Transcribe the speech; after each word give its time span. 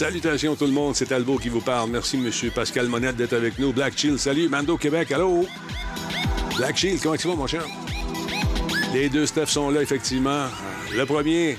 Salutations 0.00 0.56
tout 0.56 0.64
le 0.64 0.72
monde, 0.72 0.96
c'est 0.96 1.12
Albo 1.12 1.36
qui 1.36 1.50
vous 1.50 1.60
parle. 1.60 1.90
Merci, 1.90 2.16
Monsieur 2.16 2.50
Pascal 2.50 2.86
Monette, 2.86 3.16
d'être 3.16 3.34
avec 3.34 3.58
nous. 3.58 3.70
Black 3.74 3.98
Chill, 3.98 4.18
salut. 4.18 4.48
Mando 4.48 4.78
Québec, 4.78 5.12
allô? 5.12 5.46
Black 6.56 6.78
Chill, 6.78 6.98
comment 6.98 7.18
tu 7.18 7.28
vas, 7.28 7.34
mon 7.34 7.46
cher? 7.46 7.66
Les 8.94 9.10
deux 9.10 9.26
Steph 9.26 9.48
sont 9.48 9.68
là, 9.68 9.82
effectivement. 9.82 10.46
Le 10.96 11.04
premier, 11.04 11.58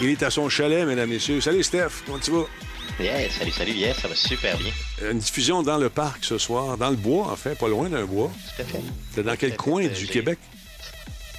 il 0.00 0.08
est 0.08 0.22
à 0.22 0.30
son 0.30 0.48
chalet, 0.48 0.86
mesdames, 0.86 1.10
messieurs. 1.10 1.42
Salut, 1.42 1.62
Steph, 1.62 2.04
comment 2.06 2.18
tu 2.18 2.30
vas? 2.30 2.46
Yeah, 2.98 3.28
salut, 3.28 3.50
salut, 3.52 3.72
yes, 3.72 3.98
ça 3.98 4.08
va 4.08 4.14
super 4.14 4.56
bien. 4.56 4.72
Une 5.10 5.18
diffusion 5.18 5.62
dans 5.62 5.76
le 5.76 5.90
parc 5.90 6.24
ce 6.24 6.38
soir, 6.38 6.78
dans 6.78 6.88
le 6.88 6.96
bois, 6.96 7.26
en 7.30 7.36
fait, 7.36 7.58
pas 7.58 7.68
loin 7.68 7.90
d'un 7.90 8.06
bois. 8.06 8.30
Tout 8.56 8.62
à 8.62 8.64
fait. 8.64 8.80
C'est 9.14 9.22
dans 9.22 9.36
quel 9.36 9.54
coin 9.54 9.86
du 9.86 9.94
j'ai- 9.94 10.06
Québec? 10.06 10.38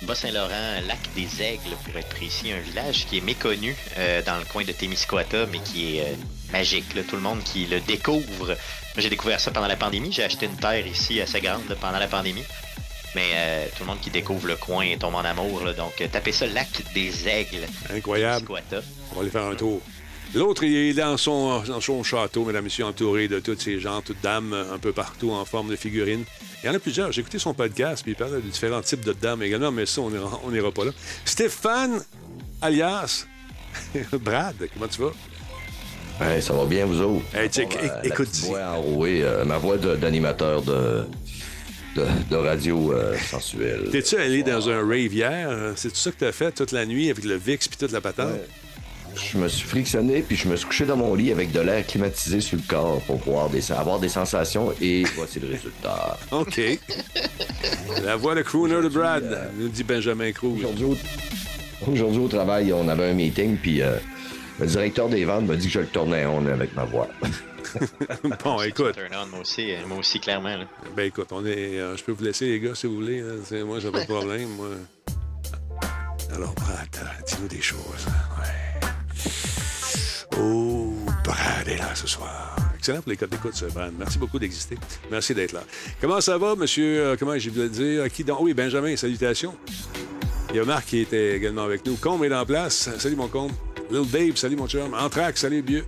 Bas-Saint-Laurent, 0.04 0.82
lac 0.86 1.00
des 1.16 1.42
Aigles, 1.42 1.76
pour 1.86 1.98
être 1.98 2.10
précis, 2.10 2.52
un 2.52 2.60
village 2.60 3.08
qui 3.08 3.20
est 3.20 3.22
méconnu 3.22 3.74
euh, 3.98 4.22
dans 4.22 4.38
le 4.38 4.44
coin 4.44 4.66
de 4.66 4.72
Témiscouata, 4.74 5.46
mais 5.50 5.60
qui 5.60 5.96
est 5.98 6.02
euh, 6.02 6.14
magique. 6.54 6.94
là. 6.96 7.02
Tout 7.04 7.18
le 7.18 7.22
monde 7.22 7.44
qui 7.44 7.66
le 7.66 7.82
découvre. 7.82 8.48
Moi, 8.48 8.56
j'ai 8.98 9.10
découvert 9.10 9.40
ça 9.40 9.52
pendant 9.52 9.68
la 9.68 9.76
pandémie. 9.76 10.12
J'ai 10.12 10.24
acheté 10.24 10.46
une 10.46 10.56
terre 10.56 10.86
ici 10.88 11.20
assez 11.20 11.42
grande 11.42 11.68
là, 11.68 11.76
pendant 11.76 12.00
la 12.00 12.08
pandémie. 12.08 12.44
Mais 13.16 13.32
euh, 13.36 13.66
tout 13.76 13.84
le 13.84 13.88
monde 13.88 14.00
qui 14.00 14.10
découvre 14.10 14.48
le 14.48 14.56
coin 14.56 14.86
tombe 14.98 15.16
en 15.16 15.20
amour. 15.26 15.66
là. 15.66 15.74
Donc, 15.74 16.00
euh, 16.00 16.08
tapez 16.12 16.32
ça, 16.32 16.48
lac 16.48 16.70
des 16.94 17.28
Aigles. 17.28 17.68
Incroyable. 17.94 18.48
On 19.12 19.16
va 19.16 19.22
aller 19.22 19.30
faire 19.30 19.44
un 19.44 19.56
tour. 19.56 19.82
L'autre, 20.34 20.64
il 20.64 20.76
est 20.76 20.94
dans 20.94 21.16
son, 21.18 21.60
dans 21.62 21.82
son 21.82 22.02
château, 22.04 22.44
mesdames 22.44 22.64
et 22.64 22.66
messieurs, 22.66 22.86
entouré 22.86 23.28
de 23.28 23.40
toutes 23.40 23.62
ces 23.62 23.80
gens, 23.80 24.02
toutes 24.02 24.22
dames, 24.24 24.54
un 24.54 24.80
peu 24.80 24.92
partout 24.92 25.32
en 25.32 25.46
forme 25.46 25.70
de 25.70 25.76
figurines. 25.76 26.24
Il 26.64 26.68
y 26.68 26.70
en 26.70 26.74
a 26.74 26.80
plusieurs. 26.80 27.12
J'ai 27.12 27.22
écouté 27.22 27.38
son 27.38 27.54
podcast, 27.54 28.02
puis 28.02 28.14
il 28.14 28.16
parle 28.16 28.36
de 28.36 28.40
différents 28.42 28.82
types 28.82 29.06
de 29.06 29.14
dames 29.14 29.44
également, 29.44 29.72
mais 29.72 29.86
ça, 29.86 30.02
on 30.02 30.50
n'ira 30.50 30.72
pas 30.72 30.86
là. 30.86 30.92
Stéphane, 31.24 32.04
alias 32.62 33.28
Brad, 34.14 34.56
comment 34.74 34.88
tu 34.88 35.02
vas? 35.02 35.12
Hey, 36.22 36.42
ça 36.42 36.54
va 36.54 36.66
bien, 36.66 36.86
vous 36.86 37.02
autres? 37.02 37.24
Hey, 37.36 37.50
check, 37.50 37.70
Bon, 37.70 37.80
é- 37.84 37.88
la 37.88 38.06
écoute 38.06 38.30
voix 38.44 38.62
enrouée, 38.78 39.24
euh, 39.24 39.44
ma 39.46 39.58
voix 39.58 39.78
d'animateur 39.78 40.62
de, 40.62 41.06
de, 41.96 42.06
de 42.30 42.36
radio 42.36 42.94
euh, 42.94 43.18
sensuelle. 43.30 43.90
T'es-tu 43.92 44.16
allé 44.18 44.44
dans 44.44 44.70
un 44.70 44.80
rave 44.82 45.14
hier? 45.14 45.50
C'est 45.76 45.90
tout 45.90 45.96
ça 45.96 46.12
que 46.12 46.18
t'as 46.20 46.32
fait 46.32 46.52
toute 46.52 46.72
la 46.72 46.86
nuit 46.86 47.10
avec 47.10 47.26
le 47.26 47.36
VIX 47.36 47.68
puis 47.68 47.78
toute 47.78 47.92
la 47.92 48.00
patente? 48.02 48.32
Ouais. 48.34 48.46
Je 49.32 49.38
me 49.38 49.48
suis 49.48 49.68
frictionné, 49.68 50.22
puis 50.28 50.36
je 50.36 50.48
me 50.48 50.56
suis 50.56 50.66
couché 50.66 50.86
dans 50.86 50.98
mon 50.98 51.14
lit 51.14 51.32
avec 51.32 51.52
de 51.52 51.60
l'air 51.60 51.86
climatisé 51.86 52.42
sur 52.42 52.58
le 52.58 52.64
corps 52.68 53.00
pour 53.02 53.20
pouvoir 53.20 53.50
des- 53.50 53.72
avoir 53.72 54.00
des 54.00 54.10
sensations, 54.10 54.72
et 54.82 55.04
voici 55.16 55.40
le 55.40 55.50
résultat. 55.50 56.18
OK. 56.32 56.62
la 58.04 58.16
voix 58.16 58.34
de 58.36 58.42
crooner 58.44 58.82
de 58.82 58.88
Brad, 58.90 59.52
nous 59.60 59.68
dit 59.68 59.84
Benjamin 59.84 60.32
Cruz. 60.32 60.64
Aujourd'hui 61.86 62.20
au, 62.22 62.28
travail, 62.28 62.72
on 62.72 62.88
avait 62.88 63.10
un 63.10 63.14
meeting, 63.14 63.58
puis 63.58 63.82
euh, 63.82 63.98
le 64.60 64.66
directeur 64.68 65.10
des 65.10 65.26
ventes 65.26 65.46
m'a 65.46 65.56
dit 65.56 65.68
que 65.68 65.74
je 65.74 65.80
le 65.80 65.88
tournais 65.88 66.26
on 66.26 66.46
avec 66.48 66.76
ma 66.76 66.86
voix. 66.86 67.08
Bon, 68.44 68.62
écoute. 68.62 68.94
Turn 68.94 69.10
on, 69.24 69.26
moi 69.32 69.40
aussi, 69.40 69.74
euh, 69.74 69.80
moi 69.88 69.98
aussi, 69.98 70.20
clairement. 70.20 70.56
là. 70.56 70.66
Ben 70.96 71.08
écoute, 71.08 71.30
on 71.32 71.44
est. 71.44 71.80
euh, 71.80 71.98
je 71.98 72.04
peux 72.04 72.12
vous 72.12 72.24
laisser, 72.24 72.46
les 72.46 72.60
gars, 72.60 72.76
si 72.76 72.86
vous 72.86 72.96
voulez. 72.96 73.22
hein. 73.22 73.64
Moi, 73.66 73.80
j'ai 73.80 73.90
pas 73.90 74.02
de 74.02 74.06
problème. 74.06 74.50
Moi. 74.50 74.68
Alors, 76.36 76.54
Brad, 76.54 76.88
euh, 76.98 77.06
dis-nous 77.26 77.48
des 77.48 77.62
choses. 77.62 78.06
Ouais. 78.38 79.24
Oh, 80.40 80.94
Brad 81.24 81.68
est 81.68 81.78
là 81.78 81.96
ce 81.96 82.06
soir. 82.06 82.56
Excellent 82.78 83.02
pour 83.02 83.10
les 83.10 83.18
codes 83.18 83.30
d'écoute, 83.30 83.56
ce 83.56 83.66
Brad. 83.66 83.92
Merci 83.98 84.20
beaucoup 84.20 84.38
d'exister. 84.38 84.78
Merci 85.10 85.34
d'être 85.34 85.54
là. 85.54 85.64
Comment 86.00 86.22
ça 86.22 86.38
va, 86.38 86.56
monsieur? 86.56 87.00
euh, 87.00 87.16
comment 87.18 87.36
j'ai 87.40 87.50
voulu 87.50 87.64
le 87.64 87.70
dire? 87.70 88.12
Qui 88.12 88.24
donc? 88.24 88.38
Oui, 88.42 88.54
Benjamin, 88.54 88.96
salutations. 88.96 89.56
Il 90.52 90.58
y 90.58 90.60
a 90.60 90.64
Marc 90.66 90.86
qui 90.88 91.00
était 91.00 91.38
également 91.38 91.64
avec 91.64 91.86
nous. 91.88 91.96
Combe 91.96 92.24
est 92.24 92.34
en 92.36 92.46
place. 92.46 92.90
Salut, 93.00 93.16
mon 93.16 93.28
Combe. 93.30 93.52
Little 93.92 94.08
Dave, 94.10 94.36
salut, 94.38 94.56
mon 94.56 94.68
chum. 94.68 94.94
Anthrax, 94.94 95.42
salut, 95.42 95.62
vieux. 95.66 95.86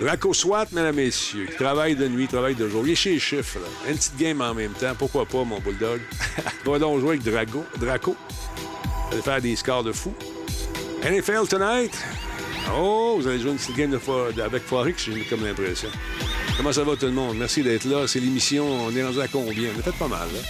Raco 0.00 0.32
Swat, 0.32 0.66
mesdames, 0.72 0.94
messieurs, 0.94 1.46
qui 1.46 1.56
travaille 1.56 1.96
de 1.96 2.06
nuit, 2.06 2.28
travaille 2.28 2.54
de 2.54 2.68
jour. 2.68 2.82
Il 2.86 2.92
est 2.92 2.94
chez 2.94 3.10
les 3.14 3.18
chiffres, 3.18 3.58
là. 3.58 3.90
Une 3.90 3.96
petite 3.96 4.16
game 4.16 4.40
en 4.40 4.54
même 4.54 4.72
temps. 4.72 4.94
Pourquoi 4.96 5.26
pas, 5.26 5.42
mon 5.44 5.58
bulldog? 5.58 6.00
Va 6.64 6.78
donc 6.78 7.00
jouer 7.00 7.10
avec 7.10 7.22
Drago. 7.24 7.64
Draco. 7.78 8.14
Allez 9.12 9.22
faire 9.22 9.40
des 9.40 9.56
scores 9.56 9.82
de 9.84 9.92
fou. 9.92 10.14
NFL 11.02 11.48
Tonight. 11.48 11.92
Oh, 12.76 13.16
vous 13.18 13.26
allez 13.26 13.40
jouer 13.40 13.50
une 13.52 13.56
petite 13.56 13.76
game 13.76 13.90
de 13.90 13.98
fo- 13.98 14.40
avec 14.40 14.62
Forex, 14.64 15.04
j'ai 15.10 15.22
comme 15.24 15.44
l'impression. 15.44 15.88
Comment 16.56 16.72
ça 16.72 16.84
va, 16.84 16.96
tout 16.96 17.06
le 17.06 17.12
monde? 17.12 17.36
Merci 17.38 17.62
d'être 17.62 17.84
là. 17.86 18.06
C'est 18.06 18.20
l'émission. 18.20 18.66
On 18.86 18.94
est 18.94 19.02
rendu 19.02 19.20
à 19.20 19.28
combien? 19.28 19.70
On 19.76 19.80
a 19.80 19.82
fait 19.82 19.92
pas 19.98 20.08
mal, 20.08 20.28
là. 20.32 20.40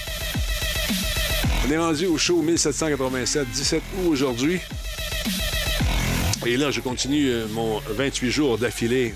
On 1.67 1.71
est 1.71 1.79
rendu 1.79 2.07
au 2.07 2.19
show 2.19 2.43
1787, 2.43 3.49
17 3.51 3.83
août 3.99 4.09
aujourd'hui. 4.11 4.59
Et 6.47 6.57
là, 6.57 6.71
je 6.71 6.81
continue 6.81 7.29
euh, 7.29 7.47
mon 7.51 7.81
28 7.89 8.31
jours 8.31 8.59
d'affilée 8.59 9.15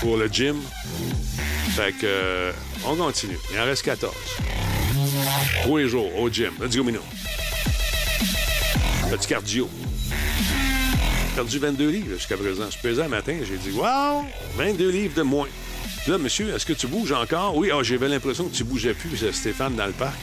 pour 0.00 0.16
le 0.16 0.26
gym. 0.28 0.56
Fait 1.76 1.92
que, 1.92 2.04
euh, 2.04 2.52
on 2.86 2.96
continue. 2.96 3.38
Il 3.52 3.60
en 3.60 3.64
reste 3.64 3.82
14. 3.82 4.14
Tous 5.64 5.76
les 5.76 5.94
au 5.94 6.28
gym. 6.30 6.52
Let's 6.60 6.76
go. 6.76 6.84
Petit 9.10 9.28
cardio. 9.28 9.70
Perdu 11.34 11.58
22 11.58 11.88
livres 11.88 12.14
jusqu'à 12.14 12.36
présent. 12.36 12.64
Je 12.70 12.78
pesais 12.78 13.02
un 13.02 13.08
matin, 13.08 13.36
j'ai 13.46 13.56
dit, 13.56 13.70
wow, 13.76 14.24
22 14.56 14.88
livres 14.90 15.14
de 15.16 15.22
moins. 15.22 15.48
Là, 16.06 16.18
monsieur, 16.18 16.54
est-ce 16.54 16.64
que 16.64 16.72
tu 16.72 16.86
bouges 16.86 17.12
encore? 17.12 17.56
Oui, 17.56 17.70
ah, 17.72 17.82
j'avais 17.82 18.08
l'impression 18.08 18.44
que 18.44 18.54
tu 18.54 18.64
bougeais 18.64 18.94
plus, 18.94 19.30
Stéphane, 19.32 19.74
dans 19.74 19.86
le 19.86 19.92
parc. 19.92 20.16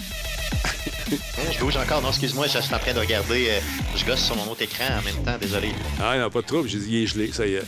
Je 1.51 1.59
bouge 1.59 1.77
encore. 1.77 2.01
Non, 2.01 2.09
excuse-moi, 2.09 2.47
je 2.47 2.59
suis 2.59 2.73
en 2.75 2.79
train 2.79 2.93
de 2.93 2.99
regarder. 2.99 3.47
euh, 3.49 3.59
je 3.95 4.05
gosse 4.05 4.23
sur 4.23 4.35
mon 4.35 4.51
autre 4.51 4.61
écran 4.61 4.85
en 4.99 5.01
même 5.03 5.23
temps, 5.23 5.37
désolé. 5.39 5.69
Ah, 6.01 6.17
non, 6.17 6.29
pas 6.29 6.41
de 6.41 6.47
trouble. 6.47 6.67
J'ai 6.69 6.79
dit, 6.79 6.87
il 6.89 7.03
est 7.03 7.07
gelé, 7.07 7.31
ça 7.31 7.45
y 7.45 7.55
est. 7.55 7.63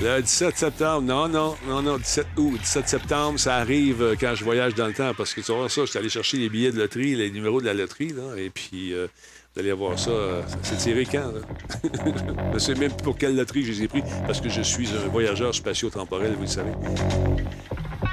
Le 0.00 0.20
17 0.20 0.56
septembre, 0.56 1.02
non, 1.02 1.28
non, 1.28 1.54
non, 1.68 1.80
non, 1.80 1.96
17 1.98 2.26
août, 2.36 2.58
17 2.60 2.88
septembre, 2.88 3.38
ça 3.38 3.56
arrive 3.56 4.02
euh, 4.02 4.14
quand 4.18 4.34
je 4.34 4.42
voyage 4.42 4.74
dans 4.74 4.88
le 4.88 4.94
temps, 4.94 5.12
parce 5.16 5.32
que 5.32 5.40
tu 5.40 5.52
vas 5.52 5.68
ça, 5.68 5.82
je 5.82 5.90
suis 5.90 5.98
allé 5.98 6.08
chercher 6.08 6.38
les 6.38 6.48
billets 6.48 6.72
de 6.72 6.78
loterie, 6.78 7.14
les 7.14 7.30
numéros 7.30 7.60
de 7.60 7.66
la 7.66 7.74
loterie, 7.74 8.08
là, 8.08 8.36
et 8.36 8.50
puis 8.50 8.92
euh, 8.94 9.06
vous 9.54 9.60
allez 9.60 9.70
voir 9.70 9.96
ça, 9.96 10.10
euh, 10.10 10.42
c'est 10.62 10.78
tiré 10.78 11.06
quand, 11.06 11.30
là? 11.32 11.40
je 12.54 12.58
sais 12.58 12.74
même 12.74 12.90
pour 12.90 13.16
quelle 13.16 13.36
loterie 13.36 13.64
je 13.64 13.70
les 13.70 13.82
ai 13.84 13.88
pris, 13.88 14.02
parce 14.26 14.40
que 14.40 14.48
je 14.48 14.62
suis 14.62 14.88
un 14.88 15.08
voyageur 15.08 15.54
spatio-temporel, 15.54 16.32
vous 16.34 16.42
le 16.42 16.48
savez. 16.48 16.72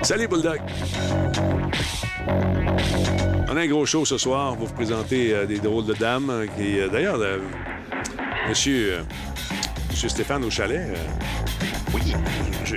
Salut, 0.04 0.28
Bulldog! 0.28 0.60
On 3.52 3.58
a 3.58 3.62
un 3.62 3.68
gros 3.68 3.86
show 3.86 4.06
ce 4.06 4.18
soir. 4.18 4.52
Va 4.54 4.58
vous 4.66 4.74
présenter 4.74 5.34
euh, 5.34 5.46
des 5.46 5.58
drôles 5.60 5.86
de 5.86 5.94
dames. 5.94 6.30
euh, 6.30 6.46
qui, 6.46 6.80
euh, 6.80 6.88
D'ailleurs, 6.88 7.18
monsieur, 8.48 9.00
monsieur 9.90 10.10
Stéphane 10.10 10.44
au 10.44 10.50
chalet, 10.52 10.88
Oui. 11.94 12.14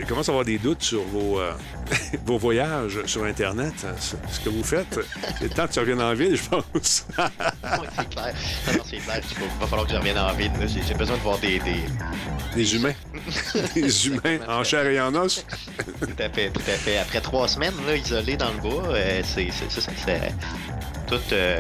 Je 0.00 0.06
commence 0.06 0.28
à 0.28 0.32
avoir 0.32 0.44
des 0.44 0.58
doutes 0.58 0.82
sur 0.82 1.02
vos, 1.02 1.40
euh, 1.40 1.52
vos 2.24 2.38
voyages 2.38 3.04
sur 3.06 3.24
Internet. 3.24 3.72
hein, 3.86 3.94
ce 3.98 4.40
que 4.40 4.48
vous 4.48 4.62
faites. 4.64 4.98
C'est 5.38 5.44
le 5.44 5.50
temps 5.50 5.66
que 5.66 5.72
tu 5.72 5.80
reviennes 5.80 6.00
en 6.02 6.14
ville, 6.14 6.36
je 6.36 6.48
pense. 6.48 7.06
Oui, 7.18 7.86
c'est 7.96 8.08
clair. 8.08 8.34
Non, 8.66 8.72
non, 8.74 8.82
c'est 8.84 8.96
clair. 8.98 9.20
Il 9.22 9.60
va, 9.60 9.66
falloir 9.66 9.86
que 9.86 9.92
je 9.92 9.98
revienne 9.98 10.18
en 10.18 10.32
ville. 10.34 10.52
là. 10.60 10.66
J'ai 10.66 10.82
j'ai 10.82 10.94
besoin 10.94 11.16
de 11.16 11.22
voir 11.22 11.38
des. 11.38 11.58
des... 11.60 11.76
des 12.54 12.74
humains. 12.74 12.94
des 13.74 14.06
humains 14.08 14.38
en 14.48 14.64
chair 14.64 14.86
et 14.86 15.00
en 15.00 15.14
os. 15.14 15.44
Tout 16.00 16.06
à 16.18 16.28
fait, 16.28 16.50
tout 16.50 16.60
à 16.66 16.72
fait. 16.76 16.98
Après 16.98 17.20
trois 17.20 17.48
semaines 17.48 17.74
là, 17.86 17.96
isolés 17.96 18.36
dans 18.36 18.50
le 18.52 18.58
bois, 18.60 18.88
euh, 18.88 19.22
c'est 19.24 19.48
c'est- 19.50 19.80
c'est- 19.80 20.30
euh, 21.32 21.58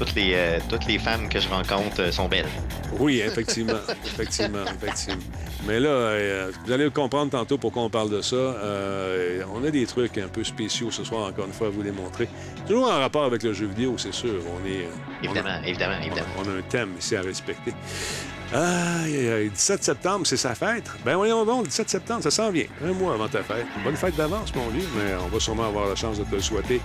toutes, 0.00 0.14
les, 0.14 0.32
euh, 0.34 0.58
toutes 0.68 0.86
les 0.86 0.98
femmes 0.98 1.28
que 1.28 1.38
je 1.38 1.48
rencontre 1.48 2.00
euh, 2.00 2.10
sont 2.10 2.26
belles. 2.26 2.48
Oui, 2.98 3.20
effectivement. 3.20 3.74
effectivement, 4.04 4.64
effectivement. 4.64 5.20
Mais 5.66 5.78
là, 5.78 5.88
euh, 5.90 6.50
vous 6.64 6.72
allez 6.72 6.90
comprendre 6.90 7.30
tantôt 7.30 7.58
pourquoi 7.58 7.82
on 7.82 7.90
parle 7.90 8.08
de 8.10 8.22
ça. 8.22 8.54
On 9.54 9.62
a 9.62 9.70
des 9.70 9.84
trucs 9.86 10.16
un 10.16 10.28
peu 10.28 10.42
spéciaux 10.42 10.90
ce 10.90 11.04
soir, 11.04 11.28
encore 11.28 11.44
une 11.46 11.52
fois, 11.52 11.66
à 11.66 11.70
vous 11.70 11.82
les 11.82 11.92
montrer. 11.92 12.28
Toujours 12.66 12.90
en 12.90 12.98
rapport 12.98 13.24
avec 13.24 13.42
le 13.42 13.52
jeu 13.52 13.66
vidéo, 13.66 13.94
c'est 13.98 14.14
sûr. 14.14 14.40
On 14.46 14.66
est. 14.66 14.86
on 14.86 15.24
a- 15.24 15.24
Évidemment, 15.24 15.62
évidemment, 15.66 15.98
évidemment. 16.00 16.28
On 16.38 16.48
a 16.48 16.52
un 16.58 16.62
thème 16.62 16.90
ici 16.98 17.14
à 17.16 17.20
respecter. 17.20 17.74
Aïe, 18.52 19.16
aïe, 19.16 19.28
aïe. 19.28 19.50
17 19.50 19.84
septembre, 19.84 20.26
c'est 20.26 20.36
sa 20.36 20.54
fête. 20.54 20.84
Ben 21.04 21.14
voyons 21.16 21.44
donc, 21.44 21.68
17 21.68 21.88
septembre, 21.88 22.22
ça 22.22 22.30
s'en 22.32 22.50
vient. 22.50 22.64
Un 22.84 22.92
mois 22.92 23.14
avant 23.14 23.28
ta 23.28 23.42
fête. 23.44 23.66
Bonne 23.84 23.94
fête 23.96 24.16
d'avance, 24.16 24.52
mon 24.56 24.68
vieux, 24.68 24.86
mais 24.96 25.14
on 25.24 25.28
va 25.28 25.38
sûrement 25.38 25.68
avoir 25.68 25.88
la 25.88 25.94
chance 25.94 26.18
de 26.18 26.24
te 26.24 26.34
le 26.34 26.40
souhaiter 26.40 26.80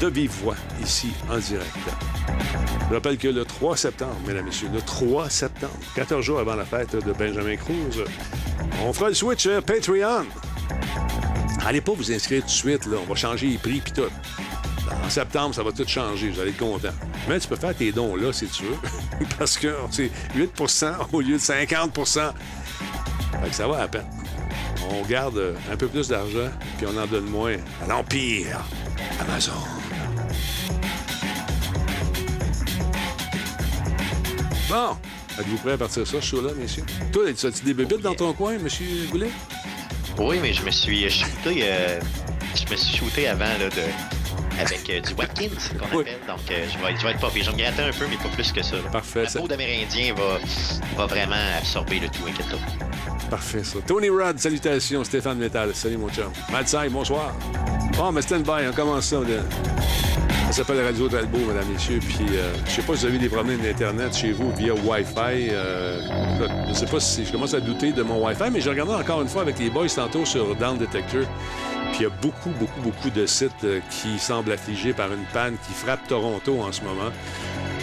de 0.00 0.06
vive 0.06 0.30
voix, 0.42 0.54
ici, 0.82 1.08
en 1.28 1.38
direct. 1.38 1.68
Je 2.88 2.94
rappelle 2.94 3.18
que 3.18 3.28
le 3.28 3.44
3 3.44 3.76
septembre, 3.76 4.16
mesdames 4.26 4.42
et 4.42 4.50
messieurs, 4.50 4.68
le 4.72 4.80
3 4.80 5.28
septembre, 5.30 5.74
14 5.96 6.24
jours 6.24 6.38
avant 6.38 6.54
la 6.54 6.64
fête 6.64 6.94
de 6.94 7.12
Benjamin 7.12 7.56
Cruz, 7.56 8.04
on 8.84 8.92
fera 8.92 9.08
le 9.08 9.14
switch 9.14 9.46
euh, 9.46 9.60
Patreon. 9.60 10.26
Allez 11.66 11.80
pas 11.80 11.92
vous 11.92 12.12
inscrire 12.12 12.40
tout 12.42 12.46
de 12.46 12.52
suite, 12.52 12.86
là. 12.86 12.98
On 13.02 13.08
va 13.08 13.14
changer 13.16 13.48
les 13.48 13.58
prix 13.58 13.80
puis 13.80 13.92
tout. 13.92 14.10
En 15.04 15.08
septembre, 15.08 15.54
ça 15.54 15.62
va 15.62 15.72
tout 15.72 15.86
changer. 15.86 16.30
Vous 16.30 16.40
allez 16.40 16.50
être 16.50 16.58
content. 16.58 16.92
Mais 17.28 17.38
tu 17.40 17.48
peux 17.48 17.56
faire 17.56 17.74
tes 17.74 17.92
dons 17.92 18.16
là, 18.16 18.32
si 18.32 18.46
tu 18.46 18.64
veux. 18.64 18.76
Parce 19.38 19.56
que 19.56 19.74
c'est 19.90 20.10
8% 20.36 20.94
au 21.12 21.20
lieu 21.20 21.34
de 21.34 21.38
50 21.38 21.94
Fait 21.94 23.48
que 23.48 23.54
ça 23.54 23.66
va 23.66 23.82
à 23.82 23.88
peine. 23.88 24.06
On 24.90 25.02
garde 25.02 25.54
un 25.70 25.76
peu 25.76 25.86
plus 25.86 26.08
d'argent, 26.08 26.50
puis 26.78 26.86
on 26.86 26.96
en 27.00 27.06
donne 27.06 27.26
moins 27.26 27.56
à 27.84 27.86
l'Empire 27.88 28.60
Amazon. 29.20 29.52
Bon, 34.68 34.96
êtes-vous 35.38 35.56
prêts 35.58 35.72
à 35.72 35.78
partir 35.78 36.06
ça, 36.06 36.20
ce 36.20 36.20
show-là, 36.20 36.50
messieurs? 36.56 36.84
Toi, 37.12 37.28
as-tu 37.28 37.64
des 37.64 37.74
bébites 37.74 38.00
dans 38.00 38.14
ton 38.14 38.32
coin, 38.32 38.58
monsieur 38.58 38.86
Goulet? 39.10 39.30
Oui, 40.18 40.38
mais 40.40 40.52
je 40.52 40.64
me 40.64 40.70
suis 40.70 41.08
shooté, 41.10 41.60
euh, 41.62 42.00
je 42.54 42.70
me 42.70 42.76
suis 42.76 42.96
shooté 42.98 43.28
avant 43.28 43.44
là, 43.44 43.68
de, 43.68 43.82
avec 44.60 44.88
euh, 44.90 45.00
du 45.00 45.14
Watkins, 45.14 45.48
qu'on 45.78 45.96
Oui. 45.96 46.02
appelle. 46.02 46.18
Donc, 46.26 46.38
euh, 46.50 46.64
je, 46.72 46.78
vais, 46.86 46.96
je 46.98 47.04
vais 47.04 47.10
être 47.12 47.20
pas. 47.20 47.28
Je 47.34 47.44
vais 47.44 47.52
me 47.52 47.58
gratter 47.58 47.82
un 47.82 47.92
peu, 47.92 48.06
mais 48.08 48.16
pas 48.16 48.28
plus 48.34 48.52
que 48.52 48.62
ça. 48.62 48.76
là. 48.76 48.82
Parfait, 48.92 49.22
La 49.24 49.28
ça- 49.28 49.40
peau 49.40 49.48
d'Amérindien 49.48 50.14
va, 50.14 50.38
va 50.96 51.06
vraiment 51.06 51.36
absorber 51.58 52.00
le 52.00 52.08
tout, 52.08 52.22
inquiète-toi. 52.28 52.58
Parfait, 53.30 53.62
ça. 53.64 53.78
Tony 53.86 54.08
Rod, 54.08 54.38
salutations. 54.38 55.04
Stéphane 55.04 55.38
Métal, 55.38 55.74
salut 55.74 55.96
mon 55.98 56.08
chum. 56.08 56.30
Matt 56.50 56.68
Sai, 56.68 56.88
bonsoir. 56.88 57.32
Bon, 57.96 58.10
mais 58.12 58.22
stand 58.22 58.42
by, 58.42 58.66
on 58.68 58.72
commence 58.72 59.06
ça. 59.06 59.18
Ça 60.46 60.52
s'appelle 60.64 60.84
Radio 60.84 61.08
Talbot, 61.08 61.38
mesdames, 61.38 61.68
messieurs. 61.72 62.00
Puis, 62.00 62.26
euh, 62.32 62.52
je 62.66 62.70
sais 62.72 62.82
pas 62.82 62.94
si 62.94 63.00
vous 63.02 63.06
avez 63.06 63.18
des 63.18 63.28
problèmes 63.28 63.60
d'Internet 63.60 64.16
chez 64.16 64.32
vous 64.32 64.50
via 64.56 64.74
Wi-Fi. 64.74 65.48
Euh, 65.52 66.00
je 66.68 66.72
sais 66.74 66.86
pas 66.86 66.98
si 66.98 67.24
je 67.24 67.30
commence 67.30 67.54
à 67.54 67.60
douter 67.60 67.92
de 67.92 68.02
mon 68.02 68.24
Wi-Fi, 68.26 68.50
mais 68.52 68.60
j'ai 68.60 68.70
regardé 68.70 68.92
encore 68.94 69.22
une 69.22 69.28
fois 69.28 69.42
avec 69.42 69.60
les 69.60 69.70
boys 69.70 69.86
tantôt 69.94 70.24
sur 70.24 70.56
Down 70.56 70.76
Detector. 70.76 71.22
Puis, 71.92 72.00
il 72.00 72.02
y 72.02 72.06
a 72.06 72.10
beaucoup, 72.10 72.50
beaucoup, 72.50 72.80
beaucoup 72.80 73.10
de 73.10 73.26
sites 73.26 73.64
euh, 73.64 73.80
qui 73.90 74.18
semblent 74.18 74.52
affligés 74.52 74.92
par 74.92 75.12
une 75.12 75.24
panne 75.32 75.56
qui 75.66 75.72
frappe 75.72 76.06
Toronto 76.08 76.60
en 76.60 76.72
ce 76.72 76.82
moment. 76.82 77.10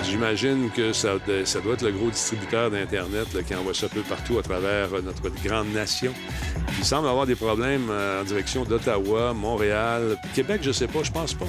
J'imagine 0.04 0.70
que 0.70 0.94
ça, 0.94 1.16
ça 1.44 1.60
doit 1.60 1.74
être 1.74 1.82
le 1.82 1.92
gros 1.92 2.10
distributeur 2.10 2.72
d'Internet 2.72 3.28
qui 3.46 3.56
envoie 3.56 3.74
ça 3.74 3.88
un 3.88 3.90
peu 3.90 4.02
partout 4.02 4.38
à 4.38 4.44
travers 4.44 4.94
euh, 4.94 5.02
notre 5.02 5.30
grande 5.44 5.72
nation. 5.74 6.14
Il 6.78 6.86
semble 6.86 7.08
avoir 7.08 7.26
des 7.26 7.36
problèmes 7.36 7.90
euh, 7.90 8.22
en 8.22 8.24
direction 8.24 8.64
d'Ottawa, 8.64 9.34
Montréal, 9.34 10.18
Québec, 10.36 10.62
je 10.64 10.72
sais 10.72 10.88
pas, 10.88 11.04
je 11.04 11.12
pense 11.12 11.34
pas. 11.34 11.48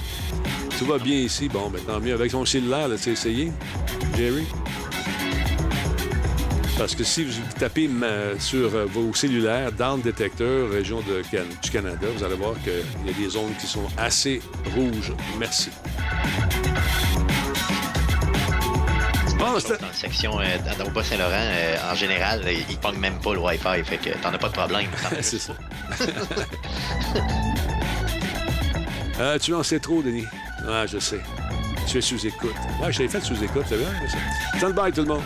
Tout 0.78 0.86
va 0.86 0.98
bien 0.98 1.16
ici. 1.16 1.48
Bon, 1.48 1.70
ben, 1.70 1.80
tant 1.86 2.00
mieux. 2.00 2.14
Avec 2.14 2.30
son 2.30 2.44
cellulaire, 2.44 2.88
tu 3.00 3.10
essayé, 3.10 3.52
Jerry? 4.16 4.46
Parce 6.78 6.94
que 6.94 7.02
si 7.02 7.24
vous 7.24 7.32
tapez 7.58 7.88
ma- 7.88 8.38
sur 8.38 8.72
euh, 8.74 8.84
vos 8.86 9.12
cellulaires 9.12 9.72
Down 9.72 10.00
Detector, 10.00 10.70
région 10.70 11.00
de 11.00 11.22
Can- 11.30 11.42
du 11.60 11.70
Canada, 11.70 12.06
vous 12.16 12.22
allez 12.22 12.36
voir 12.36 12.54
qu'il 12.62 13.06
y 13.06 13.10
a 13.10 13.12
des 13.12 13.28
zones 13.28 13.52
qui 13.60 13.66
sont 13.66 13.86
assez 13.96 14.40
rouges. 14.76 15.12
Merci. 15.40 15.70
Dans 19.38 19.52
la 19.54 19.92
section, 19.92 20.40
euh, 20.40 20.44
dans, 20.78 20.86
au 20.86 20.90
Bas-Saint-Laurent, 20.90 21.30
euh, 21.32 21.76
en 21.92 21.94
général, 21.94 22.42
euh, 22.44 22.52
ils 22.70 22.76
pognent 22.78 22.98
même 22.98 23.18
pas 23.20 23.34
le 23.34 23.40
Wi-Fi. 23.40 23.84
Fait 23.84 23.98
que 23.98 24.10
t'en 24.18 24.30
as 24.32 24.38
pas 24.38 24.48
de 24.48 24.52
problème. 24.52 24.86
C'est 25.20 25.38
ça. 25.38 25.54
Euh, 29.20 29.36
tu 29.36 29.52
en 29.52 29.64
sais 29.64 29.80
trop, 29.80 30.00
Denis. 30.00 30.26
Ah, 30.68 30.86
je 30.86 30.96
sais. 31.00 31.18
Tu 31.88 31.98
es 31.98 32.00
sous-écoute. 32.00 32.54
Ouais, 32.80 32.92
je 32.92 32.98
t'avais 32.98 33.08
fait 33.08 33.20
sous-écoute, 33.20 33.64
c'est 33.68 33.76
bien. 33.76 33.88
Stand 34.58 34.74
by, 34.76 34.92
tout 34.92 35.00
le 35.00 35.08
monde. 35.08 35.22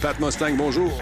Pat 0.00 0.18
Mustang, 0.20 0.56
bonjour. 0.56 0.92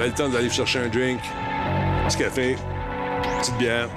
Le 0.00 0.10
temps 0.12 0.28
d'aller 0.28 0.50
chercher 0.50 0.80
un 0.80 0.88
drink, 0.88 1.20
un 2.04 2.08
petit 2.08 2.18
café, 2.18 2.50
une 2.52 3.38
petite 3.40 3.56
bière, 3.56 3.88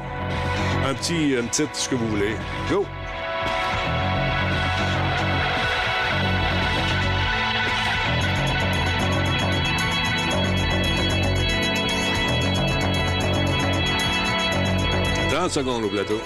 un 0.88 0.94
petit, 0.94 1.32
une 1.34 1.48
petite, 1.50 1.76
ce 1.76 1.90
que 1.90 1.96
vous 1.96 2.08
voulez. 2.08 2.38
Go! 2.70 2.86
«30 15.30 15.52
secondes 15.52 15.84
au 15.84 15.90
plateau. 15.90 16.22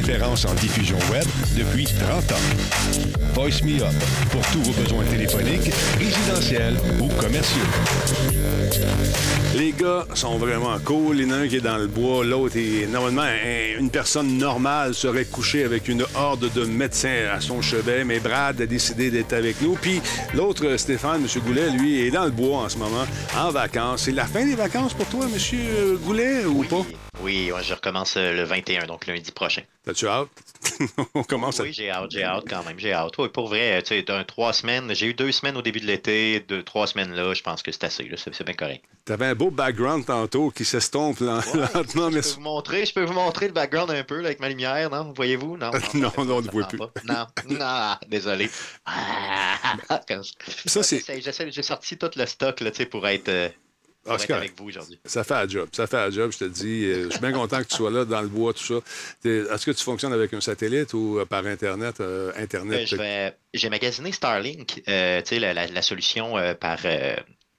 Référence 0.00 0.44
en 0.44 0.52
diffusion 0.54 0.98
web 1.10 1.24
depuis 1.56 1.84
30 1.86 2.32
ans. 2.32 3.34
Voice 3.34 3.62
Me 3.64 3.82
Up, 3.82 3.94
pour 4.30 4.42
tous 4.52 4.62
vos 4.62 4.72
besoins 4.82 5.04
téléphoniques, 5.04 5.72
résidentiels 5.98 6.76
ou 7.00 7.08
commerciaux. 7.20 7.62
Les 9.56 9.72
gars 9.72 10.04
sont 10.14 10.36
vraiment 10.36 10.78
cool. 10.84 11.18
Il 11.20 11.28
y 11.28 11.32
en 11.32 11.34
a 11.34 11.38
un 11.38 11.48
qui 11.48 11.56
est 11.56 11.60
dans 11.62 11.78
le 11.78 11.86
bois, 11.86 12.24
l'autre 12.24 12.56
est. 12.58 12.86
Normalement, 12.86 13.22
un- 13.22 13.78
une 13.80 13.88
personne 13.90 14.36
normale 14.36 14.92
serait 14.94 15.24
couchée 15.24 15.64
avec 15.64 15.88
une 15.88 16.04
horde 16.14 16.50
de 16.54 16.64
médecins 16.66 17.24
à 17.34 17.40
son 17.40 17.62
chevet, 17.62 18.04
mais 18.04 18.18
Brad 18.18 18.60
a 18.60 18.66
décidé 18.66 19.10
d'être 19.10 19.32
avec 19.32 19.62
nous. 19.62 19.76
Puis 19.80 20.00
l'autre, 20.34 20.76
Stéphane, 20.76 21.22
M. 21.22 21.42
Goulet, 21.46 21.70
lui, 21.70 22.06
est 22.06 22.10
dans 22.10 22.26
le 22.26 22.32
bois 22.32 22.58
en 22.64 22.68
ce 22.68 22.76
moment, 22.76 23.06
en 23.34 23.50
vacances. 23.50 24.02
C'est 24.04 24.12
la 24.12 24.26
fin 24.26 24.44
des 24.44 24.56
vacances 24.56 24.92
pour 24.92 25.06
toi, 25.06 25.24
M. 25.24 25.96
Goulet, 26.04 26.44
ou 26.44 26.62
pas? 26.64 26.84
Oui, 27.26 27.50
ouais, 27.50 27.62
je 27.64 27.74
recommence 27.74 28.16
euh, 28.16 28.32
le 28.32 28.44
21, 28.44 28.86
donc 28.86 29.04
lundi 29.08 29.32
prochain. 29.32 29.62
T'as-tu 29.84 30.06
hâte? 30.06 30.28
On 31.14 31.24
commence 31.24 31.58
à. 31.58 31.64
Oui, 31.64 31.72
j'ai 31.72 31.90
hâte, 31.90 32.10
j'ai 32.12 32.22
hâte 32.22 32.44
quand 32.48 32.62
même, 32.64 32.78
j'ai 32.78 32.92
hâte. 32.92 33.18
Oui, 33.18 33.28
pour 33.28 33.48
vrai, 33.48 33.82
tu 33.82 33.96
sais, 34.00 34.24
trois 34.28 34.52
semaines, 34.52 34.94
j'ai 34.94 35.06
eu 35.06 35.14
deux 35.14 35.32
semaines 35.32 35.56
au 35.56 35.62
début 35.62 35.80
de 35.80 35.86
l'été, 35.86 36.38
deux, 36.38 36.62
trois 36.62 36.86
semaines 36.86 37.12
là, 37.14 37.34
je 37.34 37.42
pense 37.42 37.64
que 37.64 37.72
c'est 37.72 37.82
assez, 37.82 38.08
c'est 38.16 38.44
bien 38.44 38.54
correct. 38.54 38.84
T'avais 39.04 39.26
un 39.26 39.34
beau 39.34 39.50
background 39.50 40.06
tantôt 40.06 40.50
qui 40.50 40.64
s'estompe 40.64 41.18
lent- 41.18 41.40
lentement, 41.74 42.10
mais. 42.10 42.22
Je 42.22 42.28
peux 42.28 42.34
vous 42.36 42.40
montrer, 42.40 42.86
je 42.86 42.92
peux 42.94 43.04
vous 43.04 43.12
montrer 43.12 43.46
le 43.48 43.52
background 43.52 43.90
un 43.90 44.04
peu 44.04 44.20
là, 44.20 44.26
avec 44.28 44.38
ma 44.38 44.48
lumière, 44.48 44.88
non? 44.90 45.12
Voyez-vous? 45.16 45.56
Non, 45.56 45.72
Non, 45.94 46.12
non, 46.18 46.36
on 46.36 46.42
ne 46.42 46.50
voit 46.50 46.68
plus. 46.68 46.78
pas. 46.78 46.90
Non, 47.04 47.26
non, 47.48 47.94
désolé. 48.08 48.48
Ah, 49.88 50.00
Ça, 50.66 50.82
c'est- 50.84 51.04
J'ai 51.50 51.62
sorti 51.62 51.96
tout 51.98 52.10
le 52.14 52.26
stock 52.26 52.60
là, 52.60 52.70
tu 52.70 52.76
sais, 52.78 52.86
pour 52.86 53.06
être, 53.08 53.28
euh, 53.28 53.48
Ah, 54.08 54.16
c'est 54.18 54.24
être 54.24 54.28
correct. 54.28 54.42
avec 54.44 54.58
vous 54.58 54.68
aujourd'hui. 54.68 54.98
Ça 55.04 55.24
fait 55.24 55.34
un 55.34 55.48
job. 55.48 55.68
Ça 55.72 55.86
fait 55.86 55.96
un 55.98 56.10
job, 56.10 56.32
je 56.32 56.38
te 56.38 56.44
dis. 56.44 56.84
Euh, 56.84 57.04
Je 57.06 57.10
suis 57.10 57.20
bien 57.20 57.32
content 57.32 57.58
que 57.62 57.68
tu 57.68 57.76
sois 57.76 57.90
là, 57.90 58.04
dans 58.04 58.22
le 58.22 58.28
bois, 58.28 58.52
tout 58.52 58.64
ça. 58.64 58.74
Est-ce 59.24 59.66
que 59.66 59.70
tu 59.72 59.82
fonctionnes 59.84 60.12
avec 60.12 60.32
un 60.34 60.40
satellite 60.40 60.92
ou 60.94 61.18
euh, 61.18 61.24
par 61.24 61.44
Internet? 61.46 62.00
Euh, 62.00 62.32
Internet? 62.36 62.92
Euh, 62.92 63.30
J'ai 63.54 63.68
magasiné 63.70 64.12
Starlink, 64.12 64.82
euh, 64.88 65.20
tu 65.22 65.28
sais, 65.28 65.38
la, 65.38 65.54
la- 65.54 65.66
la 65.66 65.82
solution 65.82 66.34
par 66.60 66.78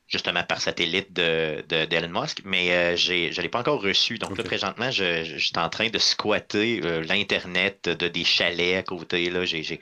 justement 0.09 0.41
par 0.43 0.61
satellite 0.61 1.11
de, 1.11 1.63
de- 1.67 1.83
d'Elon 1.83 2.21
Musk, 2.21 2.41
mais 2.45 2.71
euh, 2.71 2.95
j'ai, 2.95 3.33
je 3.33 3.37
ne 3.39 3.43
l'ai 3.43 3.49
pas 3.49 3.59
encore 3.59 3.81
reçu. 3.81 4.17
Donc 4.17 4.37
là, 4.37 4.43
présentement, 4.45 4.89
je, 4.89 5.23
je- 5.25 5.37
je 5.37 5.45
suis 5.47 5.57
en 5.57 5.67
train 5.69 5.89
de 5.89 5.97
squatter 5.99 6.79
euh, 6.85 7.03
l'Internet 7.03 7.89
de 7.89 8.07
des 8.07 8.23
chalets 8.23 8.77
à 8.77 8.83
côté. 8.83 9.29
Là. 9.29 9.43
J'ai, 9.43 9.79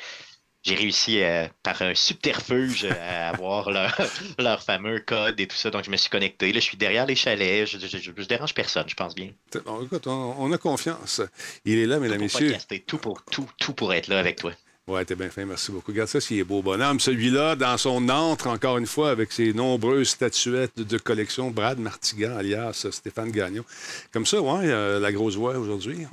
j'ai, 0.65 0.75
réussi 0.75 1.21
euh, 1.21 1.47
par 1.63 1.81
un 1.81 1.93
subterfuge 1.95 2.85
à 2.85 3.29
avoir 3.33 3.69
leur, 3.71 3.95
leur 4.39 4.63
fameux 4.63 4.99
code 4.99 5.39
et 5.39 5.47
tout 5.47 5.55
ça. 5.55 5.69
Donc 5.71 5.83
je 5.85 5.91
me 5.91 5.97
suis 5.97 6.09
connecté. 6.09 6.51
Là, 6.51 6.59
je 6.59 6.65
suis 6.65 6.77
derrière 6.77 7.05
les 7.05 7.15
chalets. 7.15 7.67
Je, 7.67 7.77
je, 7.77 7.87
je- 7.97 8.11
je 8.15 8.27
dérange 8.27 8.53
personne, 8.53 8.85
je 8.87 8.95
pense 8.95 9.15
bien. 9.15 9.29
Bon, 9.65 9.83
écoute, 9.83 10.07
on, 10.07 10.35
on 10.39 10.51
a 10.51 10.57
confiance. 10.57 11.21
Il 11.65 11.77
est 11.77 11.85
là, 11.85 11.99
mesdames, 11.99 12.17
pour 12.17 12.23
messieurs. 12.25 12.47
podcaster, 12.47 12.79
tout 12.81 12.97
pour, 12.97 13.23
tout, 13.23 13.47
tout 13.59 13.73
pour 13.73 13.93
être 13.93 14.07
là 14.07 14.19
avec 14.19 14.37
toi. 14.37 14.51
Ouais, 14.87 15.03
t'es 15.03 15.15
bien 15.15 15.31
fin, 15.31 15.45
merci 15.45 15.71
beaucoup. 15.71 15.91
Regarde 15.91 16.09
ça, 16.09 16.21
s'il 16.21 16.37
est 16.37 16.43
beau 16.43 16.61
bonhomme. 16.61 16.99
Celui-là, 16.99 17.55
dans 17.55 17.75
son 17.75 18.07
antre, 18.07 18.45
encore 18.45 18.77
une 18.77 18.85
fois, 18.85 19.09
avec 19.09 19.31
ses 19.31 19.51
nombreuses 19.51 20.09
statuettes 20.09 20.77
de 20.79 20.97
collection, 20.99 21.49
Brad 21.49 21.79
Martigan, 21.79 22.37
alias 22.37 22.85
Stéphane 22.91 23.31
Gagnon. 23.31 23.65
Comme 24.13 24.27
ça, 24.27 24.39
ouais, 24.39 24.65
euh, 24.65 24.99
la 24.99 25.11
grosse 25.11 25.35
voix 25.37 25.57
aujourd'hui. 25.57 26.05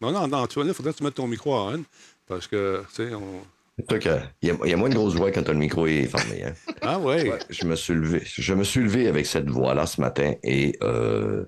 Non, 0.00 0.10
non, 0.10 0.26
non, 0.28 0.46
tu 0.48 0.54
vois, 0.54 0.64
là, 0.64 0.70
il 0.70 0.74
faudrait 0.74 0.92
que 0.92 0.98
tu 0.98 1.04
mettes 1.04 1.14
ton 1.14 1.28
micro 1.28 1.54
à 1.54 1.72
on, 1.74 1.84
parce 2.26 2.46
que, 2.46 2.82
tu 2.94 3.08
sais, 3.08 3.14
on... 3.14 3.42
Y, 3.78 4.30
il 4.42 4.70
y 4.70 4.72
a 4.72 4.76
moins 4.76 4.88
de 4.88 4.94
grosse 4.94 5.14
voix 5.14 5.30
quand 5.30 5.46
le 5.46 5.54
micro 5.54 5.86
est 5.86 6.04
fermé. 6.06 6.44
hein. 6.44 6.54
Ah 6.80 6.98
ouais. 6.98 7.28
Ouais, 7.30 7.38
je 7.50 7.66
me 7.66 7.76
suis 7.76 7.92
levé. 7.94 8.22
Je 8.24 8.54
me 8.54 8.64
suis 8.64 8.80
levé 8.80 9.06
avec 9.06 9.26
cette 9.26 9.50
voix-là 9.50 9.84
ce 9.86 10.00
matin 10.00 10.32
et 10.42 10.78
euh, 10.82 11.44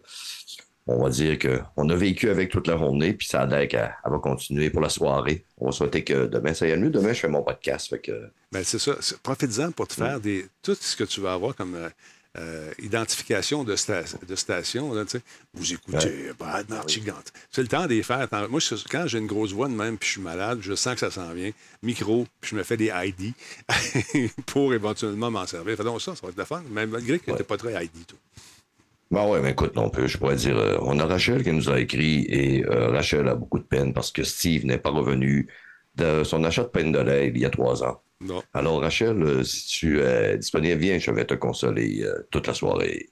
on 0.87 1.03
va 1.03 1.09
dire 1.09 1.39
qu'on 1.39 1.89
a 1.89 1.95
vécu 1.95 2.29
avec 2.29 2.51
toute 2.51 2.67
la 2.67 2.77
journée, 2.77 3.15
puis 3.15 3.27
ça 3.27 3.43
a 3.43 3.47
l'air 3.47 3.67
qu'elle 3.69 3.91
va 4.05 4.19
continuer 4.19 4.69
pour 4.69 4.83
la 4.83 4.91
soirée. 4.91 5.45
On 5.57 5.67
va 5.67 5.73
souhaiter 5.73 6.05
que 6.05 6.27
demain, 6.27 6.53
ça 6.53 6.67
aille 6.67 6.79
mieux. 6.79 6.91
Demain, 6.91 7.15
je 7.15 7.21
fais 7.21 7.29
mon 7.29 7.43
podcast. 7.43 7.89
Fait 7.89 7.99
que... 7.99 8.31
Ben, 8.53 8.63
c'est 8.63 8.79
ça. 8.79 8.93
Profites-en 9.23 9.73
pour 9.73 9.89
te 9.89 9.95
faire 9.95 10.21
des, 10.21 10.47
tout 10.63 10.75
ce 10.79 10.97
que 10.97 11.05
tu 11.05 11.21
vas 11.23 11.33
avoir 11.33 11.55
comme 11.55 11.75
euh, 11.77 11.89
euh, 12.39 12.71
identification 12.79 13.65
de, 13.65 13.75
de 14.27 14.37
station. 14.37 14.95
Là, 14.95 15.05
vous 15.55 15.73
écoutez 15.73 16.31
Brad 16.39 16.67
C'est 17.51 17.63
le 17.63 17.69
temps 17.69 17.87
des 17.87 18.03
fêtes. 18.03 18.31
Moi, 18.51 18.61
quand 18.91 19.07
j'ai 19.07 19.19
une 19.19 19.27
grosse 19.27 19.53
voix 19.53 19.69
de 19.69 19.75
même 19.75 19.99
puis 19.99 20.07
je 20.07 20.13
suis 20.13 20.21
malade, 20.21 20.59
je 20.63 20.75
sens 20.75 20.95
que 20.95 21.01
ça 21.01 21.11
s'en 21.11 21.33
vient. 21.33 21.51
Micro, 21.83 22.27
puis 22.41 22.51
je 22.51 22.57
me 22.57 22.63
fais 22.63 22.77
des 22.77 22.93
ID 22.95 23.33
pour 24.47 24.75
éventuellement 24.75 25.31
m'en 25.31 25.47
servir. 25.47 25.77
Fait 25.77 25.85
donc 25.85 26.01
ça, 26.01 26.15
ça 26.15 26.21
va 26.23 26.31
être 26.31 26.39
la 26.39 26.45
fun, 26.45 26.63
même 26.71 26.91
malgré 26.91 27.19
que 27.19 27.31
tu 27.31 27.45
pas 27.45 27.57
très 27.57 27.85
ID. 27.85 28.07
Tout. 28.07 28.17
Ben 29.11 29.27
ouais, 29.27 29.41
mais 29.41 29.53
écoute, 29.53 29.73
on 29.77 29.89
peut, 29.89 30.07
je 30.07 30.19
pourrais 30.19 30.37
dire, 30.37 30.59
euh, 30.59 30.77
on 30.83 30.99
a 30.99 31.07
Rachel 31.07 31.43
qui 31.43 31.53
nous 31.53 31.71
a 31.71 31.81
écrit 31.81 32.27
et 32.29 32.65
euh, 32.67 32.91
Rachel 32.91 33.27
a 33.29 33.35
beaucoup 33.35 33.59
de 33.59 33.65
peine 33.65 33.95
parce 33.95 34.13
que 34.13 34.23
Steve 34.23 34.67
n'est 34.67 34.79
pas 34.79 34.91
revenu 34.91 35.49
de 35.97 36.25
son 36.25 36.45
achat 36.45 36.65
de 36.65 36.69
peine 36.69 36.93
de 36.93 36.99
lait 36.99 37.29
il 37.29 37.39
y 37.39 37.47
a 37.47 37.51
trois 37.51 37.83
ans. 37.83 38.03
Non. 38.21 38.43
Alors, 38.53 38.81
Rachel, 38.81 39.23
euh, 39.23 39.45
si 39.45 39.67
tu 39.69 40.01
es 40.01 40.37
disponible, 40.39 40.81
viens, 40.81 40.99
je 40.99 41.11
vais 41.11 41.25
te 41.25 41.35
consoler 41.35 42.05
toute 42.31 42.47
la 42.47 42.55
soirée. 42.55 43.11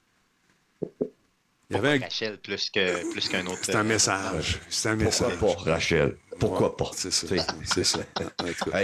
Il 1.71 1.77
y 1.77 1.77
avait 1.77 1.99
Rachel 1.99 2.39
plus 2.39 2.71
qu'un 2.71 2.95
plus 3.13 3.29
qu'un 3.29 3.47
autre. 3.47 3.61
C'est 3.63 3.75
un 3.75 3.85
message. 3.85 4.61
C'est 4.69 4.89
un 4.91 4.97
message. 4.97 5.35
Pourquoi 5.39 5.65
pas, 5.65 5.71
Rachel? 5.73 6.17
Pourquoi 6.39 6.77
pas? 6.77 6.91
C'est 6.95 7.13
ça. 7.13 7.27
C'est 7.65 7.85
ça. 7.85 8.01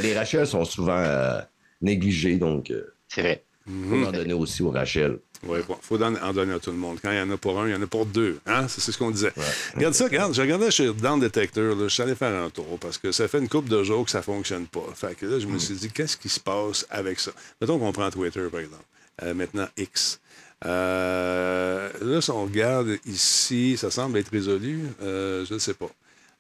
les 0.01 0.17
Rachel 0.17 0.47
sont 0.47 0.65
souvent 0.65 1.41
négligées, 1.81 2.37
donc. 2.37 2.73
C'est 3.09 3.23
vrai. 3.23 3.45
Il 3.67 3.85
faut 3.89 4.07
en 4.07 4.13
donner 4.13 4.33
aussi 4.33 4.63
aux 4.63 4.71
Rachel. 4.71 5.19
Oui, 5.45 5.59
il 5.69 5.75
faut 5.83 6.01
en 6.03 6.33
donner 6.33 6.53
à 6.53 6.59
tout 6.61 6.71
le 6.71 6.77
monde. 6.77 6.99
Quand 7.03 7.11
il 7.11 7.19
y 7.19 7.21
en 7.21 7.31
a 7.31 7.37
pour 7.37 7.61
un, 7.61 7.67
il 7.69 7.73
y 7.73 7.75
en 7.75 7.83
a 7.83 7.87
pour 7.87 8.07
deux. 8.07 8.39
Hein? 8.47 8.69
C'est 8.69 8.81
ce 8.81 8.97
qu'on 8.97 9.11
disait. 9.11 9.33
Regarde 9.75 9.95
ça, 9.95 10.05
regarde. 10.05 10.35
Je 10.35 10.41
regardais 10.41 10.71
chez 10.71 10.93
Down 10.93 11.19
Detector. 11.19 11.75
Là, 11.75 11.89
je 11.89 11.89
suis 11.89 12.03
allé 12.03 12.15
faire 12.15 12.35
un 12.43 12.51
tour 12.51 12.79
parce 12.81 12.99
que 12.99 13.11
ça 13.11 13.27
fait 13.27 13.39
une 13.39 13.49
couple 13.49 13.69
de 13.69 13.83
jours 13.83 14.05
que 14.05 14.11
ça 14.11 14.19
ne 14.19 14.23
fonctionne 14.23 14.67
pas. 14.67 14.87
Fait 14.95 15.17
que 15.17 15.27
là, 15.27 15.39
je 15.39 15.47
me 15.47 15.57
hmm. 15.57 15.61
suis 15.61 15.75
dit, 15.75 15.91
qu'est-ce 15.91 16.17
qui 16.17 16.29
se 16.29 16.41
passe 16.41 16.87
avec 16.91 17.19
ça? 17.19 17.33
Mettons 17.61 17.79
qu'on 17.79 17.93
prend 17.93 18.11
Twitter, 18.11 18.47
par 18.51 18.61
exemple. 18.61 18.85
Euh, 19.23 19.35
maintenant, 19.35 19.69
X. 19.77 20.21
Euh, 20.65 21.89
là, 22.01 22.21
si 22.21 22.31
on 22.31 22.45
regarde 22.45 22.99
ici, 23.05 23.77
ça 23.77 23.91
semble 23.91 24.19
être 24.19 24.31
résolu. 24.31 24.85
Euh, 25.03 25.45
je 25.45 25.55
ne 25.55 25.59
sais 25.59 25.75
pas. 25.75 25.91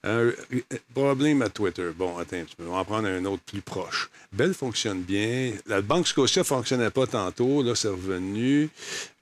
Un 0.04 0.32
problème 0.92 1.42
à 1.42 1.49
Twitter. 1.49 1.90
Bon, 1.97 2.18
attends 2.18 2.37
un 2.37 2.44
petit 2.44 2.56
peu. 2.56 2.64
On 2.66 2.73
va 2.73 2.78
en 2.78 2.85
prendre 2.85 3.06
un 3.06 3.25
autre 3.25 3.42
plus 3.44 3.61
proche. 3.61 4.11
Belle 4.32 4.52
fonctionne 4.52 5.02
bien. 5.02 5.52
La 5.66 5.80
Banque 5.80 6.09
Scotia 6.09 6.40
ne 6.40 6.44
fonctionnait 6.44 6.90
pas 6.90 7.06
tantôt. 7.06 7.62
Là, 7.62 7.76
c'est 7.76 7.88
revenu. 7.88 8.68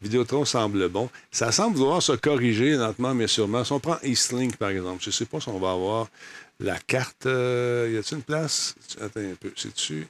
Vidéotron 0.01 0.47
semble 0.47 0.89
bon. 0.89 1.11
Ça 1.31 1.53
semble 1.53 1.77
vouloir 1.77 2.03
se 2.03 2.13
corriger 2.13 2.77
lentement, 2.77 3.15
mais 3.15 3.27
sûrement. 3.27 3.63
Si 3.63 3.73
on 3.73 3.81
prend 3.81 3.99
Eastlink, 4.03 4.57
par 4.57 4.71
exemple, 4.71 5.03
je 5.03 5.11
ne 5.11 5.13
sais 5.13 5.27
pas 5.27 5.39
si 5.39 5.51
on 5.51 5.59
va 5.59 5.73
avoir 5.73 6.09
la 6.59 6.79
carte. 6.79 7.27
Euh, 7.27 7.91
y 7.93 7.99
a-t-il 7.99 8.17
une 8.17 8.23
place? 8.23 8.75
Attends 9.03 9.21
un 9.21 9.35
peu. 9.39 9.53
C'est-tu? 9.57 10.07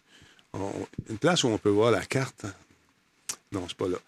Une 1.08 1.18
place 1.18 1.42
où 1.42 1.48
on 1.48 1.58
peut 1.58 1.70
voir 1.70 1.90
la 1.90 2.04
carte? 2.04 2.44
Non, 3.52 3.64
c'est 3.66 3.76
pas 3.76 3.88
là. 3.88 3.98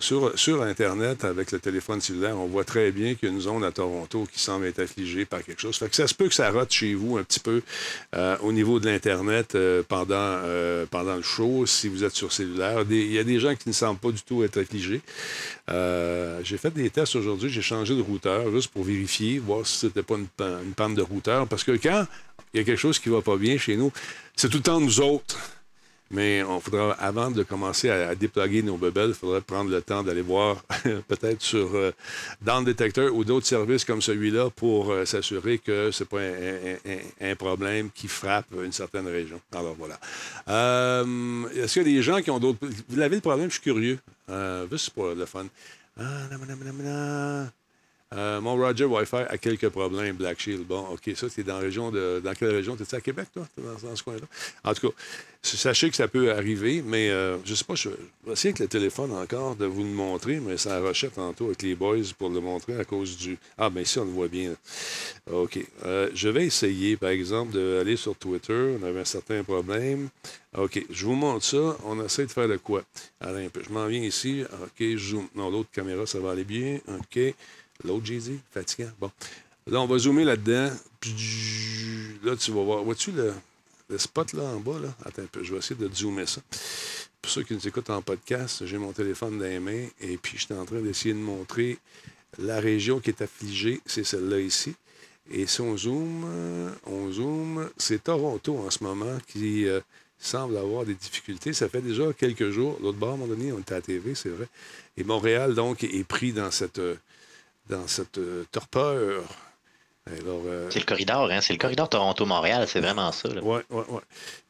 Sur, 0.00 0.38
sur, 0.38 0.62
Internet, 0.62 1.24
avec 1.24 1.50
le 1.50 1.58
téléphone 1.58 2.02
cellulaire, 2.02 2.36
on 2.38 2.46
voit 2.46 2.64
très 2.64 2.92
bien 2.92 3.14
qu'il 3.14 3.30
y 3.30 3.32
a 3.32 3.34
une 3.34 3.40
zone 3.40 3.64
à 3.64 3.72
Toronto 3.72 4.26
qui 4.30 4.38
semble 4.38 4.66
être 4.66 4.80
affligée 4.80 5.24
par 5.24 5.42
quelque 5.42 5.62
chose. 5.62 5.80
Ça 5.92 6.06
se 6.06 6.14
peut 6.14 6.28
que 6.28 6.34
ça 6.34 6.50
rate 6.50 6.72
chez 6.72 6.92
vous 6.92 7.16
un 7.16 7.22
petit 7.22 7.40
peu 7.40 7.62
euh, 8.14 8.36
au 8.42 8.52
niveau 8.52 8.78
de 8.78 8.86
l'Internet 8.86 9.54
euh, 9.54 9.82
pendant, 9.82 10.14
euh, 10.14 10.84
pendant 10.90 11.16
le 11.16 11.22
show, 11.22 11.64
si 11.64 11.88
vous 11.88 12.04
êtes 12.04 12.14
sur 12.14 12.32
cellulaire. 12.32 12.84
il 12.90 13.12
y 13.12 13.18
a 13.18 13.24
des 13.24 13.40
gens 13.40 13.54
qui 13.54 13.70
ne 13.70 13.72
semblent 13.72 13.98
pas 13.98 14.10
du 14.10 14.20
tout 14.20 14.44
être 14.44 14.60
affligés. 14.60 15.00
j'ai 15.68 16.58
fait 16.58 16.70
des 16.74 16.90
tests 16.90 17.16
aujourd'hui, 17.16 17.48
j'ai 17.48 17.62
changé 17.62 17.96
de 17.96 18.02
routeur 18.02 18.50
juste 18.50 18.68
pour 18.68 18.84
vérifier, 18.84 19.38
voir 19.38 19.66
si 19.66 19.78
c'était 19.78 20.02
pas 20.02 20.16
une, 20.16 20.28
une 20.66 20.74
panne 20.74 20.94
de 20.94 21.02
routeur. 21.02 21.46
Parce 21.48 21.64
que 21.64 21.72
quand 21.72 22.06
il 22.52 22.60
y 22.60 22.62
a 22.62 22.64
quelque 22.64 22.78
chose 22.78 22.98
qui 22.98 23.08
va 23.08 23.22
pas 23.22 23.36
bien 23.36 23.56
chez 23.56 23.76
nous, 23.76 23.90
c'est 24.36 24.50
tout 24.50 24.58
le 24.58 24.62
temps 24.62 24.80
nous 24.80 25.00
autres 25.00 25.38
mais 26.10 26.42
on 26.42 26.60
faudra, 26.60 26.92
avant 26.92 27.30
de 27.30 27.42
commencer 27.42 27.90
à, 27.90 28.14
déployer 28.14 28.62
nos 28.62 28.76
bebelles, 28.76 29.10
il 29.10 29.14
faudrait 29.14 29.40
prendre 29.40 29.70
le 29.70 29.82
temps 29.82 30.02
d'aller 30.02 30.22
voir 30.22 30.62
peut-être 31.08 31.42
sur 31.42 31.74
euh, 31.74 31.92
dans 32.42 32.60
le 32.60 32.66
détecteur 32.66 33.14
ou 33.14 33.24
d'autres 33.24 33.46
services 33.46 33.84
comme 33.84 34.00
celui-là 34.00 34.50
pour 34.50 34.90
euh, 34.92 35.04
s'assurer 35.04 35.58
que 35.58 35.90
ce 35.90 36.04
n'est 36.04 36.08
pas 36.08 37.26
un, 37.26 37.34
problème 37.36 37.90
qui 37.90 38.08
frappe 38.08 38.46
une 38.62 38.72
certaine 38.72 39.06
région. 39.06 39.40
Alors 39.52 39.74
voilà. 39.74 39.98
Euh, 40.48 41.48
est-ce 41.54 41.74
qu'il 41.74 41.82
y 41.82 41.94
a 41.94 41.96
des 41.98 42.02
gens 42.02 42.20
qui 42.22 42.30
ont 42.30 42.38
d'autres. 42.38 42.58
Vous 42.88 43.00
avez 43.00 43.16
le 43.16 43.20
problème, 43.20 43.48
je 43.48 43.54
suis 43.54 43.62
curieux. 43.62 43.98
juste 44.70 44.90
pour 44.90 45.08
le 45.08 45.26
fun? 45.26 45.46
Ah, 45.98 46.28
euh, 48.14 48.40
mon 48.40 48.54
Roger 48.54 48.84
Wi-Fi 48.84 49.24
a 49.28 49.36
quelques 49.36 49.68
problèmes, 49.68 50.14
Black 50.14 50.38
Shield. 50.38 50.64
Bon, 50.64 50.86
OK, 50.92 51.10
ça, 51.16 51.28
c'est 51.28 51.42
dans 51.42 51.54
la 51.54 51.60
région 51.60 51.90
de. 51.90 52.20
Dans 52.22 52.34
quelle 52.34 52.54
région? 52.54 52.76
T'es-tu 52.76 52.94
à 52.94 53.00
Québec, 53.00 53.26
toi? 53.34 53.46
Dans, 53.58 53.96
ce 53.96 54.02
coin-là? 54.02 54.26
En 54.62 54.74
tout 54.74 54.90
cas, 54.90 54.94
sachez 55.42 55.90
que 55.90 55.96
ça 55.96 56.06
peut 56.06 56.30
arriver, 56.30 56.84
mais 56.86 57.10
euh, 57.10 57.36
je 57.44 57.50
ne 57.50 57.56
sais 57.56 57.64
pas, 57.64 57.74
je 57.74 57.88
vais 57.88 58.32
essayer 58.32 58.50
avec 58.50 58.60
le 58.60 58.68
téléphone 58.68 59.10
encore 59.12 59.56
de 59.56 59.66
vous 59.66 59.82
le 59.82 59.90
montrer, 59.90 60.38
mais 60.38 60.56
ça 60.56 60.80
rachète 60.80 61.14
tantôt 61.14 61.46
avec 61.46 61.62
les 61.62 61.74
boys 61.74 61.96
pour 62.16 62.30
le 62.30 62.40
montrer 62.40 62.78
à 62.78 62.84
cause 62.84 63.16
du. 63.16 63.38
Ah, 63.58 63.70
bien 63.70 63.82
ici, 63.82 63.98
on 63.98 64.04
le 64.04 64.12
voit 64.12 64.28
bien. 64.28 64.54
OK. 65.32 65.58
Euh, 65.84 66.08
je 66.14 66.28
vais 66.28 66.46
essayer, 66.46 66.96
par 66.96 67.10
exemple, 67.10 67.54
d'aller 67.54 67.96
sur 67.96 68.14
Twitter. 68.14 68.76
On 68.80 68.86
avait 68.86 69.00
un 69.00 69.04
certain 69.04 69.42
problème. 69.42 70.10
OK, 70.56 70.80
je 70.88 71.06
vous 71.06 71.14
montre 71.14 71.44
ça. 71.44 71.76
On 71.84 72.02
essaie 72.04 72.24
de 72.24 72.30
faire 72.30 72.48
de 72.48 72.56
quoi? 72.56 72.84
Allez, 73.20 73.46
un 73.46 73.48
peu. 73.48 73.62
Je 73.64 73.72
m'en 73.72 73.86
viens 73.86 74.02
ici. 74.02 74.44
OK, 74.62 74.78
je 74.78 74.96
zoom. 74.96 75.26
Non, 75.34 75.50
l'autre 75.50 75.70
caméra, 75.72 76.06
ça 76.06 76.20
va 76.20 76.30
aller 76.30 76.44
bien. 76.44 76.78
OK. 76.86 77.34
L'autre 77.84 78.06
Jay-Z, 78.06 78.32
fatigant. 78.52 78.90
Bon. 79.00 79.10
Là, 79.66 79.80
on 79.80 79.86
va 79.86 79.98
zoomer 79.98 80.24
là-dedans. 80.24 80.70
Là, 82.24 82.36
tu 82.36 82.52
vas 82.52 82.62
voir. 82.62 82.84
Vois-tu 82.84 83.12
le, 83.12 83.34
spot 83.98 84.32
là 84.32 84.44
en 84.44 84.60
bas? 84.60 84.78
Là? 84.78 84.94
Attends 85.04 85.22
un 85.22 85.26
peu, 85.26 85.42
je 85.42 85.52
vais 85.52 85.58
essayer 85.58 85.74
de 85.74 85.92
zoomer 85.94 86.26
ça. 86.26 86.40
Pour 87.20 87.32
ceux 87.32 87.42
qui 87.42 87.54
nous 87.54 87.66
écoutent 87.66 87.90
en 87.90 88.02
podcast, 88.02 88.64
j'ai 88.64 88.78
mon 88.78 88.92
téléphone 88.92 89.38
dans 89.38 89.44
les 89.44 89.58
mains 89.58 89.86
et 90.00 90.16
puis 90.16 90.38
j'étais 90.38 90.54
en 90.54 90.64
train 90.64 90.80
d'essayer 90.80 91.14
de 91.14 91.18
montrer 91.18 91.78
la 92.38 92.60
région 92.60 93.00
qui 93.00 93.10
est 93.10 93.22
affligée. 93.22 93.80
C'est 93.86 94.04
celle-là 94.04 94.38
ici. 94.38 94.74
Et 95.30 95.46
si 95.46 95.60
on 95.60 95.76
zoome, 95.76 96.24
on 96.84 97.10
zoome, 97.10 97.68
c'est 97.76 98.04
Toronto 98.04 98.58
en 98.58 98.70
ce 98.70 98.84
moment 98.84 99.18
qui 99.26 99.66
euh, 99.66 99.80
semble 100.18 100.56
avoir 100.56 100.84
des 100.84 100.94
difficultés. 100.94 101.52
Ça 101.52 101.68
fait 101.68 101.80
déjà 101.80 102.12
quelques 102.12 102.50
jours. 102.50 102.78
L'autre 102.80 102.98
bord, 102.98 103.10
à 103.10 103.14
un 103.14 103.16
moment 103.16 103.34
donné, 103.34 103.52
on 103.52 103.58
était 103.58 103.74
à 103.74 103.80
TV, 103.80 104.14
c'est 104.14 104.28
vrai. 104.28 104.46
Et 104.96 105.04
Montréal, 105.04 105.54
donc, 105.54 105.82
est 105.82 106.04
pris 106.04 106.32
dans 106.32 106.50
cette, 106.50 106.78
euh, 106.78 106.94
dans 107.68 107.86
cette 107.86 108.18
euh, 108.18 108.44
torpeur. 108.52 109.24
Euh, 110.08 110.70
c'est 110.70 110.78
le 110.78 110.84
corridor, 110.84 111.30
hein? 111.32 111.40
C'est 111.40 111.52
le 111.52 111.58
corridor 111.58 111.88
Toronto-Montréal, 111.88 112.66
c'est 112.68 112.80
vraiment 112.80 113.10
ça. 113.10 113.28
Oui, 113.42 113.60
oui, 113.70 113.82
oui. 113.88 114.00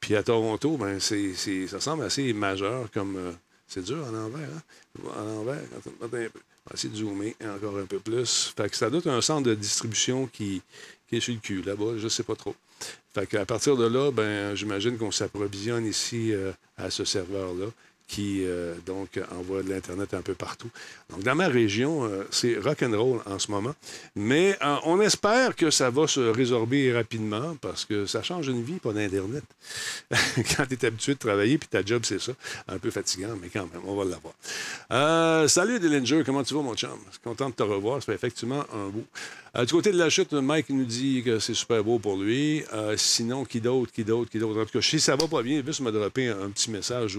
Puis 0.01 0.15
à 0.15 0.23
Toronto, 0.23 0.77
ben, 0.77 1.01
c'est, 1.01 1.33
ça 1.67 1.81
semble 1.81 2.05
assez 2.05 2.33
majeur 2.35 2.91
comme. 2.93 3.17
Euh, 3.17 3.33
c'est 3.67 3.83
dur 3.83 4.05
en 4.07 4.15
envers, 4.15 4.49
hein? 4.49 5.11
En 5.17 5.41
envers. 5.41 5.61
On 6.01 6.07
va 6.07 6.19
essayer 6.75 6.93
de 6.93 6.99
zoomer 6.99 7.35
encore 7.43 7.79
un 7.79 7.87
peu 7.87 7.99
plus. 7.99 8.53
Fait 8.57 8.69
que 8.69 8.77
ça 8.77 8.91
doit 8.91 8.99
être 8.99 9.09
un 9.09 9.21
centre 9.21 9.49
de 9.49 9.55
distribution 9.55 10.27
qui, 10.27 10.63
qui 11.09 11.17
est 11.17 11.21
sur 11.21 11.33
le 11.33 11.41
cul 11.41 11.63
là-bas, 11.63 11.97
je 11.97 12.05
ne 12.05 12.09
sais 12.09 12.23
pas 12.23 12.37
trop. 12.37 12.55
Fait 13.15 13.27
qu'à 13.27 13.47
partir 13.47 13.77
de 13.77 13.87
là, 13.87 14.11
ben, 14.13 14.55
j'imagine 14.55 14.99
qu'on 14.99 15.11
s'approvisionne 15.11 15.87
ici 15.87 16.33
à 16.77 16.91
ce 16.91 17.05
serveur-là 17.05 17.67
qui 18.09 18.45
euh, 18.45 18.75
donc 18.87 19.21
envoie 19.33 19.63
de 19.63 19.71
l'Internet 19.71 20.15
un 20.15 20.23
peu 20.23 20.35
partout. 20.35 20.71
Donc, 21.11 21.23
dans 21.23 21.35
ma 21.35 21.49
région, 21.49 22.05
euh, 22.05 22.25
c'est 22.31 22.57
rock'n'roll 22.57 23.21
en 23.27 23.39
ce 23.39 23.51
moment. 23.51 23.75
Mais 24.15 24.57
euh, 24.63 24.77
on 24.85 25.01
espère 25.01 25.57
que 25.57 25.71
ça 25.71 25.91
va 25.91 26.07
se 26.07 26.21
résorber 26.21 26.93
rapidement 26.93 27.57
parce 27.61 27.85
que 27.85 28.07
ça 28.07 28.23
change 28.23 28.47
une 28.47 28.63
vie, 28.63 28.79
pas 28.79 28.93
d'Internet. 28.93 29.43
quand 30.11 30.67
tu 30.67 30.75
es 30.75 30.85
habitué 30.85 31.15
de 31.15 31.19
travailler, 31.19 31.59
puis 31.59 31.69
ta 31.69 31.85
job, 31.85 32.03
c'est 32.05 32.21
ça. 32.21 32.33
Un 32.69 32.79
peu 32.79 32.91
fatigant, 32.91 33.37
mais 33.41 33.49
quand 33.49 33.69
même, 33.73 33.83
on 33.87 33.97
va 33.97 34.05
l'avoir. 34.05 35.49
salut, 35.49 35.81
Dillinger, 35.81 36.23
comment 36.25 36.45
tu 36.45 36.55
vas, 36.55 36.63
mon 36.63 36.75
chum? 36.75 36.91
Content 37.25 37.51
de 37.51 37.55
te 37.55 37.63
revoir. 37.63 38.03
Fait 38.03 38.15
effectivement 38.15 38.65
un 38.73 38.89
bout. 38.89 39.07
du 39.65 39.73
côté 39.73 39.91
de 39.91 39.99
la 39.99 40.11
chute, 40.11 40.33
Mike 40.33 40.71
nous 40.71 40.85
dit 40.85 41.23
que 41.25 41.41
c'est 41.41 41.55
super 41.55 41.83
beau 41.83 41.99
pour 41.99 42.17
lui. 42.17 42.63
sinon, 42.97 43.45
qui 43.45 43.61
d'autre, 43.61 43.93
qui 43.93 44.05
d'autre, 44.05 44.31
qui 44.31 44.39
d'autre? 44.39 44.61
En 44.61 44.65
tout 44.65 44.79
cas, 44.79 44.83
si 44.83 45.01
ça 45.01 45.17
va 45.17 45.27
pas 45.27 45.43
bien, 45.43 45.63
juste 45.65 45.81
me 45.81 45.91
dropper 45.91 46.29
un, 46.29 46.45
un 46.45 46.51
petit 46.51 46.71
message. 46.71 47.19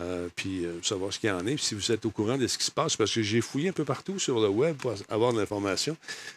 Euh, 0.00 0.28
puis 0.36 0.64
euh, 0.64 0.80
savoir 0.82 1.12
ce 1.12 1.18
qu'il 1.18 1.28
y 1.28 1.32
en 1.32 1.44
est. 1.46 1.56
Si 1.56 1.74
vous 1.74 1.90
êtes 1.90 2.06
au 2.06 2.10
courant 2.10 2.38
de 2.38 2.46
ce 2.46 2.56
qui 2.56 2.64
se 2.64 2.70
passe, 2.70 2.96
parce 2.96 3.12
que 3.12 3.22
j'ai 3.22 3.40
fouillé 3.40 3.70
un 3.70 3.72
peu 3.72 3.84
partout 3.84 4.18
sur 4.18 4.40
le 4.40 4.48
web 4.48 4.76
pour 4.76 4.94
avoir 5.08 5.32
de 5.32 5.40
l'information. 5.40 5.96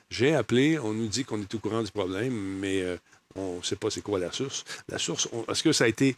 J'ai 0.10 0.34
appelé, 0.34 0.80
on 0.80 0.94
nous 0.94 1.08
dit 1.08 1.24
qu'on 1.26 1.40
est 1.40 1.54
au 1.54 1.60
courant 1.60 1.84
du 1.84 1.92
problème, 1.92 2.34
mais 2.34 2.82
euh, 2.82 2.98
on 3.36 3.58
ne 3.58 3.62
sait 3.62 3.76
pas 3.76 3.90
c'est 3.90 4.02
quoi 4.02 4.20
la 4.20 4.32
source. 4.32 4.66
La 4.90 4.98
source, 4.98 5.30
est-ce 5.48 5.64
que 5.64 5.72
ça 5.72 5.84
a 5.84 5.88
été 5.88 6.16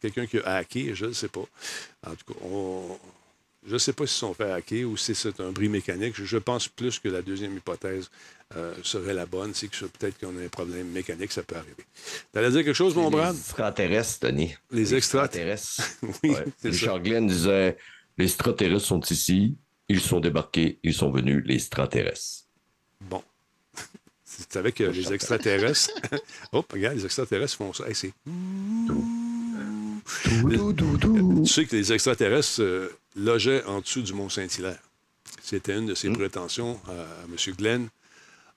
quelqu'un 0.00 0.26
qui 0.26 0.38
a 0.38 0.56
hacké? 0.56 0.94
Je 0.94 1.06
ne 1.06 1.12
sais 1.12 1.28
pas. 1.28 1.44
En 2.06 2.14
tout 2.14 2.32
cas, 2.32 2.40
je 3.66 3.72
ne 3.72 3.78
sais 3.78 3.92
pas 3.92 4.06
s'ils 4.06 4.18
sont 4.18 4.34
fait 4.34 4.50
hacker 4.50 4.84
ou 4.84 4.96
si 4.96 5.14
c'est 5.14 5.40
un 5.40 5.50
bris 5.50 5.68
mécanique. 5.68 6.14
Je, 6.16 6.38
pense 6.38 6.68
plus 6.68 6.98
que 6.98 7.08
la 7.08 7.22
deuxième 7.22 7.56
hypothèse 7.56 8.10
euh, 8.56 8.74
serait 8.82 9.14
la 9.14 9.26
bonne, 9.26 9.54
c'est 9.54 9.68
que 9.68 9.86
peut-être 9.86 10.18
qu'on 10.18 10.36
a 10.36 10.42
un 10.42 10.48
problème 10.48 10.88
mécanique, 10.88 11.32
ça 11.32 11.42
peut 11.42 11.56
arriver. 11.56 11.84
Tu 12.32 12.38
allais 12.38 12.50
dire 12.50 12.64
quelque 12.64 12.74
chose, 12.74 12.94
mon 12.94 13.10
Brad? 13.10 13.34
Les 13.34 13.40
extraterrestres, 13.40 14.20
Tony. 14.20 14.54
Les, 14.70 14.94
extraterrestres. 14.94 15.82
oui, 16.22 16.34
Richard 16.62 17.00
Glenn 17.00 17.26
disait 17.26 17.76
les 18.18 18.26
extraterrestres 18.26 18.86
sont 18.86 19.00
ici. 19.00 19.56
ils 19.88 20.00
sont 20.00 20.20
débarqués, 20.20 20.78
ils 20.82 20.94
sont 20.94 21.10
venus, 21.10 21.42
les 21.46 21.56
extraterrestres. 21.56 22.44
Bon. 23.00 23.22
Tu 24.36 24.42
savais 24.50 24.72
que 24.72 24.84
les 24.84 25.12
extraterrestres. 25.12 25.90
oh, 26.52 26.64
regarde, 26.70 26.96
les 26.96 27.04
extraterrestres 27.04 27.56
font 27.56 27.72
ça. 27.72 27.88
Hey, 27.88 27.94
c'est. 27.94 28.12
Tu 30.04 31.46
sais 31.46 31.64
que 31.64 31.76
les 31.76 31.92
extraterrestres 31.92 32.60
euh, 32.60 32.88
logeaient 33.16 33.64
en 33.64 33.80
dessous 33.80 34.02
du 34.02 34.12
Mont 34.12 34.28
Saint-Hilaire. 34.28 34.78
C'était 35.42 35.76
une 35.76 35.86
de 35.86 35.94
ses 35.94 36.10
prétentions 36.10 36.80
à, 36.88 36.92
à 36.92 37.24
M. 37.24 37.54
Glenn. 37.56 37.88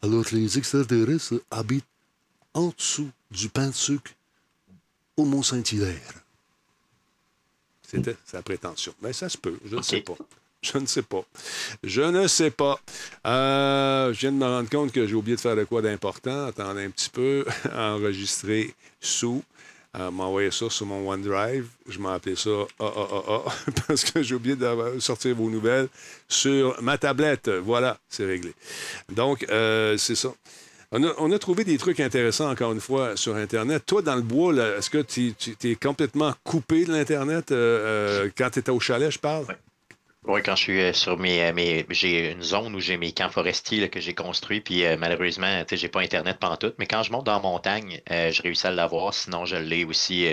Alors 0.02 0.26
que 0.26 0.36
les 0.36 0.58
extraterrestres 0.58 1.42
habitent 1.52 1.86
en 2.54 2.74
dessous 2.78 3.10
du 3.32 3.50
pain 3.50 3.68
de 3.68 3.74
sucre 3.76 4.12
au 5.16 5.26
Mont 5.26 5.44
Saint-Hilaire. 5.44 6.14
C'était 7.82 8.18
sa 8.26 8.42
prétention. 8.42 8.94
Mais 9.02 9.14
ça 9.14 9.30
se 9.30 9.38
peut, 9.38 9.58
je 9.66 9.76
ne 9.76 9.82
sais 9.82 10.02
pas. 10.02 10.18
Je 10.62 10.78
ne 10.78 10.86
sais 10.86 11.04
pas. 11.04 11.24
Je 11.84 12.02
ne 12.02 12.28
sais 12.28 12.52
pas. 12.52 12.80
Euh, 13.26 14.12
je 14.12 14.20
viens 14.20 14.32
de 14.32 14.38
me 14.38 14.46
rendre 14.46 14.70
compte 14.70 14.92
que 14.92 15.06
j'ai 15.08 15.14
oublié 15.14 15.36
de 15.36 15.42
faire 15.42 15.56
de 15.56 15.64
quoi 15.64 15.82
d'important. 15.82 16.48
Attendez 16.48 16.84
un 16.84 16.90
petit 16.90 17.10
peu. 17.10 17.46
Enregistrer 17.74 18.74
sous. 19.00 19.44
Euh, 20.00 20.12
m'envoyer 20.12 20.52
ça 20.52 20.70
sur 20.70 20.86
mon 20.86 21.10
OneDrive. 21.10 21.68
Je 21.88 22.00
m'ai 22.00 22.10
appelé 22.10 22.36
ça 22.36 22.50
AAAA 22.80 23.44
parce 23.88 24.04
que 24.04 24.22
j'ai 24.22 24.36
oublié 24.36 24.56
de 24.56 25.00
sortir 25.00 25.36
vos 25.36 25.50
nouvelles 25.50 25.88
sur 26.28 26.80
ma 26.82 26.98
tablette. 26.98 27.50
Voilà, 27.50 27.98
c'est 28.10 28.26
réglé. 28.26 28.54
Donc, 29.10 29.46
euh, 29.50 29.98
c'est 29.98 30.16
ça. 30.16 30.34
On 30.92 31.32
a, 31.32 31.40
trouvé 31.40 31.66
des 31.66 31.78
trucs 31.78 32.00
intéressants, 32.00 32.50
encore 32.50 32.72
une 32.72 32.80
fois, 32.80 33.18
sur 33.18 33.36
Internet. 33.36 33.84
Toi, 33.86 34.02
dans 34.02 34.16
le 34.16 34.22
bois, 34.22 34.54
est-ce 34.78 34.90
que 34.90 35.02
tu 35.02 35.36
es 35.64 35.76
complètement 35.76 36.34
coupé 36.46 36.86
de 36.86 36.94
l'Internet 36.94 37.52
euh, 37.52 38.30
quand 38.38 38.50
tu 38.52 38.60
étais 38.60 38.72
au 38.72 38.80
chalet, 38.80 39.12
je 39.12 39.20
parle? 39.20 39.46
Oui, 40.28 40.42
quand 40.44 40.56
je 40.58 40.62
suis 40.64 40.82
euh, 40.82 40.92
sur 40.94 41.18
mes, 41.18 41.42
euh, 41.42 41.54
mes 41.54 41.86
j'ai 41.90 42.32
une 42.34 42.42
zone 42.42 42.76
où 42.76 42.80
j'ai 42.82 42.98
mes 42.98 43.14
camps 43.14 43.30
forestiers 43.30 43.90
que 43.90 44.02
j'ai 44.02 44.14
construits, 44.14 44.60
puis 44.60 44.86
euh, 44.86 44.98
malheureusement, 45.00 45.64
tu 45.64 45.70
sais, 45.70 45.78
j'ai 45.78 45.88
pas 45.88 46.02
internet 46.02 46.38
tout. 46.60 46.74
mais 46.78 46.86
quand 46.86 47.02
je 47.02 47.12
monte 47.14 47.26
dans 47.26 47.34
la 47.34 47.40
montagne, 47.40 48.02
je 48.10 48.42
réussis 48.42 48.68
à 48.68 48.72
l'avoir, 48.72 49.14
sinon 49.14 49.46
je 49.46 49.56
l'ai 49.56 49.86
aussi 49.86 50.28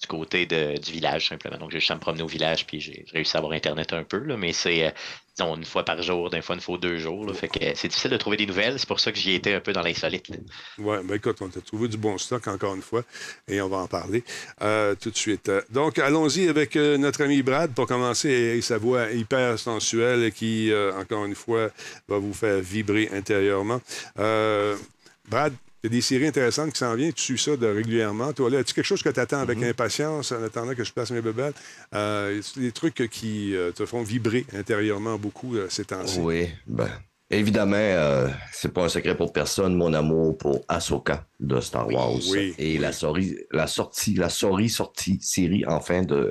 du 0.00 0.06
côté 0.06 0.46
de, 0.46 0.78
du 0.78 0.92
village 0.92 1.28
simplement. 1.28 1.58
Donc 1.58 1.70
j'ai 1.70 1.78
juste 1.78 1.90
à 1.90 1.94
me 1.94 2.00
promener 2.00 2.22
au 2.22 2.26
village, 2.26 2.66
puis 2.66 2.80
j'ai 2.80 3.04
réussi 3.12 3.36
à 3.36 3.38
avoir 3.38 3.52
internet 3.52 3.92
un 3.92 4.02
peu, 4.02 4.18
là, 4.18 4.36
mais 4.36 4.52
c'est 4.54 4.86
euh, 4.86 4.90
disons 5.36 5.56
une 5.56 5.64
fois 5.64 5.84
par 5.84 6.02
jour, 6.02 6.30
d'une 6.30 6.40
fois 6.40 6.54
une 6.54 6.62
fois 6.62 6.78
deux 6.78 6.96
jours. 6.96 7.26
là. 7.26 7.34
fait 7.34 7.48
que 7.48 7.58
c'est 7.74 7.88
difficile 7.88 8.10
de 8.10 8.16
trouver 8.16 8.38
des 8.38 8.46
nouvelles, 8.46 8.78
c'est 8.78 8.88
pour 8.88 8.98
ça 8.98 9.12
que 9.12 9.18
j'y 9.18 9.34
étais 9.34 9.52
un 9.52 9.60
peu 9.60 9.74
dans 9.74 9.82
l'insolite. 9.82 10.30
Oui, 10.78 10.96
ben 11.04 11.14
écoute, 11.16 11.36
on 11.42 11.48
t'a 11.48 11.60
trouvé 11.60 11.86
du 11.88 11.98
bon 11.98 12.16
stock, 12.16 12.48
encore 12.48 12.74
une 12.74 12.82
fois, 12.82 13.02
et 13.46 13.60
on 13.60 13.68
va 13.68 13.78
en 13.78 13.88
parler 13.88 14.24
euh, 14.62 14.94
tout 14.94 15.10
de 15.10 15.16
suite. 15.16 15.50
Donc, 15.70 15.98
allons-y 15.98 16.48
avec 16.48 16.76
euh, 16.76 16.96
notre 16.96 17.22
ami 17.22 17.42
Brad 17.42 17.74
pour 17.74 17.86
commencer, 17.86 18.30
et 18.30 18.62
sa 18.62 18.78
voix 18.78 19.10
hyper 19.10 19.58
sensuelle 19.58 20.32
qui, 20.32 20.72
encore 20.98 21.26
une 21.26 21.34
fois, 21.34 21.68
va 22.08 22.18
vous 22.18 22.32
faire 22.32 22.60
vibrer 22.60 23.10
intérieurement. 23.12 23.80
Brad, 24.16 25.52
il 25.82 25.86
y 25.86 25.94
a 25.94 25.96
des 25.96 26.00
séries 26.02 26.26
intéressantes 26.26 26.72
qui 26.72 26.78
s'en 26.78 26.94
viennent. 26.94 27.12
Tu 27.12 27.38
suis 27.38 27.38
ça 27.38 27.56
de 27.56 27.66
régulièrement. 27.66 28.32
Toi, 28.32 28.50
là, 28.50 28.58
as-tu 28.58 28.74
quelque 28.74 28.84
chose 28.84 29.02
que 29.02 29.08
tu 29.08 29.20
attends 29.20 29.40
avec 29.40 29.62
impatience 29.62 30.32
en 30.32 30.42
attendant 30.42 30.74
que 30.74 30.84
je 30.84 30.92
place 30.92 31.10
mes 31.10 31.22
bébelles? 31.22 31.54
Euh, 31.94 32.40
des 32.56 32.72
trucs 32.72 33.08
qui 33.10 33.56
euh, 33.56 33.72
te 33.72 33.86
font 33.86 34.02
vibrer 34.02 34.44
intérieurement 34.54 35.16
beaucoup 35.16 35.56
euh, 35.56 35.68
ces 35.70 35.86
temps-ci? 35.86 36.20
Oui, 36.20 36.48
ben, 36.66 36.88
évidemment, 37.30 38.28
c'est 38.52 38.72
pas 38.72 38.84
un 38.84 38.88
secret 38.90 39.16
pour 39.16 39.32
personne, 39.32 39.74
mon 39.74 39.94
amour 39.94 40.36
pour 40.36 40.60
Ahsoka 40.68 41.26
de 41.38 41.60
Star 41.60 41.88
Wars. 41.88 42.18
oui, 42.30 42.54
et 42.58 42.72
oui. 42.72 42.78
la, 42.78 42.92
sortie, 42.92 43.36
la 43.50 43.66
sortie, 43.66 44.14
la 44.16 44.28
sortie, 44.28 44.68
sortie, 44.68 45.18
série, 45.22 45.64
enfin, 45.66 46.02
de. 46.02 46.28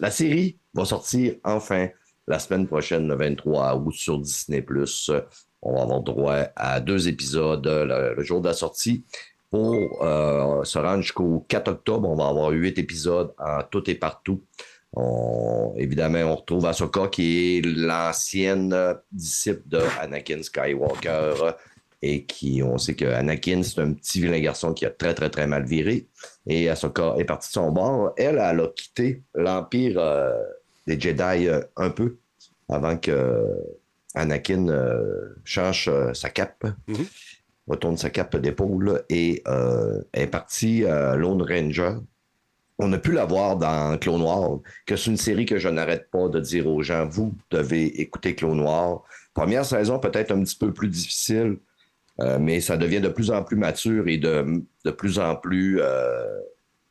la 0.00 0.10
série 0.10 0.58
va 0.74 0.84
sortir 0.84 1.34
enfin 1.44 1.88
la 2.28 2.38
semaine 2.38 2.66
prochaine, 2.66 3.08
le 3.08 3.16
23 3.16 3.76
août, 3.76 3.94
sur 3.94 4.18
Disney. 4.18 4.64
On 5.62 5.74
va 5.74 5.82
avoir 5.82 6.00
droit 6.02 6.36
à 6.56 6.80
deux 6.80 7.08
épisodes 7.08 7.66
le, 7.66 8.22
jour 8.22 8.40
de 8.40 8.48
la 8.48 8.54
sortie. 8.54 9.04
Pour 9.50 10.04
euh, 10.04 10.62
se 10.64 10.78
rendre 10.78 11.02
jusqu'au 11.02 11.44
4 11.48 11.68
octobre, 11.68 12.08
on 12.08 12.14
va 12.16 12.28
avoir 12.28 12.50
huit 12.50 12.78
épisodes 12.78 13.32
en 13.38 13.62
tout 13.62 13.88
et 13.90 13.94
partout. 13.94 14.42
On- 14.92 15.74
évidemment, 15.76 16.18
on 16.20 16.36
retrouve 16.36 16.66
Ahsoka 16.66 17.08
qui 17.08 17.58
est 17.58 17.60
l'ancienne 17.64 18.74
disciple 19.10 19.62
de 19.66 19.80
Anakin 20.00 20.42
Skywalker 20.42 21.52
et 22.02 22.24
qui, 22.24 22.62
on 22.62 22.78
sait 22.78 22.94
que 22.94 23.06
Anakin, 23.06 23.62
c'est 23.62 23.80
un 23.80 23.92
petit 23.92 24.20
vilain 24.20 24.38
garçon 24.40 24.72
qui 24.72 24.86
a 24.86 24.90
très, 24.90 25.14
très, 25.14 25.30
très 25.30 25.46
mal 25.46 25.64
viré. 25.64 26.06
Et 26.46 26.68
Ahsoka 26.68 27.14
est 27.18 27.24
partie 27.24 27.48
de 27.48 27.52
son 27.54 27.72
bord. 27.72 28.12
Elle, 28.16 28.38
elle 28.38 28.60
a 28.60 28.68
quitté 28.68 29.22
l'Empire 29.34 29.98
euh, 29.98 30.32
des 30.86 31.00
Jedi 31.00 31.48
euh, 31.48 31.62
un 31.76 31.90
peu 31.90 32.18
avant 32.68 32.96
que 32.98 33.44
Anakin 34.14 34.68
euh, 34.68 35.34
change 35.44 35.88
euh, 35.88 36.14
sa 36.14 36.30
cape, 36.30 36.66
Mhm. 36.88 37.04
retourne 37.66 37.96
sa 37.96 38.10
cape 38.10 38.36
d'épaule 38.36 39.02
et 39.10 39.42
euh, 39.48 40.02
est 40.14 40.26
partie 40.26 40.84
euh, 40.84 41.14
Lone 41.16 41.42
Ranger. 41.42 41.96
On 42.78 42.92
a 42.92 42.98
pu 42.98 43.12
la 43.12 43.24
voir 43.24 43.56
dans 43.56 43.98
Clone 43.98 44.20
Noir, 44.20 44.60
que 44.86 44.94
c'est 44.96 45.10
une 45.10 45.16
série 45.16 45.46
que 45.46 45.58
je 45.58 45.68
n'arrête 45.68 46.10
pas 46.10 46.28
de 46.28 46.38
dire 46.40 46.66
aux 46.68 46.82
gens, 46.82 47.06
vous 47.08 47.34
devez 47.50 48.00
écouter 48.00 48.34
Clone 48.36 48.58
Noir. 48.58 49.02
Première 49.34 49.64
saison 49.64 49.98
peut-être 49.98 50.30
un 50.32 50.42
petit 50.44 50.56
peu 50.56 50.72
plus 50.72 50.88
difficile, 50.88 51.58
euh, 52.20 52.38
mais 52.40 52.60
ça 52.60 52.76
devient 52.76 53.00
de 53.00 53.08
plus 53.08 53.30
en 53.32 53.42
plus 53.42 53.56
mature 53.56 54.06
et 54.08 54.16
de, 54.18 54.62
de 54.84 54.90
plus 54.92 55.18
en 55.18 55.34
plus 55.36 55.80
euh, 55.80 56.24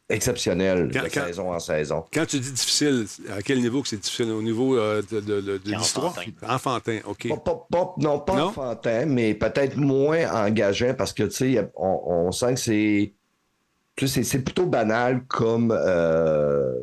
exceptionnel 0.09 0.89
Quand- 0.93 1.03
de 1.03 1.09
quand- 1.09 1.25
saison 1.27 1.53
en 1.53 1.59
saison. 1.59 2.05
Quand 2.13 2.25
tu 2.25 2.39
dis 2.39 2.51
difficile, 2.51 3.05
à 3.29 3.41
quel 3.41 3.59
niveau 3.59 3.81
que 3.81 3.87
c'est 3.89 3.97
difficile? 4.01 4.31
Au 4.31 4.41
niveau 4.41 4.77
euh, 4.77 5.01
de, 5.11 5.19
de- 5.19 5.41
de- 5.41 5.57
de 5.57 5.71
l'histoire? 5.71 6.07
Enfantin. 6.07 6.31
Enfantin, 6.47 6.99
OK. 7.05 7.27
Pas, 7.29 7.37
pas- 7.37 7.67
pas- 7.69 7.93
non, 7.97 8.19
pas 8.19 8.35
Non? 8.35 8.45
enfantin, 8.45 9.05
mais 9.05 9.33
peut-être 9.33 9.75
moins 9.77 10.45
engageant 10.45 10.93
parce 10.93 11.13
que, 11.13 11.23
tu 11.23 11.31
sais, 11.55 11.69
on, 11.75 12.01
on 12.27 12.31
sent 12.31 12.53
que 12.53 12.59
c'est. 12.59 13.13
tu 13.95 14.07
sais, 14.07 14.13
C'est 14.13 14.23
c'est 14.23 14.39
plutôt 14.43 14.65
banal 14.65 15.25
comme 15.27 15.71
euh, 15.77 16.73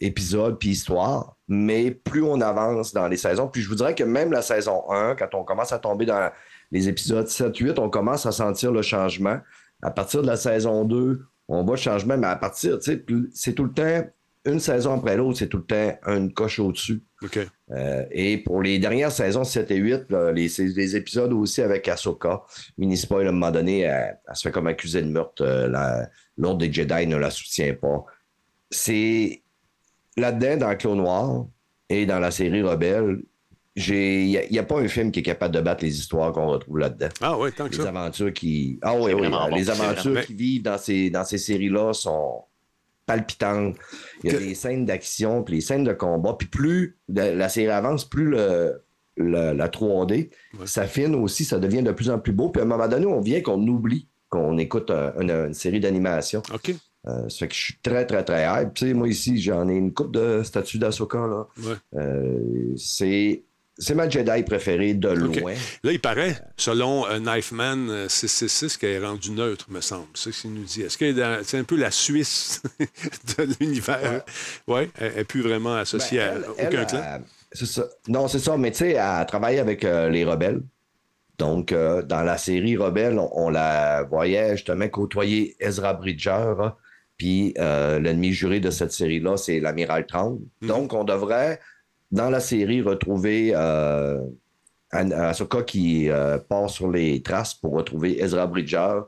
épisode 0.00 0.58
puis 0.58 0.70
histoire, 0.70 1.36
mais 1.46 1.90
plus 1.92 2.22
on 2.22 2.40
avance 2.40 2.92
dans 2.92 3.06
les 3.06 3.16
saisons, 3.16 3.46
puis 3.48 3.62
je 3.62 3.68
vous 3.68 3.76
dirais 3.76 3.94
que 3.94 4.04
même 4.04 4.32
la 4.32 4.42
saison 4.42 4.82
1, 4.90 5.14
quand 5.14 5.34
on 5.34 5.44
commence 5.44 5.72
à 5.72 5.78
tomber 5.78 6.06
dans 6.06 6.30
les 6.72 6.88
épisodes 6.88 7.26
7-8, 7.28 7.78
on 7.78 7.88
commence 7.88 8.26
à 8.26 8.32
sentir 8.32 8.72
le 8.72 8.82
changement. 8.82 9.38
À 9.82 9.90
partir 9.90 10.22
de 10.22 10.26
la 10.26 10.36
saison 10.36 10.84
2, 10.84 11.22
on 11.48 11.64
voit 11.64 11.76
le 11.76 11.80
changement, 11.80 12.16
mais 12.16 12.26
à 12.26 12.36
partir, 12.36 12.78
tu 12.78 12.84
sais, 12.90 12.96
plus- 12.96 13.30
c'est 13.34 13.52
tout 13.54 13.64
le 13.64 13.72
temps, 13.72 14.04
une 14.46 14.60
saison 14.60 14.92
après 14.92 15.16
l'autre, 15.16 15.38
c'est 15.38 15.48
tout 15.48 15.56
le 15.58 15.64
temps 15.64 15.96
une 16.06 16.32
coche 16.32 16.58
au-dessus. 16.58 17.02
Euh, 17.70 18.04
et 18.10 18.36
pour 18.38 18.60
les 18.62 18.78
dernières 18.78 19.10
saisons 19.10 19.42
7 19.44 19.70
et 19.70 19.76
8, 19.76 20.10
là, 20.10 20.32
les, 20.32 20.96
épisodes 20.96 21.32
aussi 21.32 21.62
avec 21.62 21.88
Ahsoka. 21.88 22.42
Mini 22.76 22.96
spoil, 22.98 23.24
à 23.26 23.30
un 23.30 23.32
moment 23.32 23.50
donné, 23.50 23.80
elle, 23.80 24.18
elle 24.28 24.36
se 24.36 24.42
fait 24.42 24.52
comme 24.52 24.66
accuser 24.66 25.00
de 25.00 25.08
meurtre. 25.08 25.42
euh, 25.42 26.02
L'ordre 26.36 26.58
des 26.58 26.70
Jedi 26.70 27.06
ne 27.06 27.16
la 27.16 27.30
soutient 27.30 27.72
pas. 27.72 28.04
C'est 28.70 29.42
là-dedans, 30.18 30.58
dans 30.68 30.76
Clone 30.76 30.98
Noir 30.98 31.46
et 31.88 32.04
dans 32.04 32.18
la 32.18 32.30
série 32.30 32.62
Rebelle, 32.62 33.22
il 33.76 34.48
n'y 34.50 34.58
a, 34.58 34.62
pas 34.62 34.78
un 34.78 34.86
film 34.88 35.10
qui 35.10 35.20
est 35.20 35.24
capable 35.24 35.54
de 35.54 35.60
battre 35.60 35.82
les 35.84 35.98
histoires 35.98 36.32
qu'on 36.32 36.46
retrouve 36.48 36.78
là-dedans. 36.78 37.08
Ah 37.20 37.36
ouais, 37.38 37.50
tant 37.50 37.66
que 37.68 37.76
Les 37.76 37.82
ça. 37.82 37.88
aventures 37.88 38.32
qui. 38.32 38.78
Ah 38.82 38.94
oui, 38.94 39.06
C'est 39.08 39.14
oui. 39.14 39.28
bon, 39.28 39.46
Les 39.54 39.68
aventures 39.70 40.12
vraiment- 40.12 40.26
qui 40.26 40.34
vivent 40.34 40.62
dans 40.62 40.78
ces, 40.78 41.10
dans 41.10 41.24
ces 41.24 41.38
séries-là 41.38 41.92
sont 41.92 42.44
palpitantes. 43.06 43.76
Il 44.22 44.30
y 44.32 44.34
a 44.34 44.38
Que- 44.38 44.44
des 44.44 44.54
scènes 44.54 44.84
d'action, 44.86 45.42
puis 45.42 45.56
les 45.56 45.60
scènes 45.60 45.84
de 45.84 45.92
combat. 45.92 46.34
Puis 46.38 46.48
plus 46.48 46.96
la, 47.08 47.34
la 47.34 47.48
série 47.48 47.68
avance, 47.70 48.04
plus 48.04 48.26
le, 48.26 48.82
le- 49.16 49.52
la 49.52 49.68
3D 49.68 50.30
Ouais. 50.58 50.66
s'affine 50.66 51.14
aussi, 51.14 51.44
ça 51.44 51.58
devient 51.58 51.82
de 51.82 51.92
plus 51.92 52.10
en 52.10 52.18
plus 52.18 52.32
beau. 52.32 52.48
Puis 52.50 52.60
à 52.60 52.64
un 52.64 52.68
moment 52.68 52.88
donné, 52.88 53.06
on 53.06 53.20
vient 53.20 53.40
qu'on 53.40 53.60
oublie 53.66 54.08
qu'on 54.28 54.56
écoute 54.58 54.90
un- 54.90 55.12
une, 55.20 55.30
une 55.30 55.54
série 55.54 55.80
d'animation. 55.80 56.42
OK. 56.52 56.74
Euh, 57.06 57.28
ça 57.28 57.38
fait 57.40 57.48
que 57.48 57.54
je 57.54 57.60
suis 57.60 57.78
très, 57.82 58.06
très, 58.06 58.24
très 58.24 58.44
hype. 58.46 58.72
Tu 58.72 58.86
sais, 58.86 58.94
moi 58.94 59.06
ici, 59.08 59.38
j'en 59.40 59.68
ai 59.68 59.74
une 59.74 59.92
coupe 59.92 60.12
de 60.14 60.42
statues 60.42 60.78
d'Asoka. 60.78 61.18
là. 61.26 61.46
Ouais. 61.58 61.74
Euh, 62.00 62.72
c'est. 62.76 63.42
C'est 63.78 63.94
ma 63.94 64.08
Jedi 64.08 64.42
préférée 64.44 64.94
de 64.94 65.08
loin. 65.08 65.54
Là, 65.82 65.90
il 65.92 66.00
paraît, 66.00 66.36
selon 66.56 67.06
euh, 67.08 67.18
Knifeman 67.18 67.90
euh, 67.90 68.08
666, 68.08 68.76
qu'elle 68.76 69.02
est 69.02 69.04
rendue 69.06 69.32
neutre, 69.32 69.66
me 69.68 69.80
semble. 69.80 70.06
C'est 70.14 70.30
ce 70.32 70.42
qu'il 70.42 70.54
nous 70.54 70.62
dit. 70.64 70.82
Est-ce 70.82 70.96
que 70.96 71.42
c'est 71.42 71.58
un 71.58 71.64
peu 71.64 71.76
la 71.76 71.90
Suisse 71.90 72.62
de 73.38 73.48
l'univers? 73.58 74.22
Oui, 74.68 74.90
elle 74.98 75.14
n'est 75.16 75.24
plus 75.24 75.40
vraiment 75.42 75.74
associée 75.74 76.18
Ben, 76.18 76.44
à 76.44 76.50
aucun 76.50 76.62
elle, 76.70 76.86
clan. 76.86 77.00
euh, 77.02 77.18
c'est 77.52 77.66
ça. 77.66 77.84
Non, 78.06 78.28
c'est 78.28 78.38
ça. 78.38 78.56
Mais 78.56 78.70
tu 78.70 78.78
sais, 78.78 78.90
elle 78.92 79.26
travaille 79.26 79.58
avec 79.58 79.84
euh, 79.84 80.08
les 80.08 80.24
rebelles. 80.24 80.60
Donc, 81.38 81.72
euh, 81.72 82.00
dans 82.02 82.22
la 82.22 82.38
série 82.38 82.76
Rebelle, 82.76 83.18
on, 83.18 83.28
on 83.32 83.50
la 83.50 84.04
voyait 84.04 84.52
justement 84.56 84.86
côtoyer 84.88 85.56
Ezra 85.58 85.92
Bridger. 85.94 86.30
hein. 86.60 86.74
Puis 87.16 87.54
euh, 87.58 87.98
l'ennemi 87.98 88.32
juré 88.32 88.60
de 88.60 88.70
cette 88.70 88.92
série-là, 88.92 89.36
c'est 89.36 89.58
l'amiral 89.58 90.06
30. 90.06 90.38
Mhm. 90.60 90.68
Donc, 90.68 90.92
on 90.92 91.02
devrait, 91.02 91.58
dans 92.14 92.30
la 92.30 92.40
série, 92.40 92.80
retrouver 92.80 93.52
euh, 93.54 94.20
An- 94.92 95.10
Ahsoka 95.10 95.62
qui 95.62 96.08
euh, 96.08 96.38
part 96.38 96.70
sur 96.70 96.90
les 96.90 97.20
traces 97.22 97.54
pour 97.54 97.72
retrouver 97.74 98.22
Ezra 98.22 98.46
Bridger. 98.46 99.00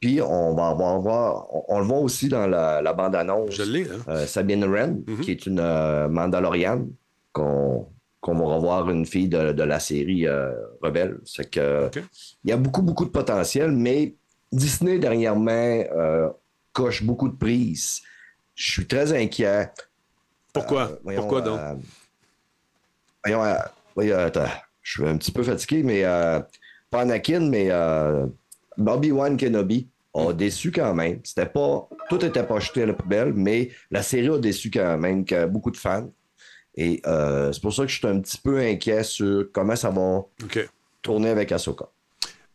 Puis 0.00 0.20
on 0.20 0.54
va 0.54 0.74
on, 0.76 1.64
on 1.68 1.78
le 1.78 1.84
voit 1.84 1.98
aussi 1.98 2.28
dans 2.28 2.46
la, 2.46 2.80
la 2.82 2.92
bande-annonce. 2.92 3.52
Je 3.54 3.62
l'ai, 3.62 3.82
hein? 3.84 4.00
Euh, 4.08 4.26
Sabine 4.26 4.64
Wren, 4.64 5.02
Mhm. 5.06 5.20
qui 5.20 5.30
est 5.30 5.46
une 5.46 5.60
euh, 5.60 6.08
Mandaloriane 6.08 6.88
qu'on 7.32 7.86
qu'on 8.20 8.34
va 8.38 8.54
revoir 8.54 8.88
une 8.88 9.04
fille 9.04 9.28
de, 9.28 9.52
de 9.52 9.62
la 9.62 9.78
série 9.78 10.26
euh, 10.26 10.50
Rebelle. 10.82 11.18
C'est 11.26 11.50
que 11.50 11.90
il 12.42 12.48
y 12.50 12.52
a 12.52 12.56
beaucoup, 12.56 12.80
beaucoup 12.80 13.04
de 13.04 13.10
potentiel, 13.10 13.70
mais 13.72 14.14
Disney, 14.50 14.98
dernièrement, 14.98 15.50
euh, 15.50 16.30
coche 16.72 17.02
beaucoup 17.02 17.28
de 17.28 17.36
prises. 17.36 18.00
Je 18.54 18.72
suis 18.72 18.86
très 18.86 19.12
inquiet. 19.12 19.70
Pourquoi? 20.54 20.82
Euh, 20.92 20.96
voyons, 21.04 21.20
Pourquoi 21.20 21.40
donc? 21.42 21.60
Euh, 23.26 23.56
euh, 23.98 24.26
attends, 24.26 24.46
je 24.82 24.92
suis 24.92 25.08
un 25.08 25.16
petit 25.16 25.32
peu 25.32 25.42
fatigué, 25.42 25.82
mais 25.82 26.04
euh, 26.04 26.40
pas 26.90 27.00
Anakin, 27.02 27.48
mais 27.48 27.68
euh, 27.70 28.26
Bobby-Wan 28.76 29.36
Kenobi 29.36 29.88
a 30.14 30.32
déçu 30.32 30.70
quand 30.70 30.94
même. 30.94 31.20
C'était 31.24 31.46
pas, 31.46 31.88
tout 32.08 32.18
n'était 32.18 32.44
pas 32.44 32.60
jeté 32.60 32.82
à 32.82 32.86
la 32.86 32.92
poubelle, 32.94 33.32
mais 33.34 33.70
la 33.90 34.02
série 34.02 34.28
a 34.28 34.38
déçu 34.38 34.70
quand 34.70 34.96
même, 34.98 35.24
que 35.24 35.46
beaucoup 35.46 35.70
de 35.70 35.76
fans. 35.76 36.10
Et 36.76 37.00
c'est 37.04 37.62
pour 37.62 37.72
ça 37.72 37.82
que 37.82 37.88
je 37.88 37.98
suis 37.98 38.06
un 38.06 38.20
petit 38.20 38.38
peu 38.38 38.58
inquiet 38.58 39.04
sur 39.04 39.46
comment 39.52 39.76
ça 39.76 39.90
va 39.90 40.24
tourner 41.02 41.30
avec 41.30 41.52
Ahsoka. 41.52 41.88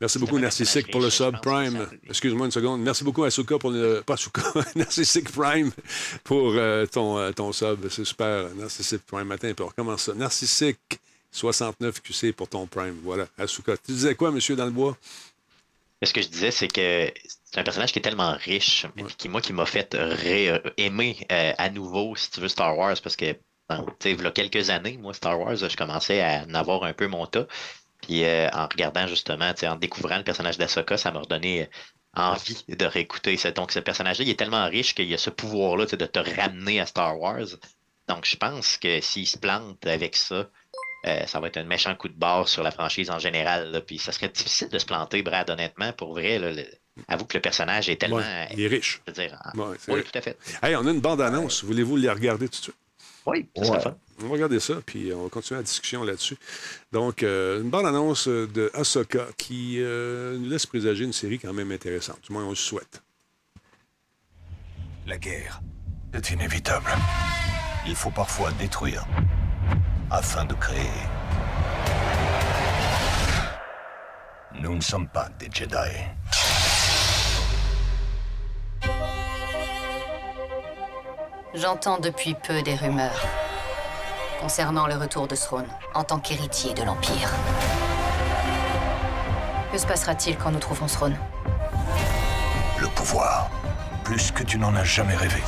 Merci 0.02 0.18
beaucoup, 0.20 0.40
Narcissique, 0.40 0.90
pour 0.92 1.02
le 1.02 1.08
riche, 1.08 1.18
je 1.18 1.24
sub 1.24 1.32
pense 1.34 1.42
que 1.42 1.50
Prime. 1.50 1.74
ça- 1.90 1.96
Excuse-moi 2.10 2.46
une 2.46 2.52
seconde. 2.52 2.82
Merci 2.82 3.04
beaucoup, 3.04 3.24
Asuka, 3.26 3.58
pour 3.58 3.72
le. 3.72 4.02
Pas 4.06 4.14
Asuka, 4.14 4.42
Narcissique 4.76 5.30
Prime, 5.32 5.72
pour 6.24 6.54
euh, 6.56 6.86
ton, 6.86 7.18
euh, 7.18 7.32
ton 7.32 7.52
sub. 7.52 7.88
C'est 7.90 8.06
super. 8.06 8.50
Narcissique 8.56 9.06
Prime 9.06 9.26
matin. 9.28 9.52
Puis 9.54 9.64
on 9.64 9.68
recommence 9.68 10.04
ça. 10.04 10.14
Narcissique 10.14 11.00
69 11.32 12.02
QC 12.02 12.32
pour 12.34 12.48
ton 12.48 12.66
Prime. 12.66 12.98
Voilà, 13.04 13.28
Asuka. 13.38 13.76
Tu 13.78 13.92
disais 13.92 14.16
quoi, 14.16 14.32
monsieur 14.32 14.56
dans 14.56 14.66
le 14.66 14.72
bois? 14.72 14.98
Ce 16.02 16.14
que 16.14 16.22
je 16.22 16.30
disais, 16.30 16.52
c'est 16.52 16.70
que 16.70 17.12
c'est 17.44 17.60
un 17.60 17.64
personnage 17.64 17.92
qui 17.92 18.00
est 18.00 18.02
tellement 18.02 18.34
riche, 18.38 18.86
qui, 19.18 19.28
moi, 19.28 19.42
qui 19.42 19.52
m'a 19.52 19.66
fait 19.66 19.94
ré- 19.96 20.50
euh, 20.50 20.60
aimer 20.78 21.18
euh, 21.30 21.52
à 21.58 21.70
nouveau, 21.70 22.16
si 22.16 22.32
tu 22.32 22.40
veux, 22.40 22.48
Star 22.48 22.78
Wars, 22.78 22.96
parce 23.04 23.18
que, 23.18 23.34
tu 23.34 23.38
sais, 24.00 24.12
il 24.14 24.22
y 24.22 24.26
a 24.26 24.32
quelques 24.32 24.70
années, 24.70 24.98
moi, 24.98 25.14
Star 25.14 25.38
Wars, 25.38 25.58
je 25.58 25.76
commençais 25.76 26.22
à 26.22 26.46
en 26.48 26.54
avoir 26.54 26.86
un 26.86 26.94
peu 26.94 27.08
mon 27.08 27.26
tas. 27.26 27.48
Puis 28.10 28.24
euh, 28.26 28.50
en 28.54 28.64
regardant, 28.68 29.06
justement, 29.06 29.54
en 29.64 29.76
découvrant 29.76 30.18
le 30.18 30.24
personnage 30.24 30.58
d'Asoka, 30.58 30.98
ça 30.98 31.12
m'a 31.12 31.20
redonné 31.20 31.62
euh, 31.62 31.66
envie 32.16 32.66
de 32.68 32.86
réécouter. 32.86 33.38
Donc, 33.56 33.72
ce 33.72 33.78
personnage-là, 33.80 34.26
il 34.26 34.32
est 34.32 34.36
tellement 34.40 34.68
riche 34.68 34.96
qu'il 34.96 35.06
y 35.08 35.14
a 35.14 35.18
ce 35.20 35.30
pouvoir-là, 35.30 35.86
de 35.86 36.06
te 36.08 36.18
ramener 36.42 36.80
à 36.80 36.88
Star 36.88 37.20
Wars. 37.20 37.46
Donc, 38.08 38.26
je 38.26 38.36
pense 38.36 38.78
que 38.78 39.00
s'il 39.00 39.28
se 39.28 39.38
plante 39.38 39.86
avec 39.86 40.16
ça, 40.16 40.50
euh, 41.06 41.26
ça 41.28 41.40
va 41.40 41.48
être 41.50 41.58
un 41.58 41.66
méchant 41.66 41.94
coup 41.94 42.08
de 42.10 42.18
barre 42.18 42.50
sur 42.50 42.64
la 42.64 42.72
franchise 42.72 43.12
en 43.12 43.20
général. 43.20 43.70
là. 43.70 43.80
Puis 43.82 44.00
ça 44.00 44.12
serait 44.12 44.30
difficile 44.30 44.70
de 44.70 44.80
se 44.80 44.88
planter, 44.88 45.22
Brad, 45.22 45.48
honnêtement, 45.52 45.94
pour 45.94 46.14
vrai. 46.14 46.40
là, 46.40 46.52
le- 46.52 46.66
Avoue 47.08 47.26
que 47.26 47.38
le 47.38 47.42
personnage 47.42 47.90
est 47.90 47.96
tellement. 47.98 48.18
Ouais, 48.18 48.48
il 48.54 48.60
est 48.62 48.68
riche. 48.68 49.02
je 49.06 49.12
veux 49.12 49.16
dire, 49.28 49.40
en- 49.54 49.58
Ouais, 49.58 49.78
c'est 49.80 49.92
oui, 49.94 50.02
vrai. 50.02 50.10
tout 50.12 50.18
à 50.18 50.22
fait. 50.22 50.38
Hey, 50.64 50.76
on 50.76 50.86
a 50.88 50.90
une 50.92 51.00
bande-annonce. 51.00 51.64
Voulez-vous 51.64 51.96
les 51.96 52.10
regarder 52.10 52.50
tout 52.50 52.58
de 52.58 52.64
suite? 52.64 52.76
Oui, 53.28 53.48
ça 53.56 53.64
serait 53.66 53.80
fun. 53.82 53.98
On 54.22 54.28
va 54.28 54.34
regarder 54.34 54.60
ça, 54.60 54.76
puis 54.86 55.14
on 55.14 55.24
va 55.24 55.30
continuer 55.30 55.60
la 55.60 55.64
discussion 55.64 56.04
là-dessus. 56.04 56.36
Donc, 56.92 57.24
euh, 57.24 57.62
une 57.62 57.70
bande-annonce 57.70 58.28
de 58.28 58.70
Ahsoka 58.74 59.28
qui 59.38 59.78
euh, 59.80 60.38
nous 60.38 60.50
laisse 60.50 60.66
présager 60.66 61.06
une 61.06 61.14
série 61.14 61.40
quand 61.40 61.54
même 61.54 61.72
intéressante. 61.72 62.20
Du 62.24 62.34
moins, 62.34 62.44
on 62.44 62.50
le 62.50 62.56
souhaite. 62.56 63.02
La 65.08 65.18
guerre 65.18 65.62
est 66.14 66.32
inévitable. 66.32 66.90
Il 67.88 67.96
faut 67.96 68.12
parfois 68.12 68.52
détruire 68.54 69.06
afin 70.12 70.44
de 70.44 70.54
créer. 70.54 70.90
Nous 74.62 74.76
ne 74.76 74.82
sommes 74.82 75.08
pas 75.08 75.30
des 75.40 75.50
Jedi. 75.52 75.76
J'entends 81.54 82.00
depuis 82.00 82.36
peu 82.46 82.62
des 82.62 82.76
rumeurs 82.76 83.49
concernant 84.40 84.88
le 84.88 84.96
retour 84.96 85.28
de 85.28 85.36
Throne 85.36 85.68
en 85.94 86.04
tant 86.04 86.20
qu'héritier 86.20 86.74
de 86.74 86.84
l'Empire. 86.84 87.30
Que 89.72 89.78
se 89.78 89.86
passera-t-il 89.86 90.38
quand 90.38 90.52
nous 90.52 90.60
trouverons 90.60 90.88
Throne? 90.88 91.18
Le 92.80 92.88
pouvoir, 92.88 93.50
plus 94.04 94.32
que 94.32 94.44
tu 94.44 94.58
n'en 94.58 94.74
as 94.76 94.86
jamais 94.86 95.16
rêvé. 95.16 95.42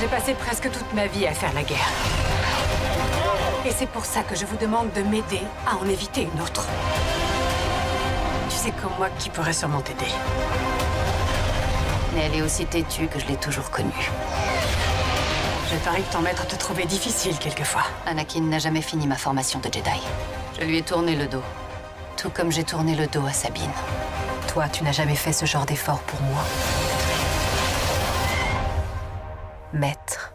J'ai 0.00 0.08
passé 0.08 0.34
presque 0.34 0.70
toute 0.70 0.92
ma 0.94 1.06
vie 1.06 1.26
à 1.26 1.32
faire 1.32 1.52
la 1.52 1.62
guerre. 1.62 1.88
Et 3.64 3.70
c'est 3.70 3.86
pour 3.88 4.04
ça 4.04 4.22
que 4.24 4.34
je 4.34 4.44
vous 4.44 4.56
demande 4.56 4.92
de 4.92 5.02
m'aider 5.02 5.42
à 5.66 5.76
en 5.76 5.88
éviter 5.88 6.22
une 6.22 6.40
autre. 6.40 6.66
Tu 8.50 8.56
sais 8.56 8.72
comme 8.72 8.92
moi 8.98 9.08
qui 9.18 9.30
pourrait 9.30 9.52
sûrement 9.52 9.80
t'aider? 9.80 10.10
Mais 12.14 12.20
elle 12.22 12.34
est 12.36 12.42
aussi 12.42 12.66
têtue 12.66 13.08
que 13.08 13.18
je 13.18 13.26
l'ai 13.26 13.36
toujours 13.36 13.70
connue. 13.70 14.10
Je 15.70 15.76
parie 15.78 16.02
que 16.02 16.12
ton 16.12 16.20
maître 16.20 16.46
te 16.46 16.56
trouvait 16.56 16.84
difficile 16.84 17.38
quelquefois. 17.38 17.84
Anakin 18.06 18.42
n'a 18.42 18.58
jamais 18.58 18.82
fini 18.82 19.06
ma 19.06 19.16
formation 19.16 19.58
de 19.60 19.72
Jedi. 19.72 20.02
Je 20.60 20.66
lui 20.66 20.76
ai 20.78 20.82
tourné 20.82 21.16
le 21.16 21.26
dos. 21.26 21.42
Tout 22.18 22.28
comme 22.28 22.52
j'ai 22.52 22.64
tourné 22.64 22.94
le 22.94 23.06
dos 23.06 23.26
à 23.26 23.32
Sabine. 23.32 23.72
Toi, 24.48 24.68
tu 24.68 24.84
n'as 24.84 24.92
jamais 24.92 25.14
fait 25.14 25.32
ce 25.32 25.46
genre 25.46 25.64
d'effort 25.64 26.00
pour 26.00 26.20
moi. 26.20 26.42
Maître. 29.72 30.34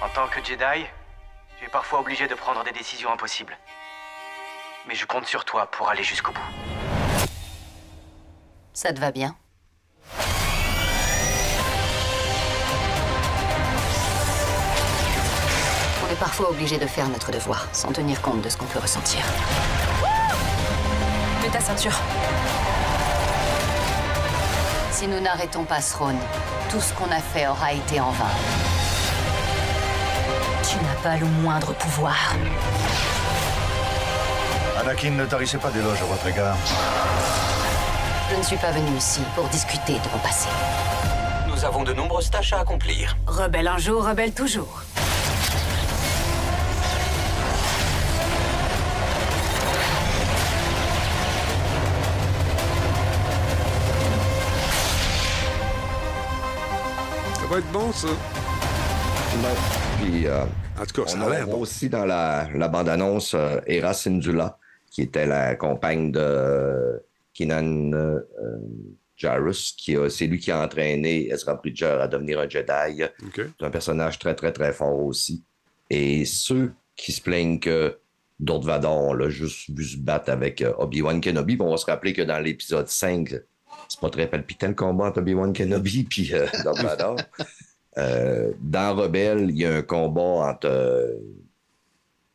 En 0.00 0.08
tant 0.14 0.28
que 0.28 0.38
Jedi, 0.44 0.86
tu 1.58 1.64
es 1.64 1.68
parfois 1.68 1.98
obligé 1.98 2.28
de 2.28 2.34
prendre 2.36 2.62
des 2.62 2.70
décisions 2.70 3.12
impossibles. 3.12 3.58
Mais 4.86 4.94
je 4.94 5.04
compte 5.04 5.26
sur 5.26 5.44
toi 5.44 5.66
pour 5.66 5.88
aller 5.88 6.04
jusqu'au 6.04 6.30
bout. 6.30 7.28
Ça 8.72 8.92
te 8.92 9.00
va 9.00 9.10
bien? 9.10 9.34
Parfois 16.18 16.50
obligé 16.50 16.78
de 16.78 16.86
faire 16.86 17.08
notre 17.08 17.30
devoir, 17.30 17.68
sans 17.72 17.92
tenir 17.92 18.20
compte 18.20 18.42
de 18.42 18.48
ce 18.48 18.56
qu'on 18.56 18.66
peut 18.66 18.78
ressentir. 18.78 19.20
Mets 21.42 21.50
ta 21.50 21.60
ceinture. 21.60 21.98
Si 24.90 25.06
nous 25.06 25.20
n'arrêtons 25.20 25.64
pas 25.64 25.80
Throne, 25.80 26.18
tout 26.70 26.80
ce 26.80 26.92
qu'on 26.92 27.10
a 27.12 27.20
fait 27.20 27.46
aura 27.46 27.72
été 27.72 28.00
en 28.00 28.10
vain. 28.10 28.34
Tu 30.68 30.76
n'as 30.76 31.02
pas 31.02 31.16
le 31.16 31.26
moindre 31.26 31.72
pouvoir. 31.74 32.34
Anakin, 34.80 35.10
ne 35.10 35.24
tarissez 35.24 35.58
pas 35.58 35.70
d'éloges 35.70 36.02
à 36.02 36.04
votre 36.04 36.26
égard. 36.26 36.56
Je 38.30 38.36
ne 38.36 38.42
suis 38.42 38.56
pas 38.56 38.70
venu 38.70 38.96
ici 38.96 39.20
pour 39.34 39.44
discuter 39.44 39.94
de 39.94 40.08
mon 40.12 40.18
passé. 40.18 40.48
Nous 41.48 41.64
avons 41.64 41.82
de 41.82 41.92
nombreuses 41.92 42.30
tâches 42.30 42.52
à 42.52 42.60
accomplir. 42.60 43.16
Rebelle 43.26 43.68
un 43.68 43.78
jour, 43.78 44.06
rebelle 44.06 44.32
toujours. 44.32 44.82
Va 57.50 57.58
être 57.58 57.72
bon, 57.72 57.92
ça. 57.92 58.08
Ouais. 58.08 60.02
Puis, 60.02 60.26
euh, 60.26 60.44
En 60.80 60.84
tout 60.86 61.02
cas, 61.02 61.08
ça 61.08 61.18
on 61.18 61.26
a 61.26 61.30
l'air 61.30 61.46
bon. 61.46 61.60
aussi 61.60 61.88
dans 61.88 62.04
la, 62.04 62.48
la 62.54 62.68
bande-annonce 62.68 63.34
euh, 63.34 63.60
Hera 63.66 63.92
qui 64.90 65.02
était 65.02 65.26
la 65.26 65.54
compagne 65.54 66.12
de 66.12 67.02
Kinan 67.34 67.92
euh, 67.92 68.20
Jarrus, 69.16 69.74
qui 69.76 69.96
a- 69.96 70.08
c'est 70.08 70.26
lui 70.26 70.38
qui 70.38 70.50
a 70.50 70.62
entraîné 70.62 71.28
Ezra 71.30 71.54
Bridger 71.54 71.98
à 72.00 72.08
devenir 72.08 72.40
un 72.40 72.48
Jedi. 72.48 73.02
C'est 73.34 73.64
un 73.64 73.70
personnage 73.70 74.18
très, 74.18 74.34
très, 74.34 74.52
très 74.52 74.72
fort 74.72 74.98
aussi. 75.04 75.42
Et 75.90 76.24
ceux 76.24 76.72
qui 76.96 77.12
se 77.12 77.20
plaignent 77.20 77.60
que 77.60 77.98
Darth 78.40 78.64
Vader, 78.64 78.86
on 78.88 79.12
l'a 79.14 79.28
juste 79.30 79.70
vu 79.70 79.84
se 79.84 79.96
battre 79.98 80.30
avec 80.30 80.62
euh, 80.62 80.72
Obi-Wan 80.78 81.20
Kenobi, 81.20 81.56
bon, 81.56 81.66
on 81.68 81.70
va 81.72 81.76
se 81.76 81.86
rappeler 81.86 82.12
que 82.12 82.22
dans 82.22 82.38
l'épisode 82.38 82.88
5, 82.88 83.34
c'est 83.88 84.00
pas 84.00 84.10
très 84.10 84.26
palpitant 84.28 84.68
le 84.68 84.74
combat 84.74 85.06
entre 85.06 85.18
Obi-Wan 85.20 85.52
Kenobi 85.52 86.04
puis 86.10 86.32
euh, 86.34 86.46
Darth 86.64 86.78
Vader. 86.82 87.22
Euh, 87.96 88.52
dans 88.60 88.94
Rebelle, 88.94 89.50
il 89.50 89.58
y 89.58 89.64
a 89.66 89.74
un 89.76 89.82
combat 89.82 90.50
entre 90.50 90.68
euh, 90.68 91.14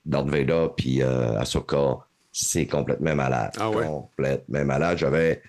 Darth 0.05 0.27
Vader 0.27 0.67
puis 0.75 1.01
euh, 1.01 1.39
Ahsoka. 1.39 1.99
C'est 2.31 2.65
complètement 2.65 3.15
malade. 3.15 3.51
Ah 3.59 3.69
ouais? 3.69 3.85
Complètement 3.85 4.65
malade. 4.65 4.97
J'avais 4.97 5.41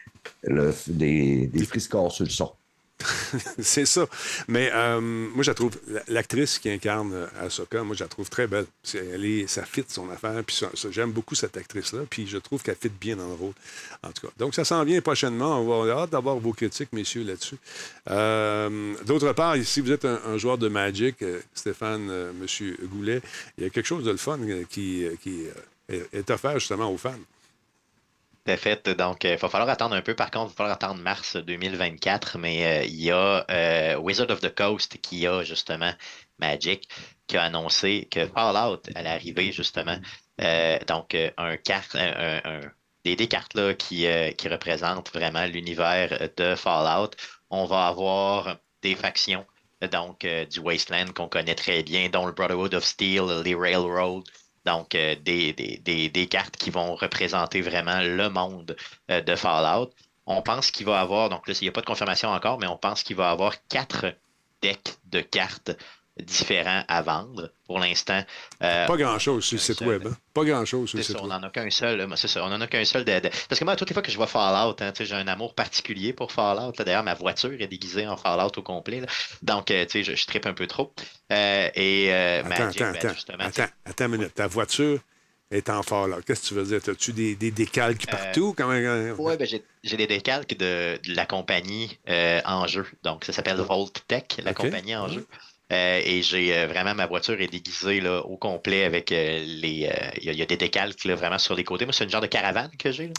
le- 0.43 0.75
des, 0.87 1.47
des 1.47 1.65
sur 1.65 2.25
le 2.25 2.31
son. 2.31 2.53
C'est 3.59 3.87
ça. 3.87 4.07
Mais 4.49 4.71
euh, 4.73 5.01
moi, 5.01 5.43
je 5.43 5.51
la 5.51 5.55
trouve, 5.55 5.73
l'actrice 6.09 6.59
qui 6.59 6.71
incarne 6.71 7.13
euh, 7.13 7.27
Ahsoka, 7.41 7.83
moi, 7.83 7.97
je 7.97 8.05
la 8.05 8.09
trouve 8.09 8.31
très 8.31 8.47
belle. 8.47 8.67
Elle 8.95 9.25
est, 9.25 9.47
ça 9.47 9.65
fit 9.65 9.85
son 9.89 10.09
affaire. 10.11 10.43
J'aime 10.91 11.11
beaucoup 11.11 11.35
cette 11.35 11.57
actrice-là. 11.57 12.03
Puis 12.09 12.27
je 12.27 12.39
trouve 12.39 12.63
qu'elle 12.63 12.77
fit 12.77 12.89
bien 12.89 13.17
dans 13.17 13.29
le 13.29 13.35
rôle, 13.35 13.53
en 14.03 14.13
tout 14.13 14.27
cas. 14.27 14.33
Donc, 14.39 14.55
ça 14.55 14.65
s'en 14.65 14.85
vient 14.85 15.01
prochainement. 15.01 15.61
On 15.61 15.85
va 15.85 16.03
hâte 16.03 16.11
d'avoir 16.11 16.37
vos 16.37 16.53
critiques, 16.53 16.93
messieurs, 16.93 17.25
là-dessus. 17.25 17.57
Euh, 18.11 18.95
D'autre 19.05 19.33
part, 19.33 19.57
si 19.63 19.81
vous 19.81 19.93
êtes 19.93 20.05
un, 20.05 20.39
joueur 20.39 20.59
de 20.59 20.69
Magic, 20.69 21.17
Stéphane, 21.55 22.09
euh, 22.11 22.33
Monsieur 22.33 22.79
Goulet, 22.85 23.21
il 23.59 23.65
y 23.65 23.67
a 23.67 23.71
quelque 23.71 23.87
chose 23.87 24.05
de 24.05 24.11
le 24.11 24.17
fun 24.17 24.39
qui, 24.69 25.07
qui 25.23 25.43
est 25.89 26.31
offert 26.31 26.59
justement 26.59 26.91
aux 26.91 26.99
fans. 26.99 27.13
À 28.47 28.57
fait. 28.59 28.89
Donc, 28.91 29.25
il 29.25 29.37
va 29.37 29.49
falloir 29.49 29.71
attendre 29.71 29.97
un 29.97 30.03
peu. 30.03 30.15
Par 30.15 30.31
contre, 30.31 30.47
il 30.47 30.51
va 30.51 30.57
falloir 30.57 30.75
attendre 30.75 31.01
mars 31.01 31.37
2024. 31.37 32.39
Mais 32.39 32.87
il 32.87 33.03
y 33.03 33.11
a 33.11 33.99
Wizard 33.99 34.31
of 34.31 34.41
the 34.41 34.55
Coast 34.55 34.99
qui 35.01 35.27
a 35.27 35.43
justement 35.43 35.93
Magic 36.39 36.89
qui 37.27 37.37
a 37.37 37.45
annoncé 37.45 38.07
que 38.11 38.27
Fallout 38.27 38.83
allait 38.95 39.11
arriver 39.11 39.51
justement. 39.53 39.97
donc, 40.87 41.17
un 41.39 41.57
des, 43.05 43.29
cartes 43.29 43.55
là, 43.55 43.75
qui, 43.75 44.07
qui 44.37 44.49
représentent 44.49 45.11
vraiment 45.13 45.47
l'univers 45.47 46.29
de 46.37 46.55
Fallout. 46.55 47.11
On 47.51 47.65
va 47.65 47.87
avoir 47.87 48.59
des 48.83 48.95
factions 48.95 49.47
donc 49.89 50.27
du 50.51 50.61
Wasteland 50.61 51.13
qu'on 51.15 51.29
connaît 51.29 51.55
très 51.55 51.83
bien, 51.83 52.09
dont 52.09 52.27
le 52.27 52.33
Brotherhood 52.33 52.75
of 52.75 52.85
Steel, 52.85 53.43
les 53.45 53.55
Railroad, 53.55 54.25
donc, 54.65 54.95
euh, 54.95 55.15
des, 55.17 56.29
cartes 56.31 56.57
qui 56.57 56.71
vont 56.71 56.95
représenter 56.95 57.61
vraiment 57.61 58.01
le 58.01 58.29
monde 58.31 58.77
euh, 59.11 59.21
de 59.21 59.37
Fallout. 59.37 59.91
On 60.27 60.41
pense 60.43 60.71
qu'il 60.71 60.87
va 60.87 61.01
avoir, 61.01 61.29
donc 61.29 61.47
là, 61.47 61.55
il 61.61 61.65
n'y 61.65 61.69
a 61.69 61.73
pas 61.73 61.83
de 61.83 61.87
confirmation 61.87 62.31
encore, 62.31 62.59
mais 62.59 62.67
on 62.67 62.79
pense 62.79 63.03
qu'il 63.03 63.17
va 63.17 63.31
avoir 63.31 63.55
quatre 63.69 64.15
decks 64.63 64.97
de 65.07 65.21
cartes 65.21 65.77
différents 66.23 66.85
à 66.87 67.03
vendre 67.03 67.51
pour 67.67 67.79
l'instant. 67.79 68.23
Euh, 68.63 68.87
pas 68.87 68.97
grand-chose 68.97 69.45
sur 69.45 69.57
le 69.57 69.61
site 69.61 69.81
web. 69.81 70.07
Hein. 70.07 70.17
Pas 70.33 70.45
grand-chose 70.45 70.89
sur 70.89 70.99
le 70.99 71.03
site 71.03 71.17
web. 71.17 71.25
On 71.25 71.29
n'en 71.29 71.43
a 71.43 71.51
qu'un 71.51 71.71
seul. 71.71 72.07
C'est 72.17 72.29
ça. 72.29 72.45
On 72.45 72.51
n'en 72.51 72.61
a 72.61 72.67
qu'un 72.67 72.85
seul. 72.85 73.05
De, 73.05 73.21
Parce 73.49 73.59
que 73.59 73.65
moi, 73.65 73.75
toutes 73.75 73.89
les 73.89 73.95
fois 73.95 74.03
que 74.03 74.13
je 74.13 74.17
vois 74.17 74.29
Fallout, 74.29 74.77
hein, 74.81 74.93
j'ai 74.99 75.15
un 75.15 75.27
amour 75.27 75.55
particulier 75.55 76.13
pour 76.13 76.31
Fallout. 76.31 76.73
D'ailleurs, 76.79 77.03
ma 77.03 77.15
voiture 77.15 77.61
est 77.61 77.67
déguisée 77.67 78.07
en 78.07 78.17
Fallout 78.17 78.53
au 78.57 78.63
complet. 78.63 79.03
Donc, 79.43 79.71
euh, 79.71 79.87
je, 79.93 80.03
je 80.03 80.27
tripe 80.27 80.47
un 80.47 80.55
peu 80.55 80.67
trop. 80.69 80.93
Euh, 81.33 81.69
et 81.75 82.13
attends, 82.13 82.69
attends, 82.69 82.93
ben, 82.93 83.15
justement, 83.15 83.45
attends, 83.45 83.67
attends 83.85 84.07
une 84.07 84.13
minute. 84.13 84.35
Ta 84.35 84.47
voiture 84.47 85.01
est 85.51 85.69
en 85.69 85.83
Fallout. 85.83 86.23
Qu'est-ce 86.25 86.43
que 86.43 86.47
tu 86.49 86.55
veux 86.55 86.65
dire? 86.65 86.81
As-tu 86.89 87.13
des, 87.13 87.35
des, 87.35 87.51
décalques 87.51 88.07
partout? 88.07 88.55
Oui, 89.19 89.37
ben, 89.37 89.49
j'ai 89.83 89.97
des 89.97 90.07
décalques 90.07 90.57
de, 90.57 90.97
la 91.09 91.27
compagnie 91.27 91.99
en 92.07 92.69
jeu. 92.69 92.87
Donc, 93.03 93.25
ça 93.25 93.33
s'appelle 93.33 93.57
Volt 93.57 94.05
Tech, 94.07 94.25
la 94.45 94.55
compagnie 94.55 94.95
en 94.95 95.09
jeu. 95.09 95.27
Euh, 95.73 96.03
et 96.05 96.21
j'ai 96.23 96.55
euh, 96.55 96.67
vraiment 96.67 96.95
ma 96.95 97.07
voiture 97.07 97.41
est 97.41 97.47
déguisée 97.47 98.01
là, 98.01 98.21
au 98.21 98.37
complet 98.37 98.85
avec 98.85 99.11
euh, 99.13 99.43
les. 99.47 99.91
Il 100.21 100.33
y, 100.33 100.43
a 100.43 100.47
des 100.47 100.57
décalques 100.59 101.05
là, 101.05 101.15
vraiment 101.15 101.39
sur 101.39 101.55
les 101.55 101.65
côtés. 101.65 101.87
Moi, 101.87 101.95
c'est 101.95 102.05
une 102.05 102.11
genre 102.11 102.21
de 102.21 102.27
caravane 102.27 102.71
que 102.79 102.93
j'ai. 102.93 103.13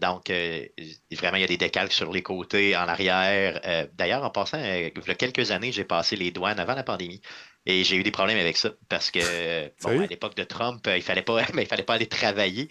donc, 0.00 0.30
vraiment, 0.30 1.36
il 1.36 1.40
y 1.40 1.44
a 1.44 1.48
des 1.48 1.56
décalques 1.56 1.92
sur 1.92 2.12
les 2.12 2.22
côtés, 2.22 2.76
en 2.76 2.86
arrière. 2.86 3.88
D'ailleurs, 3.94 4.22
en 4.22 4.30
passant, 4.30 4.58
il 4.58 4.92
y 4.94 5.10
a 5.10 5.14
quelques 5.14 5.50
années, 5.50 5.72
j'ai 5.72 5.84
passé 5.84 6.14
les 6.16 6.30
douanes 6.30 6.60
avant 6.60 6.74
la 6.74 6.84
pandémie. 6.84 7.20
Et 7.64 7.84
j'ai 7.84 7.96
eu 7.96 8.02
des 8.02 8.10
problèmes 8.10 8.38
avec 8.38 8.56
ça 8.56 8.70
parce 8.88 9.10
que 9.10 9.70
bon, 9.82 10.00
à 10.00 10.06
l'époque 10.06 10.34
de 10.34 10.44
Trump, 10.44 10.84
il 10.86 11.02
fallait 11.02 11.22
pas, 11.22 11.42
il 11.56 11.66
fallait 11.66 11.82
pas 11.82 11.94
aller 11.94 12.08
travailler 12.08 12.68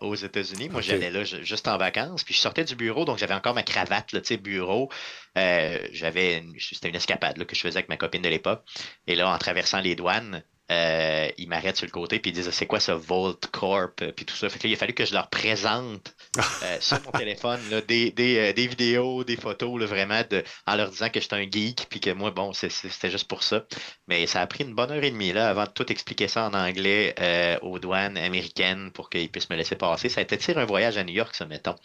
aux 0.00 0.14
États-Unis. 0.14 0.68
Moi, 0.70 0.80
j'allais 0.80 1.10
là 1.10 1.24
juste 1.24 1.68
en 1.68 1.76
vacances. 1.76 2.24
Puis 2.24 2.34
je 2.34 2.40
sortais 2.40 2.64
du 2.64 2.74
bureau, 2.74 3.04
donc 3.04 3.18
j'avais 3.18 3.34
encore 3.34 3.54
ma 3.54 3.62
cravate, 3.62 4.06
tu 4.08 4.20
sais, 4.24 4.36
bureau. 4.36 4.90
j'avais, 5.36 6.42
c'était 6.58 6.88
une 6.88 6.96
escapade 6.96 7.36
là, 7.36 7.44
que 7.44 7.54
je 7.54 7.60
faisais 7.60 7.76
avec 7.76 7.88
ma 7.88 7.96
copine 7.96 8.22
de 8.22 8.28
l'époque. 8.28 8.62
Et 9.06 9.14
là, 9.14 9.28
en 9.28 9.38
traversant 9.38 9.80
les 9.80 9.94
douanes, 9.94 10.42
euh, 10.70 11.28
ils 11.36 11.46
m'arrêtent 11.46 11.76
sur 11.76 11.86
le 11.86 11.90
côté 11.90 12.18
puis 12.20 12.30
ils 12.30 12.34
disent 12.34 12.50
c'est 12.50 12.66
quoi 12.66 12.80
ce 12.80 12.92
Volt 12.92 13.46
Corp 13.48 14.02
puis 14.16 14.24
tout 14.24 14.34
ça. 14.34 14.48
Fait 14.48 14.58
que 14.58 14.66
il 14.66 14.72
a 14.72 14.76
fallu 14.76 14.94
que 14.94 15.04
je 15.04 15.12
leur 15.12 15.28
présente 15.28 16.14
euh, 16.38 16.76
sur 16.80 17.00
mon 17.02 17.10
téléphone 17.10 17.60
des, 17.86 18.14
euh, 18.18 18.52
des, 18.52 18.66
vidéos, 18.66 19.24
des 19.24 19.36
photos 19.36 19.82
vraiment 19.82 20.22
de, 20.30 20.42
en 20.66 20.76
leur 20.76 20.90
disant 20.90 21.10
que 21.10 21.20
j'étais 21.20 21.36
un 21.36 21.50
geek 21.50 21.86
puis 21.90 22.00
que 22.00 22.10
moi 22.10 22.30
bon 22.30 22.52
c'était 22.54 23.10
juste 23.10 23.28
pour 23.28 23.42
ça. 23.42 23.64
Mais 24.08 24.26
ça 24.26 24.40
a 24.40 24.46
pris 24.46 24.64
une 24.64 24.74
bonne 24.74 24.90
heure 24.90 25.04
et 25.04 25.10
demie 25.10 25.32
là 25.32 25.50
avant 25.50 25.64
de 25.64 25.70
tout 25.70 25.90
expliquer 25.92 26.28
ça 26.28 26.48
en 26.48 26.54
anglais 26.54 27.14
aux 27.62 27.78
douanes 27.78 28.16
américaines 28.16 28.90
pour 28.92 29.10
qu'ils 29.10 29.30
puissent 29.30 29.50
me 29.50 29.56
laisser 29.56 29.76
passer. 29.76 30.08
Ça 30.08 30.20
a 30.20 30.22
été 30.22 30.56
un 30.56 30.64
voyage 30.64 30.96
à 30.96 31.04
New 31.04 31.14
York 31.14 31.34
ça 31.34 31.46
mettons. 31.46 31.76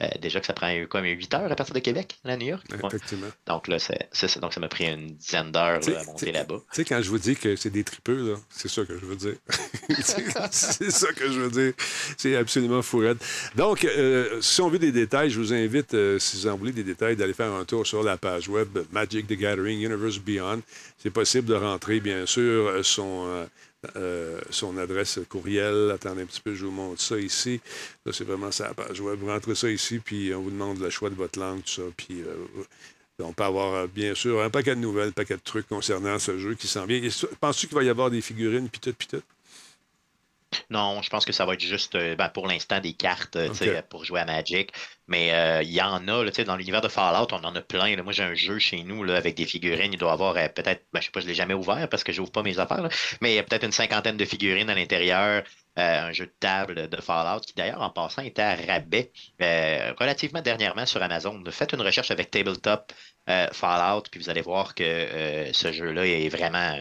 Euh, 0.00 0.06
déjà 0.20 0.38
que 0.38 0.46
ça 0.46 0.52
prend 0.52 0.72
comme 0.88 1.04
8 1.04 1.34
heures 1.34 1.50
à 1.50 1.56
partir 1.56 1.74
de 1.74 1.80
Québec, 1.80 2.18
à 2.24 2.36
New 2.36 2.46
York. 2.46 2.64
Effectivement. 2.72 3.26
Donc 3.46 3.66
là, 3.66 3.78
c'est, 3.80 4.38
donc 4.40 4.52
ça 4.52 4.60
m'a 4.60 4.68
pris 4.68 4.86
une 4.86 5.16
dizaine 5.16 5.50
d'heures 5.50 5.80
à 5.88 6.04
monter 6.04 6.30
là-bas. 6.30 6.58
Tu 6.72 6.76
sais, 6.76 6.84
quand 6.84 7.02
je 7.02 7.10
vous 7.10 7.18
dis 7.18 7.34
que 7.34 7.56
c'est 7.56 7.70
des 7.70 7.82
tripeux, 7.82 8.36
c'est 8.48 8.68
ça 8.68 8.84
que 8.84 8.96
je 8.96 9.04
veux 9.04 9.16
dire. 9.16 9.34
c'est 10.50 10.90
ça 10.92 11.12
que 11.12 11.32
je 11.32 11.40
veux 11.40 11.50
dire. 11.50 11.72
C'est 12.16 12.36
absolument 12.36 12.82
fou 12.82 13.02
Donc, 13.56 13.84
euh, 13.84 14.40
si 14.40 14.60
on 14.60 14.68
veut 14.68 14.78
des 14.78 14.92
détails, 14.92 15.30
je 15.30 15.38
vous 15.40 15.52
invite, 15.52 15.94
euh, 15.94 16.20
si 16.20 16.36
vous 16.36 16.46
en 16.46 16.56
voulez 16.56 16.72
des 16.72 16.84
détails, 16.84 17.16
d'aller 17.16 17.34
faire 17.34 17.52
un 17.52 17.64
tour 17.64 17.84
sur 17.84 18.04
la 18.04 18.16
page 18.16 18.48
web 18.48 18.78
Magic 18.92 19.26
the 19.26 19.32
Gathering 19.32 19.80
Universe 19.80 20.20
Beyond. 20.20 20.62
C'est 20.98 21.10
possible 21.10 21.48
de 21.48 21.54
rentrer, 21.54 21.98
bien 21.98 22.24
sûr, 22.24 22.84
son 22.84 23.48
euh, 23.96 24.40
son 24.50 24.76
adresse 24.76 25.20
courriel. 25.28 25.90
Attendez 25.92 26.22
un 26.22 26.26
petit 26.26 26.40
peu, 26.40 26.54
je 26.54 26.64
vous 26.66 26.72
montre 26.72 27.00
ça 27.00 27.18
ici. 27.18 27.60
Là, 28.04 28.12
c'est 28.12 28.24
vraiment 28.24 28.50
ça 28.50 28.74
page 28.74 29.00
web. 29.00 29.18
Vous 29.20 29.28
rentrez 29.28 29.54
ça 29.54 29.70
ici, 29.70 30.00
puis 30.00 30.34
on 30.34 30.42
vous 30.42 30.50
demande 30.50 30.80
le 30.80 30.90
choix 30.90 31.10
de 31.10 31.14
votre 31.14 31.38
langue, 31.38 31.62
tout 31.62 31.82
ça. 31.82 31.82
Puis 31.96 32.22
euh, 32.22 32.64
on 33.20 33.32
peut 33.32 33.44
avoir, 33.44 33.74
euh, 33.74 33.86
bien 33.86 34.14
sûr, 34.14 34.42
un 34.42 34.50
paquet 34.50 34.74
de 34.74 34.80
nouvelles, 34.80 35.08
un 35.08 35.12
paquet 35.12 35.36
de 35.36 35.42
trucs 35.42 35.68
concernant 35.68 36.18
ce 36.18 36.38
jeu 36.38 36.54
qui 36.54 36.66
s'en 36.66 36.86
vient. 36.86 37.00
Penses-tu 37.40 37.68
qu'il 37.68 37.76
va 37.76 37.84
y 37.84 37.88
avoir 37.88 38.10
des 38.10 38.20
figurines, 38.20 38.68
puis 38.68 38.80
tout, 38.80 38.94
puis 38.96 39.08
tout? 39.08 39.22
Non, 40.70 41.02
je 41.02 41.10
pense 41.10 41.24
que 41.24 41.32
ça 41.32 41.44
va 41.44 41.54
être 41.54 41.60
juste 41.60 41.94
euh, 41.94 42.14
ben, 42.16 42.28
pour 42.28 42.46
l'instant 42.46 42.80
des 42.80 42.92
cartes 42.92 43.36
euh, 43.36 43.82
pour 43.88 44.04
jouer 44.04 44.20
à 44.20 44.24
Magic. 44.24 44.72
Mais 45.06 45.32
euh, 45.32 45.62
il 45.62 45.70
y 45.70 45.80
en 45.80 46.06
a, 46.08 46.24
là, 46.24 46.30
dans 46.44 46.56
l'univers 46.56 46.80
de 46.80 46.88
Fallout, 46.88 47.28
on 47.32 47.44
en 47.44 47.54
a 47.54 47.60
plein. 47.60 47.96
Moi, 48.02 48.12
j'ai 48.12 48.22
un 48.22 48.34
jeu 48.34 48.58
chez 48.58 48.82
nous 48.82 49.04
là, 49.04 49.16
avec 49.16 49.34
des 49.34 49.46
figurines. 49.46 49.92
Il 49.92 49.98
doit 49.98 50.10
y 50.10 50.12
avoir 50.12 50.34
peut-être, 50.34 50.84
ben, 50.92 51.00
je 51.00 51.06
sais 51.06 51.10
pas, 51.10 51.20
je 51.20 51.26
ne 51.26 51.30
l'ai 51.30 51.34
jamais 51.34 51.54
ouvert 51.54 51.88
parce 51.88 52.04
que 52.04 52.12
je 52.12 52.20
n'ouvre 52.20 52.32
pas 52.32 52.42
mes 52.42 52.58
affaires, 52.58 52.88
mais 53.20 53.32
il 53.32 53.36
y 53.36 53.38
a 53.38 53.42
peut-être 53.42 53.64
une 53.64 53.72
cinquantaine 53.72 54.16
de 54.16 54.24
figurines 54.24 54.70
à 54.70 54.74
l'intérieur. 54.74 55.44
un 55.76 56.12
jeu 56.12 56.26
de 56.26 56.34
table 56.40 56.88
de 56.88 57.00
Fallout 57.00 57.40
qui 57.40 57.54
d'ailleurs 57.54 57.82
en 57.82 57.90
passant 57.90 58.22
était 58.22 58.42
à 58.42 58.56
rabais 58.56 59.12
relativement 59.98 60.42
dernièrement 60.42 60.86
sur 60.86 61.02
Amazon. 61.02 61.42
Faites 61.50 61.72
une 61.72 61.82
recherche 61.82 62.10
avec 62.10 62.30
Tabletop 62.30 62.92
Fallout, 63.52 64.02
puis 64.10 64.20
vous 64.20 64.30
allez 64.30 64.42
voir 64.42 64.74
que 64.74 65.50
ce 65.52 65.72
jeu-là 65.72 66.06
est 66.06 66.28
vraiment 66.28 66.78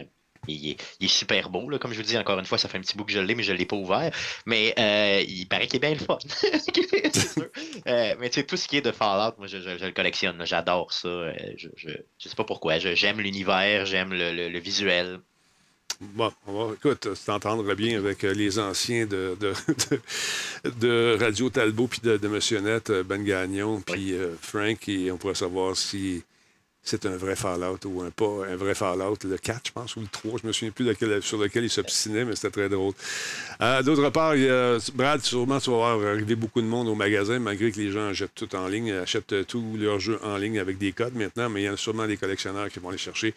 il 0.47 0.75
est, 1.01 1.07
super 1.07 1.49
beau, 1.49 1.69
là, 1.69 1.79
comme 1.79 1.91
je 1.91 1.97
vous 1.97 2.03
dis, 2.03 2.17
encore 2.17 2.39
une 2.39 2.45
fois, 2.45 2.57
ça 2.57 2.67
fait 2.67 2.77
un 2.77 2.81
petit 2.81 2.95
bout 2.95 3.05
que 3.05 3.11
je 3.11 3.19
l'ai, 3.19 3.35
mais 3.35 3.43
je 3.43 3.51
ne 3.51 3.57
l'ai 3.57 3.65
pas 3.65 3.75
ouvert. 3.75 4.11
Mais 4.45 4.73
euh, 4.77 5.23
il 5.27 5.47
paraît 5.47 5.67
qu'il 5.67 5.77
est 5.77 5.79
bien 5.79 5.91
le 5.91 5.97
fun. 5.97 6.17
euh, 7.87 8.15
mais 8.19 8.29
tu 8.29 8.39
sais, 8.39 8.45
tout 8.45 8.57
ce 8.57 8.67
qui 8.67 8.77
est 8.77 8.81
de 8.81 8.91
Fallout, 8.91 9.35
moi, 9.37 9.47
je, 9.47 9.57
le 9.57 9.91
collectionne. 9.91 10.41
J'adore 10.45 10.91
ça. 10.91 11.07
Euh, 11.07 11.33
je, 11.57 11.69
je, 11.75 11.89
sais 12.29 12.35
pas 12.35 12.43
pourquoi. 12.43 12.79
J'aime 12.79 13.19
l'univers, 13.19 13.85
j'aime 13.85 14.13
le, 14.13 14.59
visuel. 14.59 15.19
Bon, 15.99 16.31
on 16.45 16.65
va, 16.65 16.73
écoute, 16.73 17.07
t'entendre 17.25 17.73
bien 17.73 17.97
avec 17.97 18.21
les 18.21 18.59
anciens 18.59 19.07
de, 19.07 19.35
de, 20.63 21.17
Radio 21.17 21.49
Talbot 21.49 21.87
puis 21.87 22.01
de, 22.03 22.17
de 22.17 22.27
Monsieur 22.27 22.59
Net, 22.59 22.91
Ben 22.91 23.23
Gagnon, 23.23 23.81
puis 23.81 24.13
Frank, 24.39 24.87
et 24.89 25.11
on 25.11 25.17
pourrait 25.17 25.33
savoir 25.33 25.75
si 25.75 26.23
c'est 26.87 27.05
un 27.05 27.17
vrai 27.17 27.35
Fallout 27.35 27.79
ou 27.85 28.01
un 28.01 28.11
pas 28.11 28.47
un 28.49 28.55
vrai 28.55 28.73
Fallout, 28.73 29.17
le 29.25 29.37
4, 29.37 29.67
je 29.67 29.71
pense, 29.73 29.97
ou 29.97 29.99
le 29.99 30.07
3, 30.07 30.39
je 30.41 30.47
me 30.47 30.53
souviens 30.53 30.71
plus 30.71 30.87
sur 31.21 31.37
lequel 31.37 31.65
il 31.65 31.69
s'obstinait, 31.69 32.23
mais 32.23 32.35
c'était 32.35 32.49
très 32.49 32.69
drôle. 32.69 32.93
Euh, 33.61 33.83
d'autre 33.83 34.09
part, 34.09 34.37
il 34.37 34.43
y 34.43 34.49
a, 34.49 34.77
Brad, 34.93 35.21
sûrement 35.21 35.59
tu 35.59 35.69
vas 35.69 35.75
voir 35.75 36.01
arriver 36.01 36.35
beaucoup 36.35 36.61
de 36.61 36.67
monde 36.67 36.87
au 36.87 36.95
magasin, 36.95 37.39
malgré 37.39 37.71
que 37.71 37.79
les 37.79 37.91
gens 37.91 38.07
achètent 38.07 38.35
tout 38.35 38.55
en 38.55 38.67
ligne, 38.67 38.93
achètent 38.93 39.33
euh, 39.33 39.43
tous 39.43 39.75
leurs 39.77 39.99
jeux 39.99 40.17
en 40.23 40.37
ligne 40.37 40.59
avec 40.59 40.77
des 40.77 40.93
codes 40.93 41.15
maintenant, 41.15 41.49
mais 41.49 41.63
il 41.63 41.65
y 41.65 41.69
en 41.69 41.73
a 41.73 41.77
sûrement 41.77 42.07
des 42.07 42.15
collectionneurs 42.15 42.69
qui 42.69 42.79
vont 42.79 42.91
les 42.91 42.97
chercher. 42.97 43.33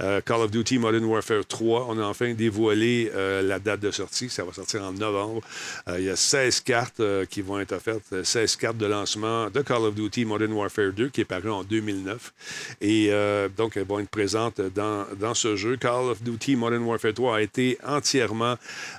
Euh, 0.00 0.22
Call 0.22 0.40
of 0.40 0.50
Duty 0.50 0.78
Modern 0.78 1.04
Warfare 1.04 1.44
3, 1.46 1.86
on 1.90 1.98
a 1.98 2.04
enfin 2.04 2.32
dévoilé 2.32 3.10
la 3.14 3.58
date 3.58 3.80
de 3.80 3.90
sortie, 3.90 4.30
ça 4.30 4.44
va 4.44 4.52
sortir 4.52 4.82
en 4.82 4.92
novembre. 4.92 5.42
il 5.88 6.04
y 6.04 6.10
a 6.10 6.16
16 6.16 6.60
cartes 6.60 7.02
qui 7.28 7.42
vont 7.42 7.60
être 7.60 7.72
offertes, 7.72 8.22
16 8.22 8.56
cartes 8.56 8.78
de 8.78 8.86
lancement 8.86 9.50
de 9.50 9.60
Call 9.60 9.82
of 9.82 9.94
Duty 9.94 10.24
Modern 10.24 10.52
Warfare 10.52 10.92
2 10.92 11.08
qui 11.10 11.20
est 11.20 11.26
paru 11.26 11.50
en 11.50 11.62
2009. 11.64 12.32
Et 12.80 12.93
et 12.94 13.08
euh, 13.10 13.48
donc, 13.48 13.76
elles 13.76 13.86
vont 13.86 13.98
être 13.98 14.08
présentes 14.08 14.60
dans, 14.60 15.04
dans, 15.18 15.34
ce 15.34 15.56
jeu. 15.56 15.76
Call 15.76 16.10
of 16.10 16.22
Duty 16.22 16.54
Modern 16.54 16.82
Warfare 16.84 17.12
3 17.12 17.36
a 17.36 17.42
été 17.42 17.76
entièrement 17.84 18.56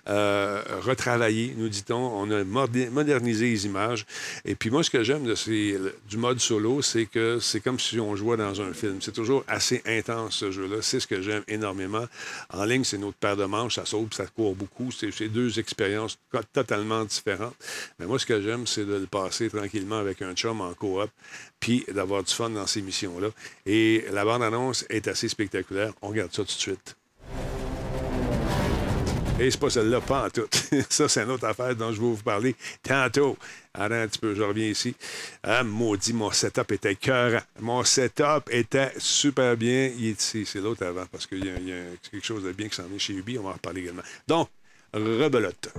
euh, 0.09 0.61
retravaillé, 0.81 1.53
nous 1.57 1.69
dit-on. 1.69 1.95
On 1.95 2.29
a 2.29 2.43
modernisé 2.43 3.45
les 3.45 3.65
images. 3.65 4.05
Et 4.43 4.55
puis 4.55 4.69
moi, 4.69 4.83
ce 4.83 4.89
que 4.89 5.03
j'aime 5.03 5.23
du 5.23 6.17
mode 6.17 6.39
solo, 6.39 6.81
c'est 6.81 7.05
que 7.05 7.39
c'est 7.39 7.61
comme 7.61 7.79
si 7.79 7.97
on 7.99 8.17
jouait 8.17 8.37
dans 8.37 8.61
un 8.61 8.73
film. 8.73 8.97
C'est 8.99 9.13
toujours 9.13 9.45
assez 9.47 9.81
intense, 9.85 10.35
ce 10.35 10.51
jeu-là. 10.51 10.77
C'est 10.81 10.99
ce 10.99 11.07
que 11.07 11.21
j'aime 11.21 11.43
énormément. 11.47 12.05
En 12.49 12.65
ligne, 12.65 12.83
c'est 12.83 12.97
notre 12.97 13.17
paire 13.17 13.37
de 13.37 13.45
manches. 13.45 13.75
Ça 13.75 13.85
saute, 13.85 14.13
ça 14.13 14.25
court 14.27 14.55
beaucoup. 14.55 14.89
C'est 14.91 15.29
deux 15.29 15.57
expériences 15.57 16.17
totalement 16.51 17.05
différentes. 17.05 17.55
Mais 17.99 18.05
moi, 18.05 18.19
ce 18.19 18.25
que 18.25 18.41
j'aime, 18.41 18.67
c'est 18.67 18.85
de 18.85 18.95
le 18.95 19.07
passer 19.07 19.49
tranquillement 19.49 19.99
avec 19.99 20.21
un 20.21 20.33
chum 20.33 20.59
en 20.59 20.73
coop 20.73 21.09
puis 21.65 21.83
d'avoir 21.91 22.23
du 22.23 22.31
fun 22.31 22.51
dans 22.51 22.67
ces 22.67 22.83
missions-là. 22.83 23.29
La 24.11 24.25
bande-annonce 24.25 24.85
est 24.89 25.07
assez 25.07 25.27
spectaculaire. 25.29 25.93
On 26.01 26.09
regarde 26.09 26.31
ça 26.31 26.43
tout 26.43 26.47
de 26.47 26.51
suite. 26.51 26.95
Et 29.37 29.51
c'est 29.51 29.59
pas 29.59 29.69
celle-là, 29.69 29.99
pas 29.99 30.25
en 30.25 30.29
tout. 30.29 30.47
ça, 30.89 31.09
c'est 31.09 31.21
une 31.21 31.31
autre 31.31 31.45
affaire 31.45 31.75
dont 31.75 31.91
je 31.91 31.99
vais 31.99 32.07
vous 32.07 32.23
parler 32.23 32.55
tantôt. 32.81 33.37
Attends 33.73 33.95
un 33.95 34.07
petit 34.07 34.19
peu, 34.19 34.33
je 34.33 34.41
reviens 34.41 34.67
ici. 34.67 34.95
Ah, 35.43 35.61
maudit, 35.61 36.13
mon 36.13 36.31
setup 36.31 36.71
était 36.71 36.95
cœur. 36.95 37.41
Mon 37.59 37.83
setup 37.83 38.49
était 38.49 38.93
super 38.97 39.57
bien. 39.57 39.91
Il 39.97 40.07
est 40.07 40.21
ici, 40.21 40.45
c'est 40.45 40.61
l'autre 40.61 40.85
avant, 40.85 41.05
parce 41.11 41.27
qu'il 41.27 41.43
y, 41.43 41.47
y, 41.47 41.73
a 41.73 41.83
quelque 42.09 42.25
chose 42.25 42.43
de 42.43 42.53
bien 42.53 42.69
qui 42.69 42.75
s'en 42.75 42.89
est 42.95 42.99
chez 42.99 43.13
Ubi. 43.13 43.37
On 43.37 43.43
va 43.43 43.49
en 43.49 43.53
reparler 43.53 43.81
également. 43.81 44.03
Donc, 44.25 44.47
rebelote. 44.93 45.73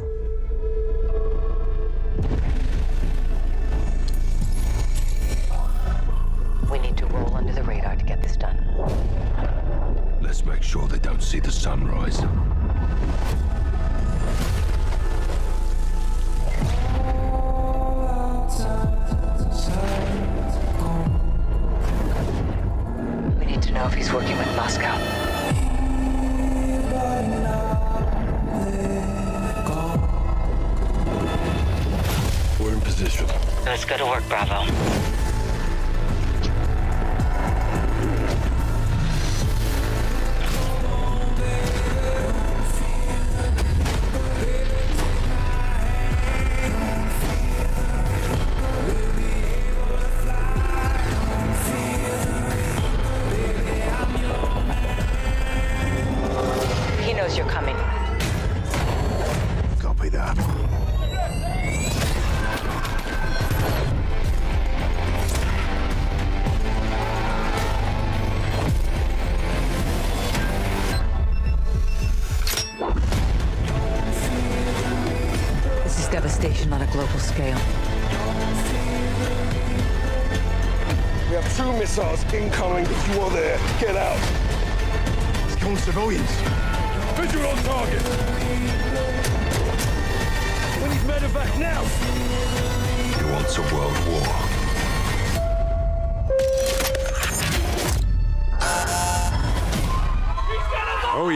We 6.70 6.79
need 6.81 6.96
to 6.98 7.07
roll 7.07 7.35
under 7.35 7.52
the 7.52 7.62
radar 7.62 7.96
to 7.96 8.05
get 8.05 8.22
this 8.22 8.37
done. 8.37 8.59
Let's 10.20 10.44
make 10.44 10.62
sure 10.62 10.88
they 10.88 10.98
don't 10.98 11.22
see 11.22 11.38
the 11.38 11.52
sunrise. 11.52 12.20
We 23.38 23.46
need 23.46 23.62
to 23.62 23.72
know 23.72 23.87
if 23.87 23.94
he's 23.94 24.12
working 24.12 24.37
with 24.37 24.57
Moscow. 24.57 24.96
We're 32.61 32.72
in 32.72 32.81
position. 32.81 33.26
Let's 33.64 33.85
go 33.85 33.96
to 33.96 34.07
work, 34.07 34.29
Bravo. 34.29 35.26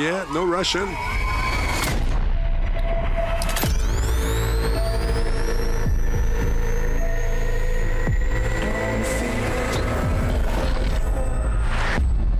Yeah, 0.00 0.24
no 0.32 0.46
Russian. 0.46 0.86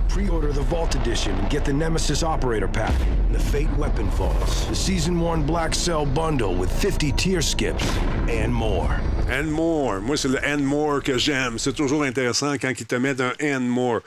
Pre-order 0.09 0.51
the 0.51 0.61
Vault 0.63 0.95
Edition 0.95 1.35
and 1.35 1.51
get 1.51 1.63
the 1.63 1.71
Nemesis 1.71 2.23
Operator 2.23 2.67
Pack 2.67 2.99
and 3.27 3.35
the 3.35 3.39
Fate 3.39 3.69
Weapon 3.73 4.09
Falls, 4.09 4.67
the 4.67 4.75
Season 4.75 5.19
1 5.19 5.45
Black 5.45 5.75
Cell 5.75 6.07
Bundle 6.07 6.55
with 6.55 6.71
50 6.81 7.11
tier 7.11 7.43
skips, 7.43 7.87
and 8.27 8.51
more. 8.51 8.99
And 9.33 9.45
more. 9.45 10.01
Moi, 10.01 10.17
c'est 10.17 10.27
le 10.27 10.39
and 10.45 10.57
more 10.59 11.01
que 11.01 11.17
j'aime. 11.17 11.57
C'est 11.57 11.71
toujours 11.73 12.03
intéressant 12.03 12.51
quand 12.59 12.73
ils 12.77 12.85
te 12.85 12.95
mettent 12.95 13.21
un 13.21 13.31
and 13.41 13.61
more. 13.61 14.01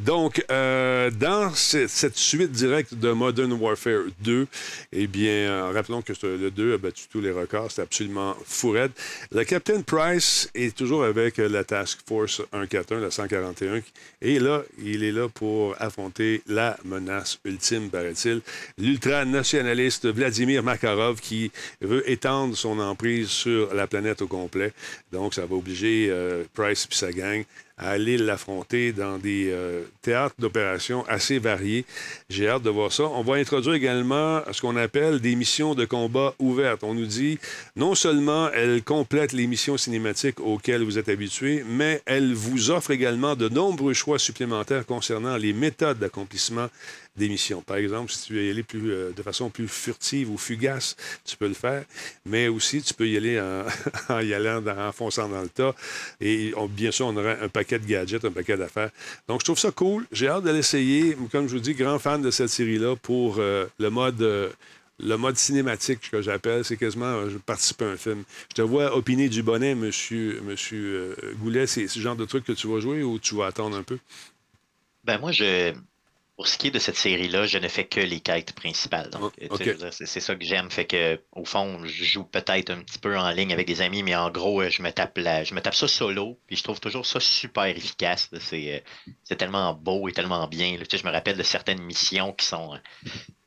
Donc, 0.00 0.42
euh, 0.50 1.10
dans 1.10 1.52
ce- 1.54 1.86
cette 1.86 2.16
suite 2.16 2.50
directe 2.50 2.94
de 2.94 3.12
Modern 3.12 3.52
Warfare 3.52 4.04
2, 4.20 4.46
eh 4.92 5.06
bien, 5.06 5.30
euh, 5.50 5.72
rappelons 5.74 6.00
que 6.00 6.14
le 6.22 6.50
2 6.50 6.72
a 6.74 6.78
battu 6.78 7.04
tous 7.12 7.20
les 7.20 7.30
records. 7.30 7.70
C'est 7.70 7.82
absolument 7.82 8.34
fou 8.46 8.70
raide. 8.70 8.92
Le 9.32 9.44
Captain 9.44 9.82
Price 9.82 10.48
est 10.54 10.74
toujours 10.74 11.04
avec 11.04 11.36
la 11.36 11.62
Task 11.62 11.98
Force 12.08 12.40
141, 12.50 13.00
la 13.00 13.10
141. 13.10 13.82
Et 14.22 14.38
là, 14.38 14.62
il 14.82 15.04
est 15.04 15.12
là 15.12 15.28
pour 15.28 15.74
affronter 15.78 16.42
la 16.46 16.78
menace 16.86 17.38
ultime, 17.44 17.90
paraît-il. 17.90 18.40
L'ultranationaliste 18.78 20.06
Vladimir 20.08 20.62
Makarov 20.62 21.20
qui 21.20 21.50
veut 21.82 22.08
étendre 22.10 22.56
son 22.56 22.78
emprise 22.78 23.28
sur 23.28 23.74
la 23.74 23.86
planète 23.86 24.22
au 24.22 24.26
complet. 24.26 24.69
Donc, 25.12 25.34
ça 25.34 25.46
va 25.46 25.54
obliger 25.54 26.08
euh, 26.10 26.44
Price 26.54 26.88
et 26.90 26.94
sa 26.94 27.12
gang 27.12 27.44
à 27.80 27.90
aller 27.90 28.18
l'affronter 28.18 28.92
dans 28.92 29.16
des 29.16 29.48
euh, 29.50 29.84
théâtres 30.02 30.34
d'opérations 30.38 31.02
assez 31.08 31.38
variés. 31.38 31.86
J'ai 32.28 32.46
hâte 32.46 32.62
de 32.62 32.68
voir 32.68 32.92
ça. 32.92 33.04
On 33.04 33.22
va 33.22 33.36
introduire 33.36 33.74
également 33.74 34.42
ce 34.52 34.60
qu'on 34.60 34.76
appelle 34.76 35.20
des 35.20 35.34
missions 35.34 35.74
de 35.74 35.86
combat 35.86 36.34
ouvertes. 36.38 36.84
On 36.84 36.92
nous 36.92 37.06
dit 37.06 37.38
non 37.76 37.94
seulement 37.94 38.50
elles 38.50 38.82
complètent 38.82 39.32
les 39.32 39.46
missions 39.46 39.78
cinématiques 39.78 40.40
auxquelles 40.40 40.82
vous 40.82 40.98
êtes 40.98 41.08
habitués, 41.08 41.64
mais 41.66 42.02
elles 42.04 42.34
vous 42.34 42.70
offrent 42.70 42.90
également 42.90 43.34
de 43.34 43.48
nombreux 43.48 43.94
choix 43.94 44.18
supplémentaires 44.18 44.84
concernant 44.84 45.38
les 45.38 45.54
méthodes 45.54 45.98
d'accomplissement 45.98 46.68
des. 47.16 47.30
Par 47.66 47.76
exemple, 47.76 48.10
si 48.10 48.26
tu 48.26 48.34
veux 48.34 48.44
y 48.44 48.50
aller 48.50 48.62
plus, 48.62 48.90
euh, 48.92 49.12
de 49.12 49.22
façon 49.22 49.50
plus 49.50 49.68
furtive 49.68 50.30
ou 50.30 50.38
fugace, 50.38 50.96
tu 51.24 51.36
peux 51.36 51.48
le 51.48 51.54
faire, 51.54 51.84
mais 52.24 52.48
aussi 52.48 52.82
tu 52.82 52.94
peux 52.94 53.08
y 53.08 53.16
aller 53.16 53.40
en, 53.40 53.64
en 54.14 54.20
y 54.20 54.34
allant, 54.34 54.62
en 54.66 54.92
fonçant 54.92 55.28
dans 55.28 55.42
le 55.42 55.48
tas. 55.48 55.74
Et 56.20 56.52
bien 56.70 56.90
sûr, 56.90 57.06
on 57.06 57.16
aura 57.16 57.32
un 57.32 57.48
paquet 57.48 57.78
de 57.78 57.86
gadgets, 57.86 58.24
un 58.24 58.30
paquet 58.32 58.56
d'affaires. 58.56 58.90
Donc, 59.28 59.40
je 59.40 59.44
trouve 59.44 59.58
ça 59.58 59.70
cool. 59.70 60.06
J'ai 60.12 60.28
hâte 60.28 60.44
de 60.44 60.50
l'essayer. 60.50 61.16
Comme 61.30 61.48
je 61.48 61.54
vous 61.54 61.60
dis, 61.60 61.74
grand 61.74 61.98
fan 61.98 62.22
de 62.22 62.30
cette 62.30 62.48
série-là 62.48 62.96
pour 62.96 63.36
euh, 63.38 63.66
le 63.78 63.90
mode... 63.90 64.22
euh, 64.22 64.50
le 65.02 65.16
mode 65.16 65.38
cinématique 65.38 66.10
que 66.10 66.20
j'appelle, 66.20 66.62
c'est 66.62 66.76
quasiment 66.76 67.26
je 67.30 67.38
participe 67.38 67.80
à 67.80 67.86
un 67.86 67.96
film. 67.96 68.22
Je 68.50 68.56
te 68.56 68.60
vois 68.60 68.94
opiner 68.94 69.30
du 69.30 69.42
bonnet, 69.42 69.74
monsieur, 69.74 70.42
monsieur 70.42 71.16
Goulet. 71.38 71.66
C'est 71.66 71.88
ce 71.88 71.98
genre 72.00 72.16
de 72.16 72.26
truc 72.26 72.44
que 72.44 72.52
tu 72.52 72.68
vas 72.68 72.80
jouer 72.80 73.02
ou 73.02 73.18
tu 73.18 73.34
vas 73.34 73.46
attendre 73.46 73.78
un 73.78 73.82
peu? 73.82 73.98
Ben 75.04 75.18
moi, 75.18 75.32
je. 75.32 75.72
Pour 76.40 76.48
ce 76.48 76.56
qui 76.56 76.68
est 76.68 76.70
de 76.70 76.78
cette 76.78 76.96
série-là, 76.96 77.44
je 77.44 77.58
ne 77.58 77.68
fais 77.68 77.84
que 77.86 78.00
les 78.00 78.20
quêtes 78.20 78.54
principales. 78.54 79.10
Donc, 79.10 79.34
c'est 79.90 80.20
ça 80.20 80.34
que 80.34 80.42
j'aime. 80.42 80.70
Fait 80.70 80.86
que, 80.86 81.20
au 81.32 81.44
fond, 81.44 81.84
je 81.84 82.02
joue 82.02 82.24
peut-être 82.24 82.70
un 82.70 82.80
petit 82.80 82.98
peu 82.98 83.14
en 83.18 83.28
ligne 83.30 83.52
avec 83.52 83.66
des 83.66 83.82
amis, 83.82 84.02
mais 84.02 84.16
en 84.16 84.30
gros, 84.30 84.62
euh, 84.62 84.70
je 84.70 84.80
me 84.80 84.90
tape 84.90 85.18
la, 85.18 85.44
je 85.44 85.52
me 85.54 85.60
tape 85.60 85.74
ça 85.74 85.86
solo. 85.86 86.38
Puis 86.46 86.56
je 86.56 86.62
trouve 86.62 86.80
toujours 86.80 87.04
ça 87.04 87.20
super 87.20 87.66
efficace. 87.66 88.30
C'est 88.40 88.76
euh, 88.76 89.12
c'est 89.22 89.36
tellement 89.36 89.74
beau 89.74 90.08
et 90.08 90.12
tellement 90.12 90.46
bien. 90.48 90.78
là. 90.78 90.86
Tu 90.86 90.96
sais, 90.96 91.02
je 91.02 91.06
me 91.06 91.12
rappelle 91.12 91.36
de 91.36 91.42
certaines 91.42 91.82
missions 91.82 92.32
qui 92.32 92.46
sont. 92.46 92.72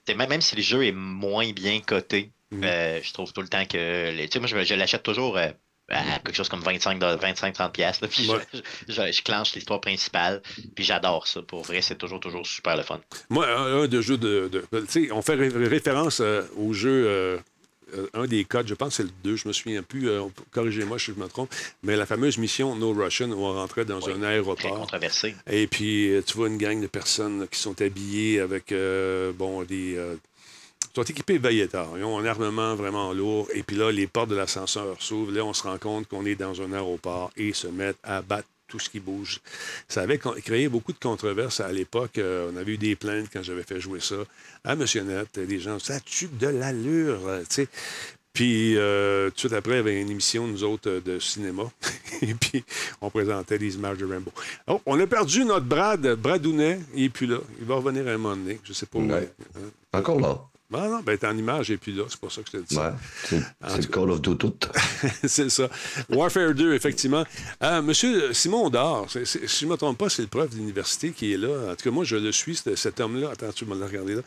euh, 0.10 0.16
Même, 0.16 0.42
si 0.42 0.56
le 0.56 0.62
jeu 0.62 0.86
est 0.86 0.92
moins 0.92 1.52
bien 1.52 1.80
coté, 1.82 2.32
Mhm. 2.52 2.64
euh, 2.64 3.02
je 3.02 3.12
trouve 3.14 3.34
tout 3.34 3.42
le 3.42 3.48
temps 3.50 3.66
que. 3.66 4.16
Tu 4.26 4.30
sais, 4.32 4.38
moi, 4.40 4.48
je, 4.48 4.64
je 4.64 4.76
l'achète 4.76 5.02
toujours. 5.02 5.38
euh, 5.38 5.50
à 5.94 6.20
quelque 6.20 6.36
chose 6.36 6.50
comme 6.50 6.62
25-30 6.62 7.72
pièces 7.72 8.00
puis 8.10 8.30
Ouais. 8.30 8.40
je, 8.54 8.60
je, 8.94 9.12
je 9.12 9.22
clenche 9.22 9.54
l'histoire 9.54 9.80
principale 9.82 10.42
puis 10.76 10.84
j'adore 10.84 11.28
ça 11.28 11.42
pour 11.42 11.64
vrai 11.64 11.82
c'est 11.82 11.98
toujours 11.98 12.20
toujours 12.20 12.46
super 12.46 12.76
le 12.78 12.84
fun 12.84 13.00
Moi, 13.30 13.48
un, 13.48 13.84
un 13.84 13.88
de 13.88 14.02
jeux 14.02 14.18
de. 14.18 14.50
de- 14.52 14.80
tu 14.82 15.06
sais, 15.08 15.12
on 15.12 15.22
fait 15.22 15.36
ré- 15.36 15.50
référence 15.50 16.20
euh, 16.22 16.44
au 16.58 16.74
jeu. 16.74 17.06
euh, 17.08 17.38
euh, 17.96 18.08
un 18.16 18.26
des 18.26 18.44
codes, 18.44 18.68
je 18.68 18.74
pense 18.74 18.90
que 18.90 18.94
c'est 18.96 19.04
le 19.04 19.10
2, 19.24 19.36
je 19.36 19.48
me 19.48 19.54
souviens 19.54 19.84
plus, 19.84 20.10
corrigez-moi 20.52 20.98
si 20.98 21.12
je 21.16 21.20
me 21.22 21.28
trompe, 21.28 21.54
mais 21.84 21.96
la 21.96 22.08
fameuse 22.08 22.40
mission 22.40 22.76
No 22.76 22.92
Russian 22.92 23.30
où 23.30 23.46
on 23.46 23.54
rentrait 23.54 23.86
dans 23.86 24.10
un 24.10 24.18
très 24.18 24.26
aéroport. 24.30 24.80
controversé 24.80 25.36
Et 25.48 25.68
puis, 25.68 26.12
tu 26.26 26.34
vois 26.36 26.48
une 26.48 26.58
gang 26.58 26.82
de 26.82 26.88
personnes 26.88 27.48
qui 27.52 27.60
sont 27.60 27.80
habillées 27.84 28.40
avec, 28.40 28.74
bon, 29.38 29.62
des... 29.64 30.00
sont 30.96 31.04
équipés 31.04 31.40
de 31.40 31.48
Veilletard. 31.48 31.90
Ils 31.98 32.04
ont 32.04 32.20
un 32.20 32.26
armement 32.26 32.76
vraiment 32.76 33.14
lourd. 33.14 33.48
Et 33.54 33.64
puis 33.64 33.76
là, 33.76 33.92
les 33.92 34.08
portes 34.08 34.30
de 34.30 34.36
l'ascenseur 34.36 34.96
s'ouvrent. 35.00 35.32
Là, 35.32 35.44
on 35.44 35.54
se 35.54 35.64
rend 35.64 35.78
compte 35.78 36.08
qu'on 36.08 36.26
est 36.26 36.36
dans 36.36 36.62
un 36.62 36.72
aéroport 36.74 37.32
et 37.38 37.48
ils 37.50 37.56
se 37.56 37.68
mettent 37.68 37.98
à 38.04 38.22
battre 38.22 38.48
tout 38.68 38.80
ce 38.80 38.90
qui 38.90 39.00
bouge. 39.00 39.40
Ça 39.88 40.02
avait 40.02 40.18
créé 40.18 40.68
beaucoup 40.68 40.94
de 40.94 41.00
controverses 41.00 41.60
à 41.60 41.72
l'époque. 41.72 42.18
Euh, 42.18 42.50
on 42.52 42.58
avait 42.58 42.74
eu 42.74 42.78
des 42.78 42.96
plaintes 42.96 43.28
quand 43.32 43.44
j'avais 43.44 43.64
fait 43.64 43.80
jouer 43.80 44.00
ça 44.00 44.16
à 44.64 44.76
Monsieur 44.76 45.04
Net. 45.04 45.38
Les 45.38 45.60
gens, 45.60 45.78
ça 45.80 46.00
tue 46.00 46.28
de 46.28 46.48
l'allure, 46.48 47.20
euh, 47.28 47.42
tu 47.42 47.48
sais. 47.50 47.68
Puis, 48.34 48.76
euh, 48.78 49.30
tout 49.30 49.36
de 49.36 49.40
suite 49.42 49.54
après, 49.54 49.74
il 49.74 49.76
y 49.76 49.80
avait 49.80 50.02
une 50.02 50.10
émission, 50.10 50.48
nous 50.48 50.64
autres, 50.64 51.02
de 51.06 51.20
cinéma. 51.20 51.72
Et 52.24 52.34
puis, 52.34 52.64
on 53.00 53.12
présentait 53.12 53.60
des 53.60 53.76
images 53.76 54.00
de 54.00 54.12
Rambo. 54.12 54.32
Oh, 54.66 54.82
on 54.88 55.00
a 55.00 55.06
perdu 55.06 55.46
notre 55.46 55.68
Brad, 55.68 56.16
Bradounet. 56.16 56.80
Il 56.96 57.04
n'est 57.04 57.10
plus 57.10 57.28
là. 57.28 57.38
Il 57.60 57.66
va 57.66 57.76
revenir 57.76 58.08
à 58.08 58.12
un 58.12 58.18
moment 58.18 58.36
donné. 58.36 58.60
Je 58.64 58.74
sais 58.74 58.88
pas 58.88 58.98
où. 58.98 59.08
Ouais. 59.08 59.32
Hein? 59.56 59.70
Encore 59.94 60.20
là. 60.20 60.44
Non, 60.74 60.90
non, 60.90 61.00
ben, 61.02 61.18
t'es 61.18 61.28
en 61.28 61.38
image 61.38 61.72
et 61.72 61.78
puis 61.78 61.92
là, 61.94 62.04
c'est 62.10 62.20
pour 62.20 62.32
ça 62.32 62.42
que 62.42 62.48
je 62.52 62.58
te 62.58 62.64
dis 62.64 62.76
ça. 62.76 62.96
Ouais, 63.32 63.40
c'est 63.68 63.78
le. 63.78 63.88
Call 63.88 64.10
of 64.10 64.22
Duty. 64.22 64.48
c'est 65.26 65.50
ça. 65.50 65.70
Warfare 66.10 66.54
2, 66.54 66.74
effectivement. 66.74 67.24
Euh, 67.62 67.82
Monsieur 67.82 68.34
Simon 68.34 68.70
Dard, 68.70 69.06
si 69.10 69.40
je 69.46 69.66
ne 69.66 69.72
me 69.72 69.78
trompe 69.78 69.98
pas, 69.98 70.10
c'est 70.10 70.24
le 70.24 70.28
prof 70.28 70.50
d'université 70.50 71.12
qui 71.12 71.34
est 71.34 71.38
là. 71.38 71.72
En 71.72 71.76
tout 71.76 71.84
cas, 71.84 71.92
moi, 71.92 72.04
je 72.04 72.16
le 72.16 72.32
suis, 72.32 72.56
cet, 72.56 72.76
cet 72.76 73.00
homme-là. 73.00 73.30
Attends, 73.32 73.52
tu 73.54 73.66
me 73.66 73.80
l'as 73.80 73.86
regardé 73.88 74.16
là. 74.16 74.22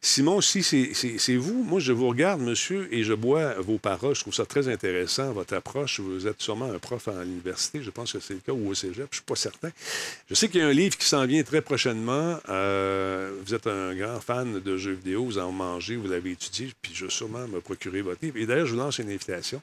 Simon, 0.00 0.40
si 0.40 0.62
c'est- 0.62 1.36
vous, 1.36 1.64
moi, 1.64 1.80
je 1.80 1.92
vous 1.92 2.08
regarde, 2.08 2.40
monsieur, 2.40 2.88
et 2.94 3.02
je 3.02 3.14
bois 3.14 3.54
vos 3.54 3.78
paroles. 3.78 4.14
Je 4.14 4.20
trouve 4.20 4.32
ça 4.34 4.46
très 4.46 4.68
intéressant, 4.68 5.32
votre 5.32 5.54
approche. 5.54 5.98
Vous 5.98 6.28
êtes 6.28 6.40
sûrement 6.40 6.70
un 6.70 6.78
prof 6.78 7.08
à 7.08 7.24
l'université. 7.24 7.82
Je 7.82 7.90
pense 7.90 8.12
que 8.12 8.20
c'est 8.20 8.34
le 8.34 8.40
cas, 8.40 8.52
ou 8.52 8.68
au 8.68 8.74
cégep. 8.74 8.96
Je 8.96 9.02
ne 9.02 9.06
suis 9.14 9.22
pas 9.22 9.34
certain. 9.34 9.70
Je 10.30 10.34
sais 10.36 10.48
qu'il 10.48 10.60
y 10.60 10.62
a 10.62 10.68
un 10.68 10.72
livre 10.72 10.96
qui 10.96 11.04
s'en 11.06 11.26
vient 11.26 11.42
très 11.42 11.62
prochainement. 11.62 12.38
Euh, 12.48 13.32
vous 13.44 13.54
êtes 13.54 13.66
un 13.66 13.92
grand 13.96 14.20
fan 14.20 14.60
de 14.60 14.76
jeux 14.76 14.92
vidéo. 14.92 15.24
Vous 15.24 15.38
en 15.38 15.50
mangez, 15.50 15.96
vous 15.96 16.06
l'avez 16.06 16.30
étudié, 16.30 16.72
puis 16.80 16.92
je 16.94 17.06
vais 17.06 17.10
sûrement 17.10 17.48
me 17.48 17.60
procurer 17.60 18.00
votre 18.02 18.20
livre. 18.24 18.36
Et 18.36 18.46
d'ailleurs, 18.46 18.66
je 18.66 18.74
vous 18.74 18.78
lance 18.80 18.98
une 18.98 19.08
invitation. 19.10 19.60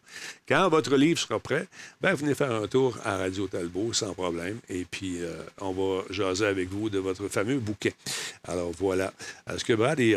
Quand 0.49 0.67
votre 0.67 0.97
livre 0.97 1.17
sera 1.19 1.39
prêt, 1.39 1.65
ben, 2.01 2.13
venez 2.13 2.35
faire 2.35 2.51
un 2.51 2.67
tour 2.67 2.97
à 3.05 3.17
Radio 3.17 3.47
Talbot 3.47 3.93
sans 3.93 4.13
problème. 4.13 4.59
Et 4.69 4.83
puis, 4.83 5.21
euh, 5.21 5.33
on 5.61 5.71
va 5.71 6.03
jaser 6.09 6.45
avec 6.45 6.67
vous 6.69 6.89
de 6.89 6.99
votre 6.99 7.29
fameux 7.29 7.57
bouquet. 7.57 7.93
Alors, 8.43 8.71
voilà. 8.77 9.13
Est-ce 9.49 9.63
que 9.63 9.73
Brad 9.73 9.97
est 10.01 10.15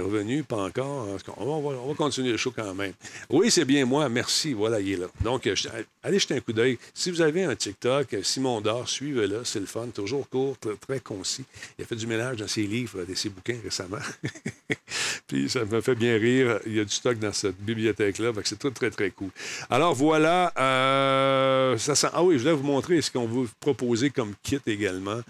Pas 0.49 0.57
encore. 0.57 1.07
On 1.37 1.61
va, 1.61 1.77
on 1.79 1.89
va 1.89 1.95
continuer 1.95 2.31
le 2.31 2.37
show 2.37 2.51
quand 2.55 2.75
même. 2.75 2.93
Oui, 3.31 3.51
c'est 3.51 3.65
bien 3.65 3.85
moi. 3.85 4.09
Merci. 4.09 4.53
Voilà, 4.53 4.81
il 4.81 4.93
est 4.93 4.97
là. 4.97 5.07
Donc, 5.21 5.47
euh, 5.47 5.55
allez 6.03 6.19
jeter 6.19 6.35
un 6.35 6.41
coup 6.41 6.53
d'œil. 6.53 6.79
Si 6.95 7.11
vous 7.11 7.21
avez 7.21 7.45
un 7.45 7.55
TikTok, 7.55 8.15
euh, 8.15 8.23
Simon 8.23 8.61
Dor, 8.61 8.89
suivez-le. 8.89 9.43
C'est 9.45 9.61
le 9.61 9.67
fun. 9.67 9.87
Toujours 9.95 10.29
court, 10.29 10.57
très, 10.81 11.01
concis. 11.01 11.45
Il 11.79 11.85
a 11.85 11.87
fait 11.87 11.97
du 11.97 12.07
ménage 12.07 12.37
dans 12.39 12.49
ses 12.49 12.63
livres 12.63 13.05
et 13.09 13.15
ses 13.15 13.29
bouquins 13.29 13.57
récemment. 13.63 13.99
Puis 15.27 15.49
ça 15.51 15.65
me 15.65 15.81
fait 15.81 15.95
bien 15.95 16.17
rire. 16.19 16.59
Il 16.67 16.75
y 16.77 16.81
a 16.81 16.85
du 16.85 16.93
stock 16.95 17.19
dans 17.19 17.33
cette 17.33 17.59
bibliothèque-là. 17.61 18.33
C'est 18.45 18.59
tout 18.59 18.71
très, 18.71 18.91
très 18.91 19.11
cool. 19.11 19.31
Alors 19.71 19.95
voilà. 19.95 20.53
euh, 20.59 21.77
ça 21.79 21.95
sent- 21.95 22.09
Ah 22.13 22.23
oui, 22.23 22.35
je 22.39 22.43
voulais 22.45 22.55
vous 22.55 22.63
montrer 22.63 23.01
ce 23.03 23.11
qu'on 23.11 23.27
vous 23.27 23.49
proposer 23.61 24.11
comme 24.11 24.33
kit 24.43 24.61
également. 24.67 25.21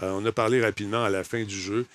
On 0.00 0.24
a 0.26 0.32
parlé 0.32 0.60
rapidement 0.60 1.04
à 1.04 1.10
la 1.10 1.22
fin 1.22 1.44
du 1.44 1.54
jeu. 1.54 1.86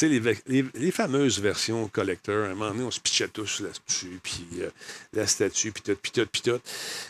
Les, 0.00 0.20
les- 0.46 0.64
les 0.74 0.90
fameuses 0.92 1.40
versions 1.40 1.88
collector, 1.88 2.44
à 2.44 2.50
un 2.50 2.54
moment 2.54 2.70
donné, 2.70 2.84
on 2.84 2.90
se 2.92 3.00
pitchait 3.00 3.26
tous 3.26 3.58
là-dessus, 3.58 4.20
puis 4.22 4.46
euh, 4.60 4.70
la 5.12 5.26
statue, 5.26 5.72
puis 5.72 5.82
tout, 5.82 5.96
puis 6.00 6.12
tout, 6.12 6.24
puis 6.30 6.40
tout. 6.42 6.60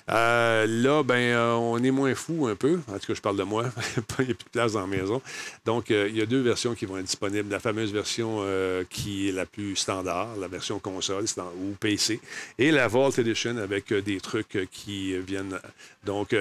Euh, 0.09 0.67
là, 0.67 1.03
ben, 1.03 1.17
euh, 1.35 1.53
on 1.53 1.77
est 1.85 1.91
moins 1.91 2.15
fou 2.15 2.47
un 2.47 2.57
peu. 2.57 2.81
En 2.89 2.99
tout 2.99 3.09
cas, 3.09 3.13
je 3.15 3.21
parle 3.21 3.37
de 3.37 3.43
moi. 3.43 3.65
Il 4.21 4.25
n'y 4.25 4.31
a 4.31 4.35
plus 4.35 4.45
de 4.45 4.51
place 4.51 4.73
dans 4.73 4.81
la 4.81 4.87
maison. 4.87 5.21
Donc, 5.67 5.91
il 5.91 6.17
y 6.17 6.23
a 6.23 6.27
deux 6.27 6.41
versions 6.41 6.75
qui 6.75 6.87
vont 6.87 6.97
être 6.97 7.05
disponibles. 7.05 7.51
La 7.51 7.61
fameuse 7.61 7.93
version 7.93 8.43
qui 8.89 9.29
est 9.29 9.33
la 9.33 9.45
plus 9.45 9.77
standard, 9.77 10.35
la 10.37 10.49
version 10.49 10.79
console 10.79 11.27
ou 11.61 11.75
PC, 11.79 12.21
et 12.59 12.71
la 12.71 12.89
Vault 12.89 13.11
Edition 13.19 13.59
avec 13.59 13.93
des 13.93 14.19
trucs 14.19 14.67
qui 14.73 15.15
viennent 15.19 15.61
donc 16.05 16.35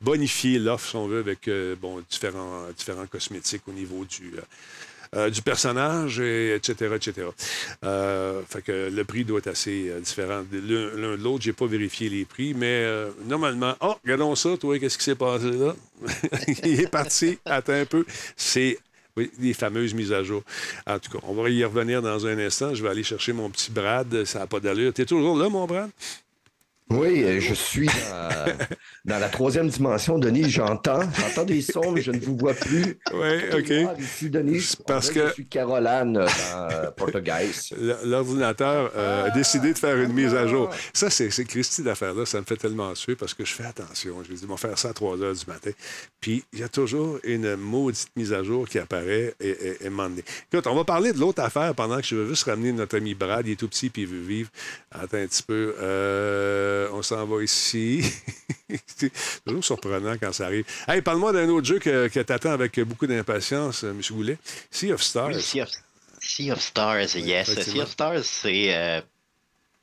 bonifier 0.00 0.58
l'offre, 0.58 0.88
si 0.88 0.96
on 0.96 1.06
veut, 1.06 1.20
avec 1.20 1.48
bon, 1.80 2.02
différents, 2.10 2.66
différents 2.76 3.06
cosmétiques 3.06 3.62
au 3.68 3.72
niveau 3.72 4.04
du. 4.04 4.32
Euh, 5.14 5.30
du 5.30 5.42
personnage, 5.42 6.20
et 6.20 6.54
etc., 6.54 6.94
etc. 6.96 7.28
Euh, 7.84 8.42
que 8.64 8.90
le 8.90 9.04
prix 9.04 9.24
doit 9.24 9.38
être 9.38 9.48
assez 9.48 9.88
euh, 9.88 10.00
différent 10.00 10.44
l'un 10.52 11.16
de 11.16 11.22
l'autre. 11.22 11.44
J'ai 11.44 11.52
pas 11.52 11.66
vérifié 11.66 12.08
les 12.08 12.24
prix, 12.24 12.54
mais 12.54 12.86
normalement... 13.26 13.74
Oh, 13.80 13.94
regardons 14.04 14.34
ça, 14.34 14.56
toi, 14.56 14.78
qu'est-ce 14.78 14.98
qui 14.98 15.04
s'est 15.04 15.14
passé 15.14 15.50
là? 15.50 15.74
Il 16.64 16.80
est 16.80 16.90
parti. 16.90 17.38
Attends 17.44 17.72
un 17.72 17.84
peu. 17.84 18.04
C'est... 18.36 18.78
Les 19.38 19.54
fameuses 19.54 19.94
mises 19.94 20.12
à 20.12 20.24
jour. 20.24 20.42
En 20.88 20.98
tout 20.98 21.12
cas, 21.12 21.24
on 21.28 21.34
va 21.34 21.48
y 21.48 21.64
revenir 21.64 22.02
dans 22.02 22.26
un 22.26 22.36
instant. 22.38 22.74
Je 22.74 22.82
vais 22.82 22.88
aller 22.88 23.04
chercher 23.04 23.32
mon 23.32 23.48
petit 23.48 23.70
Brad. 23.70 24.24
Ça 24.24 24.40
n'a 24.40 24.46
pas 24.48 24.58
d'allure. 24.58 24.92
T'es 24.92 25.06
toujours 25.06 25.38
là, 25.38 25.48
mon 25.48 25.66
Brad? 25.66 25.88
Oui, 26.90 27.24
euh, 27.24 27.40
je 27.40 27.54
suis 27.54 27.86
dans, 27.86 28.28
dans 29.14 29.18
la 29.18 29.28
troisième 29.30 29.68
dimension, 29.68 30.18
Denis. 30.18 30.50
J'entends, 30.50 31.00
j'entends 31.18 31.44
des 31.44 31.62
sons, 31.62 31.92
mais 31.92 32.02
je 32.02 32.10
ne 32.10 32.18
vous 32.20 32.36
vois 32.36 32.52
plus. 32.52 32.98
Oui, 33.12 33.38
OK. 33.54 33.98
Ici, 34.00 34.28
Denis, 34.28 34.74
parce 34.86 35.10
que- 35.10 35.28
je 35.28 35.32
suis 35.32 35.46
Caroline 35.46 36.18
euh, 36.18 36.26
dans 36.26 36.68
euh, 36.76 36.90
Portugaise. 36.90 37.70
L- 37.80 37.96
L'ordinateur 38.04 38.92
euh, 38.96 39.26
a 39.26 39.30
décidé 39.30 39.72
de 39.72 39.78
faire 39.78 39.96
une 39.98 40.12
mise 40.12 40.34
à 40.34 40.46
jour. 40.46 40.68
Ça, 40.92 41.08
c'est 41.08 41.30
Christy 41.46 41.82
d'affaire-là. 41.82 42.26
Ça 42.26 42.38
me 42.40 42.44
fait 42.44 42.58
tellement 42.58 42.94
suer 42.94 43.16
parce 43.16 43.32
que 43.32 43.44
je 43.46 43.54
fais 43.54 43.64
attention. 43.64 44.22
Je 44.22 44.28
lui 44.28 44.36
dis, 44.36 44.44
on 44.46 44.52
va 44.52 44.56
faire 44.58 44.78
ça 44.78 44.90
à 44.90 44.92
3 44.92 45.20
heures 45.22 45.34
du 45.34 45.46
matin. 45.46 45.70
Puis, 46.20 46.44
il 46.52 46.60
y 46.60 46.62
a 46.62 46.68
toujours 46.68 47.18
une 47.24 47.56
maudite 47.56 48.08
mise 48.14 48.32
à 48.34 48.42
jour 48.42 48.68
qui 48.68 48.78
apparaît 48.78 49.34
et, 49.40 49.48
et, 49.48 49.86
et. 49.86 49.90
Écoute, 50.52 50.66
on 50.66 50.74
va 50.74 50.84
parler 50.84 51.12
de 51.14 51.18
l'autre 51.18 51.42
affaire 51.42 51.74
pendant 51.74 51.96
que 51.96 52.06
je 52.06 52.14
veux 52.14 52.28
juste 52.28 52.44
ramener 52.44 52.72
notre 52.72 52.96
ami 52.98 53.14
Brad. 53.14 53.46
Il 53.46 53.52
est 53.52 53.56
tout 53.56 53.68
petit 53.68 53.88
puis 53.88 54.02
il 54.02 54.08
veut 54.08 54.20
vivre. 54.20 54.50
Attends 54.92 55.16
un 55.16 55.26
petit 55.26 55.42
peu. 55.42 55.74
Euh, 55.80 56.73
on 56.92 57.02
s'en 57.02 57.24
va 57.26 57.42
ici. 57.42 58.04
c'est 58.86 59.12
toujours 59.44 59.64
surprenant 59.64 60.16
quand 60.20 60.32
ça 60.32 60.46
arrive. 60.46 60.64
Hey, 60.88 61.02
parle-moi 61.02 61.32
d'un 61.32 61.48
autre 61.48 61.66
jeu 61.66 61.78
que, 61.78 62.08
que 62.08 62.20
tu 62.20 62.32
attends 62.32 62.52
avec 62.52 62.78
beaucoup 62.80 63.06
d'impatience, 63.06 63.84
euh, 63.84 63.90
M. 63.90 64.00
Goulet. 64.10 64.38
Sea 64.70 64.92
of 64.92 65.02
Stars. 65.02 65.28
Oui, 65.34 65.40
sea, 65.42 65.62
of, 65.62 65.68
Sea 66.20 66.50
of 66.52 66.60
Stars, 66.60 67.14
yes. 67.16 67.60
Sea 67.60 67.80
of 67.80 67.90
Stars, 67.90 68.24
c'est 68.24 68.74
euh, 68.74 69.00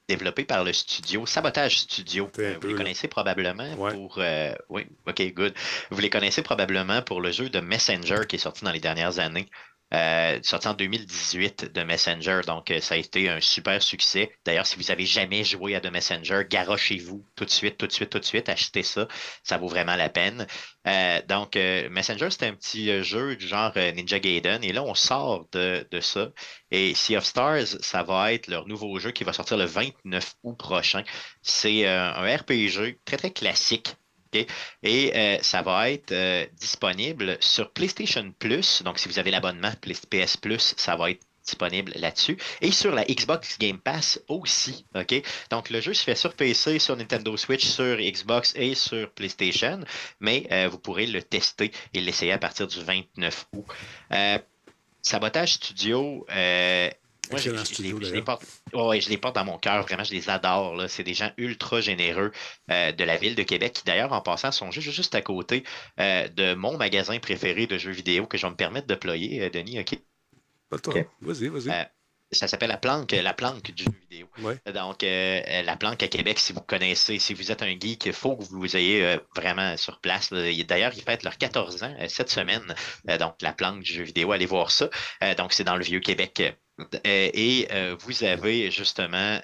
développé 0.10 0.44
par 0.44 0.64
le 0.64 0.74
studio 0.74 1.26
Sabotage 1.26 1.80
Studio. 1.82 2.30
Euh, 2.40 2.56
vous 2.62 2.68
les 2.70 2.76
connaissez 2.76 3.08
probablement 3.08 3.74
Ouais. 3.76 3.94
pour. 3.94 4.16
euh, 4.18 4.52
oui, 4.70 4.86
ok, 5.08 5.34
good. 5.34 5.54
Vous 5.92 6.02
les 6.02 6.10
connaissez 6.10 6.42
probablement 6.42 7.02
pour 7.02 7.22
le 7.22 7.32
jeu 7.32 7.50
de 7.50 7.60
Messenger 7.60 8.22
qui 8.28 8.36
est 8.38 8.40
sorti 8.40 8.66
dans 8.66 8.72
les 8.72 8.80
dernières 8.80 9.20
années. 9.20 9.48
Euh, 9.94 10.40
sorti 10.44 10.68
en 10.70 10.74
2018 10.74 11.74
de 11.74 11.84
Messenger, 11.84 12.42
donc 12.48 12.72
euh, 12.72 12.80
ça 12.80 12.96
a 12.96 12.98
été 12.98 13.30
un 13.30 13.42
super 13.42 13.84
succès. 13.84 14.32
D'ailleurs, 14.46 14.66
si 14.66 14.78
vous 14.78 14.90
avez 14.90 15.06
jamais 15.06 15.44
joué 15.44 15.76
à 15.76 15.82
de 15.82 15.90
Messenger, 15.90 16.44
garochez-vous 16.50 17.26
tout 17.36 17.44
de 17.44 17.50
suite, 17.50 17.78
tout 17.78 17.88
de 17.88 17.92
suite, 17.92 18.10
tout 18.10 18.20
de 18.20 18.24
suite, 18.24 18.48
achetez 18.48 18.84
ça, 18.84 19.08
ça 19.44 19.58
vaut 19.58 19.68
vraiment 19.68 19.98
la 19.98 20.10
peine. 20.10 20.48
Euh, 20.88 21.22
donc, 21.28 21.56
euh, 21.58 21.90
Messenger, 21.90 22.30
c'était 22.32 22.48
un 22.48 22.56
petit 22.56 22.90
euh, 22.90 23.04
jeu 23.04 23.36
du 23.36 23.48
genre 23.48 23.74
Ninja 23.76 24.20
Gaiden, 24.20 24.64
et 24.64 24.72
là, 24.72 24.84
on 24.84 24.96
sort 24.96 25.48
de, 25.52 25.86
de 25.92 26.00
ça. 26.00 26.30
Et 26.72 26.96
Sea 26.96 27.18
of 27.18 27.26
Stars, 27.26 27.68
ça 27.82 28.04
va 28.04 28.34
être 28.34 28.48
leur 28.48 28.68
nouveau 28.68 28.98
jeu 29.00 29.12
qui 29.12 29.24
va 29.26 29.34
sortir 29.34 29.58
le 29.58 29.66
29 29.66 30.36
août 30.44 30.58
prochain. 30.58 31.04
C'est 31.42 31.86
un 31.88 32.36
RPG 32.38 33.00
très, 33.06 33.18
très 33.18 33.32
classique. 33.32 33.96
Et 34.84 35.12
euh, 35.16 35.38
ça 35.42 35.62
va 35.62 35.90
être 35.90 36.12
euh, 36.12 36.46
disponible 36.60 37.38
sur 37.40 37.72
PlayStation 37.72 38.34
Plus. 38.38 38.84
Donc, 38.84 39.00
si 39.00 39.08
vous 39.08 39.20
avez 39.20 39.32
l'abonnement 39.32 39.72
PS 40.10 40.38
Plus, 40.38 40.74
ça 40.78 40.96
va 40.96 41.12
être 41.12 41.22
disponible 41.44 41.92
là-dessus. 41.96 42.38
Et 42.62 42.72
sur 42.72 42.94
la 42.94 43.04
Xbox 43.04 43.58
Game 43.58 43.80
Pass 43.80 44.22
aussi. 44.28 44.86
Donc, 45.50 45.70
le 45.70 45.82
jeu 45.82 45.94
se 45.94 46.04
fait 46.04 46.16
sur 46.16 46.34
PC, 46.34 46.80
sur 46.80 46.96
Nintendo 46.96 47.36
Switch, 47.36 47.66
sur 47.66 47.98
Xbox 47.98 48.54
et 48.56 48.76
sur 48.76 49.10
PlayStation. 49.12 49.80
Mais 50.20 50.48
euh, 50.52 50.70
vous 50.70 50.78
pourrez 50.78 51.08
le 51.08 51.24
tester 51.24 51.72
et 51.94 52.02
l'essayer 52.02 52.32
à 52.32 52.38
partir 52.38 52.68
du 52.68 52.82
29 52.82 53.48
août. 53.54 53.66
Sabotage 55.02 55.54
Studio. 55.54 56.26
Moi, 57.32 57.40
je, 57.40 57.50
les- 57.50 58.04
je 58.04 58.14
les 58.14 58.22
d'ailleurs. 58.22 58.24
porte, 58.24 58.46
ouais, 58.74 59.02
je 59.02 59.10
les 59.10 59.18
porte 59.18 59.36
dans 59.36 59.46
mon 59.46 59.58
cœur. 59.58 59.82
Vraiment, 59.84 60.04
je 60.04 60.12
les 60.14 60.30
adore. 60.30 60.76
là. 60.76 60.88
C'est 60.88 61.04
des 61.04 61.14
gens 61.14 61.32
ultra 61.38 61.82
généreux 61.82 62.32
euh, 62.72 62.92
de 62.92 63.04
la 63.04 63.18
ville 63.18 63.36
de 63.36 63.44
Québec 63.44 63.74
qui, 63.74 63.84
d'ailleurs, 63.86 64.14
en 64.14 64.22
passant, 64.22 64.52
sont 64.52 64.72
juste, 64.72 64.92
juste 64.92 65.16
à 65.16 65.22
côté 65.22 65.64
euh, 66.00 66.28
de 66.30 66.54
mon 66.56 66.78
magasin 66.78 67.20
préféré 67.20 67.68
de 67.68 67.78
jeux 67.78 67.92
vidéo 67.92 68.28
que 68.28 68.38
je 68.38 68.46
vais 68.46 68.52
me 68.52 68.56
permettre 68.58 68.88
de 68.88 68.96
ployer, 68.96 69.42
euh, 69.44 69.50
Denis. 69.50 69.80
OK? 69.80 69.96
Pas 70.70 70.78
de 70.78 70.82
Ok. 70.88 70.94
trouble. 70.94 71.10
Vas-y, 71.22 71.48
vas-y. 71.50 71.80
Ça 72.34 72.48
s'appelle 72.48 72.70
la 72.70 72.78
planque, 72.78 73.12
la 73.12 73.34
planque 73.34 73.72
du 73.72 73.84
jeu 73.84 73.92
vidéo. 74.10 74.28
Ouais. 74.42 74.58
Donc, 74.74 75.04
euh, 75.04 75.42
euh, 75.46 75.64
la 75.64 75.76
planque 75.76 76.02
à 76.02 76.08
Québec, 76.08 76.40
si 76.40 76.54
vous 76.54 76.62
connaissez, 76.62 77.20
si 77.20 77.34
vous 77.34 77.52
êtes 77.52 77.62
un 77.62 77.78
geek, 77.78 78.06
il 78.06 78.14
faut 78.14 78.38
que 78.38 78.44
vous 78.44 78.78
ayez 78.78 79.04
euh, 79.04 79.18
vraiment 79.36 79.76
sur 79.76 80.00
place. 80.00 80.32
D'ailleurs, 80.32 80.94
ils 80.96 81.04
fêtent 81.04 81.24
leurs 81.24 81.38
14 81.38 81.84
ans 81.84 81.94
euh, 82.00 82.06
cette 82.08 82.30
semaine. 82.30 82.74
Donc, 83.20 83.36
la 83.42 83.52
planque 83.52 83.84
du 83.84 83.94
jeu 83.94 84.04
vidéo, 84.04 84.32
allez 84.32 84.46
voir 84.46 84.72
ça. 84.72 84.90
Donc, 85.38 85.52
c'est 85.52 85.66
dans 85.66 85.76
le 85.76 85.84
vieux 85.84 86.00
Québec. 86.00 86.42
Et 87.04 87.68
vous 88.00 88.24
avez 88.24 88.72
justement 88.72 89.40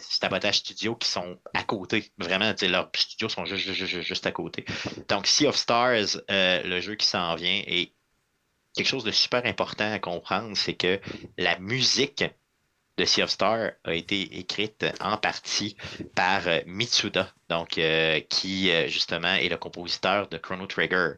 Sabotage 0.00 0.58
Studio 0.58 0.94
qui 0.94 1.08
sont 1.08 1.38
à 1.54 1.62
côté. 1.64 2.10
Vraiment, 2.18 2.52
leurs 2.62 2.90
studios 2.94 3.28
sont 3.28 3.46
juste, 3.46 3.72
juste, 3.72 4.26
à 4.26 4.32
côté. 4.32 4.64
Donc, 5.08 5.26
Sea 5.26 5.46
of 5.46 5.56
Stars, 5.56 6.20
le 6.28 6.80
jeu 6.80 6.94
qui 6.94 7.06
s'en 7.06 7.34
vient, 7.36 7.62
est 7.66 7.92
quelque 8.78 8.88
chose 8.88 9.04
de 9.04 9.10
super 9.10 9.44
important 9.44 9.92
à 9.92 9.98
comprendre, 9.98 10.56
c'est 10.56 10.74
que 10.74 11.00
la 11.36 11.58
musique 11.58 12.24
de 12.96 13.04
Sea 13.04 13.24
of 13.24 13.30
Star 13.30 13.72
a 13.84 13.94
été 13.94 14.38
écrite 14.38 14.86
en 15.00 15.16
partie 15.16 15.76
par 16.14 16.46
euh, 16.46 16.60
Mitsuda, 16.66 17.32
donc 17.48 17.76
euh, 17.78 18.20
qui 18.20 18.70
euh, 18.70 18.86
justement 18.86 19.34
est 19.34 19.48
le 19.48 19.56
compositeur 19.56 20.28
de 20.28 20.38
Chrono 20.38 20.66
Trigger. 20.66 21.14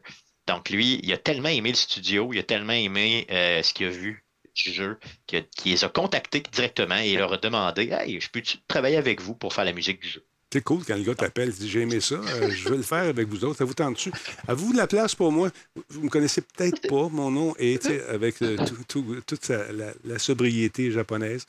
Donc 0.47 0.71
lui, 0.71 0.99
il 1.03 1.13
a 1.13 1.17
tellement 1.17 1.49
aimé 1.49 1.69
le 1.69 1.75
studio, 1.75 2.33
il 2.33 2.39
a 2.39 2.43
tellement 2.43 2.73
aimé 2.73 3.27
ce 3.29 3.73
qu'il 3.73 3.85
a 3.85 3.89
vu 3.89 4.25
du 4.55 4.73
jeu, 4.73 4.99
qu'il 5.27 5.45
les 5.65 5.85
a 5.85 5.89
contactés 5.89 6.41
directement 6.51 6.97
et 6.97 7.11
il 7.11 7.19
leur 7.19 7.33
a 7.33 7.37
demandé 7.37 7.89
Hey, 7.91 8.19
je 8.19 8.29
peux-tu 8.29 8.57
travailler 8.67 8.97
avec 8.97 9.21
vous 9.21 9.35
pour 9.35 9.53
faire 9.53 9.65
la 9.65 9.73
musique 9.73 10.01
du 10.01 10.09
jeu? 10.09 10.25
C'est 10.53 10.61
cool 10.63 10.83
quand 10.85 10.97
le 10.97 11.03
gars 11.03 11.15
t'appelle, 11.15 11.49
il 11.49 11.55
dit 11.55 11.69
J'ai 11.69 11.81
aimé 11.81 12.01
ça, 12.01 12.15
euh, 12.15 12.49
je 12.49 12.67
veux 12.69 12.75
le 12.77 12.83
faire 12.83 13.03
avec 13.03 13.27
vous 13.29 13.45
autres, 13.45 13.57
ça 13.57 13.63
vous 13.65 13.73
tente 13.73 13.95
dessus. 13.95 14.11
Avez-vous 14.47 14.73
de 14.73 14.77
la 14.77 14.85
place 14.87 15.15
pour 15.15 15.31
moi? 15.31 15.49
Vous 15.89 16.01
me 16.01 16.09
connaissez 16.09 16.41
peut-être 16.41 16.87
pas, 16.89 17.07
mon 17.09 17.31
nom 17.31 17.55
est 17.57 17.85
avec 18.09 18.41
euh, 18.41 18.57
tout- 18.57 18.83
tout- 18.87 19.21
toute 19.25 19.45
sa- 19.45 19.71
la, 19.71 19.93
la 20.03 20.19
sobriété 20.19 20.91
japonaise. 20.91 21.45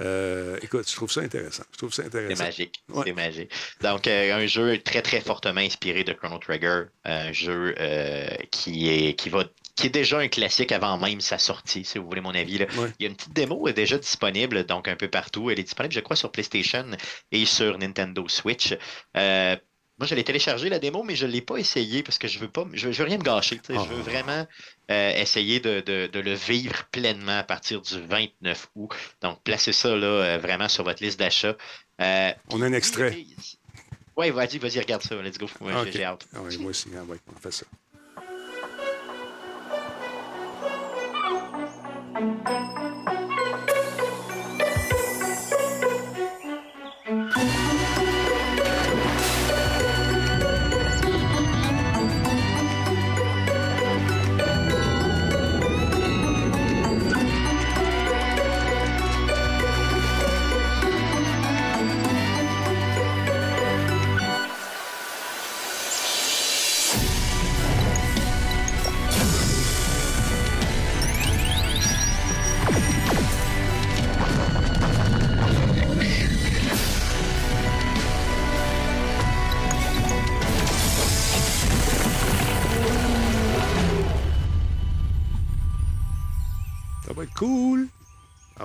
Euh, 0.00 0.56
écoute, 0.62 0.88
je 0.88 0.96
trouve 0.96 1.10
ça 1.12 1.20
intéressant. 1.20 1.64
Je 1.72 1.76
trouve 1.78 1.92
ça 1.92 2.02
C'est 2.04 2.08
intéressant. 2.16 2.44
magique. 2.44 2.82
Ouais. 2.88 3.02
C'est 3.06 3.12
magique. 3.12 3.50
Donc, 3.82 4.06
un 4.06 4.46
jeu 4.46 4.78
très, 4.82 5.02
très 5.02 5.20
fortement 5.20 5.60
inspiré 5.60 6.02
de 6.04 6.12
Chrono 6.14 6.38
Trigger. 6.38 6.84
Un 7.04 7.32
jeu 7.32 7.74
qui, 8.50 8.88
est, 8.88 9.14
qui, 9.14 9.28
va, 9.28 9.44
qui 9.76 9.86
est 9.86 9.90
déjà 9.90 10.18
un 10.18 10.28
classique 10.28 10.72
avant 10.72 10.98
même 10.98 11.20
sa 11.20 11.38
sortie, 11.38 11.84
si 11.84 11.98
vous 11.98 12.06
voulez 12.06 12.20
mon 12.22 12.34
avis. 12.34 12.58
là. 12.58 12.66
Ouais. 12.78 12.90
Il 12.98 13.02
y 13.04 13.06
a 13.06 13.10
une 13.10 13.16
petite 13.16 13.34
démo 13.34 13.68
est 13.68 13.74
déjà 13.74 13.98
disponible, 13.98 14.64
donc 14.64 14.88
un 14.88 14.96
peu 14.96 15.08
partout. 15.08 15.50
Elle 15.50 15.60
est 15.60 15.64
disponible, 15.64 15.94
je 15.94 16.00
crois, 16.00 16.16
sur 16.16 16.32
PlayStation 16.32 16.86
et 17.30 17.44
sur 17.44 17.76
Nintendo 17.78 18.26
Switch. 18.28 18.74
Euh, 19.16 19.56
moi, 19.98 20.06
je 20.06 20.14
l'ai 20.14 20.24
téléchargé 20.24 20.68
la 20.68 20.78
démo, 20.78 21.02
mais 21.02 21.14
je 21.16 21.24
ne 21.26 21.32
l'ai 21.32 21.40
pas 21.40 21.56
essayé 21.56 22.02
parce 22.02 22.18
que 22.18 22.28
je 22.28 22.38
veux 22.38 22.48
pas, 22.48 22.66
je 22.74 22.86
veux, 22.88 22.92
je 22.92 22.98
veux 23.02 23.08
rien 23.08 23.16
me 23.18 23.22
gâcher. 23.22 23.60
Je 23.68 23.74
veux 23.74 23.80
Ah. 24.00 24.10
vraiment 24.10 24.46
euh, 24.90 25.10
essayer 25.16 25.58
de, 25.60 25.80
de- 25.80 26.06
de 26.12 26.20
le 26.20 26.34
vivre 26.34 26.84
pleinement 26.92 27.38
à 27.38 27.42
partir 27.44 27.80
du 27.80 28.00
29 28.00 28.68
août. 28.76 28.90
Donc, 29.22 29.42
placez 29.42 29.72
ça 29.72 29.94
là, 29.96 30.06
euh, 30.06 30.38
vraiment 30.38 30.68
sur 30.68 30.84
votre 30.84 31.02
liste 31.02 31.18
d'achat. 31.18 31.56
Euh, 32.02 32.30
On 32.50 32.60
a 32.62 32.66
un 32.66 32.72
extrait. 32.74 33.24
Ouais, 34.16 34.30
vas-y, 34.30 34.58
vas-y, 34.58 34.78
regarde 34.80 35.02
ça, 35.02 35.14
let's 35.22 35.36
go. 35.38 35.46
Ouais, 35.60 35.72
Ah, 35.74 35.84
j'ai- 35.90 36.04
hâte. 36.04 36.26
Ah 36.34 36.40
ouais, 36.40 36.56
moi 36.58 36.70
aussi, 36.70 36.88
ah 36.96 37.02
ouais, 37.04 37.18
on 37.34 37.38
fait. 37.38 37.50
Ça 37.52 37.64
Thank 42.16 42.48
you. 42.48 42.75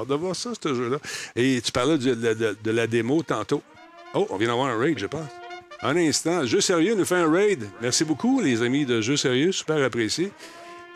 De 0.05 0.15
voir 0.15 0.35
ça, 0.35 0.51
ce 0.61 0.73
jeu-là. 0.73 0.97
Et 1.35 1.61
tu 1.61 1.71
parlais 1.71 1.97
de, 1.97 2.71
la 2.71 2.87
démo 2.87 3.21
tantôt. 3.23 3.61
Oh, 4.13 4.27
on 4.29 4.37
vient 4.37 4.49
d'avoir 4.49 4.67
un 4.67 4.77
raid, 4.77 4.97
je 4.99 5.07
pense. 5.07 5.29
Un 5.81 5.95
instant. 5.97 6.45
Jeu 6.45 6.61
sérieux 6.61 6.95
nous 6.95 7.05
fait 7.05 7.15
un 7.15 7.31
raid. 7.31 7.67
Merci 7.81 8.03
beaucoup, 8.03 8.41
les 8.41 8.61
amis 8.61 8.85
de 8.85 9.01
Jeu 9.01 9.17
sérieux. 9.17 9.51
Super 9.51 9.83
apprécié. 9.83 10.31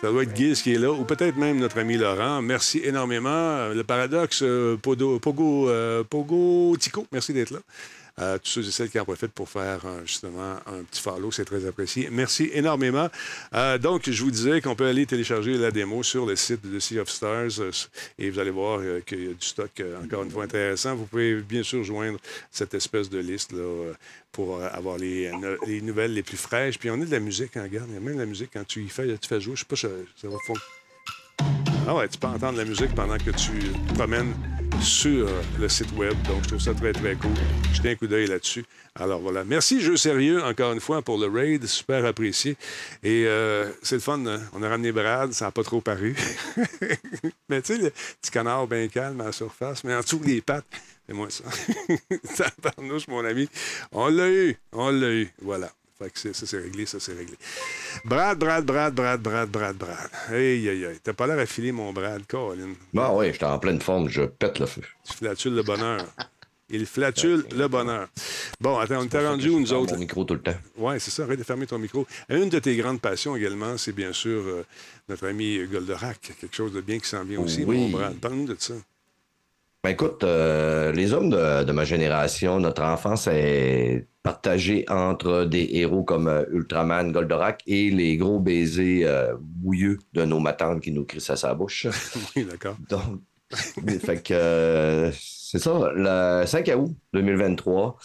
Ça 0.02 0.12
doit 0.12 0.24
être 0.24 0.36
Giz 0.36 0.62
qui 0.62 0.74
est 0.74 0.78
là, 0.78 0.92
ou 0.92 1.04
peut-être 1.04 1.38
même 1.38 1.58
notre 1.58 1.80
ami 1.80 1.98
Laurent. 1.98 2.42
Merci 2.42 2.82
énormément. 2.84 3.70
Le 3.70 3.84
paradoxe, 3.84 4.42
euh, 4.44 4.78
Pogo, 4.78 5.70
euh, 5.70 6.04
Pogo 6.04 6.76
Tico, 6.78 7.08
merci 7.12 7.34
d'être 7.34 7.52
là. 7.52 7.60
Euh, 8.18 8.38
tous 8.38 8.50
ceux 8.50 8.68
et 8.68 8.72
celles 8.72 8.90
qui 8.90 8.98
en 8.98 9.04
profitent 9.04 9.34
pour 9.34 9.50
faire 9.50 9.82
euh, 9.86 10.00
justement 10.06 10.56
un 10.68 10.84
petit 10.90 11.02
follow, 11.02 11.32
c'est 11.34 11.44
très 11.44 11.66
apprécié. 11.66 12.08
Merci 12.10 12.50
énormément. 12.54 13.10
Euh, 13.54 13.78
donc, 13.78 14.10
je 14.10 14.24
vous 14.24 14.32
disais 14.32 14.62
qu'on 14.62 14.74
peut 14.74 14.86
aller 14.88 15.06
télécharger 15.06 15.58
la 15.58 15.70
démo 15.70 16.02
sur 16.02 16.26
le 16.26 16.38
site 16.38 16.66
de 16.66 16.80
Sea 16.80 17.00
of 17.00 17.10
Stars 17.10 17.60
euh, 17.60 17.72
et 18.18 18.30
vous 18.30 18.40
allez 18.40 18.52
voir 18.52 18.80
qu'il 19.06 19.20
y 19.22 19.28
a 19.28 19.34
du 19.34 19.46
stock 19.46 19.82
encore 20.02 20.24
une 20.24 20.32
fois 20.32 20.46
intéressant. 20.46 20.96
Vous 20.96 21.06
pouvez 21.08 21.36
bien 21.42 21.62
sûr 21.64 21.84
joindre 21.84 22.18
cette 22.52 22.74
espèce 22.74 23.10
de 23.10 23.20
liste 23.20 23.52
là, 23.52 23.92
pour 24.32 24.64
avoir 24.64 24.98
les, 24.98 25.30
no- 25.32 25.58
les 25.68 25.82
nouvelles 25.82 26.14
les 26.14 26.24
plus 26.24 26.38
fraîches. 26.38 26.80
Puis 26.80 26.90
on 26.90 27.02
a 27.02 27.06
de 27.06 27.12
la 27.12 27.20
musique, 27.20 27.58
hein, 27.58 27.64
regarde, 27.64 27.90
il 27.90 27.96
y 27.96 27.98
a 27.98 28.00
même 28.00 28.16
de 28.16 28.20
la 28.22 28.26
musique 28.26 28.52
quand 28.54 28.66
tu 28.66 28.82
y 28.82 28.88
fais, 28.88 29.18
tu 29.18 29.28
fais 29.28 29.42
jouer. 29.42 29.56
Je 29.56 29.60
sais 29.60 29.66
pas, 29.68 29.76
ça, 29.76 29.90
ça 30.22 30.28
va 30.30 30.38
fonctionner. 30.48 31.75
Ah 31.88 31.94
ouais, 31.96 32.08
tu 32.08 32.18
peux 32.18 32.28
entendre 32.28 32.58
la 32.58 32.66
musique 32.66 32.96
pendant 32.96 33.18
que 33.18 33.30
tu 33.32 33.60
te 33.88 33.94
promènes 33.94 34.34
sur 34.82 35.28
le 35.60 35.70
site 35.70 35.92
web. 35.96 36.14
Donc, 36.28 36.44
je 36.44 36.48
trouve 36.50 36.60
ça 36.60 36.74
très, 36.74 36.92
très 36.94 37.16
cool. 37.16 37.32
Jetez 37.74 37.92
un 37.92 37.96
coup 37.96 38.08
d'œil 38.08 38.26
là-dessus. 38.28 38.66
Alors 38.96 39.20
voilà. 39.22 39.44
Merci, 39.44 39.82
Jeu 39.82 39.96
Sérieux, 39.96 40.44
encore 40.44 40.74
une 40.74 40.80
fois, 40.80 41.02
pour 41.04 41.18
le 41.20 41.28
raid. 41.28 41.66
Super 41.68 42.04
apprécié. 42.06 42.58
Et 43.04 43.26
euh, 43.28 43.70
c'est 43.84 43.96
le 43.96 44.02
fun. 44.02 44.26
hein. 44.26 44.40
On 44.54 44.64
a 44.64 44.70
ramené 44.70 44.92
Brad. 44.92 45.32
Ça 45.34 45.46
n'a 45.46 45.52
pas 45.52 45.64
trop 45.64 45.80
paru. 45.82 46.16
mais 47.50 47.62
tu 47.62 47.76
sais, 47.76 47.82
le 47.82 47.92
petit 47.92 48.32
canard 48.32 48.68
bien 48.68 48.88
calme 48.88 49.22
à 49.22 49.26
la 49.26 49.32
surface, 49.32 49.84
mais 49.84 49.94
en 49.94 50.02
dessous 50.02 50.18
des 50.20 50.42
pattes. 50.42 50.66
C'est 51.08 51.14
moi 51.14 51.28
ça. 51.30 51.44
Tabarnouche, 52.64 53.08
mon 53.08 53.24
ami. 53.24 53.48
On 53.92 54.08
l'a 54.08 54.28
eu. 54.30 54.58
On 54.72 54.90
l'a 54.90 55.12
eu. 55.12 55.30
Voilà. 55.42 55.72
Fait 55.98 56.10
que 56.10 56.34
ça, 56.34 56.46
c'est 56.46 56.58
réglé, 56.60 56.86
ça, 56.86 57.00
c'est 57.00 57.14
réglé. 57.14 57.36
Brad, 58.04 58.38
Brad, 58.38 58.66
Brad, 58.66 58.94
Brad, 58.94 59.22
Brad, 59.22 59.50
Brad, 59.50 59.78
Brad. 59.78 60.10
Aïe, 60.30 60.68
aïe, 60.70 60.86
aïe. 60.86 61.00
T'as 61.02 61.14
pas 61.14 61.26
l'air 61.26 61.40
à 61.40 61.46
filer, 61.46 61.72
mon 61.72 61.94
Brad, 61.94 62.22
Colin. 62.28 62.74
Bon, 62.94 63.18
oui, 63.20 63.32
j'étais 63.32 63.46
en 63.46 63.58
pleine 63.60 63.80
forme, 63.82 64.10
je 64.10 64.24
pète 64.24 64.60
le 64.60 64.66
feu. 64.66 64.82
Tu 65.06 65.14
flatules 65.14 65.56
le 65.56 65.64
bonheur. 65.64 66.06
Il 66.70 66.86
flatule 66.88 67.46
le 67.56 67.68
bonheur. 67.68 68.10
Bon, 68.60 68.78
attends, 68.80 69.00
on 69.02 69.04
était 69.06 69.26
rendu 69.26 69.50
où, 69.50 69.60
nous 69.60 69.72
autres? 69.72 69.94
Mon 69.94 70.00
micro 70.00 70.24
tout 70.26 70.34
le 70.34 70.42
temps. 70.42 70.56
Oui, 70.78 70.96
c'est 71.00 71.12
ça, 71.12 71.24
arrête 71.24 71.38
de 71.40 71.44
fermer 71.44 71.68
ton 71.68 71.78
micro. 71.78 72.08
Une 72.28 72.50
de 72.50 72.58
tes 72.60 72.76
grandes 72.76 73.00
passions 73.00 73.36
également, 73.36 73.78
c'est 73.78 73.92
bien 73.94 74.12
sûr 74.12 74.42
euh, 74.46 74.66
notre 75.08 75.28
ami 75.28 75.60
Goldorak. 75.68 76.34
Quelque 76.42 76.56
chose 76.56 76.74
de 76.74 76.82
bien 76.82 76.98
qui 77.00 77.08
s'en 77.08 77.24
vient 77.24 77.40
aussi, 77.40 77.64
Oui. 77.64 77.78
mon 77.78 77.90
Brad. 77.90 78.16
Parle-nous 78.16 78.48
de 78.48 78.56
ça. 78.60 78.74
Ben 79.86 79.92
écoute, 79.92 80.24
euh, 80.24 80.92
les 80.94 81.14
hommes 81.14 81.30
de, 81.30 81.64
de 81.64 81.72
ma 81.72 81.84
génération, 81.86 82.60
notre 82.60 82.82
enfance 82.82 83.28
est 83.32 84.08
partagée 84.24 84.84
entre 84.90 85.44
des 85.46 85.70
héros 85.74 86.04
comme 86.04 86.28
euh, 86.28 86.44
Ultraman, 86.52 87.12
Goldorak 87.12 87.62
et 87.68 87.92
les 87.92 88.18
gros 88.18 88.40
baisers 88.40 89.04
euh, 89.06 89.36
bouilleux 89.40 90.00
de 90.14 90.26
nos 90.26 90.40
matantes 90.40 90.82
qui 90.82 90.92
nous 90.92 91.06
crissent 91.06 91.30
à 91.30 91.36
sa 91.36 91.54
bouche. 91.54 91.86
Oui, 92.36 92.48
d'accord. 92.50 92.78
Donc, 92.90 93.22
fait 94.02 94.24
que 94.24 94.34
euh, 94.34 95.12
c'est 95.14 95.60
ça, 95.60 95.92
le 95.94 96.48
5 96.48 96.68
août 96.80 96.92
2023, 97.14 97.96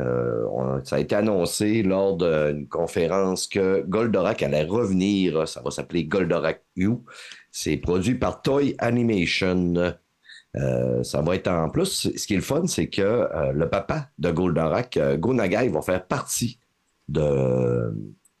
euh, 0.00 0.44
on- 0.52 0.84
ça 0.84 0.96
a 0.96 0.98
été 0.98 1.14
annoncé 1.14 1.82
lors 1.82 2.14
d'une 2.18 2.68
conférence 2.68 3.46
que 3.46 3.80
Goldorak 3.88 4.42
allait 4.42 4.64
revenir. 4.64 5.48
Ça 5.48 5.62
va 5.64 5.70
s'appeler 5.70 6.04
Goldorak 6.04 6.62
U. 6.76 6.90
C'est 7.50 7.78
produit 7.78 8.16
par 8.16 8.42
Toy 8.42 8.74
Animation. 8.76 9.94
Euh, 10.56 11.02
ça 11.02 11.22
va 11.22 11.34
être 11.34 11.48
en 11.48 11.70
plus. 11.70 12.10
Ce 12.14 12.26
qui 12.26 12.34
est 12.34 12.36
le 12.36 12.42
fun, 12.42 12.66
c'est 12.66 12.88
que 12.88 13.00
euh, 13.00 13.52
le 13.52 13.68
papa 13.68 14.08
de 14.18 14.30
Goldorak, 14.30 14.96
euh, 14.96 15.16
Go 15.16 15.32
Nagai, 15.32 15.68
va 15.68 15.80
faire 15.80 16.06
partie 16.06 16.58
de, 17.08 17.94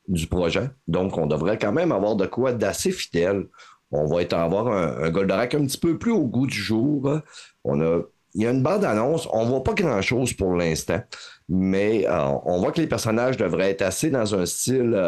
du 0.08 0.26
projet. 0.26 0.70
Donc, 0.86 1.16
on 1.16 1.26
devrait 1.26 1.58
quand 1.58 1.72
même 1.72 1.92
avoir 1.92 2.16
de 2.16 2.26
quoi 2.26 2.52
d'assez 2.52 2.90
fidèle. 2.90 3.46
On 3.90 4.06
va 4.06 4.22
être 4.22 4.34
avoir 4.34 4.68
un, 4.68 5.04
un 5.04 5.10
Goldorak 5.10 5.54
un 5.54 5.64
petit 5.64 5.78
peu 5.78 5.98
plus 5.98 6.12
au 6.12 6.26
goût 6.26 6.46
du 6.46 6.56
jour. 6.56 7.20
On 7.64 7.80
a, 7.80 8.00
il 8.34 8.42
y 8.42 8.46
a 8.46 8.50
une 8.50 8.62
bande-annonce. 8.62 9.26
On 9.32 9.46
voit 9.46 9.64
pas 9.64 9.74
grand-chose 9.74 10.34
pour 10.34 10.54
l'instant, 10.54 11.00
mais 11.48 12.06
euh, 12.06 12.28
on 12.44 12.58
voit 12.58 12.72
que 12.72 12.80
les 12.80 12.86
personnages 12.86 13.38
devraient 13.38 13.70
être 13.70 13.82
assez 13.82 14.10
dans 14.10 14.34
un 14.34 14.44
style, 14.44 14.98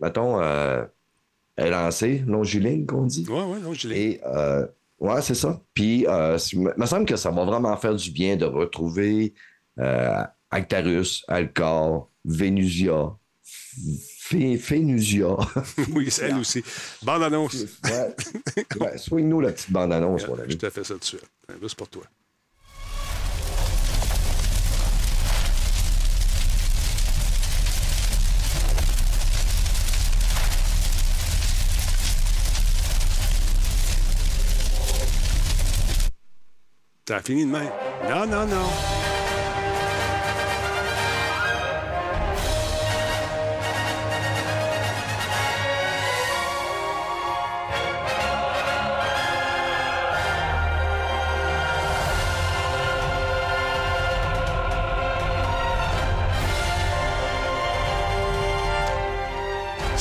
mettons, 0.00 0.40
élancé, 1.58 2.22
longiligne, 2.26 2.86
qu'on 2.86 3.04
dit. 3.04 3.26
Oui, 3.28 3.42
oui, 3.46 3.58
non. 3.62 3.72
Et 3.90 4.20
ouais, 5.00 5.22
c'est 5.22 5.34
ça. 5.34 5.60
Puis, 5.74 6.06
euh, 6.06 6.38
il 6.52 6.60
me 6.76 6.86
semble 6.86 7.06
que 7.06 7.16
ça 7.16 7.30
va 7.30 7.44
vraiment 7.44 7.76
faire 7.76 7.94
du 7.94 8.10
bien 8.10 8.36
de 8.36 8.44
retrouver 8.44 9.34
euh, 9.78 10.22
Actarus, 10.50 11.24
Alcor, 11.28 12.10
Vénusia, 12.24 13.10
oui, 15.92 16.10
c'est 16.10 16.28
elle 16.28 16.38
aussi. 16.38 16.62
Bande-annonce. 17.02 17.54
ouais. 17.84 18.14
ouais, 18.80 18.98
Soigne-nous 18.98 19.40
la 19.40 19.52
petite 19.52 19.72
bande-annonce, 19.72 20.26
mon 20.28 20.38
ami. 20.38 20.52
Je 20.52 20.56
te 20.56 20.70
fais 20.70 20.84
ça 20.84 20.94
tout 20.94 21.00
de 21.00 21.04
suite. 21.04 21.30
Juste 21.60 21.76
pour 21.76 21.88
toi. 21.88 22.02
T'as 37.10 37.22
fini 37.22 37.44
de? 37.44 37.68
Non, 38.08 38.24
non, 38.24 38.46
non. 38.46 39.09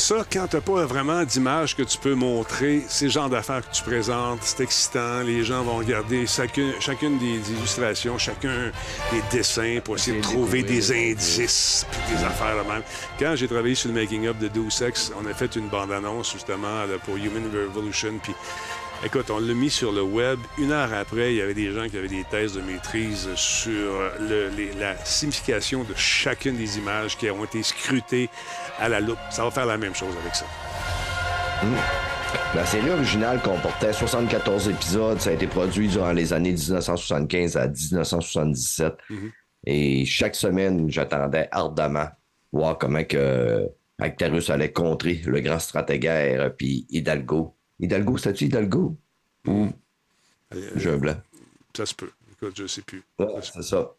Ça, 0.10 0.26
quand 0.34 0.48
tu 0.48 0.56
n'as 0.56 0.62
pas 0.64 0.86
vraiment 0.88 1.24
d'image 1.24 1.76
que 1.76 1.84
tu 1.84 2.00
peux 2.00 2.16
montrer, 2.16 2.82
c'est 2.88 3.06
le 3.06 3.12
genre 3.12 3.30
d'affaires 3.30 3.62
que 3.62 3.72
tu 3.76 3.84
présentes, 3.84 4.40
c'est 4.42 4.64
excitant, 4.64 5.20
les 5.22 5.44
gens 5.44 5.62
vont 5.62 5.78
regarder 5.78 6.26
chacune, 6.26 6.74
chacune 6.80 7.20
des 7.20 7.52
illustrations, 7.52 8.18
chacun 8.18 8.72
des 9.12 9.22
dessins 9.38 9.78
pour 9.84 9.98
essayer 9.98 10.18
de 10.18 10.24
trouver 10.24 10.64
des 10.64 10.92
indices 11.12 11.86
puis 11.92 12.16
des 12.18 12.24
affaires 12.24 12.56
là 12.56 12.64
même. 12.64 12.82
Quand 13.20 13.36
j'ai 13.36 13.48
travaillé 13.48 13.76
sur 13.76 13.90
le 13.90 14.02
making-up 14.02 14.40
de 14.40 14.48
Deus 14.48 14.82
Ex, 14.84 15.12
on 15.16 15.30
a 15.30 15.34
fait 15.36 15.56
une 15.56 15.68
bande-annonce 15.68 16.32
justement 16.34 16.86
pour 17.06 17.16
Human 17.18 17.44
Revolution, 17.54 18.14
puis 18.24 18.34
Écoute, 19.02 19.30
on 19.30 19.40
l'a 19.40 19.54
mis 19.54 19.70
sur 19.70 19.94
le 19.94 20.02
web. 20.02 20.40
Une 20.58 20.74
heure 20.74 20.94
après, 20.94 21.32
il 21.32 21.38
y 21.38 21.42
avait 21.42 21.54
des 21.54 21.72
gens 21.72 21.88
qui 21.88 21.98
avaient 21.98 22.10
des 22.10 22.26
thèses 22.30 22.52
de 22.52 22.60
maîtrise 22.60 23.30
sur 23.36 23.94
le- 24.20 24.50
les- 24.50 24.74
la 24.74 24.94
signification 25.06 25.86
de 25.86 25.94
chacune 25.96 26.58
des 26.58 26.78
images 26.78 27.16
qui 27.18 27.30
ont 27.32 27.46
été 27.46 27.64
scrutées 27.64 28.30
à 28.80 28.90
la 28.90 29.00
loupe. 29.00 29.20
Ça 29.30 29.44
va 29.44 29.52
faire 29.52 29.66
la 29.66 29.78
même 29.78 29.96
chose 29.96 30.16
avec 30.22 30.36
ça. 30.36 30.46
La 32.56 32.66
série 32.66 32.90
originale 32.90 33.42
comportait 33.42 33.94
74 33.94 34.70
épisodes. 34.70 35.20
Ça 35.20 35.32
a 35.32 35.34
été 35.34 35.48
produit 35.48 35.88
durant 35.88 36.12
les 36.12 36.32
années 36.34 36.52
1975 36.52 37.58
à 37.58 37.68
1977. 37.68 38.94
Et 39.66 40.06
chaque 40.06 40.36
semaine, 40.36 40.90
j'attendais 40.90 41.48
ardemment 41.52 42.08
voir 42.52 42.78
comment 42.78 43.04
que 43.04 43.68
Actarus 44.00 44.50
allait 44.50 44.72
contrer 44.72 45.22
le 45.26 45.42
grand 45.42 45.60
stratégaire 45.60 46.56
puis 46.56 46.88
Hidalgo. 46.90 47.56
Hidalgo, 47.80 48.18
c'était-tu 48.18 48.46
Hidalgo? 48.46 48.98
Ou 49.46 49.70
j'ai 50.76 50.92
un 50.92 50.98
blanc? 50.98 51.18
Ça 51.76 51.86
se 51.86 51.94
peut. 51.94 52.12
Écoute, 52.32 52.54
je 52.58 52.68
sais 52.68 52.82
plus. 52.82 53.04
Ouais, 53.20 53.28
c'est 53.42 53.62
ça. 53.62 53.92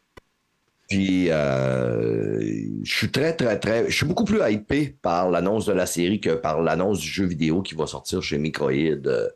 Puis, 0.91 1.31
euh, 1.31 2.41
je 2.83 2.95
suis 2.97 3.11
très, 3.11 3.35
très, 3.35 3.59
très. 3.61 3.89
Je 3.89 3.97
suis 3.97 4.07
beaucoup 4.07 4.25
plus 4.25 4.41
hypé 4.51 4.97
par 5.01 5.31
l'annonce 5.31 5.65
de 5.67 5.73
la 5.73 5.87
série 5.87 6.21
que 6.21 6.31
par 6.31 6.61
l'annonce 6.63 6.99
du 7.01 7.07
jeu 7.07 7.25
vidéo 7.27 7.63
qui 7.63 7.75
va 7.77 7.87
sortir 7.87 8.21
chez 8.23 8.39
Microïd 8.39 9.07
euh, 9.07 9.29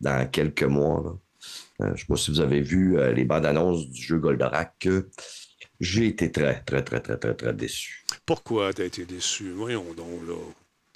dans 0.00 0.28
quelques 0.28 0.64
mois. 0.64 1.02
là. 1.04 1.10
Euh, 1.82 1.86
je 1.88 1.92
ne 1.92 1.96
sais 1.96 2.06
pas 2.08 2.16
si 2.16 2.30
vous 2.32 2.40
avez 2.40 2.60
vu 2.60 2.98
euh, 2.98 3.12
les 3.12 3.24
bandes 3.24 3.46
annonces 3.46 3.88
du 3.88 4.02
jeu 4.02 4.18
Goldorak. 4.18 4.86
euh, 4.86 5.08
J'ai 5.78 6.06
été 6.06 6.32
très, 6.32 6.60
très, 6.62 6.82
très, 6.82 7.00
très, 7.00 7.16
très, 7.18 7.34
très 7.34 7.52
déçu. 7.54 8.04
Pourquoi 8.24 8.72
t'as 8.72 8.84
été 8.84 9.04
déçu? 9.04 9.50
Voyons 9.52 9.84
donc, 9.96 10.26
là. 10.26 10.34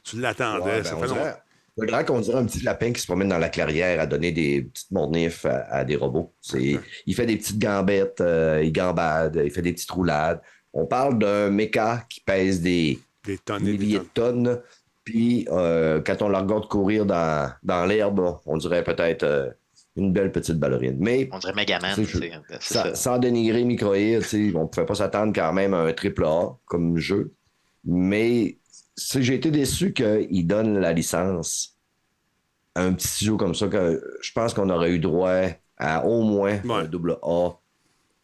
Tu 0.02 0.18
l'attendais, 0.20 0.64
Ouais, 0.64 0.82
ben, 0.82 0.84
ça 0.84 0.96
fait 0.96 1.06
dirait- 1.06 1.36
Goldorak, 1.78 2.10
on 2.10 2.20
dirait 2.20 2.38
un 2.38 2.46
petit 2.46 2.62
lapin 2.62 2.92
qui 2.92 3.00
se 3.00 3.06
promène 3.06 3.28
dans 3.28 3.38
la 3.38 3.48
clairière 3.48 4.00
à 4.00 4.06
donner 4.06 4.32
des 4.32 4.62
petites 4.62 4.90
mornifs 4.90 5.44
à, 5.44 5.60
à 5.70 5.84
des 5.84 5.96
robots. 5.96 6.32
C'est, 6.40 6.78
il 7.06 7.14
fait 7.14 7.26
des 7.26 7.36
petites 7.36 7.58
gambettes, 7.58 8.20
euh, 8.20 8.60
il 8.62 8.72
gambade, 8.72 9.40
il 9.44 9.50
fait 9.50 9.62
des 9.62 9.72
petites 9.72 9.90
roulades. 9.90 10.40
On 10.72 10.86
parle 10.86 11.18
d'un 11.18 11.50
méca 11.50 12.04
qui 12.08 12.20
pèse 12.20 12.60
des, 12.60 12.98
Des 13.24 13.38
tonnes 13.38 13.66
et 13.66 13.72
des 13.72 13.78
milliers 13.78 13.98
de 13.98 14.04
tonnes. 14.04 14.60
Puis 15.04 15.46
euh, 15.50 16.00
quand 16.04 16.22
on 16.22 16.28
la 16.28 16.40
regarde 16.40 16.68
courir 16.68 17.06
dans, 17.06 17.50
dans 17.62 17.86
l'herbe, 17.86 18.38
on 18.46 18.56
dirait 18.56 18.84
peut-être 18.84 19.24
euh, 19.24 19.50
une 19.96 20.12
belle 20.12 20.30
petite 20.30 20.58
ballerine. 20.58 20.96
Mais 21.00 21.28
On 21.32 21.38
dirait 21.38 21.54
Megaman, 21.54 21.94
C'est. 21.94 22.04
C'est 22.04 22.30
sans, 22.60 22.82
ça. 22.84 22.94
sans 22.94 23.18
dénigrer 23.18 23.64
Microïd, 23.64 24.22
on 24.54 24.62
ne 24.62 24.66
pouvait 24.66 24.86
pas 24.86 24.94
s'attendre 24.94 25.32
quand 25.34 25.52
même 25.52 25.74
à 25.74 25.78
un 25.78 25.92
triple 25.92 26.24
A 26.24 26.56
comme 26.66 26.98
jeu. 26.98 27.34
Mais 27.84 28.59
j'ai 29.18 29.34
été 29.34 29.50
déçu 29.50 29.92
qu'il 29.92 30.46
donne 30.46 30.78
la 30.78 30.92
licence 30.92 31.76
à 32.74 32.82
un 32.82 32.92
petit 32.92 33.08
studio 33.08 33.36
comme 33.36 33.54
ça. 33.54 33.68
Que 33.68 34.02
je 34.20 34.32
pense 34.32 34.54
qu'on 34.54 34.70
aurait 34.70 34.90
eu 34.92 34.98
droit 34.98 35.42
à 35.76 36.04
au 36.06 36.22
moins 36.22 36.60
un 36.70 36.84
double 36.84 37.18
A 37.22 37.50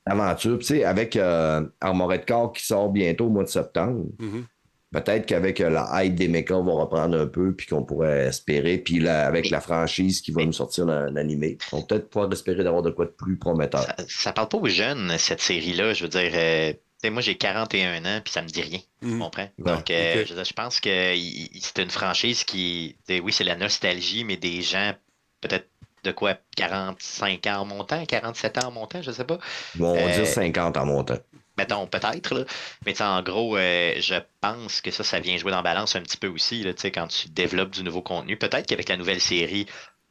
aventure. 0.04 0.58
Puis, 0.58 0.66
tu 0.66 0.74
sais, 0.76 0.84
avec 0.84 1.16
euh, 1.16 1.66
Armored 1.80 2.24
Core 2.26 2.52
qui 2.52 2.64
sort 2.64 2.90
bientôt 2.90 3.26
au 3.26 3.30
mois 3.30 3.44
de 3.44 3.48
septembre, 3.48 4.04
Mhm. 4.20 4.44
peut-être 4.92 5.26
qu'avec 5.26 5.60
euh, 5.60 5.68
la 5.68 6.04
hype 6.04 6.14
des 6.14 6.28
mechas, 6.28 6.54
on 6.54 6.62
va 6.64 6.72
reprendre 6.74 7.18
un 7.18 7.26
peu, 7.26 7.52
puis 7.54 7.66
qu'on 7.66 7.82
pourrait 7.82 8.26
espérer. 8.26 8.78
Puis 8.78 9.00
là, 9.00 9.26
avec 9.26 9.50
la 9.50 9.60
franchise 9.60 10.20
qui 10.20 10.30
va 10.30 10.44
nous 10.44 10.52
sortir 10.52 10.88
un, 10.88 11.08
un 11.08 11.16
animé, 11.16 11.58
on 11.72 11.78
va 11.80 11.82
peut-être 11.86 12.08
pouvoir 12.08 12.30
espérer 12.32 12.62
d'avoir 12.62 12.82
de 12.82 12.90
quoi 12.90 13.06
de 13.06 13.10
plus 13.10 13.36
prometteur. 13.36 13.84
Ça 14.08 14.32
parle 14.32 14.48
pas 14.48 14.58
aux 14.58 14.68
jeunes, 14.68 15.12
cette 15.18 15.40
série-là. 15.40 15.92
Je 15.92 16.04
veux 16.04 16.08
dire, 16.10 16.30
euh, 16.34 16.72
moi, 17.04 17.22
j'ai 17.22 17.36
41 17.36 18.04
ans, 18.04 18.20
puis 18.22 18.32
ça 18.32 18.42
me 18.42 18.48
dit 18.48 18.62
rien. 18.62 18.80
Tu 19.02 19.18
comprends? 19.18 19.48
Ouais, 19.58 19.72
Donc, 19.74 19.90
euh, 19.90 20.24
je, 20.26 20.52
pense 20.52 20.80
que 20.80 21.14
c'est 21.60 21.82
une 21.82 21.90
franchise 21.90 22.44
qui. 22.44 22.96
Oui, 23.08 23.32
c'est 23.32 23.44
la 23.44 23.56
nostalgie, 23.56 24.24
mais 24.24 24.36
des 24.36 24.62
gens, 24.62 24.92
peut-être 25.40 25.68
de 26.04 26.12
quoi, 26.12 26.36
45 26.56 27.46
ans 27.48 27.60
en 27.60 27.64
montant, 27.64 28.04
47 28.06 28.58
ans 28.58 28.68
en 28.68 28.70
montant, 28.70 29.02
je 29.02 29.10
sais 29.10 29.24
pas. 29.24 29.38
Bon, 29.74 29.90
on 29.90 29.94
va 29.94 30.12
Euh, 30.12 30.16
dire 30.16 30.26
50 30.26 30.76
en 30.76 30.86
montant. 30.86 31.18
Mettons, 31.58 31.86
peut-être, 31.86 32.34
là. 32.34 32.44
Mais 32.84 33.00
en 33.02 33.22
gros, 33.22 33.56
euh, 33.56 33.94
je 33.98 34.14
pense 34.40 34.80
que 34.80 34.90
ça, 34.90 35.02
ça 35.04 35.20
vient 35.20 35.36
jouer 35.38 35.50
dans 35.50 35.56
la 35.58 35.62
balance 35.62 35.96
un 35.96 36.02
petit 36.02 36.18
peu 36.18 36.28
aussi, 36.28 36.62
là, 36.62 36.72
quand 36.92 37.08
tu 37.08 37.28
développes 37.28 37.70
du 37.70 37.82
nouveau 37.82 38.02
contenu. 38.02 38.36
Peut-être 38.36 38.66
qu'avec 38.66 38.88
la 38.88 38.96
nouvelle 38.96 39.20
série, 39.20 39.66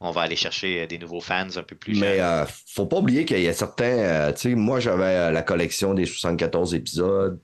on 0.08 0.12
va 0.12 0.22
aller 0.22 0.36
chercher 0.36 0.82
euh, 0.82 0.86
des 0.86 0.98
nouveaux 0.98 1.20
fans 1.20 1.48
un 1.56 1.62
peu 1.62 1.76
plus 1.76 1.92
Mais 1.92 1.94
jeunes. 1.94 2.20
euh, 2.20 2.44
faut 2.74 2.86
pas 2.86 2.98
oublier 2.98 3.24
qu'il 3.24 3.40
y 3.40 3.48
a 3.48 3.52
certains. 3.52 3.84
euh, 3.86 4.32
tu 4.32 4.50
sais, 4.50 4.54
moi, 4.54 4.80
j'avais 4.80 5.04
euh, 5.04 5.30
la 5.30 5.42
collection 5.42 5.94
des 5.94 6.04
74 6.06 6.74
épisodes. 6.74 7.40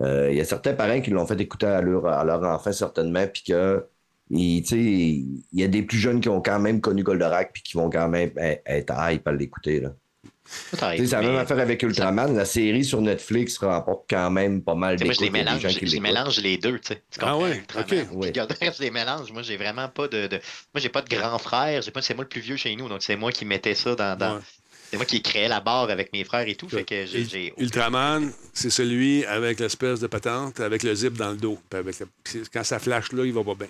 Euh, 0.00 0.30
Il 0.32 0.36
y 0.38 0.40
a 0.40 0.44
certains 0.44 0.74
parents 0.74 1.00
qui 1.00 1.10
l'ont 1.10 1.26
fait 1.26 1.40
écouter 1.40 1.66
à 1.66 1.80
leur, 1.82 2.06
à 2.06 2.24
leur 2.24 2.42
enfant, 2.44 2.72
certainement, 2.72 3.26
puis 3.28 3.44
que. 3.44 3.86
Il 4.30 4.64
y 5.52 5.62
a 5.64 5.68
des 5.68 5.82
plus 5.82 5.98
jeunes 5.98 6.20
qui 6.20 6.28
ont 6.30 6.40
quand 6.42 6.58
même 6.58 6.80
connu 6.80 7.02
Goldorak, 7.04 7.52
puis 7.52 7.62
qui 7.62 7.76
vont 7.76 7.90
quand 7.90 8.08
même 8.08 8.32
eh, 8.38 8.60
être 8.66 8.94
hype 9.12 9.28
à 9.28 9.32
l'écouter. 9.32 9.80
là. 9.80 9.94
C'est 10.46 11.10
la 11.12 11.20
même 11.22 11.36
affaire 11.36 11.58
avec 11.58 11.82
Ultraman. 11.82 12.36
La 12.36 12.44
série 12.44 12.84
sur 12.84 13.00
Netflix 13.00 13.58
remporte 13.58 14.04
quand 14.10 14.30
même 14.30 14.62
pas 14.62 14.74
mal 14.74 14.98
sais, 14.98 15.04
moi, 15.04 15.14
je 15.14 15.20
les 15.20 15.30
mélange, 15.30 15.60
gens 15.60 15.68
je, 15.70 15.78
qui 15.78 15.86
je 15.86 15.90
les 15.92 16.00
l'écoutent. 16.00 16.02
mélange 16.02 16.40
les 16.40 16.58
deux, 16.58 16.78
tu 16.78 16.88
sais. 16.88 17.02
Tu 17.10 17.18
Ah 17.20 17.32
comprends? 17.32 17.42
ouais? 17.44 17.56
Ultraman, 17.56 17.84
Ok. 18.02 18.08
Ouais. 18.16 18.32
Goldorak, 18.32 18.74
je 18.76 18.82
les 18.82 18.90
mélange. 18.90 19.32
Moi, 19.32 19.42
j'ai 19.42 19.56
vraiment 19.56 19.88
pas 19.88 20.08
de, 20.08 20.26
de- 20.26 20.36
Moi, 20.74 20.80
j'ai 20.80 20.88
pas 20.90 21.02
de 21.02 21.08
grand 21.08 21.38
frère. 21.38 21.80
J'ai 21.82 21.90
pas... 21.90 22.02
C'est 22.02 22.14
moi 22.14 22.24
le 22.24 22.28
plus 22.28 22.40
vieux 22.42 22.56
chez 22.56 22.74
nous, 22.76 22.88
donc 22.88 23.02
c'est 23.02 23.16
moi 23.16 23.32
qui 23.32 23.44
mettais 23.44 23.74
ça 23.74 23.94
dans. 23.94 24.16
dans- 24.18 24.40
C'est 24.90 24.96
moi 24.98 25.06
qui 25.06 25.22
créais 25.22 25.48
la 25.48 25.60
barre 25.60 25.90
avec 25.90 26.12
mes 26.12 26.22
frères 26.24 26.46
et 26.46 26.54
tout. 26.54 26.68
Fait 26.68 26.84
que 26.84 27.06
j'ai. 27.06 27.24
j'ai- 27.24 27.54
Ultraman, 27.56 28.30
c'est 28.52 28.70
celui 28.70 29.24
avec 29.24 29.58
l'espèce 29.60 30.00
de 30.00 30.06
patente, 30.06 30.60
avec 30.60 30.82
le 30.82 30.94
zip 30.94 31.14
dans 31.14 31.30
le 31.30 31.36
dos. 31.36 31.58
Avec 31.72 31.98
le- 32.00 32.06
Quand 32.52 32.62
ça 32.64 32.78
flash 32.78 33.10
là, 33.12 33.24
il 33.24 33.32
va 33.32 33.42
pas 33.42 33.54
bien. 33.54 33.68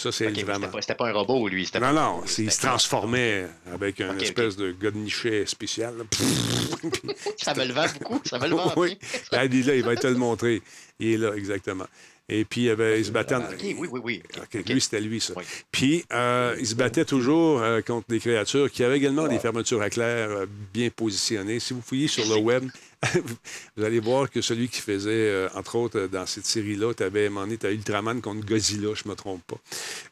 Ça, 0.00 0.12
c'est 0.12 0.26
Ok, 0.28 0.32
mais 0.36 0.40
Ultraman. 0.42 0.70
c'était 0.80 0.94
pas, 0.94 1.08
un 1.08 1.12
robot, 1.12 1.48
lui. 1.48 1.66
c'était 1.66 1.80
Non, 1.80 1.92
non, 1.92 2.22
c'est- 2.24 2.44
il 2.44 2.52
se 2.52 2.60
transformait 2.60 3.46
avec 3.74 3.98
une 4.00 4.20
espèce 4.20 4.56
de 4.56 4.70
godnichet 4.70 5.44
spécial. 5.46 5.92
Ça 7.36 7.52
me 7.54 7.64
le 7.64 7.72
vend 7.74 7.86
beaucoup. 8.00 8.20
Ça 8.24 8.38
me 8.38 8.46
le 8.48 8.54
vend. 8.54 8.72
oui, 8.76 8.96
Là, 9.32 9.44
il 9.44 9.58
est 9.58 9.62
là, 9.66 9.74
il 9.74 9.82
va 9.84 9.96
te 9.96 10.06
le 10.06 10.14
montrer. 10.14 10.62
Il 11.00 11.08
est 11.14 11.16
là, 11.16 11.32
exactement. 11.34 11.86
Et 12.28 12.44
puis, 12.44 12.60
il, 12.60 12.64
y 12.64 12.70
avait- 12.70 13.00
il 13.00 13.04
se 13.06 13.10
battait. 13.10 13.34
en- 13.36 13.40
Ok, 13.40 13.56
oui, 13.62 13.88
oui, 13.90 14.00
oui. 14.04 14.22
Lui, 14.68 14.80
c'était 14.80 15.00
lui, 15.00 15.18
ça. 15.20 15.32
Puis, 15.72 16.04
euh, 16.12 16.54
il 16.60 16.66
se 16.66 16.74
battait 16.74 17.04
toujours 17.06 17.60
euh, 17.62 17.80
contre 17.80 18.06
des 18.08 18.20
créatures 18.20 18.70
qui 18.70 18.84
avaient 18.84 18.98
également 18.98 19.26
des 19.28 19.38
fermetures 19.38 19.80
à 19.82 19.88
clair 19.90 20.28
euh, 20.30 20.46
bien 20.74 20.90
positionnées. 20.90 21.58
Si 21.58 21.72
vous 21.72 21.80
fouillez 21.82 22.06
sur 22.06 22.24
le 22.26 22.36
web, 22.36 22.68
vous 23.76 23.84
allez 23.84 24.00
voir 24.00 24.28
que 24.30 24.40
celui 24.40 24.68
qui 24.68 24.80
faisait, 24.80 25.10
euh, 25.10 25.48
entre 25.54 25.76
autres, 25.76 26.08
dans 26.10 26.26
cette 26.26 26.46
série-là, 26.46 26.94
tu 26.94 27.02
avais 27.02 27.30
tu 27.58 27.66
as 27.66 27.70
Ultraman 27.70 28.20
contre 28.20 28.44
Godzilla, 28.44 28.94
je 28.94 29.04
ne 29.04 29.10
me 29.10 29.14
trompe 29.14 29.42
pas. 29.46 29.58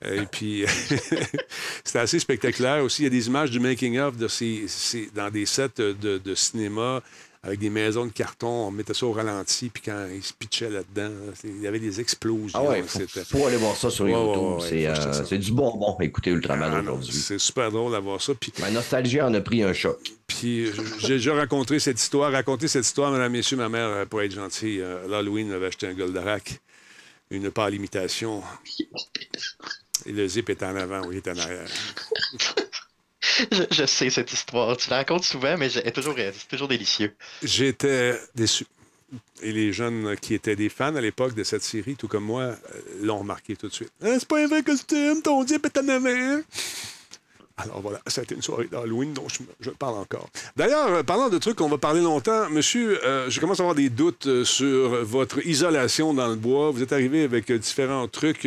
Euh, 0.04 0.22
et 0.22 0.26
puis, 0.26 0.64
c'était 1.84 1.98
assez 1.98 2.18
spectaculaire 2.18 2.84
aussi. 2.84 3.02
Il 3.02 3.04
y 3.04 3.08
a 3.08 3.10
des 3.10 3.26
images 3.26 3.50
du 3.50 3.60
making-of 3.60 4.16
dans 4.16 5.30
des 5.30 5.46
sets 5.46 5.68
de 5.78 6.34
cinéma 6.34 7.02
avec 7.46 7.60
des 7.60 7.70
maisons 7.70 8.04
de 8.06 8.10
carton. 8.12 8.48
On 8.48 8.70
mettait 8.70 8.92
ça 8.94 9.06
au 9.06 9.12
ralenti, 9.12 9.70
puis 9.70 9.82
quand 9.84 10.06
ils 10.12 10.22
se 10.22 10.32
pitchaient 10.32 10.68
là-dedans, 10.68 11.10
il 11.44 11.60
y 11.62 11.66
avait 11.66 11.78
des 11.78 12.00
explosions. 12.00 12.58
Ah 12.58 12.62
ouais, 12.68 12.82
faut, 12.82 12.98
C'était- 12.98 13.24
faut 13.24 13.46
aller 13.46 13.56
voir 13.56 13.76
ça 13.76 13.88
sur 13.88 14.04
Ouais, 14.04 14.10
YouTube. 14.12 14.42
ouais, 14.60 14.66
c'est 14.68 14.86
euh, 14.88 15.24
c'est 15.24 15.38
du 15.38 15.52
bonbon, 15.52 15.96
écouter 16.00 16.30
Ultraman 16.30 16.72
Ah 16.74 16.80
aujourd'hui. 16.80 17.12
c'est 17.12 17.38
super 17.38 17.70
drôle 17.70 17.92
d'avoir 17.92 18.20
ça. 18.20 18.34
Puis, 18.34 18.52
Ma 18.58 18.70
nostalgie 18.70 19.20
en 19.22 19.32
a 19.34 19.40
pris 19.40 19.62
un 19.62 19.72
choc. 19.72 19.98
puis 20.26 20.70
j'ai 20.98 21.14
déjà 21.14 21.34
raconté 21.34 21.78
cette 21.78 22.00
histoire. 22.00 22.32
Raconté 22.32 22.68
cette 22.68 22.84
histoire, 22.84 23.10
mesdames, 23.12 23.32
messieurs, 23.32 23.56
ma 23.56 23.68
mère, 23.68 23.86
euh, 23.88 24.04
pour 24.06 24.20
être 24.22 24.32
gentille, 24.32 24.80
euh, 24.80 25.06
l'Halloween 25.08 25.48
m'avait 25.48 25.66
acheté 25.66 25.86
un 25.86 25.94
Goldorak, 25.94 26.60
une 27.30 27.50
pâle 27.50 27.74
imitation. 27.74 28.42
Et 30.04 30.12
le 30.12 30.26
zip 30.28 30.50
est 30.50 30.62
en 30.62 30.76
avant, 30.76 31.00
oui, 31.06 31.14
il 31.14 31.16
est 31.18 31.28
en 31.28 31.38
arrière. 31.42 31.68
Je, 33.70 33.86
sais 33.86 34.10
cette 34.10 34.32
histoire. 34.32 34.76
Tu 34.76 34.90
la 34.90 34.96
racontes 34.96 35.24
souvent, 35.24 35.56
mais 35.56 35.68
c'est 35.68 35.90
toujours, 35.92 36.14
c'est 36.16 36.48
toujours 36.48 36.68
délicieux. 36.68 37.14
J'étais 37.42 38.18
déçu. 38.34 38.66
Et 39.42 39.52
les 39.52 39.72
jeunes 39.72 40.16
qui 40.20 40.34
étaient 40.34 40.56
des 40.56 40.68
fans 40.68 40.96
à 40.96 41.00
l'époque 41.00 41.34
de 41.34 41.44
cette 41.44 41.62
série, 41.62 41.94
tout 41.94 42.08
comme 42.08 42.24
moi, 42.24 42.42
euh, 42.42 42.56
l'ont 43.02 43.18
remarqué 43.18 43.54
tout 43.54 43.68
de 43.68 43.72
suite. 43.72 43.92
Ah, 44.02 44.16
c'est 44.18 44.26
pas 44.26 44.42
un 44.42 44.48
vrai 44.48 44.62
costume, 44.62 45.22
ton 45.22 45.46
zip 45.46 45.64
est 45.64 45.78
en. 45.78 46.42
Alors 47.58 47.80
voilà, 47.80 48.00
ça 48.06 48.20
a 48.20 48.24
été 48.24 48.34
une 48.34 48.42
soirée 48.42 48.66
d'Halloween 48.70 49.14
dont 49.14 49.26
je, 49.60 49.70
parle 49.70 49.94
encore. 49.94 50.28
D'ailleurs, 50.56 50.88
euh, 50.88 51.02
parlant 51.02 51.30
de 51.30 51.38
trucs 51.38 51.56
qu'on 51.56 51.70
va 51.70 51.78
parler 51.78 52.02
longtemps, 52.02 52.50
monsieur, 52.50 53.02
euh, 53.02 53.30
je 53.30 53.40
commence 53.40 53.60
à 53.60 53.62
avoir 53.62 53.74
des 53.74 53.88
doutes 53.88 54.26
euh, 54.26 54.44
sur 54.44 55.02
votre 55.04 55.44
isolation 55.46 56.12
dans 56.12 56.28
le 56.28 56.34
bois. 56.34 56.70
Vous 56.70 56.82
êtes 56.82 56.92
arrivé 56.92 57.24
avec 57.24 57.50
différents 57.50 58.08
trucs 58.08 58.46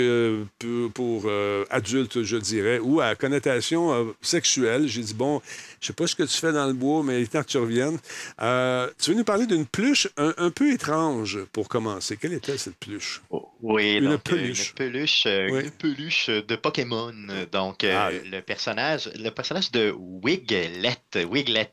pour, 0.93 1.28
adultes, 1.72 2.22
je 2.22 2.38
dirais, 2.38 2.80
ou 2.80 3.01
à 3.01 3.16
connotation 3.16 4.14
sexuelle. 4.22 4.88
J'ai 4.88 5.01
dit, 5.01 5.14
bon, 5.16 5.41
je 5.82 5.88
sais 5.88 5.93
pas 5.93 6.07
ce 6.07 6.15
que 6.15 6.23
tu 6.23 6.38
fais 6.38 6.51
dans 6.51 6.67
le 6.67 6.73
bois, 6.73 7.03
mais 7.03 7.19
il 7.19 7.23
est 7.23 7.27
temps 7.27 7.41
que 7.43 7.47
tu 7.47 7.57
reviennes. 7.57 7.97
Euh, 8.41 8.89
tu 9.01 9.11
veux 9.11 9.17
nous 9.17 9.23
parler 9.23 9.45
d'une 9.45 9.65
pluche 9.65 10.07
un, 10.17 10.34
un 10.38 10.49
peu 10.51 10.71
étrange 10.71 11.39
pour 11.53 11.67
commencer. 11.69 12.17
Quelle 12.17 12.34
était 12.34 12.57
cette 12.57 12.75
pluche? 12.77 13.21
Oui, 13.61 13.95
Une 13.97 14.05
donc, 14.05 14.13
euh, 14.13 14.17
peluche. 14.17 14.69
une 14.69 14.75
peluche, 14.75 15.23
euh, 15.25 15.47
Oui. 15.51 15.63
une 15.65 15.71
peluche 15.71 16.27
de 16.30 16.55
Pokémon. 16.55 17.13
Donc, 17.51 17.84
Ah. 17.84 18.09
le 18.11 18.39
personnage, 18.41 19.09
le 19.15 19.30
personnage 19.30 19.71
de 19.71 19.93
Wiglet, 19.97 20.97
Wiglet, 21.30 21.71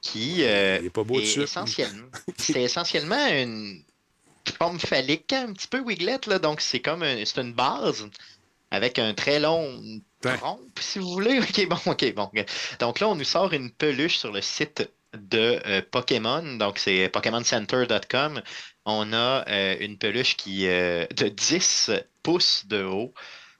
qui 0.00 0.42
euh, 0.44 0.78
Il 0.80 0.86
est 0.86 0.90
pas 0.90 1.04
beau 1.04 1.18
est 1.18 1.22
dessus. 1.22 1.42
essentiellement, 1.42 2.06
c'est 2.36 2.62
essentiellement 2.62 3.26
une 3.28 3.82
forme 4.58 4.78
phallique, 4.80 5.32
un 5.32 5.52
petit 5.52 5.68
peu 5.68 5.80
Wiglet, 5.80 6.18
là. 6.26 6.38
Donc, 6.38 6.60
c'est 6.60 6.80
comme 6.80 7.02
un- 7.02 7.24
c'est 7.24 7.40
une 7.40 7.52
base 7.52 8.06
avec 8.70 8.98
un 8.98 9.12
très 9.14 9.40
long. 9.40 9.80
Trompe, 10.20 10.78
si 10.80 10.98
vous 10.98 11.10
voulez. 11.10 11.38
Ok, 11.48 11.68
bon, 11.68 11.78
ok, 11.92 12.14
bon. 12.14 12.30
Donc 12.80 13.00
là, 13.00 13.08
on 13.08 13.14
nous 13.14 13.24
sort 13.24 13.52
une 13.52 13.70
peluche 13.70 14.18
sur 14.18 14.32
le 14.32 14.40
site 14.40 14.88
de 15.14 15.60
euh, 15.66 15.82
Pokémon. 15.90 16.56
Donc, 16.56 16.78
c'est 16.78 17.08
PokémonCenter.com. 17.08 18.42
On 18.84 19.12
a 19.12 19.48
euh, 19.48 19.76
une 19.80 19.98
peluche 19.98 20.36
qui 20.36 20.66
euh, 20.66 21.06
de 21.16 21.28
10 21.28 21.90
pouces 22.22 22.66
de 22.66 22.82
haut. 22.84 23.14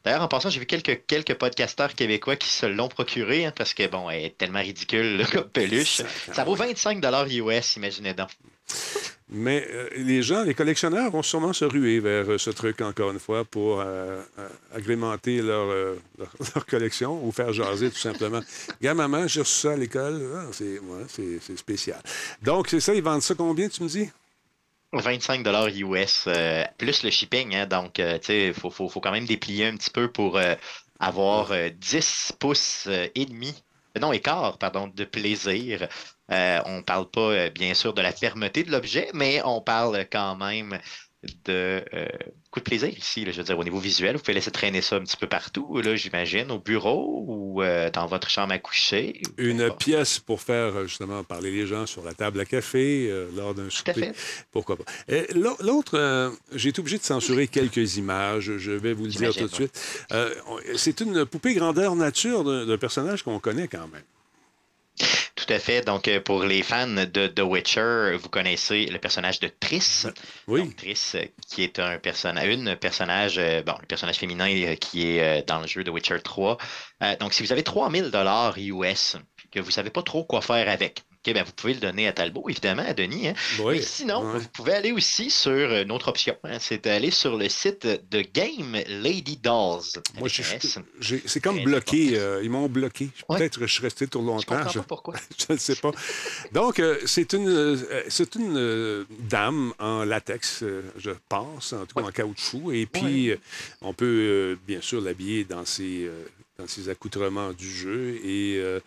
D'ailleurs, 0.05 0.23
en 0.23 0.29
passant, 0.29 0.49
j'ai 0.49 0.61
vu 0.61 0.67
quelques, 0.67 1.07
quelques 1.07 1.35
podcasteurs 1.35 1.95
québécois 1.95 2.37
qui 2.37 2.49
se 2.49 2.67
l'ont 2.67 2.89
procuré 2.89 3.45
hein, 3.45 3.53
parce 3.55 3.75
que, 3.75 3.87
bon, 3.87 4.09
elle 4.09 4.27
est 4.27 4.39
tellement 4.39 4.61
ridicule 4.61 5.17
là, 5.19 5.27
comme 5.27 5.49
peluche. 5.49 6.03
Ça 6.33 6.45
vaut 6.45 6.55
25 6.55 7.05
US, 7.31 7.77
imaginez 7.77 8.15
donc. 8.15 8.31
Mais 9.31 9.67
euh, 9.71 9.89
les 9.97 10.23
gens, 10.23 10.43
les 10.43 10.55
collectionneurs 10.55 11.11
vont 11.11 11.23
sûrement 11.23 11.53
se 11.53 11.67
ruer 11.67 12.01
vers 12.01 12.31
euh, 12.31 12.39
ce 12.39 12.49
truc, 12.49 12.81
encore 12.81 13.11
une 13.11 13.19
fois, 13.19 13.45
pour 13.45 13.81
euh, 13.81 14.23
agrémenter 14.75 15.43
leur, 15.43 15.97
collection 16.67 17.23
ou 17.25 17.31
faire 17.31 17.53
jaser, 17.53 17.91
tout 17.91 17.99
simplement. 17.99 18.41
Gars, 18.81 18.95
maman, 18.95 19.27
j'ai 19.27 19.41
reçu 19.41 19.61
ça 19.61 19.73
à 19.73 19.77
l'école. 19.77 20.23
Ah, 20.35 20.47
c'est 20.53 21.57
spécial. 21.57 22.01
Donc, 22.43 22.69
c'est 22.69 22.81
ça, 22.81 22.95
ils 22.95 23.03
vendent 23.03 23.23
ça 23.23 23.35
combien, 23.35 23.69
tu 23.69 23.83
me 23.83 23.89
dis? 23.89 24.09
25 24.95 25.47
US 25.75 26.25
euh, 26.29 26.65
plus 26.79 27.03
le 27.03 27.11
shipping. 27.11 27.55
hein. 27.55 27.67
donc, 27.67 27.95
tu 27.95 28.03
sais, 28.23 28.47
il 28.47 28.55
faut, 28.55 28.71
faut, 28.71 28.89
faut 28.89 29.01
quand 29.01 29.13
même 29.13 29.27
déplier 29.27 29.67
un 29.67 29.77
petit 29.77 29.91
peu 29.91 30.11
pour 30.11 30.41
avoir 30.99 31.53
euh, 31.53 31.69
10 31.71 32.33
pouces 32.39 32.89
et 33.15 33.25
demi, 33.27 33.55
non, 34.01 34.13
écart, 34.13 34.59
pardon, 34.59 34.89
de 34.89 35.05
plaisir. 35.05 35.89
Euh, 36.31 36.61
on 36.67 36.83
parle 36.83 37.11
pas, 37.11 37.21
euh, 37.31 37.51
bien 37.51 37.75
sûr, 37.75 37.95
de 37.95 38.03
la 38.03 38.13
fermeté 38.13 38.65
de 38.65 38.71
l'objet, 38.71 39.09
mais 39.15 39.41
on 39.45 39.61
parle 39.61 40.07
quand 40.11 40.37
même 40.37 40.79
de 41.45 41.85
euh, 41.95 42.07
coup 42.51 42.61
de 42.61 42.65
plaisir 42.65 42.89
ici. 42.89 43.25
là. 43.25 43.33
je 43.33 43.39
veux 43.39 43.43
dire, 43.43 43.59
au 43.59 43.65
niveau 43.65 43.79
visuel, 43.81 44.17
vous 44.17 44.23
pouvez 44.23 44.35
laisser 44.35 44.53
traîner 44.53 44.81
ça 44.83 44.97
un 44.97 45.01
petit 45.01 45.17
peu 45.17 45.27
partout, 45.27 45.81
là, 45.83 45.97
j'imagine, 45.97 46.51
au 46.53 46.59
bureau 46.59 47.25
ou 47.27 47.63
euh, 47.63 47.91
dans 47.91 48.07
votre 48.07 48.31
chambre 48.31 48.53
à 48.53 48.59
coucher. 48.59 49.21
Une 49.37 49.71
pièce 49.75 50.21
pour 50.21 50.41
faire, 50.41 50.87
justement, 50.87 51.25
parler 51.25 51.51
les 51.51 51.67
gens 51.67 51.87
sur 51.87 52.05
la 52.05 52.15
table 52.15 52.41
à 52.41 52.45
café 52.45 53.09
euh, 53.11 53.29
lors 53.37 53.53
d'un 53.55 53.65
Tout 53.65 53.91
à 53.91 53.95
souper. 53.95 54.13
fait. 54.13 54.47
Pourquoi 54.53 54.77
pas. 54.77 54.85
L'autre, 55.61 56.33
j'ai 56.55 56.69
été 56.69 56.81
obligé 56.81 56.99
de 56.99 57.03
censurer 57.03 57.49
quelques 57.49 57.97
images. 57.97 58.57
Je 58.57 58.73
vais 58.73 58.93
vous 58.93 59.05
le 59.05 59.11
dire 59.11 59.35
tout 59.35 59.49
de 59.49 59.55
suite. 59.55 60.07
C'est 60.77 61.01
une 61.01 61.27
poupée 61.27 61.55
grandeur 61.55 61.97
nature 61.97 62.45
d'un 62.45 62.79
personnage 62.79 63.23
qu'on 63.23 63.41
connaît 63.41 63.69
quand 63.69 63.89
même. 63.89 64.03
Tout 65.35 65.53
à 65.53 65.59
fait. 65.59 65.83
Donc, 65.83 66.09
euh, 66.09 66.21
pour 66.21 66.45
les 66.45 66.63
fans 66.63 66.87
de 66.87 67.27
The 67.27 67.41
Witcher, 67.41 68.17
vous 68.21 68.29
connaissez 68.29 68.87
le 68.87 68.99
personnage 68.99 69.41
de 69.41 69.49
Triss. 69.49 70.07
Oui. 70.47 70.63
Donc, 70.63 70.77
Triss, 70.77 71.15
euh, 71.15 71.25
qui 71.49 71.63
est 71.63 71.79
un 71.79 71.99
personnage, 71.99 72.49
une 72.49 72.77
personnage, 72.77 73.39
euh, 73.39 73.63
bon, 73.63 73.75
le 73.81 73.87
personnage 73.87 74.17
féminin 74.17 74.49
qui 74.77 75.07
est 75.07 75.47
dans 75.47 75.61
le 75.61 75.67
jeu 75.67 75.85
de 75.85 75.91
Witcher 75.91 76.21
3. 76.23 76.59
Euh, 77.03 77.17
donc, 77.17 77.35
si 77.35 77.43
vous 77.43 77.53
avez 77.53 77.63
3000 77.63 78.11
dollars 78.11 78.55
US, 78.59 79.17
que 79.53 79.61
vous 79.61 79.71
savez 79.71 79.91
pas 79.91 80.03
trop 80.03 80.25
quoi 80.25 80.41
faire 80.41 80.69
avec, 80.69 81.03
ok, 81.29 81.35
ben, 81.35 81.45
vous 81.45 81.53
pouvez 81.53 81.75
le 81.75 81.81
donner 81.81 82.07
à 82.09 82.13
Talbot, 82.13 82.45
évidemment, 82.49 82.85
à 82.87 82.95
Denis. 82.95 83.29
hein. 83.29 83.35
Oui. 83.61 83.77
Mais 83.77 83.83
sinon, 83.83 84.23
vous 84.39 84.49
pouvez 84.53 84.73
aller 84.73 84.93
aussi 84.93 85.31
sur 85.31 85.51
euh, 85.53 85.83
une 85.83 85.93
autre 85.93 86.09
option. 86.09 86.37
hein, 86.45 86.59
c'est 86.61 86.85
d'aller 86.85 87.11
sur 87.11 87.37
le 87.37 87.49
site 87.49 87.87
de 87.87 88.21
Game 88.33 88.77
Lady 88.89 89.37
Dolls. 89.37 89.83
Moi, 90.19 90.29
c'est 90.29 91.41
comme 91.41 91.57
Très 91.57 91.65
bloqué. 91.65 92.11
euh, 92.19 92.41
ils 92.43 92.51
m'ont 92.51 92.69
bloqué. 92.69 93.11
Peut-être 93.29 93.59
que 93.59 93.67
je 93.67 93.73
suis 93.73 93.83
resté 93.83 94.07
trop 94.07 94.21
Je 94.23 94.27
longtemps. 94.27 94.57
comprends 94.57 94.71
Je 94.71 94.79
pas 94.79 94.85
pourquoi. 94.85 95.15
je 95.49 95.53
ne 95.53 95.59
sais 95.59 95.77
pas. 95.77 95.91
Donc, 96.53 96.79
euh, 96.81 96.99
c'est 97.07 97.33
une, 97.33 97.49
euh, 97.49 97.77
c'est 98.09 98.35
une 98.35 98.57
euh, 98.57 99.05
dame 99.21 99.73
en 99.79 100.05
latex, 100.05 100.63
euh, 100.63 100.83
je 100.99 101.11
pense, 101.29 101.73
en 101.73 101.87
tout 101.87 101.95
cas 102.01 102.07
en 102.07 102.11
caoutchouc. 102.11 102.73
Et 102.73 102.87
puis, 102.87 103.31
euh, 103.31 103.37
on 103.83 103.93
peut 103.95 104.07
euh, 104.07 104.57
bien 104.67 104.81
sûr 104.81 105.01
l'habiller 105.01 105.45
dans 105.45 105.65
ses, 105.65 106.05
euh, 106.05 106.25
dans 106.59 106.67
ses 106.67 106.89
accoutrements 106.89 107.53
du 107.53 107.71
jeu. 107.71 108.17
Et 108.25 108.57
euh, 108.59 108.81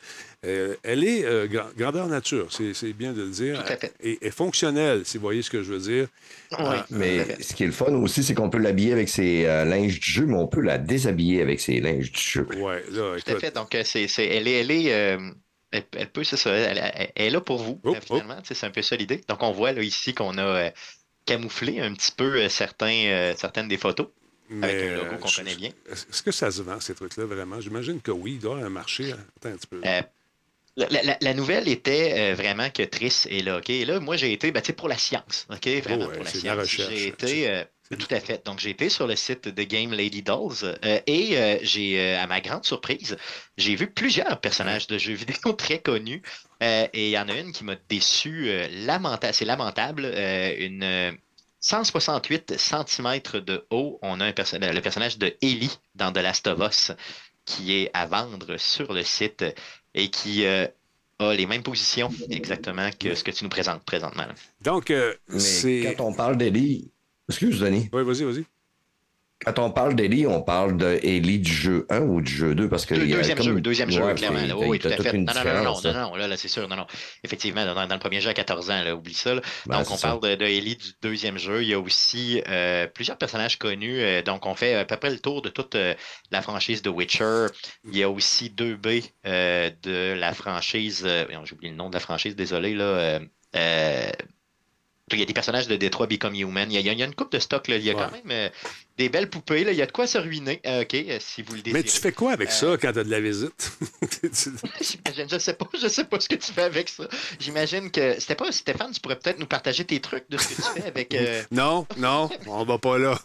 euh, 0.46 0.76
elle 0.84 1.06
est 1.06 1.24
euh, 1.24 1.48
gra- 1.48 1.74
grandeur 1.78 2.08
nature, 2.08 2.48
c'est 2.52 2.92
bien 2.94 3.14
de 3.14 3.22
le 3.24 3.30
dire. 3.30 3.64
Tout 3.64 3.72
à 3.72 3.78
fait. 3.78 3.94
Et, 4.02 4.20
et 4.28 4.30
fonctionnelle, 4.32 5.04
si 5.06 5.18
vous 5.18 5.22
voyez 5.22 5.42
ce 5.42 5.50
que 5.50 5.64
je 5.64 5.72
veux 5.74 5.80
dire. 5.80 6.08
Oui, 6.52 6.58
Ah, 6.60 6.86
Mais 6.90 7.42
ce 7.42 7.54
qui 7.54 7.64
est 7.64 7.68
le 7.68 7.72
fun 7.72 7.94
aussi, 7.96 8.24
c'est 8.26 8.34
qu'on 8.34 8.50
peut 8.50 8.58
l'habiller 8.58 8.92
avec 8.92 9.08
ses 9.08 9.46
euh, 9.46 9.64
linges 9.64 10.02
du 10.02 10.12
jeu, 10.12 10.26
mais 10.26 10.36
on 10.36 10.48
peut 10.48 10.60
la 10.60 10.78
déshabiller 10.78 11.42
avec 11.42 11.62
ses 11.62 11.80
linges 11.80 12.12
du 12.12 12.20
jeu. 12.20 12.46
Ouais, 12.58 12.84
là, 12.92 13.16
Tout 13.16 13.24
à 13.28 13.32
écoute, 13.32 13.40
fait. 13.40 13.56
Donc, 13.56 13.78
c'est, 13.86 14.04
elle 14.26 14.50
est, 14.50 14.60
elle 14.60 14.72
est, 14.72 14.94
euh, 14.94 15.32
elle, 15.72 15.84
elle 15.96 16.10
peut, 16.12 16.26
c'est 16.26 16.36
ça, 16.38 16.52
elle, 16.52 16.78
elle- 16.78 17.12
elle 17.16 17.26
est 17.28 17.30
là 17.30 17.40
pour 17.40 17.60
vous, 17.64 17.80
Oh, 17.86 17.96
euh, 17.96 18.00
finalement. 18.06 18.38
C'est 18.44 18.66
un 18.66 18.72
peu 18.72 18.82
ça 18.82 18.98
l'idée. 18.98 19.22
Donc, 19.30 19.42
on 19.44 19.54
voit 19.54 19.72
là, 19.72 19.82
ici 19.82 20.14
qu'on 20.14 20.38
a 20.38 20.44
euh, 20.44 20.70
camouflé 21.26 21.80
un 21.80 21.94
petit 21.94 22.12
peu 22.12 22.36
euh, 22.36 22.50
certains, 22.50 23.06
euh, 23.06 23.34
certaines 23.38 23.70
des 23.70 23.78
photos 23.78 24.08
avec 24.62 24.92
un 24.92 24.96
logo 24.98 25.14
euh, 25.14 25.18
qu'on 25.18 25.28
je- 25.28 25.38
connaît 25.38 25.56
bien. 25.56 25.70
Est-ce 25.90 26.22
que 26.24 26.32
ça 26.32 26.52
se 26.52 26.62
vend, 26.62 26.80
ces 26.80 26.94
trucs-là, 26.96 27.26
vraiment? 27.26 27.60
J'imagine 27.62 28.02
que 28.02 28.12
oui, 28.12 28.34
il 28.34 28.40
doit 28.40 28.52
y 28.52 28.54
avoir 28.56 28.68
un 28.68 28.70
marché. 28.74 29.12
Attends 29.14 29.50
un 29.50 29.58
petit 29.58 29.68
peu. 29.68 29.82
Euh, 29.86 30.02
la, 30.78 30.88
la- 30.90 31.18
la 31.20 31.34
nouvelle 31.34 31.68
était 31.68 32.14
euh, 32.32 32.36
vraiment 32.36 32.70
que 32.70 32.84
Triss 32.84 33.28
est 33.30 33.44
là. 33.44 33.60
Et 33.68 33.86
là, 33.86 34.00
moi, 34.00 34.16
j'ai 34.18 34.32
été 34.34 34.52
ben, 34.52 34.62
pour 34.62 34.88
la 34.90 34.98
science. 34.98 35.48
OK? 35.50 35.68
Vraiment 35.84 36.06
Oh, 36.06 36.10
ouais, 36.10 36.16
pour 36.16 36.24
la 36.24 36.30
science. 36.32 36.58
recherche. 36.60 36.94
J'ai 36.94 37.08
été. 37.08 37.50
euh, 37.50 37.64
tout 38.00 38.08
à 38.16 38.22
fait. 38.22 38.46
Donc, 38.46 38.60
j'ai 38.62 38.70
été 38.70 38.88
sur 38.88 39.06
le 39.06 39.18
site 39.18 39.50
de 39.50 39.64
Game 39.64 39.92
Lady 39.92 40.22
Dolls 40.24 40.64
euh, 40.64 41.00
et 41.08 41.38
euh, 41.38 41.58
j'ai, 41.62 42.00
euh, 42.00 42.24
à 42.24 42.26
ma 42.26 42.40
grande 42.40 42.64
surprise, 42.64 43.18
j'ai 43.58 43.76
vu 43.76 43.88
plusieurs 43.88 44.40
personnages 44.40 44.88
de 44.88 44.98
jeux 44.98 45.12
vidéo 45.14 45.52
très 45.58 45.80
connus. 45.80 46.22
Et 46.62 46.88
il 46.94 47.10
y 47.10 47.18
en 47.20 47.28
a 47.28 47.34
une 47.38 47.52
qui 47.52 47.66
m'a 47.66 47.76
déçu. 47.90 48.50
lamenta- 48.86 49.34
c'est 49.34 49.44
lamentable. 49.44 50.06
une. 50.06 51.18
Euh, 51.62 51.84
168 51.84 52.58
cm 52.58 53.22
de 53.46 53.66
haut, 53.70 54.00
on 54.02 54.20
a 54.20 54.26
un 54.26 54.32
perso- 54.34 54.58
le 54.60 54.82
personnage 54.82 55.18
de 55.18 55.36
Ellie 55.42 55.78
dans 55.96 56.12
The 56.12 56.18
Last 56.18 56.48
of 56.48 56.60
Us 56.60 56.92
qui 57.46 57.74
est 57.74 57.90
à 57.94 58.06
vendre 58.06 58.58
sur 58.58 58.94
le 58.94 59.04
site 59.04 59.44
et 59.94 60.10
qui 60.10 60.46
euh, 60.46 60.68
a 61.20 61.34
les 61.34 61.46
mêmes 61.46 61.64
positions 61.64 62.12
exactement 62.30 62.90
que 63.00 63.16
ce 63.16 63.24
que 63.24 63.32
tu 63.32 63.44
nous 63.44 63.50
présentes 63.50 63.84
présentement. 63.84 64.28
Donc, 64.62 64.92
euh, 64.92 65.16
Mais 65.30 65.96
quand 65.96 66.06
on 66.06 66.14
parle 66.14 66.38
d'Ellie, 66.38 66.92
excuse 67.30 67.60
Denis, 67.60 67.90
Oui, 67.94 68.04
vas-y, 68.04 68.24
vas-y. 68.24 68.46
Quand 69.46 69.60
on 69.60 69.72
parle 69.72 69.96
d'Ellie, 69.96 70.28
on 70.28 70.42
parle 70.42 70.78
de 70.78 71.00
Ellie 71.04 71.40
du 71.40 71.52
jeu 71.52 71.86
1 71.90 72.02
ou 72.02 72.22
du 72.22 72.32
jeu 72.32 72.54
2 72.54 72.70
parce 72.70 72.86
que 72.86 72.94
deuxième 72.94 73.38
comme- 73.38 73.46
jeu, 73.46 73.62
deuxième 73.62 73.90
jeu, 73.90 74.14
clairement. 74.14 74.40
Oui, 74.68 74.78
tout 74.80 74.88
à 74.88 74.98
fait. 74.98 75.14
Non, 75.14 75.34
non, 75.34 75.44
non, 75.44 75.54
non, 75.54 75.64
non, 75.64 75.82
là. 75.84 75.94
non, 75.94 76.16
là, 76.16 76.28
là, 76.28 76.38
c'est 76.38 76.48
sûr, 76.48 76.68
non, 76.68 76.76
non. 76.76 76.86
Effectivement, 77.24 77.66
dans, 77.66 77.88
le 77.88 78.00
premier 78.00 78.22
jeu 78.22 78.30
à 78.30 78.34
14 78.34 78.70
ans, 78.70 78.92
oublie 78.92 79.14
ça. 79.14 79.36
Ben, 79.66 79.80
donc, 79.80 79.92
on 79.92 79.98
parle 79.98 80.20
de, 80.22 80.46
Ellie 80.46 80.76
du 80.76 80.90
deuxième 81.02 81.38
jeu. 81.38 81.64
Il 81.64 81.70
y 81.70 81.74
a 81.74 81.80
aussi 81.80 82.42
euh, 82.48 82.88
plusieurs 82.88 83.18
personnages 83.18 83.58
connus. 83.58 84.00
euh, 84.02 84.22
donc, 84.22 84.46
on 84.46 84.54
fait 84.54 84.76
à 84.76 84.86
peu 84.86 84.98
près 84.98 85.10
le 85.10 85.20
tour 85.20 85.42
de 85.42 85.50
toute 85.50 85.76
euh, 85.76 85.94
la 86.32 86.42
franchise 86.42 86.82
de 86.82 86.90
Witcher. 86.90 87.48
Il 87.86 87.98
y 87.98 88.04
a 88.04 88.10
aussi 88.10 88.50
2B 88.50 89.04
euh, 89.26 89.72
de 89.84 90.14
la 90.14 90.34
franchise. 90.34 91.08
J'ai 91.08 91.54
oublié 91.54 91.72
le 91.72 91.78
nom 91.78 91.90
de 91.90 91.94
la 91.96 92.00
franchise, 92.00 92.36
désolé. 92.36 92.76
Là, 92.76 93.20
il 95.16 95.20
y 95.20 95.24
a 95.24 95.26
des 95.26 95.34
personnages 95.34 95.68
de 95.68 95.76
Detroit 95.76 96.08
Become 96.08 96.36
Human. 96.36 96.72
Il 96.72 96.76
y 96.76 96.78
a, 96.78 96.80
il 96.94 97.00
y 97.00 97.04
a- 97.04 97.06
une 97.06 97.16
coupe 97.16 97.32
de 97.32 97.40
stock. 97.40 97.68
Là. 97.68 97.78
Il 97.78 97.84
y 97.84 97.90
a 97.90 97.94
Ouais. 97.96 98.02
quand 98.04 98.12
même 98.12 98.22
euh, 98.32 98.50
des 98.98 99.10
belles 99.10 99.30
poupées. 99.30 99.64
Là. 99.64 99.72
Il 99.72 99.78
y 99.78 99.82
a 99.82 99.86
de 99.86 99.92
quoi 99.92 100.08
se 100.08 100.18
ruiner. 100.18 100.62
Euh, 100.66 100.82
OK, 100.84 100.94
euh, 100.94 101.18
si 101.20 101.42
vous 101.42 101.54
le 101.56 101.62
désirez. 101.62 101.82
Mais 101.84 101.90
tu 101.90 102.00
fais 102.00 102.12
quoi 102.12 102.32
avec 102.34 102.50
Euh, 102.50 102.52
ça 102.52 102.78
quand 102.82 102.92
tu 102.94 103.00
as 103.00 103.04
de 103.04 103.10
la 103.12 103.20
visite? 103.20 103.72
J'imagine, 104.82 105.28
je 105.30 105.38
sais 105.38 105.54
pas, 105.54 105.68
je 105.82 105.88
sais 105.88 106.04
pas 106.06 106.20
ce 106.20 106.30
que 106.30 106.36
tu 106.36 106.52
fais 106.52 106.64
avec 106.64 106.90
ça. 106.90 107.04
J'imagine 107.40 107.92
que 107.92 108.20
c'était 108.20 108.36
pas 108.36 108.52
Stéphane, 108.52 108.92
tu 108.92 109.00
pourrais 109.00 109.18
peut-être 109.18 109.40
nous 109.40 109.46
partager 109.48 109.86
tes 109.86 110.00
trucs 110.00 110.30
de 110.30 110.38
ce 110.38 110.48
que 110.50 110.56
tu 110.56 110.62
fais 110.62 110.88
avec. 110.88 111.14
euh, 111.16 111.42
non, 111.52 111.86
non, 111.98 112.30
on 112.48 112.64
va 112.66 112.78
pas 112.78 112.98
là. 112.98 113.18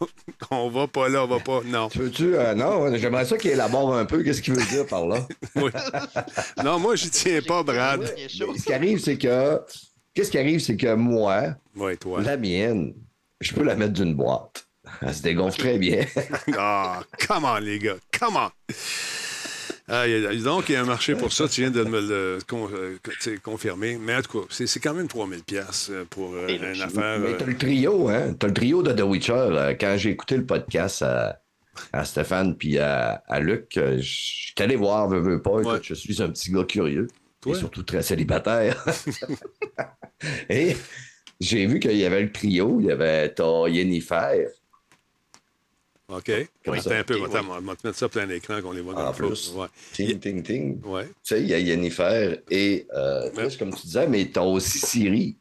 On 0.51 0.69
va 0.71 0.87
pas 0.87 1.09
là, 1.09 1.25
on 1.25 1.27
va 1.27 1.41
pas. 1.41 1.61
Non. 1.65 1.89
Tu 1.89 1.99
veux-tu. 1.99 2.37
euh, 2.37 2.55
non, 2.55 2.95
j'aimerais 2.97 3.25
ça 3.25 3.37
qu'il 3.37 3.51
élabore 3.51 3.95
un 3.95 4.05
peu 4.05 4.23
qu'est-ce 4.23 4.43
qu'il 4.43 4.55
veut 4.55 4.65
dire 4.67 4.87
par 4.87 5.07
là? 5.07 5.27
Oui. 5.57 5.71
Non, 6.65 6.79
moi, 6.79 6.97
j'y 6.97 7.11
tiens 7.11 7.41
pas, 7.43 7.63
Brad. 7.63 8.05
ce 8.29 8.65
qui 8.65 8.73
arrive, 8.73 8.99
c'est 8.99 9.19
que. 9.19 9.61
Qu'est-ce 10.17 10.31
qui 10.33 10.39
arrive, 10.39 10.59
c'est 10.61 10.77
que 10.77 10.95
moi, 10.95 11.55
toi. 12.01 12.23
la 12.23 12.37
mienne, 12.37 12.95
je 13.41 13.53
peux 13.55 13.63
la 13.63 13.77
mettre 13.77 13.93
d'une 13.93 14.15
boîte. 14.15 14.67
Elle 15.03 15.15
se 15.15 15.23
dégonfle 15.23 15.59
très 15.59 15.79
bien. 15.79 16.05
Ah, 16.59 17.03
come 17.29 17.45
on, 17.45 17.57
les 17.59 17.79
gars, 17.79 17.97
come 18.19 18.37
on. 18.37 18.51
Ah, 19.89 20.09
il 20.09 20.21
y 20.21 20.27
a- 20.27 20.35
donc, 20.43 20.69
il 20.69 20.73
y 20.73 20.77
a 20.77 20.81
un 20.81 20.85
marché 20.87 21.15
pour 21.15 21.33
ça. 21.33 21.47
Tu 21.49 21.61
viens 21.61 21.71
de 21.71 21.85
me 21.85 22.01
le 22.01 22.39
con- 22.49 22.69
euh, 22.73 22.97
confirmer. 23.43 23.99
Mais 24.01 24.17
en 24.17 24.23
tout 24.23 24.41
cas, 24.41 24.47
c'est 24.51 24.67
c'est 24.67 24.81
quand 24.81 24.95
même 24.95 25.07
3000 25.07 25.45
pièces 25.45 25.93
pour 26.11 26.35
euh, 26.35 26.49
une 26.49 26.83
affaire. 26.83 27.21
Mais 27.21 27.29
euh, 27.35 27.37
t'as 27.39 27.45
le 27.47 27.57
trio, 27.57 28.09
hein? 28.09 28.35
T'as 28.39 28.49
le 28.49 28.55
trio 28.55 28.83
de 28.83 28.93
The 28.93 29.03
Witcher. 29.03 29.33
euh, 29.33 29.75
Quand 29.79 29.95
j'ai 29.97 30.11
écouté 30.11 30.37
le 30.39 30.45
podcast 30.45 31.03
à, 31.03 31.41
à 31.93 32.05
Stéphane 32.05 32.57
puis 32.57 32.79
à, 32.79 33.23
à 33.29 33.39
Luc, 33.39 33.77
euh, 33.77 33.99
je 33.99 34.03
suis 34.03 34.55
allé 34.59 34.75
voir, 34.75 35.09
veux, 35.09 35.21
veux 35.21 35.41
pas. 35.43 35.53
Ouais. 35.53 35.79
je 35.83 35.95
suis 35.95 36.21
un 36.21 36.31
petit 36.31 36.51
gars 36.51 36.65
curieux. 36.65 37.07
Toi? 37.47 37.57
Et 37.57 37.59
surtout 37.59 37.83
très 37.83 38.03
célibataire. 38.03 38.85
et 40.51 40.77
j'ai 41.41 41.67
vu 41.67 41.81
qu'il 41.81 41.97
y 41.97 42.05
avait 42.05 42.23
le 42.23 42.33
trio. 42.33 42.81
Il 42.81 42.87
y 42.87 42.91
avait 42.93 43.33
t'as 43.33 43.69
Yennefer, 43.69 44.49
OK. 46.09 46.31
Comme 46.65 46.75
Attends 46.75 46.91
ça? 46.91 46.99
un 46.99 47.03
peu, 47.03 47.21
on 47.21 47.27
va 47.27 47.43
on 47.43 47.61
va 47.63 47.75
te 47.77 47.87
mettre 47.87 47.99
ça 47.99 48.09
plein 48.09 48.29
écran 48.31 48.63
qu'on 48.63 48.71
les 48.73 48.81
voit 48.81 48.95
dans 48.95 49.07
En 49.07 49.09
le 49.09 49.13
flou. 49.13 49.29
plus. 49.29 49.53
Ouais. 49.57 49.67
Ting, 49.93 50.19
ting, 50.21 50.43
ting. 50.43 50.81
Ouais. 50.85 51.07
Tu 51.07 51.13
sais, 51.25 51.41
il 51.41 51.49
y 51.49 51.55
a 51.55 51.59
Yennefer 51.59 52.43
et 52.49 52.87
euh, 52.95 53.29
comme 53.59 53.75
tu 53.75 53.87
disais, 53.87 54.07
mais 54.07 54.27
t'as 54.27 54.43
aussi 54.43 54.79
Siri. 54.79 55.37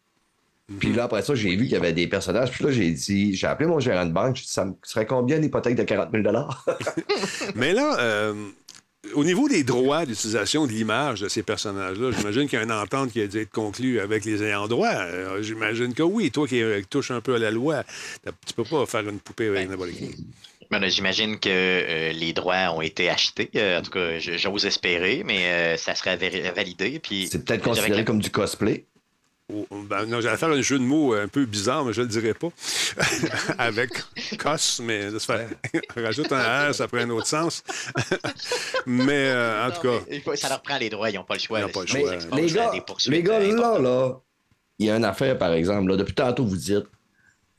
Puis 0.79 0.91
là, 0.93 1.03
après 1.03 1.21
ça, 1.21 1.35
j'ai 1.35 1.55
vu 1.55 1.65
qu'il 1.65 1.73
y 1.73 1.75
avait 1.75 1.93
des 1.93 2.07
personnages. 2.07 2.49
Puis 2.49 2.63
là, 2.63 2.71
j'ai 2.71 2.89
dit, 2.89 3.35
j'ai 3.35 3.45
appelé 3.45 3.69
mon 3.69 3.79
gérant 3.79 4.07
de 4.07 4.11
banque. 4.11 4.37
J'ai 4.37 4.41
dit, 4.45 4.51
ça 4.51 4.65
me 4.65 4.73
serait 4.81 5.05
combien 5.05 5.37
une 5.37 5.43
hypothèque 5.43 5.75
de 5.75 5.83
40 5.83 6.09
000 6.11 6.23
Mais 7.55 7.71
là, 7.73 7.99
euh, 7.99 8.33
au 9.13 9.23
niveau 9.23 9.47
des 9.47 9.63
droits 9.63 10.05
d'utilisation 10.05 10.65
de 10.67 10.71
l'image 10.71 11.21
de 11.21 11.27
ces 11.29 11.43
personnages-là, 11.43 12.11
j'imagine 12.17 12.47
qu'il 12.49 12.57
y 12.57 12.61
a 12.61 12.65
une 12.65 12.71
entente 12.71 13.11
qui 13.11 13.21
a 13.21 13.27
dû 13.27 13.39
être 13.39 13.51
conclue 13.51 13.99
avec 13.99 14.25
les 14.25 14.43
ayants 14.43 14.67
droit. 14.67 14.89
Euh, 14.93 15.41
j'imagine 15.41 15.93
que 15.93 16.03
oui. 16.03 16.31
Toi 16.31 16.47
qui 16.47 16.61
euh, 16.61 16.81
touches 16.89 17.11
un 17.11 17.21
peu 17.21 17.35
à 17.35 17.39
la 17.39 17.51
loi, 17.51 17.83
tu 18.45 18.53
peux 18.53 18.63
pas 18.63 18.85
faire 18.85 19.07
une 19.07 19.19
poupée 19.19 19.47
avec 19.49 19.69
n'importe 19.69 19.91
qui. 19.91 20.15
Ben, 20.71 20.87
J'imagine 20.89 21.39
que 21.39 21.47
euh, 21.49 22.11
les 22.13 22.33
droits 22.33 22.71
ont 22.75 22.81
été 22.81 23.09
achetés. 23.09 23.49
Euh, 23.55 23.79
en 23.79 23.81
tout 23.83 23.91
cas, 23.91 24.17
je- 24.19 24.35
j'ose 24.37 24.65
espérer, 24.65 25.21
mais 25.23 25.45
euh, 25.45 25.77
ça 25.77 25.93
serait 25.93 26.17
validé. 26.55 26.99
Puis 26.99 27.27
C'est 27.31 27.45
peut-être 27.45 27.63
considéré 27.63 27.97
la- 27.97 28.03
comme 28.03 28.19
du 28.19 28.31
cosplay. 28.31 28.85
Oh, 29.53 29.67
ben, 29.71 30.05
non, 30.07 30.21
j'allais 30.21 30.37
faire 30.37 30.49
un 30.49 30.61
jeu 30.61 30.79
de 30.79 30.83
mots 30.83 31.13
un 31.13 31.27
peu 31.27 31.45
bizarre, 31.45 31.85
mais 31.85 31.93
je 31.93 32.01
le 32.01 32.07
dirais 32.07 32.33
pas. 32.33 32.49
avec 33.59 33.91
cos, 34.39 34.81
mais 34.81 35.11
ça 35.11 35.19
se 35.19 35.25
fait. 35.25 35.81
Rajoute 35.95 36.31
un 36.31 36.69
R, 36.69 36.73
ça 36.73 36.87
prend 36.87 36.97
un 36.97 37.09
autre 37.11 37.27
sens. 37.27 37.63
mais 38.87 39.27
euh, 39.27 39.67
en 39.67 39.71
tout 39.71 39.81
cas. 39.81 39.99
mais 40.09 40.35
ça 40.35 40.49
leur 40.49 40.61
prend 40.63 40.77
les 40.79 40.89
droits, 40.89 41.11
ils 41.11 41.15
n'ont 41.15 41.23
pas 41.23 41.35
le 41.35 41.39
choix. 41.39 41.59
Ils 41.59 41.71
pas 41.71 41.81
le 41.81 41.87
choix. 41.87 42.19
Mais 42.33 42.41
les 42.41 42.51
gars, 42.51 42.71
les 43.07 43.23
gars, 43.23 43.39
euh, 43.39 43.55
là, 43.55 43.79
là, 43.79 44.19
il 44.79 44.87
y 44.87 44.89
a 44.89 44.95
une 44.97 45.05
affaire, 45.05 45.37
par 45.37 45.53
exemple. 45.53 45.89
Là, 45.91 45.97
depuis 45.97 46.15
tantôt, 46.15 46.43
vous 46.43 46.57
dites, 46.57 46.85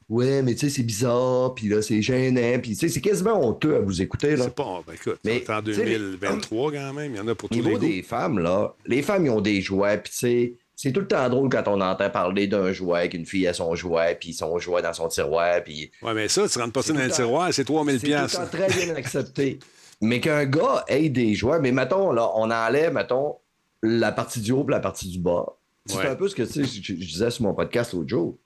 ouais, 0.09 0.43
mais 0.43 0.55
tu 0.55 0.61
sais, 0.69 0.71
c'est 0.71 0.83
bizarre, 0.83 1.55
puis 1.55 1.69
là, 1.69 1.83
c'est 1.83 2.03
gênant, 2.03 2.59
puis 2.61 2.73
tu 2.73 2.81
sais, 2.81 2.89
c'est 2.89 3.01
quasiment 3.01 3.41
honteux 3.49 3.77
à 3.77 3.79
vous 3.81 4.03
écouter, 4.03 4.35
là. 4.35 4.45
C'est 4.45 4.55
pas. 4.57 4.83
Ben, 4.85 4.95
écoute, 4.95 5.21
Mais, 5.25 5.49
en 5.49 5.63
tu 5.63 5.73
sais, 5.73 5.85
les- 5.85 5.99
2023 5.99 6.73
quand 6.73 6.93
même. 6.95 7.15
Il 7.15 7.19
y 7.19 7.21
en 7.21 7.29
a 7.29 7.35
pour 7.37 7.47
Au 7.47 7.55
tous 7.55 7.61
les 7.61 7.65
niveau 7.65 7.79
goûts. 7.79 7.87
des 7.87 8.03
femmes, 8.03 8.41
là, 8.41 8.75
les 8.87 9.03
femmes, 9.03 9.25
ils 9.27 9.31
ont 9.31 9.41
des 9.41 9.61
jouets, 9.61 9.99
puis 9.99 10.11
tu 10.11 10.19
sais, 10.19 10.55
c'est 10.77 10.93
tout 10.93 11.01
le 11.01 11.09
temps 11.09 11.29
drôle 11.29 11.49
quand 11.49 11.67
on 11.69 11.81
entend 11.81 12.11
parler 12.11 12.47
d'un 12.47 12.71
jouet, 12.73 13.09
qu'une 13.09 13.25
fille 13.27 13.47
a 13.49 13.55
son 13.55 13.75
jouet, 13.75 14.17
puis 14.21 14.33
son 14.35 14.59
jouet 14.59 14.83
dans 14.83 14.93
son 14.93 15.09
tiroir, 15.09 15.63
puis 15.65 15.91
Ouais, 16.03 16.13
mais 16.15 16.29
ça, 16.29 16.47
tu 16.49 16.59
rentres 16.59 16.73
pas 16.75 16.83
ça 16.83 16.89
C'est 16.89 16.93
dans 16.99 17.05
le 17.05 17.11
tiroir, 17.11 17.53
c'est 17.53 17.65
3000 17.65 17.95
c'est 17.95 18.01
tout 18.01 18.07
le 18.07 18.11
piastres. 18.19 18.41
temps 18.51 18.57
très 18.59 18.69
bien 18.85 18.95
accepté. 18.97 19.59
Mais 20.03 20.21
qu'un 20.21 20.45
gars 20.45 20.85
ait 20.89 21.09
des 21.09 21.35
jouets, 21.35 21.59
mais 21.61 21.73
mettons, 21.73 22.13
là, 22.13 22.31
on 22.35 22.51
enlève, 22.51 22.93
mettons, 22.93 23.37
la 23.83 24.13
partie 24.13 24.41
du 24.41 24.53
haut 24.53 24.67
et 24.69 24.71
la 24.71 24.81
partie 24.81 25.09
du 25.09 25.19
bas. 25.19 25.47
C'est 25.87 25.97
Ouais. 25.99 26.07
un 26.09 26.15
peu 26.17 26.29
ce 26.29 26.35
que 26.35 26.43
tu 26.43 26.53
sais, 26.53 26.65
je, 26.65 26.83
je 26.83 26.93
disais 27.07 27.31
sur 27.31 27.45
mon 27.45 27.55
podcast 27.55 27.95
l'autre 27.95 28.09
jour. 28.11 28.39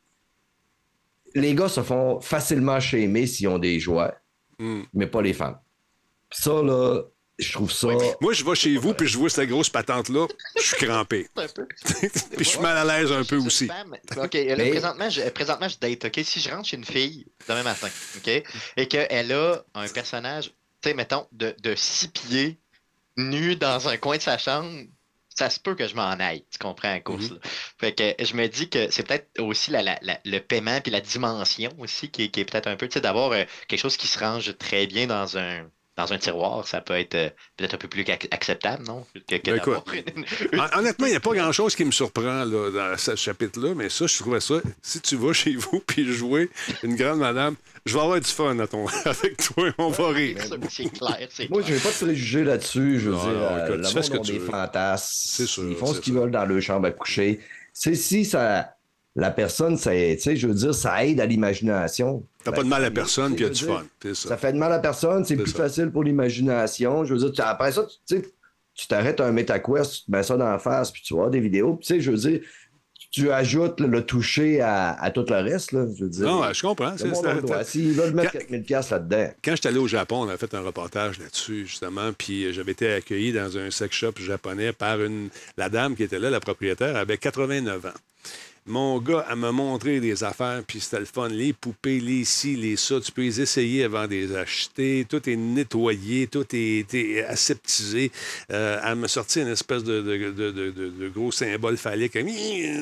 Les 1.35 1.55
gars 1.55 1.69
se 1.69 1.83
font 1.83 2.21
facilement 2.21 2.81
shamer 2.81 3.27
s'ils 3.27 3.49
ont 3.49 3.59
des 3.59 3.79
jouets, 3.81 4.13
Hmm. 4.59 4.83
mais 4.93 5.07
pas 5.07 5.23
les 5.23 5.33
femmes. 5.33 5.59
Puis 6.29 6.41
ça, 6.43 6.51
là, 6.63 7.03
je 7.41 7.53
trouve 7.53 7.73
ça. 7.73 7.89
Moi, 8.21 8.33
je 8.33 8.45
vais 8.45 8.55
chez 8.55 8.77
vous, 8.77 8.95
puis 8.95 9.07
je 9.09 9.19
vois 9.19 9.31
cette 9.31 9.49
grosse 9.49 9.69
patente-là, 9.69 10.27
je 10.57 10.63
suis 10.63 10.77
crampé. 10.87 11.29
Un 11.37 11.47
peu. 11.49 11.67
puis 12.01 12.11
je 12.39 12.45
suis 12.45 12.59
mal 12.61 12.77
à 12.77 12.85
l'aise 13.01 13.11
un 13.13 13.25
peu 13.25 13.37
aussi. 13.37 13.69
OK, 14.17 14.35
là, 14.35 14.57
Mais- 14.57 14.71
présentement, 14.71 15.09
je, 15.11 15.23
présentement, 15.31 15.69
je 15.69 15.79
date, 15.79 16.05
OK? 16.05 16.21
Si 16.25 16.41
je 16.41 16.51
rentre 16.51 16.69
chez 16.69 16.77
une 16.77 16.85
fille 16.85 17.27
demain 17.49 17.63
matin, 17.63 17.89
OK? 18.17 18.43
Et 18.77 18.89
qu'elle 18.89 19.33
a 19.33 19.63
un 19.75 19.89
personnage, 19.89 20.47
tu 20.83 20.89
sais, 20.91 20.95
mettons, 20.95 21.27
de, 21.33 21.55
de 21.63 21.75
six 21.77 22.09
pieds, 22.09 22.59
nu 23.17 23.57
dans 23.57 23.89
un 23.89 23.97
coin 23.97 24.17
de 24.17 24.23
sa 24.23 24.39
chambre, 24.39 24.71
ça 25.35 25.49
se 25.49 25.59
peut 25.61 25.75
que 25.75 25.87
je 25.89 25.95
m'en 25.95 26.11
aille, 26.11 26.45
tu 26.51 26.59
comprends, 26.59 26.93
à 26.93 27.01
cause. 27.01 27.31
Mhm. 27.31 27.37
là. 27.37 27.51
Fait 27.79 27.93
que 27.95 28.25
je 28.25 28.35
me 28.35 28.47
dis 28.49 28.69
que 28.69 28.91
c'est 28.91 29.05
peut-être 29.07 29.29
aussi 29.41 29.71
la, 29.71 29.83
la- 29.83 29.99
la- 30.03 30.21
le 30.25 30.39
paiement 30.41 30.81
puis 30.81 30.91
la 30.91 31.01
dimension 31.01 31.71
aussi 31.79 32.11
qui, 32.11 32.25
est- 32.25 32.29
qui 32.29 32.41
est 32.41 32.45
peut-être 32.45 32.67
un 32.67 32.77
peu, 32.77 32.89
tu 32.89 32.95
sais, 32.95 33.01
d'avoir 33.01 33.33
euh, 33.33 33.45
quelque 33.69 33.81
chose 33.81 33.97
qui 33.97 34.07
se 34.07 34.19
range 34.19 34.57
très 34.59 34.87
bien 34.87 35.07
dans 35.07 35.39
un 35.39 35.67
dans 35.97 36.13
un 36.13 36.19
tiroir, 36.19 36.67
ça 36.67 36.81
peut 36.81 36.95
être 36.95 37.15
euh, 37.15 37.29
peut-être 37.57 37.75
un 37.75 37.77
peu 37.79 37.89
plus 37.89 38.03
ac- 38.05 38.29
acceptable, 38.31 38.85
non? 38.87 39.05
Que, 39.29 39.37
que 39.37 40.57
Ben, 40.57 40.71
Honnêtement, 40.77 41.07
il 41.07 41.11
n'y 41.11 41.17
a 41.17 41.21
pas 41.21 41.35
grand-chose 41.35 41.75
qui 41.75 41.85
me 41.85 41.91
surprend 41.91 42.45
là, 42.45 42.71
dans 42.71 42.97
ce 42.97 43.17
chapitre-là, 43.17 43.75
mais 43.75 43.89
ça, 43.91 44.07
je 44.07 44.17
trouvais 44.19 44.41
ça. 44.41 44.55
Si 44.83 45.01
tu 45.01 45.17
vas 45.17 45.33
chez 45.33 45.57
vous 45.57 45.81
puis 45.87 46.11
jouer 46.11 46.49
une 46.83 46.97
grande 46.97 47.19
madame, 47.19 47.55
je 47.85 47.95
vais 47.95 48.01
avoir 48.01 48.21
du 48.21 48.27
fun 48.31 48.59
à 48.59 48.67
ton... 48.67 48.87
avec 49.05 49.37
toi, 49.39 49.69
on 49.79 49.89
va 49.91 50.09
rire. 50.09 50.39
C'est 50.71 50.91
clair, 50.91 51.29
c'est 51.31 51.51
Moi, 51.51 51.63
je 51.67 51.75
n'ai 51.75 51.81
pas 51.81 51.91
de 51.91 51.95
préjugés 52.05 52.45
là-dessus. 52.45 53.01
Je 53.01 53.11
veux 53.11 53.17
Non, 53.17 53.23
dire, 53.25 53.33
non, 53.33 53.41
euh, 53.43 53.67
écoute, 53.67 53.77
le 53.77 53.83
tu 53.85 53.89
fais 53.89 53.95
monde 53.97 54.05
ce 54.05 54.11
que 54.11 54.17
ont 54.19 54.23
tu 54.23 54.33
des 54.33 54.39
veux. 54.39 54.47
fantasmes. 54.47 55.07
C'est 55.13 55.47
sûr, 55.47 55.65
Ils 55.69 55.77
font 55.77 55.93
ce 55.93 56.01
qu'ils 56.01 56.15
veulent 56.15 56.31
dans 56.31 56.45
leur 56.47 56.63
chambre 56.63 56.87
à 56.87 56.93
coucher. 56.93 57.41
C'est 57.73 57.95
si 57.95 58.25
ça, 58.25 58.75
la 59.17 59.31
personne, 59.31 59.77
ça, 59.77 59.93
je 59.93 60.47
veux 60.47 60.55
dire, 60.55 60.75
ça 60.75 61.05
aide 61.05 61.21
à 61.21 61.27
l'imagination. 61.27 62.25
T'as 62.45 62.53
pas 62.53 62.63
de 62.63 62.69
mal 62.69 62.85
à 62.85 62.91
personne, 62.91 63.35
puis 63.35 63.45
il 63.45 63.49
y 63.49 63.51
a 63.51 63.53
du 63.53 63.65
fun. 63.65 63.85
Ça. 64.03 64.15
Ça 64.15 64.37
fait 64.37 64.53
de 64.53 64.59
mal 64.59 64.73
à 64.73 64.79
personne, 64.79 65.25
c'est 65.25 65.37
plus 65.37 65.51
ça. 65.51 65.65
facile 65.65 65.91
pour 65.91 66.05
l'imagination. 66.05 67.05
Je 67.05 67.15
veux 67.15 67.31
dire, 67.31 67.47
après 67.47 67.73
ça, 67.73 67.87
tu 68.07 68.17
sais, 68.17 68.25
tu 68.75 68.87
t'arrêtes 68.87 69.21
un 69.21 69.33
MetaQuest, 69.33 69.93
tu 69.93 70.05
te 70.07 70.11
mets 70.11 70.23
ça 70.23 70.37
dans 70.37 70.51
la 70.51 70.59
face, 70.59 70.91
puis 70.93 71.03
tu 71.03 71.15
vois 71.15 71.29
des 71.29 71.41
vidéos. 71.41 71.75
Puis, 71.75 71.87
tu 71.87 71.95
sais, 71.95 72.01
je 72.01 72.11
veux 72.13 72.17
dire, 72.17 72.41
tu 73.11 73.33
ajoutes 73.33 73.81
le, 73.81 74.07
toucher 74.07 74.61
à, 74.61 74.93
à 74.93 75.11
tout 75.11 75.25
le 75.29 75.37
reste, 75.43 75.73
là. 75.73 75.85
Je 75.99 76.05
veux 76.05 76.09
dire. 76.11 76.27
Non, 76.27 76.53
je 76.53 76.63
comprends. 76.63 76.95
C'est-. 76.97 77.65
S'ils 77.65 77.93
veulent 77.93 78.15
mettre 78.15 78.33
Quand- 78.33 78.39
4000 78.39 78.63
pièces 78.63 78.91
là-dedans. 78.91 79.31
Quand 79.45 79.57
j'étais 79.57 79.69
allé 79.69 79.79
au 79.79 79.89
Japon, 79.89 80.23
on 80.23 80.29
a 80.29 80.37
fait 80.37 80.55
un 80.55 80.61
reportage 80.61 81.19
là-dessus, 81.19 81.67
justement, 81.67 82.13
puis 82.17 82.53
j'avais 82.53 82.73
été 82.73 82.93
accueilli 82.93 83.33
dans 83.33 83.59
un 83.59 83.71
sex 83.73 83.95
shop 83.95 84.13
japonais 84.21 84.73
par 84.73 85.01
une, 85.03 85.29
la 85.57 85.69
dame 85.69 85.97
qui 85.97 86.05
était 86.05 86.21
là, 86.21 86.31
la 86.31 86.39
propriétaire, 86.41 86.95
avait 86.97 87.19
89 87.19 87.87
ans. 87.87 87.89
Mon 88.67 88.99
gars, 89.01 89.27
elle 89.29 89.37
m'a 89.37 89.53
montré 89.53 90.01
des 90.01 90.23
affaires, 90.23 90.63
puis 90.67 90.81
c'était 90.81 91.01
le 91.01 91.07
fun. 91.07 91.29
Les 91.29 91.53
poupées, 91.53 91.99
les 91.99 92.25
ci, 92.25 92.57
les 92.57 92.77
ça, 92.77 93.01
tu 93.01 93.11
peux 93.11 93.23
les 93.23 93.41
essayer 93.41 93.85
avant 93.85 94.05
de 94.07 94.13
les 94.13 94.37
acheter. 94.37 95.07
Tout 95.09 95.29
est 95.29 95.37
nettoyé, 95.37 96.27
tout 96.27 96.47
est, 96.53 97.25
aseptisé. 97.27 98.13
Euh, 98.53 98.79
elle 98.85 98.97
m'a 98.97 99.09
sorti 99.09 99.41
une 99.41 99.49
espèce 99.49 99.83
de, 99.83 100.01
de- 100.03 100.31
de- 100.31 100.71
de- 100.71 101.09
gros 101.09 101.33
symbole 101.33 101.77
phallique. 101.79 102.13
Puis 102.13 102.23
elle 102.23 102.81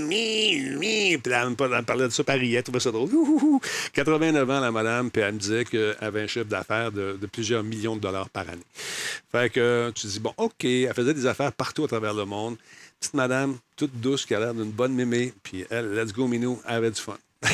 me 1.50 1.54
par- 1.56 1.68
me 1.70 1.82
parlait 1.82 2.04
de 2.04 2.12
ça, 2.12 2.24
Paris, 2.24 2.54
elle 2.54 2.62
trouvait 2.62 2.80
ça 2.80 2.90
drôle. 2.90 3.08
Ouhouhou. 3.14 3.60
89 3.92 4.50
ans, 4.50 4.60
la 4.60 4.70
madame, 4.72 5.10
puis 5.10 5.22
elle 5.22 5.34
me 5.34 5.38
disait 5.38 5.64
qu'elle 5.64 5.96
avait 6.00 6.22
un 6.22 6.26
chiffre 6.26 6.44
d'affaires 6.46 6.92
de, 6.92 7.16
plusieurs 7.32 7.62
millions 7.62 7.96
de 7.96 8.00
dollars 8.00 8.28
par 8.30 8.48
année. 8.48 8.62
Fait 9.30 9.50
que 9.50 9.92
tu 9.94 10.06
dis, 10.06 10.20
bon, 10.20 10.32
OK, 10.36 10.64
elle 10.64 10.92
faisait 10.94 11.14
des 11.14 11.26
affaires 11.26 11.52
partout 11.52 11.84
à 11.84 11.88
travers 11.88 12.14
le 12.14 12.24
monde. 12.24 12.56
Petite 13.00 13.14
madame, 13.14 13.58
toute 13.76 13.92
douce, 14.00 14.26
qui 14.26 14.34
a 14.34 14.40
l'air 14.40 14.54
d'une 14.54 14.70
bonne 14.72 14.92
mémé, 14.94 15.32
puis 15.42 15.64
elle, 15.70 15.94
let's 15.94 16.12
go, 16.12 16.26
Minou, 16.26 16.60
avait 16.64 16.90
du 16.90 17.00
fun. 17.00 17.16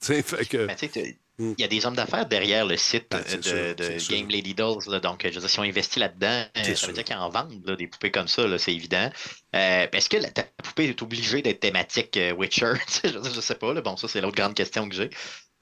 tu 0.00 0.22
fait 0.22 0.46
que. 0.46 0.66
T'as- 0.66 1.12
il 1.40 1.54
y 1.56 1.62
a 1.62 1.68
des 1.68 1.86
hommes 1.86 1.94
d'affaires 1.94 2.26
derrière 2.26 2.66
le 2.66 2.76
site 2.76 3.06
Ben, 3.12 3.22
euh, 3.28 3.36
de, 3.36 3.42
sûr, 3.42 3.54
de 3.76 3.84
c'est 3.84 3.98
sûr. 4.00 4.16
Game 4.16 4.28
Lady 4.28 4.54
Dolls. 4.54 4.82
là. 4.88 4.98
donc, 4.98 5.20
je 5.22 5.32
veux 5.32 5.40
dire, 5.40 5.48
si 5.48 5.60
on 5.60 5.62
investit 5.62 6.00
là-dedans, 6.00 6.44
euh, 6.56 6.62
ça 6.64 6.74
sûr. 6.74 6.88
veut 6.88 6.94
dire 6.94 7.04
qu'ils 7.04 7.14
en 7.14 7.28
vendent 7.30 7.62
là, 7.64 7.76
des 7.76 7.86
poupées 7.86 8.10
comme 8.10 8.26
ça, 8.26 8.58
c'est 8.58 8.74
évident. 8.74 9.08
Euh, 9.54 9.86
Est-ce 9.92 10.08
que 10.08 10.16
la, 10.16 10.30
ta 10.32 10.42
poupée 10.42 10.88
est 10.88 11.00
obligée 11.00 11.40
d'être 11.40 11.60
thématique 11.60 12.16
euh, 12.16 12.32
Witcher? 12.32 12.72
Je, 13.04 13.10
je 13.32 13.40
sais 13.40 13.54
pas. 13.54 13.72
là. 13.72 13.80
Bon, 13.82 13.96
ça, 13.96 14.08
c'est 14.08 14.20
l'autre 14.20 14.34
grande 14.36 14.54
question 14.54 14.88
que 14.88 14.96
j'ai. 14.96 15.10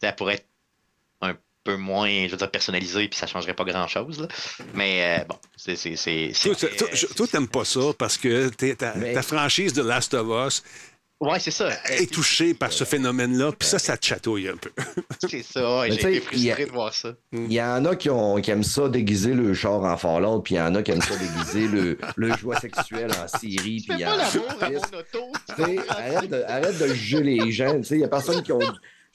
Ça 0.01 0.12
pourrait 0.12 0.37
être 0.37 0.47
un 1.21 1.37
peu 1.67 1.77
moins, 1.77 2.09
je 2.27 2.31
veux 2.31 2.37
dire, 2.37 2.51
personnalisé, 2.51 3.09
puis 3.09 3.19
ça 3.19 3.27
changerait 3.27 3.55
pas 3.55 3.64
grand-chose. 3.64 4.21
là. 4.21 4.29
Mais 4.75 5.19
euh, 5.21 5.25
bon, 5.29 5.37
c'est... 5.57 5.77
c'est- 5.77 5.97
c'est- 5.97 6.33
Toi, 7.14 7.27
t'aimes 7.31 7.49
pas 7.49 7.64
ça 7.64 7.81
parce 7.99 8.17
que 8.17 8.49
t'es- 8.49 8.75
ta, 8.77 8.95
Mais- 8.95 9.12
ta 9.12 9.23
franchise 9.23 9.73
de 9.73 9.83
Last 9.83 10.14
of 10.14 10.27
Us 10.49 10.62
Ouais, 11.19 11.41
c'est 11.41 11.51
ça. 11.51 11.71
est 11.89 12.12
touchée 12.12 12.53
par 12.53 12.71
ce 12.71 12.85
phénomène-là, 12.85 13.51
puis 13.59 13.67
ça, 13.67 13.79
ça 13.79 13.97
te 13.97 14.05
chatouille 14.05 14.49
un 14.51 14.57
peu. 14.59 14.71
C'est 15.31 15.43
ça. 15.43 15.89
J'ai 15.89 15.95
été 15.95 16.23
il 16.33 16.41
y 16.45 16.51
a- 16.51 16.55
frustré 16.57 16.67
de 16.67 16.71
voir 16.73 16.93
ça. 16.93 17.14
Il 17.33 17.51
y 17.51 17.62
en 17.62 17.87
a 17.87 17.97
qui, 17.97 18.11
ont, 18.11 18.37
qui 18.43 18.51
aiment 18.51 18.62
ça 18.62 18.87
déguiser 18.91 19.33
le 19.33 19.55
char 19.55 19.83
en 19.83 19.97
Fallout, 19.97 20.41
puis 20.43 20.57
il 20.57 20.59
y 20.59 20.61
en 20.61 20.75
a 20.75 20.83
qui 20.83 20.91
aiment 20.91 21.01
ça 21.01 21.17
déguiser 21.17 21.69
le, 21.69 21.97
le 22.17 22.37
jouet 22.37 22.57
sexuel 22.61 23.09
en 23.12 23.27
Syrie, 23.39 23.83
puis 23.89 23.97
Fais 23.97 24.05
en 24.05 24.11
pas 24.11 24.17
l'amour 24.19 24.53
à 24.61 24.69
mon 24.69 24.99
auto. 24.99 25.33
Tu 25.57 25.64
sais, 25.64 25.79
arrête, 25.89 26.29
de, 26.31 26.43
arrête 26.47 26.79
de 26.79 26.89
juger 26.93 27.23
les 27.23 27.51
gens. 27.51 27.79
Tu 27.79 27.85
sais, 27.85 27.95
Il 27.95 27.99
n'y 28.01 28.05
a 28.05 28.09
personne 28.09 28.43
qui 28.43 28.53
ont. 28.53 28.59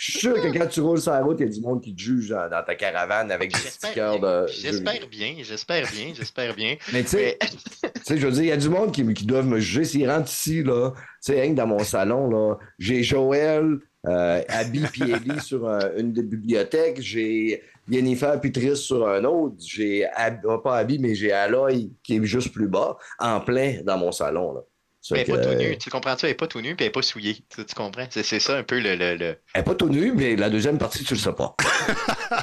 Je 0.04 0.12
suis 0.14 0.20
sûr 0.20 0.34
que 0.42 0.48
quand 0.58 0.66
tu 0.66 0.82
roules 0.82 1.00
sur 1.00 1.12
la 1.12 1.22
route, 1.22 1.38
il 1.40 1.46
y 1.46 1.50
a 1.50 1.52
du 1.52 1.62
monde 1.62 1.80
qui 1.80 1.94
te 1.94 2.02
juge 2.02 2.30
dans, 2.30 2.50
dans 2.50 2.64
ta 2.64 2.74
caravane 2.74 3.32
avec 3.32 3.52
des 3.52 3.58
stickers 3.60 4.20
de. 4.20 4.48
j'espère 4.48 5.08
bien, 5.08 5.36
j'espère 5.44 5.88
bien, 5.92 6.12
j'espère 6.16 6.56
bien. 6.56 6.76
Mais 6.94 7.04
tu 7.04 7.10
sais, 7.10 7.38
Mais- 7.84 8.18
je 8.18 8.26
veux 8.26 8.32
dire, 8.32 8.42
il 8.44 8.48
y 8.48 8.52
a 8.52 8.58
du 8.58 8.70
monde 8.70 8.92
qui, 8.92 9.06
qui 9.14 9.28
doivent 9.28 9.46
me 9.46 9.60
juger. 9.60 9.84
S'ils 9.86 10.10
rentrent 10.10 10.32
ici, 10.32 10.64
là, 10.64 10.90
tu 10.92 10.98
sais, 11.22 11.40
rien 11.40 11.52
que 11.52 11.56
dans 11.58 11.68
mon 11.68 11.84
salon, 11.84 12.28
là, 12.32 12.56
j'ai 12.80 13.04
Joël, 13.04 13.78
euh, 14.08 14.42
Abby 14.48 14.80
puis 14.92 15.04
Ellie 15.04 15.40
sur 15.40 15.70
un- 15.70 15.96
une 15.96 16.14
des 16.14 16.24
bibliothèques, 16.24 17.00
j'ai 17.00 17.62
Jennifer 17.88 18.42
puis 18.42 18.52
Trish 18.52 18.80
sur 18.80 19.08
un 19.08 19.24
autre, 19.26 19.58
j'ai, 19.60 20.08
Ab- 20.16 20.44
euh, 20.48 20.58
pas 20.58 20.78
Abby, 20.78 20.98
mais 20.98 21.14
j'ai 21.14 21.32
Aloy 21.32 21.92
qui 22.02 22.16
est 22.16 22.24
juste 22.26 22.52
plus 22.52 22.68
bas, 22.68 22.98
en 23.20 23.40
plein 23.40 23.82
dans 23.84 24.00
mon 24.00 24.12
salon, 24.12 24.54
là. 24.54 24.62
Mais 25.10 25.22
elle 25.22 25.30
est 25.30 25.34
pas 25.34 25.40
tout 25.40 25.50
euh, 25.50 25.56
nu, 25.56 25.78
tu 25.78 25.90
comprends-tu? 25.90 26.26
Elle 26.26 26.32
est 26.32 26.36
pas 26.36 26.48
tout 26.48 26.62
nu, 26.62 26.76
puis 26.76 26.86
elle 26.86 26.90
est 26.90 26.92
pas 26.92 27.02
souillée. 27.02 27.44
Tu, 27.50 27.66
tu 27.66 27.76
comprends? 27.76 28.06
C'est, 28.10 28.24
c'est 28.24 28.40
ça 28.40 28.58
un 28.58 28.64
peu 28.64 28.80
le. 28.80 28.96
le, 28.96 29.16
le- 29.16 29.26
Elle 29.54 29.62
n'est 29.62 29.64
pas 29.64 29.76
tout 29.76 29.90
nue, 29.90 30.14
mais 30.16 30.36
la 30.36 30.50
deuxième 30.50 30.78
partie, 30.78 31.04
tu 31.04 31.14
le 31.16 31.20
sais 31.20 31.34
pas. 31.34 31.56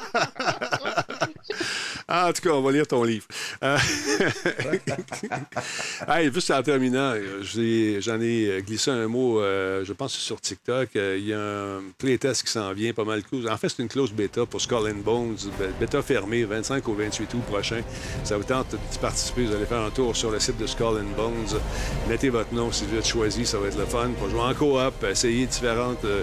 Ah, 2.11 2.30
en 2.30 2.32
tout 2.32 2.40
cas, 2.40 2.54
on 2.54 2.62
va 2.62 2.72
lire 2.72 2.86
ton 2.86 3.04
livre. 3.04 3.26
Euh... 3.62 3.76
hey, 6.09 6.32
juste 6.32 6.50
en 6.50 6.62
terminant, 6.62 7.12
j'en 7.42 8.20
ai, 8.22 8.62
glissé 8.66 8.90
un 8.90 9.06
mot, 9.09 9.42
euh, 9.42 9.84
je 9.84 9.92
pense 9.92 10.14
sur 10.14 10.40
TikTok. 10.40 10.88
Euh, 10.96 11.18
il 11.18 11.26
y 11.26 11.34
a 11.34 11.38
un 11.38 11.82
playtest 11.98 12.46
qui 12.46 12.50
s'en 12.50 12.72
vient, 12.72 12.94
pas 12.94 13.04
mal 13.04 13.22
close. 13.22 13.46
En 13.46 13.59
fait, 13.59 13.68
c'est 13.68 13.82
une 13.82 13.90
close 13.90 14.11
bêta 14.11 14.46
pour 14.46 14.59
Skull 14.59 14.90
Bones, 15.04 15.36
bêta 15.78 16.00
fermée, 16.00 16.44
25 16.44 16.88
au 16.88 16.94
28 16.94 17.34
août 17.34 17.42
prochain. 17.46 17.82
Ça 18.24 18.38
vous 18.38 18.44
tente 18.44 18.70
de 18.70 18.98
participer, 19.02 19.44
vous 19.44 19.54
allez 19.54 19.66
faire 19.66 19.82
un 19.82 19.90
tour 19.90 20.16
sur 20.16 20.30
le 20.30 20.40
site 20.40 20.56
de 20.56 20.66
Skull 20.66 21.04
Bones. 21.14 21.61
Mettez 22.09 22.30
votre 22.30 22.54
nom 22.54 22.72
si 22.72 22.86
vous 22.86 22.96
êtes 22.96 23.06
choisi, 23.06 23.44
ça 23.44 23.59
va 23.59 23.66
être 23.68 23.78
le 23.78 23.84
fun. 23.84 24.09
Pour 24.18 24.30
jouer 24.30 24.40
en 24.40 24.54
coop, 24.54 25.04
essayer 25.04 25.44
différentes, 25.44 26.06
euh, 26.06 26.22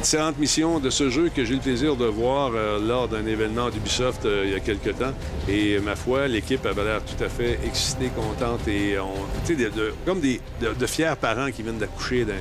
différentes 0.00 0.38
missions 0.38 0.78
de 0.78 0.90
ce 0.90 1.10
jeu 1.10 1.30
que 1.34 1.44
j'ai 1.44 1.54
eu 1.54 1.56
le 1.56 1.62
plaisir 1.62 1.96
de 1.96 2.06
voir 2.06 2.52
lors 2.80 3.08
d'un 3.08 3.26
événement 3.26 3.70
d'Ubisoft 3.70 4.20
il 4.24 4.50
y 4.50 4.54
a 4.54 4.60
quelques 4.60 4.96
temps. 4.96 5.15
Et 5.48 5.78
ma 5.78 5.94
foi, 5.94 6.26
l'équipe 6.26 6.64
avait 6.66 6.84
l'air 6.84 7.00
tout 7.04 7.22
à 7.22 7.28
fait 7.28 7.58
excitée, 7.64 8.10
contente 8.16 8.66
et 8.66 8.98
on, 8.98 9.14
de, 9.48 9.94
comme 10.04 10.20
des, 10.20 10.40
de, 10.60 10.86
fiers 10.86 11.14
parents 11.20 11.50
qui 11.50 11.62
viennent 11.62 11.78
d'accoucher 11.78 12.24
d'un, 12.24 12.40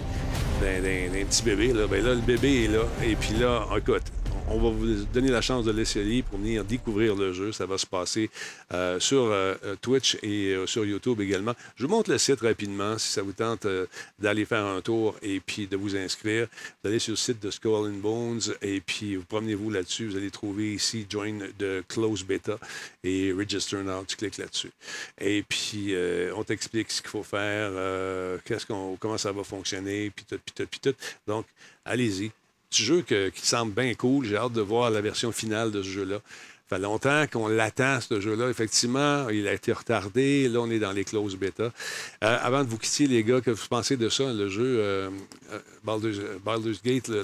petit 1.30 1.44
bébé. 1.44 1.74
Là. 1.74 1.88
Ben 1.88 2.04
là, 2.04 2.16
le 2.16 2.22
bébé 2.22 2.66
est 2.66 2.68
là. 2.68 2.84
Et 3.04 3.16
puis 3.16 3.36
là, 3.36 3.66
écoute, 3.78 4.04
on 4.50 4.60
va 4.60 4.70
vous 4.70 5.06
donner 5.06 5.30
la 5.30 5.42
chance 5.42 5.66
de 5.66 5.72
l'essayer 5.72 6.22
pour 6.22 6.40
venir 6.40 6.64
découvrir 6.64 7.16
le 7.16 7.34
jeu. 7.34 7.52
Ça 7.52 7.66
va 7.66 7.78
se 7.78 7.86
passer 7.86 8.30
euh, 8.74 9.00
sur 9.00 9.24
euh, 9.24 9.56
euh, 9.64 9.76
Twitch 9.82 10.18
et 10.22 10.56
sur 10.66 10.86
YouTube 10.86 11.20
également. 11.22 11.54
Je 11.76 11.86
vous 11.86 11.92
montre 11.92 12.12
le 12.12 12.18
site 12.18 12.42
rapidement 12.42 12.98
si 12.98 13.12
ça 13.12 13.22
vous 13.22 13.34
tente 13.34 13.68
d'aller 14.20 14.46
faire 14.46 14.66
un 14.66 14.82
tour 14.82 15.16
et 15.22 15.40
puis 15.40 15.68
de 15.68 15.76
vous 15.76 15.96
inscrire. 15.96 16.48
Vous 16.84 16.90
allez 16.90 17.00
sur 17.00 17.12
le 17.12 17.18
site 17.18 17.42
de 17.42 17.52
Skull 17.52 17.90
and 17.90 18.00
Bones 18.00 18.42
et 18.62 18.82
puis 18.82 19.16
vous 19.16 19.26
promenez-vous 19.26 19.70
là-dessus. 19.72 20.08
Vous 20.08 20.18
allez 20.18 20.32
trouver 20.32 20.74
ici 20.74 21.06
Join 21.10 21.40
the 21.58 21.86
Close 21.88 22.24
Beta 22.24 22.58
et 23.04 23.34
Register 23.34 23.78
Now. 23.78 24.04
Tu 24.08 24.16
cliques 24.16 24.38
là-dessus. 24.38 24.72
Et 25.20 25.44
puis 25.44 25.96
on 26.36 26.44
t'explique 26.44 26.92
ce 26.92 27.02
qu'il 27.02 27.12
faut 27.12 27.24
faire, 27.24 27.72
comment 29.00 29.18
ça 29.18 29.32
va 29.32 29.44
fonctionner, 29.44 30.12
puis 30.12 30.26
tout, 30.26 30.40
puis 30.44 30.54
tout, 30.56 30.68
puis 30.70 30.80
tout. 30.80 30.96
Donc, 31.28 31.46
allez-y 31.84 32.32
jeu 32.76 33.02
qui 33.02 33.46
semble 33.46 33.74
bien 33.74 33.94
cool. 33.94 34.26
J'ai 34.26 34.38
hâte 34.38 34.54
de 34.54 34.62
voir 34.62 34.90
la 34.90 35.02
version 35.02 35.32
finale 35.32 35.72
de 35.72 35.82
ce 35.82 35.90
jeu-là. 35.90 36.20
Ça 36.68 36.78
fait 36.78 36.82
longtemps 36.82 37.26
qu'on 37.32 37.48
l'attend, 37.48 38.02
ce 38.02 38.20
jeu-là. 38.20 38.50
Effectivement, 38.50 39.30
il 39.30 39.48
a 39.48 39.54
été 39.54 39.72
retardé. 39.72 40.48
Là, 40.48 40.62
on 40.62 40.72
est 40.72 40.80
dans 40.80 40.94
les 40.94 41.04
closes 41.04 41.36
bêta. 41.36 41.66
Euh, 41.66 41.70
avant 42.22 42.64
de 42.64 42.70
vous 42.70 42.80
quitter, 42.80 43.06
les 43.06 43.24
gars, 43.24 43.40
que 43.40 43.52
vous 43.52 43.68
pensez 43.70 43.98
de 43.98 44.10
ça, 44.10 44.34
le 44.34 44.50
jeu 44.50 44.80
euh, 44.80 45.12
euh, 45.52 45.60
Baldur's, 45.84 46.82
Gate, 46.84 47.08
le, 47.08 47.24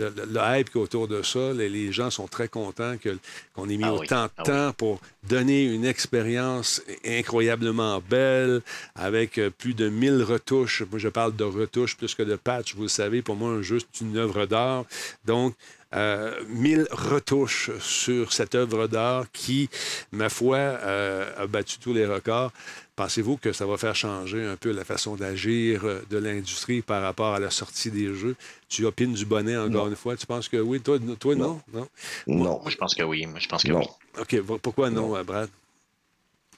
hype 0.00 0.74
autour 0.76 1.08
de 1.08 1.22
ça. 1.22 1.52
Les, 1.52 1.92
gens 1.92 2.10
sont 2.10 2.26
très 2.26 2.48
contents 2.48 2.94
qu'on 2.96 3.68
ait 3.68 3.76
mis 3.76 3.84
ah 3.84 3.92
autant 3.92 4.24
de 4.24 4.30
ah 4.38 4.42
temps 4.42 4.72
pour 4.72 5.00
donner 5.28 5.64
une 5.64 5.84
expérience 5.84 6.82
incroyablement 7.04 8.02
belle 8.08 8.62
avec 8.94 9.38
euh, 9.38 9.50
plus 9.50 9.74
de 9.74 9.88
1000 9.88 10.22
retouches. 10.22 10.82
Moi, 10.90 10.98
je 10.98 11.08
parle 11.08 11.36
de 11.36 11.44
retouches 11.44 11.96
plus 11.96 12.14
que 12.14 12.22
de 12.22 12.36
patch. 12.36 12.74
Vous 12.74 12.82
le 12.82 12.88
savez, 12.88 13.22
pour 13.22 13.36
moi, 13.36 13.50
un 13.50 13.62
jeu, 13.62 13.78
c'est 13.78 14.04
une 14.04 14.16
œuvre 14.16 14.46
d'art. 14.46 14.84
Donc, 15.24 15.54
euh, 15.94 16.40
1000 16.48 16.86
retouches 16.90 17.70
sur 17.78 18.32
cette 18.32 18.54
œuvre 18.54 18.86
d'art 18.86 19.26
qui, 19.32 19.68
ma 20.10 20.30
foi, 20.30 20.56
euh, 20.56 21.30
a 21.36 21.46
battu 21.46 21.78
tous 21.78 21.92
les 21.92 22.06
records. 22.06 22.52
Pensez-vous 22.94 23.38
que 23.38 23.52
ça 23.52 23.64
va 23.64 23.78
faire 23.78 23.96
changer 23.96 24.44
un 24.44 24.56
peu 24.56 24.70
la 24.70 24.84
façon 24.84 25.16
d'agir 25.16 25.84
euh, 25.84 26.02
de 26.10 26.18
l'industrie 26.18 26.82
par 26.82 27.02
rapport 27.02 27.34
à 27.34 27.40
la 27.40 27.50
sortie 27.50 27.90
des 27.90 28.12
jeux? 28.14 28.36
Tu 28.68 28.84
opines 28.84 29.14
du 29.14 29.24
bonnet 29.24 29.56
encore 29.56 29.88
une 29.88 29.96
fois? 29.96 30.14
Tu 30.16 30.26
penses 30.26 30.48
que 30.48 30.58
oui? 30.58 30.80
Toi, 30.80 30.98
toi 31.18 31.34
non? 31.34 31.60
Non. 31.72 31.88
non? 32.26 32.60
Moi, 32.60 32.70
je 32.70 32.76
pense 32.76 32.94
que 32.94 33.02
oui. 33.02 33.24
Moi, 33.24 33.38
je 33.38 33.48
pense 33.48 33.62
que 33.62 33.72
oui. 33.72 33.84
OK. 34.20 34.58
Pourquoi 34.60 34.90
non, 34.90 35.16
euh, 35.16 35.24
Brad? 35.24 35.48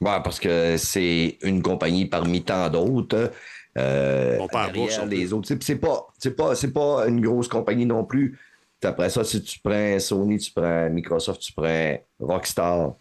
Ouais, 0.01 0.21
parce 0.25 0.41
que 0.41 0.77
c'est 0.77 1.39
une 1.43 1.63
compagnie 1.63 2.07
parmi 2.07 2.43
tant 2.43 2.69
d'autres. 2.69 3.31
Euh, 3.79 4.39
On 4.41 4.49
parle 4.49 4.73
pas 4.73 5.05
les 5.07 5.33
autres. 5.33 5.49
C'est 5.61 5.77
pas, 5.77 6.07
pas, 6.37 6.55
pas 6.55 7.07
une 7.07 7.21
grosse 7.21 7.49
compagnie 7.49 7.87
non 7.87 8.05
plus. 8.05 8.39
Après 8.83 9.09
ça, 9.09 9.25
si 9.25 9.43
tu 9.43 9.61
prends 9.61 9.99
Sony, 9.99 10.39
tu 10.39 10.53
prends 10.53 10.91
Microsoft, 10.91 11.41
tu 11.41 11.53
prends 11.53 11.97
Rockstar, 12.21 12.95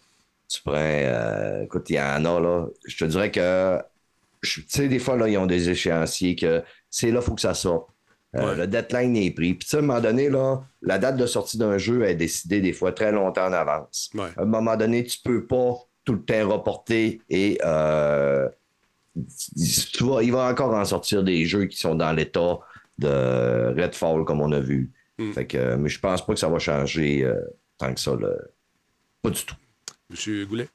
tu 0.54 0.62
prends. 0.62 0.74
Euh, 0.76 1.62
écoute, 1.62 1.90
il 1.90 1.96
y 1.96 2.00
en 2.00 2.24
a, 2.24 2.40
là. 2.40 2.66
Je 2.86 2.96
te 2.96 3.04
dirais 3.04 3.30
que. 3.30 3.78
Tu 4.42 4.64
sais, 4.68 4.88
des 4.88 4.98
fois, 4.98 5.16
là, 5.16 5.28
ils 5.28 5.38
ont 5.38 5.46
des 5.46 5.70
échéanciers 5.70 6.36
que 6.36 6.62
c'est 6.90 7.10
là, 7.10 7.20
il 7.20 7.24
faut 7.24 7.34
que 7.34 7.40
ça 7.40 7.54
sorte. 7.54 7.88
Euh, 8.36 8.54
le 8.54 8.66
deadline 8.66 9.16
est 9.16 9.30
pris. 9.30 9.54
Puis, 9.54 9.68
à 9.72 9.78
un 9.78 9.82
moment 9.82 10.00
donné, 10.00 10.28
là, 10.28 10.62
la 10.82 10.98
date 10.98 11.16
de 11.16 11.26
sortie 11.26 11.56
d'un 11.56 11.78
jeu 11.78 12.02
est 12.04 12.16
décidée 12.16 12.60
des 12.60 12.72
fois 12.72 12.92
très 12.92 13.12
longtemps 13.12 13.46
en 13.46 13.52
avance. 13.52 14.10
À 14.36 14.42
un 14.42 14.44
moment 14.44 14.76
donné, 14.76 15.04
tu 15.04 15.18
peux 15.24 15.46
pas 15.46 15.74
tout 16.04 16.14
le 16.14 16.22
temps 16.22 16.50
reporter 16.50 17.22
et 17.30 17.58
euh, 17.64 18.48
tu 19.14 20.04
il 20.22 20.32
va 20.32 20.50
encore 20.50 20.74
en 20.74 20.84
sortir 20.84 21.22
des 21.22 21.46
jeux 21.46 21.66
qui 21.66 21.78
sont 21.78 21.94
dans 21.94 22.12
l'état 22.12 22.58
de 22.98 23.80
Redfall, 23.80 24.24
comme 24.24 24.40
on 24.40 24.52
a 24.52 24.60
vu. 24.60 24.92
Hmm. 25.18 25.32
Fait 25.32 25.46
que, 25.46 25.76
mais 25.76 25.88
je 25.88 26.00
pense 26.00 26.26
pas 26.26 26.34
que 26.34 26.40
ça 26.40 26.48
va 26.48 26.58
changer 26.58 27.26
tant 27.78 27.94
que 27.94 28.00
ça. 28.00 28.12
Pas 29.22 29.30
du 29.30 29.44
tout. 29.44 29.54
Monsieur 30.14 30.46
Goulet? 30.46 30.68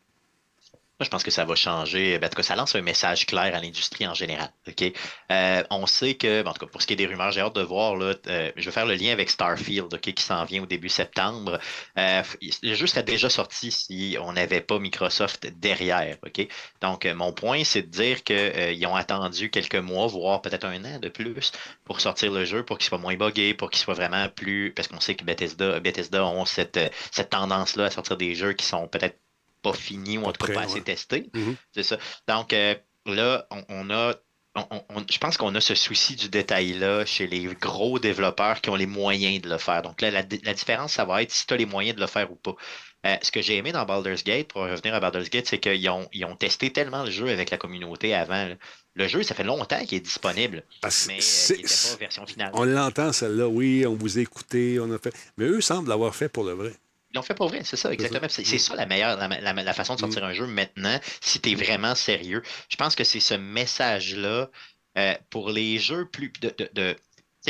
Moi, 0.99 1.05
je 1.05 1.11
pense 1.11 1.23
que 1.23 1.31
ça 1.31 1.45
va 1.45 1.55
changer. 1.55 2.19
Ben, 2.19 2.27
en 2.27 2.29
tout 2.29 2.35
cas, 2.35 2.43
ça 2.43 2.57
lance 2.57 2.75
un 2.75 2.81
message 2.81 3.25
clair 3.25 3.55
à 3.55 3.61
l'industrie 3.61 4.05
en 4.05 4.13
général. 4.13 4.51
Euh, 5.31 5.63
on 5.69 5.85
sait 5.85 6.15
que, 6.15 6.45
en 6.45 6.51
tout 6.51 6.65
cas, 6.65 6.69
pour 6.69 6.81
ce 6.81 6.87
qui 6.87 6.91
est 6.91 6.97
des 6.97 7.05
rumeurs, 7.05 7.31
j'ai 7.31 7.39
hâte 7.39 7.55
de 7.55 7.61
voir. 7.61 7.95
Là, 7.95 8.15
euh, 8.27 8.51
je 8.57 8.65
vais 8.65 8.71
faire 8.71 8.85
le 8.85 8.95
lien 8.95 9.13
avec 9.13 9.29
Starfield, 9.29 9.93
OK, 9.93 10.01
qui 10.01 10.21
s'en 10.21 10.43
vient 10.43 10.61
au 10.61 10.65
début 10.65 10.89
septembre. 10.89 11.57
Euh, 11.97 12.21
le 12.63 12.73
jeu 12.73 12.85
serait 12.85 13.03
déjà 13.03 13.29
sorti 13.29 13.71
si 13.71 14.17
on 14.19 14.33
n'avait 14.33 14.59
pas 14.59 14.77
Microsoft 14.77 15.47
derrière. 15.57 16.17
Donc, 16.81 17.05
mon 17.05 17.31
point, 17.31 17.63
c'est 17.63 17.83
de 17.83 17.87
dire 17.87 18.25
qu'ils 18.25 18.85
ont 18.85 18.95
attendu 18.95 19.49
quelques 19.49 19.75
mois, 19.75 20.07
voire 20.07 20.41
peut-être 20.41 20.65
un 20.65 20.83
an 20.83 20.99
de 20.99 21.07
plus, 21.07 21.53
pour 21.85 22.01
sortir 22.01 22.33
le 22.33 22.43
jeu, 22.43 22.65
pour 22.65 22.77
qu'il 22.77 22.89
soit 22.89 22.97
moins 22.97 23.15
buggé, 23.15 23.53
pour 23.53 23.69
qu'il 23.69 23.79
soit 23.79 23.93
vraiment 23.93 24.27
plus. 24.27 24.73
Parce 24.75 24.89
qu'on 24.89 24.99
sait 24.99 25.15
que 25.15 25.23
Bethesda, 25.23 25.79
Bethesda 25.79 26.25
ont 26.25 26.43
cette, 26.43 26.77
cette 27.13 27.29
tendance-là 27.29 27.85
à 27.85 27.89
sortir 27.89 28.17
des 28.17 28.35
jeux 28.35 28.51
qui 28.51 28.65
sont 28.65 28.89
peut-être 28.89 29.15
pas 29.61 29.73
fini 29.73 30.17
ou 30.17 30.25
en 30.25 30.31
tout 30.31 30.45
cas 30.45 30.53
pas 30.53 30.61
assez 30.61 30.81
testé. 30.81 31.29
Mm-hmm. 31.33 31.55
C'est 31.73 31.83
ça. 31.83 31.97
Donc 32.27 32.53
euh, 32.53 32.75
là, 33.05 33.47
on, 33.69 33.89
a. 33.89 34.13
je 34.55 35.17
pense 35.17 35.37
qu'on 35.37 35.53
a 35.55 35.61
ce 35.61 35.75
souci 35.75 36.15
du 36.15 36.29
détail-là 36.29 37.05
chez 37.05 37.27
les 37.27 37.45
gros 37.55 37.99
développeurs 37.99 38.61
qui 38.61 38.69
ont 38.69 38.75
les 38.75 38.85
moyens 38.85 39.41
de 39.41 39.49
le 39.49 39.57
faire. 39.57 39.81
Donc 39.81 40.01
là, 40.01 40.11
la, 40.11 40.23
différence, 40.23 40.93
ça 40.93 41.05
va 41.05 41.21
être 41.21 41.31
si 41.31 41.45
tu 41.45 41.53
as 41.53 41.57
les 41.57 41.65
moyens 41.65 41.95
de 41.95 42.01
le 42.01 42.07
faire 42.07 42.31
ou 42.31 42.35
pas. 42.35 42.55
Euh, 43.05 43.15
ce 43.21 43.31
que 43.31 43.41
j'ai 43.41 43.55
aimé 43.55 43.71
dans 43.71 43.85
Baldur's 43.85 44.25
Gate, 44.25 44.49
pour 44.49 44.63
revenir 44.63 44.93
à 44.93 44.99
Baldur's 44.99 45.29
Gate, 45.29 45.47
c'est 45.47 45.59
qu'ils 45.59 45.89
ont, 45.89 46.09
ils 46.11 46.25
ont 46.25 46.35
testé 46.35 46.71
tellement 46.71 47.03
le 47.03 47.11
jeu 47.11 47.29
avec 47.29 47.49
la 47.49 47.57
communauté 47.57 48.13
avant. 48.13 48.49
Le 48.93 49.07
jeu, 49.07 49.23
ça 49.23 49.35
fait 49.35 49.45
longtemps 49.45 49.85
qu'il 49.85 49.97
est 49.97 50.01
disponible. 50.01 50.63
mais 50.83 50.89
euh, 50.89 51.55
il 51.57 51.63
pas 51.63 51.95
version 51.97 52.25
finale. 52.25 52.51
On 52.53 52.65
l'entend, 52.65 53.13
celle-là, 53.13 53.47
oui, 53.47 53.85
on 53.87 53.95
vous 53.95 54.17
a 54.17 54.21
écouté, 54.21 54.79
on 54.81 54.91
a 54.91 54.97
fait. 54.97 55.15
Mais 55.37 55.45
eux 55.45 55.61
semblent 55.61 55.87
l'avoir 55.87 56.13
fait 56.13 56.27
pour 56.27 56.43
le 56.43 56.51
vrai. 56.51 56.73
Ils 57.11 57.15
l'ont 57.15 57.23
fait 57.23 57.33
pour 57.33 57.47
vrai, 57.47 57.61
c'est 57.63 57.75
ça, 57.75 57.91
exactement. 57.91 58.27
C'est 58.29 58.43
ça 58.43 58.75
la 58.75 58.85
meilleure, 58.85 59.17
la, 59.17 59.73
façon 59.73 59.95
de 59.95 59.99
sortir 59.99 60.21
mm. 60.21 60.25
un 60.25 60.33
jeu 60.33 60.45
maintenant, 60.45 60.99
si 61.21 61.39
tu 61.39 61.51
es 61.51 61.55
vraiment 61.55 61.95
sérieux. 61.95 62.43
Je 62.69 62.75
pense 62.75 62.95
que 62.95 63.03
c'est 63.03 63.19
ce 63.19 63.33
message-là 63.33 64.49
euh, 64.97 65.15
pour 65.29 65.49
les 65.49 65.79
jeux 65.79 66.07
plus 66.07 66.31
de, 66.41 66.53
de, 66.73 66.95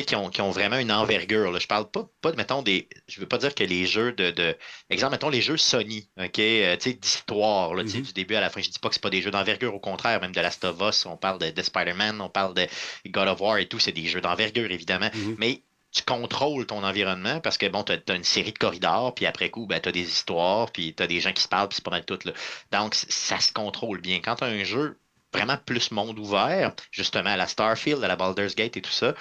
qui 0.02 0.16
ont, 0.16 0.30
qui 0.30 0.42
ont, 0.42 0.52
vraiment 0.52 0.78
une 0.78 0.92
envergure. 0.92 1.52
Là. 1.52 1.60
Je 1.60 1.68
parle 1.68 1.90
pas, 1.90 2.08
pas 2.22 2.32
de, 2.32 2.38
mettons, 2.38 2.62
des. 2.62 2.88
Je 3.08 3.20
veux 3.20 3.28
pas 3.28 3.38
dire 3.38 3.56
que 3.56 3.64
les 3.64 3.86
jeux 3.86 4.12
de. 4.14 4.32
de 4.32 4.56
exemple, 4.90 5.12
mettons, 5.12 5.30
les 5.30 5.42
jeux 5.42 5.58
Sony, 5.58 6.10
OK, 6.18 6.40
euh, 6.40 6.78
tu 6.78 6.92
sais, 6.92 6.94
d'histoire, 6.94 7.74
mm-hmm. 7.74 8.02
du 8.02 8.14
début 8.14 8.36
à 8.36 8.42
la 8.42 8.50
fin. 8.50 8.62
Je 8.62 8.70
dis 8.70 8.80
pas 8.80 8.90
que 8.90 8.96
c'est 8.96 9.02
pas 9.02 9.10
des 9.10 9.22
jeux 9.22 9.32
d'envergure, 9.32 9.74
au 9.74 9.80
contraire, 9.80 10.22
même 10.22 10.32
de 10.32 10.42
Last 10.42 10.64
of 10.64 10.78
Us, 10.82 11.06
on 11.06 11.18
parle 11.18 11.40
de, 11.40 11.62
Spider-Man, 11.62 12.22
on 12.22 12.30
parle 12.30 12.54
de 12.54 12.68
God 13.08 13.28
of 13.28 13.42
War 13.42 13.58
et 13.58 13.68
tout, 13.68 13.80
c'est 13.80 13.92
des 13.92 14.06
jeux 14.06 14.22
d'envergure, 14.22 14.72
évidemment. 14.72 15.08
Mm-hmm. 15.08 15.36
Mais 15.38 15.64
tu 15.92 16.04
contrôles 16.04 16.66
ton 16.68 16.84
environnement 16.84 17.40
parce 17.40 17.58
que 17.58 17.68
bon, 17.68 17.84
tu 17.84 17.94
as, 17.94 18.16
une 18.16 18.24
série 18.24 18.52
de 18.52 18.58
corridors, 18.58 19.16
puis 19.16 19.26
après 19.26 19.50
coup, 19.50 19.66
ben, 19.66 19.80
tu 19.80 19.90
as 19.90 19.92
des 19.92 20.08
histoires, 20.08 20.72
puis 20.72 20.94
tu 20.94 21.02
as 21.02 21.08
des 21.08 21.20
gens 21.20 21.34
qui 21.34 21.42
se 21.42 21.48
parlent, 21.48 21.68
puis 21.68 21.78
c'est 21.78 21.86
pas 21.86 21.92
mal 21.92 22.06
tout. 22.06 22.20
Là. 22.26 22.34
Donc, 22.72 22.96
ça 22.96 23.40
se 23.40 23.52
contrôle 23.52 24.02
bien. 24.02 24.20
Quand 24.20 24.36
tu 24.36 24.44
as 24.44 24.48
un 24.48 24.64
jeu 24.64 25.00
vraiment 25.34 25.58
plus 25.58 25.92
monde 25.92 26.20
ouvert, 26.20 26.74
justement 26.92 27.32
à 27.32 27.38
la 27.38 27.48
Starfield, 27.48 28.04
à 28.04 28.08
la 28.08 28.16
Baldur's 28.16 28.56
Gate 28.56 28.78
et 28.78 28.82
tout 28.82 28.92
ça, 28.92 29.16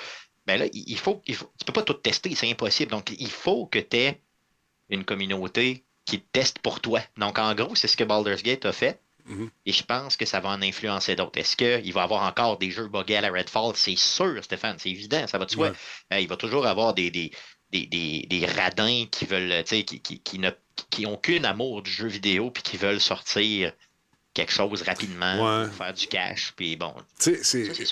ben 0.46 0.58
là, 0.58 0.66
il 0.72 0.98
faut, 0.98 1.22
il 1.26 1.34
faut 1.34 1.50
tu 1.58 1.64
peux 1.66 1.72
pas 1.72 1.82
tout 1.82 1.94
tester, 1.94 2.34
c'est 2.34 2.50
impossible. 2.50 2.90
Donc, 2.90 3.14
il 3.18 3.30
faut 3.30 3.66
que 3.66 3.78
tu 3.78 3.96
aies 3.98 4.22
une 4.88 5.04
communauté 5.04 5.84
qui 6.06 6.20
teste 6.20 6.60
pour 6.60 6.80
toi. 6.80 7.00
Donc, 7.18 7.38
en 7.38 7.54
gros, 7.54 7.74
c'est 7.74 7.88
ce 7.88 7.96
que 7.96 8.04
Baldur's 8.04 8.42
Gate 8.42 8.64
a 8.64 8.72
fait. 8.72 9.02
Mhm. 9.28 9.50
Et 9.66 9.72
je 9.72 9.82
pense 9.82 10.16
que 10.16 10.26
ça 10.26 10.40
va 10.40 10.48
en 10.50 10.62
influencer 10.62 11.14
d'autres. 11.16 11.38
Est-ce 11.38 11.56
qu'il 11.56 11.92
va 11.92 12.00
y 12.00 12.04
avoir 12.04 12.22
encore 12.24 12.58
des 12.58 12.70
jeux 12.70 12.88
buggés 12.88 13.16
à 13.16 13.20
la 13.20 13.30
Redfall? 13.30 13.72
C'est 13.76 13.96
sûr, 13.96 14.42
Stéphane, 14.42 14.76
c'est 14.78 14.90
évident, 14.90 15.26
ça 15.26 15.38
va 15.38 15.44
de 15.44 15.50
soi. 15.50 15.72
Euh, 16.12 16.20
il 16.20 16.28
va 16.28 16.36
toujours 16.36 16.66
avoir 16.66 16.94
des, 16.94 17.10
des, 17.10 17.30
des, 17.70 18.46
radins 18.46 19.04
qui 19.10 19.26
veulent, 19.26 19.62
qui, 19.64 19.84
qui, 19.84 20.20
qui, 20.20 20.38
ne, 20.38 20.50
qui 20.90 21.06
ont 21.06 21.16
qu'un 21.16 21.44
amour 21.44 21.82
du 21.82 21.90
jeu 21.90 22.08
vidéo 22.08 22.50
puis 22.50 22.62
qui 22.62 22.76
veulent 22.76 23.00
sortir 23.00 23.72
quelque 24.34 24.52
chose 24.52 24.82
rapidement, 24.82 25.66
pour 25.66 25.74
faire 25.74 25.94
du 25.94 26.06
cash. 26.06 26.52
Puis 26.56 26.76
bon. 26.76 26.94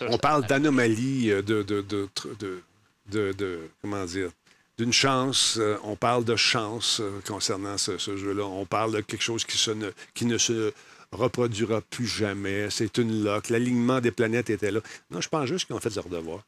on 0.08 0.18
parle 0.18 0.46
d'anomalie, 0.46 1.30
euh, 1.30 1.42
de, 1.42 1.62
de, 1.62 1.82
de, 1.82 3.32
de, 3.32 3.70
comment 3.82 4.04
dire, 4.04 4.30
d'une 4.78 4.92
chance. 4.92 5.56
euh, 5.58 5.76
on 5.82 5.96
parle 5.96 6.24
de 6.24 6.36
chance 6.36 7.00
euh, 7.00 7.20
concernant 7.26 7.78
ce, 7.78 7.98
ce 7.98 8.16
jeu-là. 8.16 8.44
On 8.44 8.66
parle 8.66 8.92
de 8.92 9.00
quelque 9.00 9.22
chose 9.22 9.44
qui, 9.44 9.56
se 9.58 9.70
ne, 9.70 9.90
qui 10.14 10.24
ne 10.26 10.38
se 10.38 10.72
reproduira 11.12 11.80
plus 11.80 12.06
jamais. 12.06 12.68
C'est 12.70 12.98
une 12.98 13.24
lock. 13.24 13.48
L'alignement 13.48 14.00
des 14.00 14.10
planètes 14.10 14.50
était 14.50 14.70
là. 14.70 14.80
Non, 15.10 15.20
je 15.20 15.28
pense 15.28 15.46
juste 15.46 15.66
qu'ils 15.66 15.76
ont 15.76 15.80
fait 15.80 15.94
leur 15.94 16.08
devoir. 16.08 16.44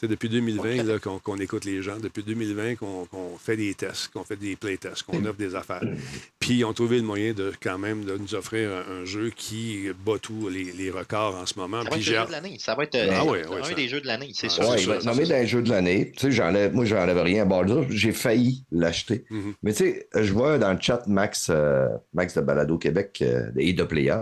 C'est 0.00 0.06
depuis 0.08 0.28
2020 0.28 0.84
là, 0.84 0.98
qu'on 1.00 1.36
écoute 1.38 1.64
les 1.64 1.82
gens, 1.82 1.98
depuis 1.98 2.22
2020 2.22 2.76
qu'on 2.76 3.08
fait 3.36 3.56
des 3.56 3.74
tests, 3.74 4.08
qu'on 4.12 4.22
fait 4.22 4.36
des 4.36 4.54
playtests, 4.54 5.02
qu'on 5.02 5.24
offre 5.24 5.38
des 5.38 5.56
affaires. 5.56 5.82
Puis 6.38 6.58
ils 6.58 6.64
ont 6.64 6.72
trouvé 6.72 6.98
le 6.98 7.02
moyen 7.02 7.32
de 7.32 7.52
quand 7.60 7.78
même 7.78 8.04
de 8.04 8.16
nous 8.16 8.34
offrir 8.36 8.70
un, 8.70 9.02
un 9.02 9.04
jeu 9.04 9.30
qui 9.34 9.88
bat 10.06 10.18
tous 10.22 10.48
les, 10.48 10.64
les 10.72 10.90
records 10.90 11.34
en 11.34 11.46
ce 11.46 11.58
moment. 11.58 11.78
Ça 11.82 11.84
va 11.84 11.90
Puis 11.90 12.00
être 12.00 12.04
j'ai 12.06 12.12
le 12.12 12.20
jeu 12.20 12.26
de 12.26 12.32
l'année. 12.32 12.56
Ça 12.60 12.74
va 12.76 12.84
être 12.84 12.94
euh, 12.94 13.08
Ah 13.12 13.24
ouais, 13.24 13.42
un 13.44 13.64
ça- 13.64 13.74
des 13.74 13.88
jeux 13.88 14.00
de 14.00 14.06
l'année, 14.06 14.30
c'est 14.34 14.46
Ah, 14.46 14.50
sûr. 14.50 14.68
Ouais, 14.68 14.80
il 14.80 14.86
va 14.88 14.94
être 14.96 15.04
nommé 15.04 15.46
jeux 15.46 15.62
de 15.62 15.70
l'année. 15.70 16.12
Tu 16.16 16.32
sais, 16.32 16.70
moi, 16.70 16.84
j'enlève 16.84 17.18
rien 17.20 17.42
à 17.42 17.44
Baldur's. 17.44 17.86
J'ai 17.90 18.12
failli 18.12 18.64
l'acheter. 18.70 19.24
Mhm. 19.30 19.54
Mais 19.64 19.72
tu 19.72 19.78
sais, 19.84 20.08
je 20.14 20.32
vois 20.32 20.58
dans 20.58 20.72
le 20.72 20.80
chat 20.80 21.02
Max, 21.08 21.48
euh, 21.50 21.88
Max 22.14 22.34
de 22.36 22.40
Balado 22.42 22.78
Québec 22.78 23.18
euh, 23.22 23.50
et 23.56 23.72
de 23.72 23.82
Player. 23.82 24.14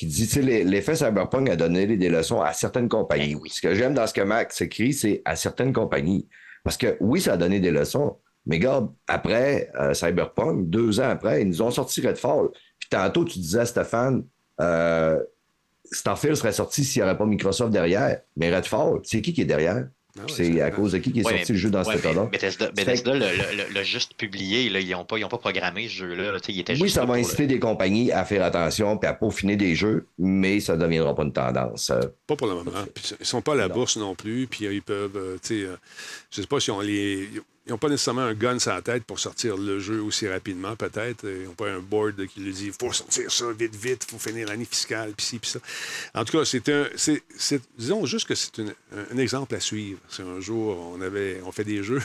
Qui 0.00 0.06
dit, 0.06 0.26
tu 0.26 0.42
sais, 0.42 0.64
l'effet 0.64 0.96
Cyberpunk 0.96 1.50
a 1.50 1.56
donné 1.56 1.86
des 1.86 2.08
leçons 2.08 2.40
à 2.40 2.54
certaines 2.54 2.88
compagnies. 2.88 3.34
Ben 3.34 3.40
oui. 3.42 3.50
Ce 3.50 3.60
que 3.60 3.74
j'aime 3.74 3.92
dans 3.92 4.06
ce 4.06 4.14
que 4.14 4.22
Max 4.22 4.58
écrit, 4.62 4.94
c'est 4.94 5.20
à 5.26 5.36
certaines 5.36 5.74
compagnies. 5.74 6.26
Parce 6.64 6.78
que 6.78 6.96
oui, 7.00 7.20
ça 7.20 7.34
a 7.34 7.36
donné 7.36 7.60
des 7.60 7.70
leçons. 7.70 8.16
Mais 8.46 8.56
regarde, 8.56 8.94
après 9.06 9.70
euh, 9.78 9.92
Cyberpunk, 9.92 10.70
deux 10.70 11.00
ans 11.00 11.10
après, 11.10 11.42
ils 11.42 11.48
nous 11.48 11.60
ont 11.60 11.70
sorti 11.70 12.00
Redfall. 12.00 12.48
Puis 12.78 12.88
tantôt, 12.88 13.26
tu 13.26 13.40
disais 13.40 13.58
à 13.58 13.66
Stéphane, 13.66 14.24
euh, 14.62 15.22
Starfield 15.92 16.36
serait 16.36 16.52
sorti 16.52 16.82
s'il 16.82 17.02
n'y 17.02 17.08
avait 17.10 17.18
pas 17.18 17.26
Microsoft 17.26 17.70
derrière. 17.70 18.22
Mais 18.38 18.56
Redfall, 18.56 19.00
c'est 19.02 19.20
qui 19.20 19.34
qui 19.34 19.42
est 19.42 19.44
derrière? 19.44 19.86
Ah 20.18 20.22
ouais, 20.22 20.26
c'est 20.28 20.60
à 20.60 20.70
cause 20.70 20.92
de 20.92 20.98
qui 20.98 21.12
qui 21.12 21.20
est 21.20 21.24
Ouais, 21.26 21.32
sorti 21.38 21.52
mais- 21.52 21.56
le 21.56 21.60
jeu 21.62 21.70
dans 21.70 21.84
ouais, 21.84 21.94
cet 21.96 22.04
état-là? 22.04 22.24
Bethesda, 22.26 22.70
Bethesda 22.72 23.14
l'a 23.14 23.32
le, 23.32 23.38
le- 23.68 23.72
l'a 23.74 23.82
juste 23.84 24.14
publié. 24.14 24.68
Là, 24.68 24.80
ils 24.80 24.90
n'ont 24.90 25.04
pas, 25.04 25.18
ils 25.18 25.24
ont 25.24 25.28
pas 25.28 25.38
programmé 25.38 25.88
ce 25.88 25.94
jeu-là. 25.94 26.32
là, 26.32 26.40
tu 26.40 26.46
sais, 26.46 26.52
il 26.52 26.60
était 26.60 26.80
Oui, 26.80 26.90
ça 26.90 27.04
va 27.04 27.14
inciter 27.14 27.46
des 27.46 27.58
compagnies 27.60 28.10
à 28.12 28.24
faire 28.24 28.42
attention 28.44 28.98
et 29.00 29.06
à 29.06 29.14
peaufiner 29.14 29.56
des 29.56 29.74
jeux, 29.74 30.06
mais 30.18 30.60
ça 30.60 30.76
ne 30.76 30.82
deviendra 30.82 31.14
pas 31.14 31.22
une 31.22 31.32
tendance. 31.32 31.90
Euh, 31.90 32.00
Pas 32.26 32.36
pour 32.36 32.46
le 32.48 32.54
moment. 32.54 32.70
Puis, 32.94 33.14
ils 33.20 33.26
sont 33.26 33.40
pas 33.42 33.52
à 33.52 33.56
la 33.56 33.68
Non. 33.68 33.74
bourse 33.74 33.96
non 33.96 34.14
plus. 34.14 34.46
Puis 34.48 34.66
euh, 34.66 34.72
ils 34.74 34.82
peuvent, 34.82 35.16
euh, 35.16 35.36
tu 35.42 35.62
sais, 35.62 35.68
je 36.30 36.40
sais 36.40 36.46
pas 36.46 36.60
si 36.60 36.70
on 36.70 36.80
les. 36.80 37.28
Ils 37.66 37.72
n'ont 37.72 37.78
pas 37.78 37.88
nécessairement 37.90 38.22
un 38.22 38.34
gun 38.34 38.58
sur 38.58 38.72
la 38.72 38.80
tête 38.82 39.04
pour 39.04 39.18
sortir 39.20 39.56
le 39.56 39.78
jeu 39.78 40.00
aussi 40.02 40.26
rapidement, 40.26 40.74
peut-être. 40.76 41.24
Ils 41.28 41.44
n'ont 41.46 41.54
pas 41.54 41.70
un 41.70 41.78
board 41.80 42.26
qui 42.26 42.40
lui 42.40 42.52
dit 42.52 42.66
il 42.66 42.72
faut 42.72 42.92
sortir 42.92 43.30
ça 43.30 43.52
vite, 43.52 43.76
vite, 43.76 44.06
il 44.08 44.12
faut 44.12 44.18
finir 44.18 44.48
l'année 44.48 44.64
fiscale, 44.64 45.12
puis 45.16 45.26
ci, 45.26 45.38
puis 45.38 45.50
ça. 45.50 45.60
En 46.14 46.24
tout 46.24 46.38
cas, 46.38 46.44
c'est 46.44 46.68
un. 46.70 46.86
c'est- 46.96 47.22
c'est- 47.36 47.62
disons 47.78 48.06
juste 48.06 48.26
que 48.26 48.34
c'est 48.34 48.56
une- 48.58 48.74
un, 49.12 49.18
exemple 49.18 49.54
à 49.54 49.60
suivre. 49.60 50.00
C'est 50.08 50.22
un 50.22 50.40
jour, 50.40 50.94
on 50.96 51.00
avait 51.02 51.40
on 51.44 51.52
fait 51.52 51.64
des 51.64 51.82
jeux, 51.84 52.00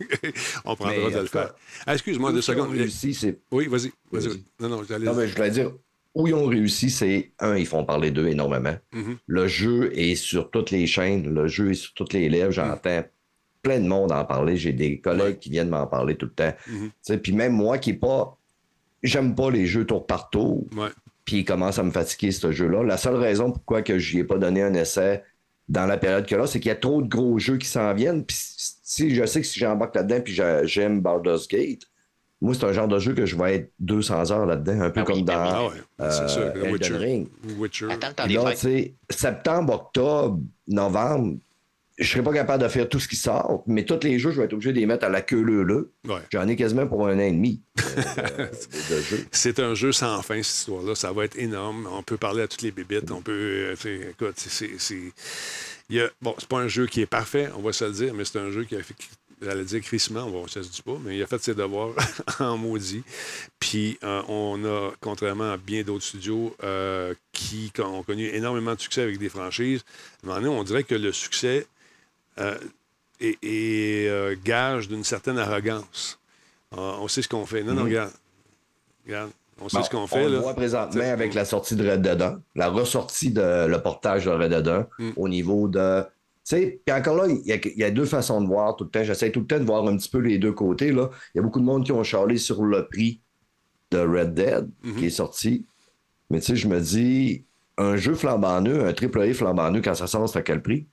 on 0.64 0.74
prendra 0.76 1.10
de 1.10 1.18
le 1.18 1.26
faire. 1.26 1.54
Ah, 1.86 1.94
excuse-moi 1.94 2.30
deux 2.32 2.38
Où 2.38 2.40
ils 2.40 2.50
ont 2.50 2.54
secondes. 2.64 2.70
réussi, 2.76 3.14
c'est- 3.14 3.38
Oui, 3.50 3.66
vas-y. 3.68 3.92
Vas-y. 4.10 4.28
Vas-y. 4.28 4.42
Non, 4.60 4.68
non, 4.68 4.82
j'allais. 4.88 5.06
Non, 5.06 5.14
mais 5.14 5.28
je 5.28 5.36
voulais 5.36 5.50
dire, 5.50 5.72
où 6.14 6.26
ils 6.28 6.34
ont 6.34 6.46
réussi, 6.46 6.90
c'est, 6.90 7.32
un, 7.40 7.56
ils 7.56 7.66
font 7.66 7.84
parler 7.84 8.10
d'eux 8.10 8.28
énormément. 8.28 8.76
Mhm. 8.92 9.18
Le 9.26 9.48
jeu 9.48 9.90
est 9.98 10.14
sur 10.14 10.50
toutes 10.50 10.70
les 10.70 10.86
chaînes, 10.86 11.32
le 11.34 11.46
jeu 11.48 11.72
est 11.72 11.74
sur 11.74 11.92
toutes 11.94 12.12
les 12.12 12.28
lèvres. 12.28 12.52
J'entends 12.52 13.04
plein 13.64 13.80
de 13.80 13.88
monde 13.88 14.12
en 14.12 14.24
parler. 14.24 14.56
J'ai 14.56 14.72
des 14.72 15.00
collègues 15.00 15.40
qui 15.40 15.50
viennent 15.50 15.68
m'en 15.70 15.88
parler 15.88 16.14
tout 16.14 16.26
le 16.26 16.32
temps. 16.32 16.52
Tu 16.66 16.92
sais, 17.02 17.18
Puis 17.18 17.32
même 17.32 17.52
moi 17.52 17.78
qui 17.78 17.90
est 17.90 17.94
pas. 17.94 18.36
J'aime 19.02 19.34
pas 19.34 19.50
les 19.50 19.66
jeux 19.66 19.84
tour 19.84 20.06
par 20.06 20.30
tour. 20.30 20.64
Puis 21.24 21.38
il 21.38 21.44
commence 21.44 21.78
à 21.78 21.82
me 21.82 21.90
fatiguer, 21.90 22.30
ce 22.30 22.52
jeu-là. 22.52 22.82
La 22.84 22.96
seule 22.96 23.16
raison 23.16 23.50
pourquoi 23.50 23.82
que 23.82 23.98
je 23.98 24.14
n'y 24.14 24.20
ai 24.20 24.24
pas 24.24 24.38
donné 24.38 24.62
un 24.62 24.74
essai 24.74 25.22
dans 25.68 25.86
la 25.86 25.96
période 25.96 26.26
que 26.26 26.34
là, 26.36 26.46
c'est 26.46 26.60
qu'il 26.60 26.68
y 26.68 26.72
a 26.72 26.76
trop 26.76 27.00
de 27.02 27.08
gros 27.08 27.38
jeux 27.38 27.56
qui 27.56 27.66
s'en 27.66 27.92
viennent. 27.94 28.24
Puis 28.24 28.36
si 28.38 29.14
je 29.14 29.24
sais 29.24 29.40
que 29.40 29.46
si 29.46 29.58
j'embarque 29.58 29.96
là-dedans, 29.96 30.20
puis 30.22 30.34
j'a- 30.34 30.64
j'aime 30.66 31.00
Baldur's 31.00 31.48
Gate, 31.48 31.80
moi, 32.42 32.52
c'est 32.54 32.64
un 32.64 32.72
genre 32.72 32.88
de 32.88 32.98
jeu 32.98 33.14
que 33.14 33.24
je 33.24 33.36
vais 33.36 33.54
être 33.54 33.72
200 33.80 34.30
heures 34.30 34.44
là-dedans, 34.44 34.80
un 34.82 34.90
peu 34.90 35.00
Ah 35.00 35.04
oui, 35.06 35.12
comme 35.12 35.16
oui. 35.20 35.24
dans 35.24 35.32
Ah 35.34 35.64
ouais, 35.66 35.70
c'est 35.98 36.04
euh, 36.22 36.28
sûr. 36.28 36.42
Elden 36.56 36.72
Witcher. 36.72 36.96
Ring. 36.96 37.28
Witcher. 37.58 37.86
Attends 37.90 38.26
là, 38.26 38.46
fêtes. 38.50 38.58
tu 38.58 38.66
sais, 38.68 38.94
septembre, 39.08 39.72
octobre, 39.74 40.40
novembre, 40.68 41.38
je 41.98 42.08
serais 42.08 42.22
pas 42.24 42.32
capable 42.32 42.62
de 42.62 42.68
faire 42.68 42.88
tout 42.88 42.98
ce 42.98 43.06
qui 43.08 43.16
sort, 43.16 43.62
mais 43.66 43.84
tous 43.84 44.00
les 44.02 44.18
jeux, 44.18 44.32
je 44.32 44.38
vais 44.38 44.46
être 44.46 44.52
obligé 44.52 44.72
de 44.72 44.78
les 44.80 44.86
mettre 44.86 45.04
à 45.04 45.08
la 45.08 45.22
queue 45.22 45.40
leu 45.42 45.92
Ouais. 46.08 46.20
J'en 46.32 46.46
ai 46.48 46.56
quasiment 46.56 46.86
pour 46.86 47.06
un 47.06 47.14
an 47.16 47.20
et 47.20 47.30
demi 47.32 47.62
euh. 47.98 48.46
C'est 49.32 49.58
un 49.60 49.74
jeu 49.74 49.92
sans 49.92 50.20
fin, 50.22 50.42
cette 50.42 50.56
histoire-là. 50.56 50.94
Ça 50.94 51.12
va 51.12 51.24
être 51.24 51.38
énorme. 51.38 51.88
On 51.92 52.02
peut 52.02 52.16
parler 52.16 52.42
à 52.42 52.48
toutes 52.48 52.62
les 52.62 52.70
bébites. 52.72 53.10
On 53.10 53.22
peut. 53.22 53.74
euh, 53.84 54.10
écoute, 54.10 54.34
c'est- 54.36 54.50
c'est. 54.50 54.70
c'est- 54.78 55.12
il 55.90 55.96
y 55.96 56.00
a- 56.00 56.10
Bon, 56.22 56.34
c'est 56.38 56.48
pas 56.48 56.58
un 56.58 56.68
jeu 56.68 56.86
qui 56.86 57.00
est 57.00 57.06
parfait, 57.06 57.48
on 57.56 57.60
va 57.62 57.72
se 57.72 57.84
le 57.84 57.92
dire, 57.92 58.14
mais 58.14 58.24
c'est 58.24 58.38
un 58.38 58.50
jeu 58.50 58.64
qui 58.64 58.74
a 58.76 58.82
fait. 58.82 58.94
J'allais 59.42 59.64
dire 59.64 59.80
crissement, 59.82 60.24
on 60.24 60.42
va 60.42 60.48
se 60.48 60.60
dit 60.60 60.80
pas, 60.82 60.96
mais 61.04 61.18
il 61.18 61.22
a 61.22 61.26
fait 61.26 61.42
ses 61.42 61.54
devoirs 61.54 61.92
en 62.40 62.56
maudit. 62.56 63.02
Puis 63.60 63.98
euh, 64.02 64.22
on 64.28 64.64
a, 64.64 64.92
contrairement 65.00 65.52
à 65.52 65.56
bien 65.58 65.82
d'autres 65.82 66.04
studios 66.04 66.54
euh, 66.64 67.12
qui 67.32 67.70
ont 67.80 68.02
connu 68.02 68.26
énormément 68.28 68.74
de 68.74 68.80
succès 68.80 69.02
avec 69.02 69.18
des 69.18 69.28
franchises, 69.28 69.84
à 70.22 70.26
un 70.26 70.28
moment 70.28 70.40
donné, 70.40 70.60
on 70.60 70.64
dirait 70.64 70.84
que 70.84 70.94
le 70.94 71.12
succès 71.12 71.66
euh, 72.38 72.56
est, 73.20 74.08
euh, 74.08 74.34
gage 74.44 74.88
d'une 74.88 75.04
certaine 75.04 75.38
arrogance. 75.38 76.18
Euh, 76.72 76.76
on 77.00 77.08
sait 77.08 77.22
ce 77.22 77.28
qu'on 77.28 77.46
fait. 77.46 77.62
Non, 77.62 77.72
non, 77.74 77.82
Mhm. 77.82 77.88
regarde. 77.88 78.12
Regarde. 79.06 79.30
On 79.60 79.68
sait 79.68 79.76
Bon, 79.78 79.82
ce 79.84 79.90
qu'on 79.90 80.06
fait. 80.08 80.24
on 80.24 80.28
le 80.28 80.34
là. 80.34 80.40
voit 80.40 80.54
présentement 80.54 81.00
T'sais, 81.00 81.10
avec 81.10 81.32
la 81.34 81.44
sortie 81.44 81.76
de 81.76 81.88
Red 81.88 82.02
Dead 82.02 82.20
1, 82.20 82.42
la 82.56 82.68
ressortie 82.70 83.30
de 83.30 83.66
le 83.66 83.78
portage 83.80 84.24
de 84.24 84.30
Red 84.30 84.50
Dead 84.52 84.66
1 84.66 84.88
Mm. 84.98 85.10
au 85.16 85.28
niveau 85.28 85.68
de. 85.68 86.02
Tu 86.02 86.08
sais, 86.56 86.80
puis 86.84 86.94
encore 86.94 87.16
là, 87.16 87.26
il 87.28 87.46
y, 87.46 87.52
a, 87.52 87.56
il 87.56 87.78
y 87.78 87.84
a 87.84 87.90
deux 87.90 88.04
façons 88.04 88.40
de 88.42 88.46
voir 88.48 88.76
tout 88.76 88.84
le 88.84 88.90
temps. 88.90 89.04
J'essaie 89.04 89.30
tout 89.30 89.40
le 89.40 89.46
temps 89.46 89.58
de 89.60 89.64
voir 89.64 89.86
un 89.86 89.96
petit 89.96 90.08
peu 90.10 90.18
les 90.18 90.38
deux 90.38 90.52
côtés. 90.52 90.88
Il 90.88 90.96
y 91.34 91.38
a 91.38 91.42
beaucoup 91.42 91.60
de 91.60 91.64
monde 91.64 91.84
qui 91.86 91.92
ont 91.92 92.02
charlé 92.02 92.36
sur 92.36 92.64
le 92.64 92.86
prix 92.88 93.20
de 93.92 93.98
Red 93.98 94.34
Dead 94.34 94.68
Mhm. 94.82 94.96
qui 94.96 95.06
est 95.06 95.10
sorti. 95.10 95.64
Mais 96.30 96.40
tu 96.40 96.46
sais, 96.46 96.56
je 96.56 96.66
me 96.68 96.80
dis, 96.80 97.44
un 97.78 97.96
jeu 97.96 98.14
flambant 98.14 98.60
neuf, 98.60 98.84
un 98.84 98.92
triple 98.92 99.22
A 99.22 99.32
flambant 99.32 99.70
neuf, 99.70 99.82
quand 99.84 99.94
ça 99.94 100.06
sort, 100.08 100.28
c'est 100.28 100.38
à 100.38 100.42
quel 100.42 100.60
prix? 100.62 100.86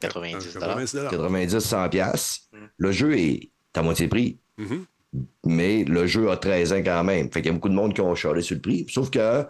90 0.00 0.58
90 0.58 0.96
90, 1.10 1.58
100 1.58 1.88
piastres. 1.88 2.40
Le 2.76 2.92
jeu 2.92 3.16
est 3.18 3.50
à 3.74 3.82
moitié 3.82 4.08
prix. 4.08 4.38
Mhm. 4.56 4.84
mais 5.44 5.84
le 5.84 6.06
jeu 6.06 6.30
a 6.30 6.36
13 6.36 6.72
ans 6.72 6.82
quand 6.84 7.04
même. 7.04 7.30
Fait 7.32 7.40
qu'il 7.40 7.46
y 7.46 7.50
a 7.50 7.52
beaucoup 7.52 7.68
de 7.68 7.74
monde 7.74 7.94
qui 7.94 8.00
ont 8.00 8.14
charlé 8.14 8.42
sur 8.42 8.54
le 8.54 8.60
prix. 8.60 8.86
Sauf 8.88 9.10
que, 9.10 9.42
tu 9.42 9.48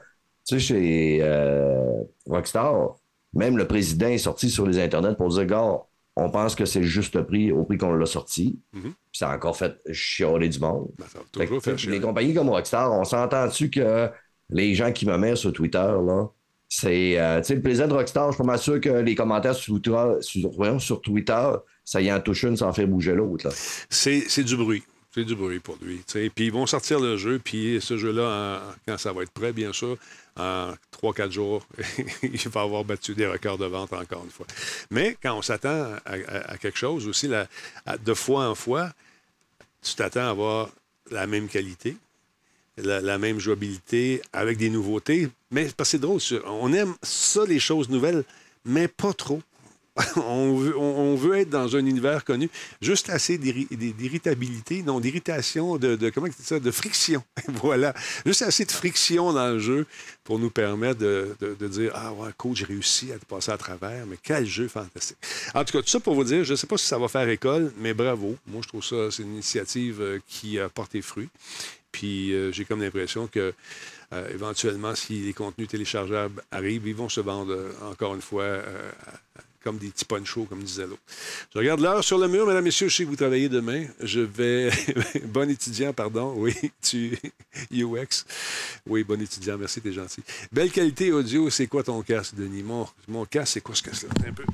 sais, 0.55 0.59
chez 0.59 1.19
euh, 1.23 2.03
Rockstar, 2.27 2.97
même 3.35 3.57
le 3.57 3.67
président 3.67 4.09
est 4.09 4.19
sorti 4.19 4.51
sur 4.51 4.67
les 4.67 4.79
internets 4.79 5.15
pour 5.15 5.29
dire, 5.29 5.47
gars, 5.47 5.79
on 6.17 6.31
pense 6.31 6.55
que 6.55 6.65
c'est 6.65 6.81
le 6.81 6.87
juste 6.87 7.21
prix 7.23 7.51
au 7.51 7.65
prix 7.65 7.77
qu'on 7.79 7.93
l'a 7.93 8.07
sorti. 8.07 8.59
Mhm. 8.73 8.83
Puis 8.83 9.19
ça 9.19 9.31
a 9.31 9.37
encore 9.37 9.57
fait 9.57 9.75
chialer 9.93 10.49
du 10.49 10.59
monde. 10.61 10.89
Ben, 10.99 11.07
ça 11.07 11.21
Fait 11.61 11.77
que, 11.77 11.91
les 11.91 12.01
compagnies 12.01 12.35
comme 12.35 12.51
Rockstar, 12.51 12.93
on 12.93 13.05
s'entend-tu 13.05 13.71
que 13.71 14.11
les 14.51 14.75
gens 14.75 14.93
qui 14.93 15.07
me 15.07 15.17
mettent 15.17 15.37
sur 15.37 15.53
Twitter, 15.53 15.79
là, 15.79 16.29
c'est, 16.81 17.18
euh, 17.18 17.41
le 17.49 17.61
président 17.62 17.89
de 17.89 17.95
Rockstar, 17.95 18.33
je 18.33 18.37
suis 18.37 18.45
pas 18.45 18.59
sûr 18.59 18.81
que 18.81 18.89
les 18.89 19.14
commentaires 19.14 19.55
sur 19.55 19.81
Twitter, 19.81 20.14
sur, 20.20 20.81
sur 20.81 21.01
Twitter 21.01 21.53
ça 21.85 22.01
y 22.01 22.11
en 22.11 22.20
touche 22.20 22.45
une 22.45 22.57
sans 22.57 22.72
faire 22.72 22.89
bouger 22.89 23.14
l'autre. 23.14 23.51
C'est 23.91 24.43
du 24.43 24.57
bruit. 24.57 24.83
C'est 25.14 25.25
du 25.25 25.37
bruit 25.37 25.61
pour 25.61 25.79
lui. 25.81 26.03
Puis 26.07 26.47
ils 26.47 26.53
vont 26.53 26.66
sortir 26.66 26.99
le 26.99 27.16
jeu, 27.16 27.39
puis 27.39 27.79
ce 27.81 27.97
jeu-là, 27.97 28.62
quand 28.89 28.99
ça 28.99 29.12
va 29.12 29.22
être 29.22 29.31
prêt, 29.31 29.53
bien 29.53 29.72
sûr, 29.72 29.97
en 30.37 30.72
3-4 31.01 31.31
jours, 31.31 31.64
il 32.22 32.49
va 32.49 32.62
avoir 32.62 32.85
battu 32.85 33.14
des 33.14 33.27
records 33.27 33.59
de 33.59 33.66
vente 33.66 33.93
encore 33.93 34.25
une 34.25 34.31
fois. 34.31 34.47
Mais 34.91 35.16
quand 35.22 35.37
on 35.37 35.43
s'attend 35.43 35.93
à, 36.05 36.59
quelque 36.59 36.79
chose 36.79 37.07
aussi, 37.07 37.29
de 37.29 38.14
fois 38.14 38.49
en 38.49 38.57
fois, 38.57 38.91
tu 39.83 39.95
t'attends 39.95 40.27
à 40.27 40.31
avoir 40.31 40.70
la 41.12 41.29
même 41.29 41.47
qualité, 41.47 41.97
la, 42.77 43.18
même 43.18 43.39
jouabilité, 43.39 44.22
avec 44.33 44.59
des 44.59 44.70
nouveautés. 44.70 45.29
Mais 45.51 45.68
c'est 45.85 46.01
drôle, 46.01 46.20
on 46.47 46.72
aime 46.72 46.95
ça, 47.03 47.45
les 47.47 47.61
choses 47.61 47.89
nouvelles, 47.89 48.25
mais 48.64 48.89
pas 48.89 49.12
trop. 49.12 49.41
on, 50.16 50.57
veut, 50.57 50.77
on, 50.77 51.14
veut 51.14 51.39
être 51.39 51.51
dans 51.51 51.77
un 51.77 51.87
univers 51.87 52.25
connu. 52.25 52.51
Juste 52.81 53.11
assez 53.11 53.39
d'irri- 53.39 53.69
d'irritabilité, 53.70 54.82
non, 54.82 54.99
d'irritation, 54.99 55.77
de, 55.77 55.97
ça, 56.40 56.59
de 56.59 56.70
friction. 56.73 57.23
voilà. 57.49 57.94
Juste 58.27 58.43
assez 58.43 58.65
de 58.65 58.73
friction 58.73 59.32
dans 59.32 59.53
le 59.53 59.61
jeu 59.61 59.86
pour 60.24 60.40
nous 60.40 60.51
permettre 60.51 60.99
de, 60.99 61.36
de- 61.40 61.55
de 61.55 61.69
dire 61.69 61.93
Ah 61.94 62.12
ouais, 62.12 62.31
coach, 62.36 62.59
j'ai 62.59 62.65
réussi 62.65 63.12
à 63.12 63.19
te 63.20 63.24
passer 63.24 63.53
à 63.53 63.57
travers, 63.57 64.05
mais 64.07 64.16
quel 64.20 64.47
jeu 64.47 64.66
fantastique. 64.66 65.19
En 65.55 65.65
tout 65.65 65.73
cas, 65.73 65.82
tout 65.82 65.89
ça 65.89 66.01
pour 66.01 66.15
vous 66.16 66.24
dire, 66.24 66.43
je 66.43 66.53
ne 66.53 66.57
sais 66.57 66.66
pas 66.66 66.77
si 66.77 66.86
ça 66.86 66.99
va 66.99 67.07
faire 67.07 67.28
école, 67.28 67.73
mais 67.78 67.94
bravo. 67.94 68.36
Moi, 68.49 68.62
je 68.65 68.69
trouve 68.69 68.85
ça, 68.85 69.12
c'est 69.12 69.23
une 69.23 69.35
initiative 69.35 70.01
euh, 70.01 70.19
qui 70.27 70.59
a 70.59 70.69
porté 70.69 71.03
fruit. 71.03 71.28
Puis 71.95 72.33
euh, 72.33 72.51
j'ai 72.51 72.65
comme 72.65 72.83
l'impression 72.83 73.29
que 73.29 73.55
euh, 74.12 74.29
éventuellement, 74.35 74.97
si 74.97 75.21
les 75.21 75.33
contenus 75.33 75.69
téléchargeables 75.69 76.43
arrivent, 76.51 76.89
ils 76.89 76.95
vont 76.95 77.09
se 77.09 77.21
vendre 77.21 77.53
euh, 77.53 77.71
encore 77.89 78.16
une 78.16 78.21
fois 78.21 78.59
comme 79.62 79.79
des 79.79 79.91
petits 79.91 80.05
ponchos, 80.05 80.45
comme 80.45 80.65
disait 80.65 80.89
l'autre. 80.89 81.01
Je 81.55 81.59
regarde 81.59 81.81
l'heure 81.81 82.03
sur 82.03 82.19
le 82.19 82.27
mur, 82.27 82.49
mesdames, 82.49 82.65
messieurs, 82.65 82.89
je 82.89 82.97
sais 82.97 83.05
que 83.05 83.11
vous 83.11 83.16
travaillez 83.16 83.49
demain. 83.49 83.87
Je 84.01 84.21
vais. 84.21 84.71
bon 85.27 85.49
étudiant, 85.49 85.93
pardon. 85.93 86.35
Oui, 86.37 86.55
tu. 86.83 87.16
UX. 87.73 88.25
Oui, 88.87 89.05
bon 89.05 89.21
étudiant, 89.23 89.57
merci, 89.57 89.81
t'es 89.81 89.93
gentil. 89.93 90.23
Belle 90.51 90.73
qualité 90.73 91.12
audio, 91.12 91.49
c'est 91.49 91.69
quoi 91.69 91.85
ton 91.85 92.03
casque, 92.03 92.35
Denis? 92.35 92.65
Mon, 92.65 92.89
mon 93.07 93.25
casque, 93.25 93.53
c'est 93.55 93.61
quoi 93.61 93.77
ce 93.77 93.85
casque-là? 93.85 94.11
Un 94.27 94.33
peu. 94.33 94.45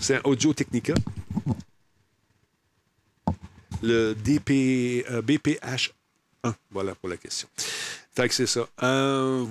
C'est 0.00 0.16
un 0.16 0.20
Audio 0.24 0.54
Technica. 0.54 0.94
le 3.82 4.14
DP, 4.14 5.04
BPH 5.22 5.92
1. 6.44 6.54
Voilà 6.70 6.94
pour 6.94 7.08
la 7.08 7.16
question. 7.16 7.48
Fait 8.14 8.28
que 8.28 8.34
c'est 8.34 8.46
ça. 8.46 8.68
Euh, 8.82 9.44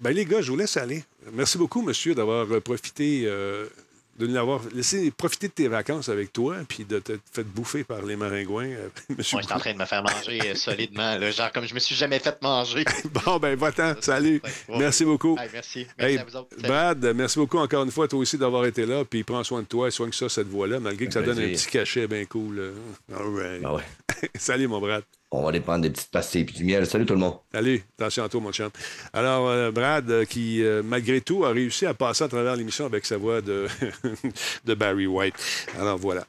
ben 0.00 0.12
les 0.14 0.24
gars, 0.24 0.40
je 0.40 0.50
vous 0.50 0.56
laisse 0.56 0.76
aller. 0.76 1.04
Merci 1.32 1.58
beaucoup, 1.58 1.82
monsieur, 1.82 2.14
d'avoir 2.14 2.46
euh, 2.50 2.60
profité 2.60 3.24
euh, 3.26 3.66
de 4.18 4.26
nous 4.26 4.36
avoir 4.36 4.60
laissé 4.74 5.10
profiter 5.10 5.48
de 5.48 5.52
tes 5.54 5.68
vacances 5.68 6.08
avec 6.10 6.30
toi, 6.32 6.56
puis 6.68 6.84
de 6.84 6.98
te 6.98 7.18
fait 7.32 7.42
bouffer 7.42 7.84
par 7.84 8.02
les 8.02 8.16
maringouins. 8.16 8.68
monsieur 9.16 9.36
Moi, 9.36 9.42
j'étais 9.42 9.54
en 9.54 9.58
train 9.58 9.72
de 9.72 9.78
me 9.78 9.84
faire 9.86 10.02
manger 10.02 10.54
solidement, 10.54 11.16
là, 11.16 11.30
genre 11.30 11.50
comme 11.52 11.64
je 11.66 11.72
me 11.74 11.78
suis 11.80 11.94
jamais 11.94 12.18
fait 12.18 12.40
manger. 12.42 12.84
Bon, 13.24 13.38
ben, 13.38 13.56
va-t'en. 13.58 13.94
Salut. 14.00 14.40
Ouais. 14.68 14.78
Merci 14.78 15.04
beaucoup. 15.06 15.36
Ouais, 15.36 15.48
merci. 15.52 15.86
Merci 15.98 16.12
Hey, 16.14 16.18
à 16.18 16.24
vous 16.24 16.36
autres. 16.36 16.48
Salut. 16.54 16.68
Brad, 16.68 17.12
merci 17.16 17.38
beaucoup 17.38 17.58
encore 17.58 17.82
une 17.84 17.90
fois, 17.90 18.08
toi 18.08 18.18
aussi, 18.18 18.36
d'avoir 18.38 18.66
été 18.66 18.84
là. 18.86 19.04
Puis 19.04 19.24
prends 19.24 19.42
soin 19.44 19.62
de 19.62 19.66
toi, 19.66 19.90
soigne 19.90 20.12
ça, 20.12 20.28
cette 20.28 20.48
voix-là, 20.48 20.80
malgré 20.80 21.06
que 21.06 21.12
ça 21.14 21.22
donne 21.22 21.38
un 21.38 21.48
petit 21.48 21.66
cachet 21.68 22.06
bien 22.06 22.24
cool. 22.26 22.56
là. 22.60 23.16
All 23.18 23.34
right. 23.34 23.62
Ah 23.64 23.74
ouais. 23.74 23.84
Salut, 24.34 24.68
mon 24.68 24.80
Brad. 24.80 25.02
On 25.32 25.42
va 25.42 25.50
aller 25.50 25.60
prendre 25.60 25.82
des 25.82 25.90
petites 25.90 26.10
pastilles 26.10 26.40
et 26.40 26.44
du 26.44 26.64
miel. 26.64 26.84
Salut 26.86 27.06
tout 27.06 27.14
le 27.14 27.20
monde. 27.20 27.34
Salut, 27.52 27.84
attention 27.96 28.24
à 28.24 28.28
toi, 28.28 28.40
mon 28.40 28.50
chum. 28.50 28.70
Alors, 29.12 29.48
euh, 29.48 29.70
Brad, 29.70 30.10
euh, 30.10 30.24
qui, 30.24 30.64
euh, 30.64 30.82
malgré 30.82 31.20
tout, 31.20 31.44
a 31.44 31.50
réussi 31.50 31.86
à 31.86 31.94
passer 31.94 32.24
à 32.24 32.28
travers 32.28 32.56
l'émission 32.56 32.84
avec 32.84 33.06
sa 33.06 33.16
voix 33.16 33.40
de, 33.40 33.68
de 34.64 34.74
Barry 34.74 35.06
White. 35.06 35.34
Alors, 35.78 35.98
voilà. 35.98 36.26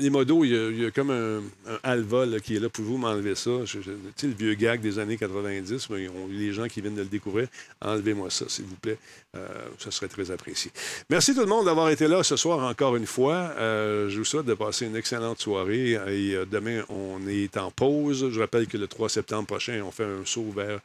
Les 0.00 0.08
modos, 0.08 0.44
il 0.44 0.80
y, 0.80 0.86
a, 0.86 0.90
comme 0.90 1.10
un, 1.10 1.38
un 1.70 1.78
Alva 1.82 2.24
qui 2.42 2.56
est 2.56 2.58
là. 2.58 2.70
Pouvez-vous 2.70 2.96
m'enlever 2.96 3.34
ça? 3.34 3.50
Tu 3.66 3.82
sais, 4.16 4.26
le 4.26 4.32
vieux 4.32 4.54
gag 4.54 4.80
des 4.80 4.98
années 4.98 5.18
90, 5.18 5.90
mais 5.90 6.08
on- 6.08 6.26
les 6.28 6.52
gens 6.54 6.66
qui 6.68 6.80
viennent 6.80 6.94
de 6.94 7.02
le 7.02 7.06
découvrir, 7.08 7.48
enlevez-moi 7.82 8.30
ça, 8.30 8.46
s'il 8.48 8.64
vous 8.64 8.76
plaît. 8.76 8.96
Euh, 9.36 9.46
ça 9.78 9.90
serait 9.90 10.08
très 10.08 10.30
apprécié. 10.30 10.70
Merci 11.10 11.34
tout 11.34 11.40
le 11.40 11.46
monde 11.46 11.66
d'avoir 11.66 11.90
été 11.90 12.08
là 12.08 12.22
ce 12.22 12.36
soir 12.36 12.60
encore 12.66 12.96
une 12.96 13.04
fois. 13.06 13.34
Euh, 13.58 14.08
je 14.08 14.18
vous 14.18 14.24
souhaite 14.24 14.46
de 14.46 14.54
passer 14.54 14.86
une 14.86 14.96
excellente 14.96 15.38
soirée. 15.40 15.90
Et 15.92 16.34
euh, 16.34 16.46
demain, 16.50 16.82
on 16.88 17.20
est 17.28 17.56
en 17.58 17.70
pause. 17.70 18.30
Je 18.30 18.40
rappelle 18.40 18.66
que 18.66 18.78
le 18.78 18.88
3 18.88 19.10
septembre 19.10 19.46
prochain, 19.46 19.82
on 19.84 19.90
fait 19.90 20.04
un 20.04 20.24
saut 20.24 20.50
vers. 20.56 20.80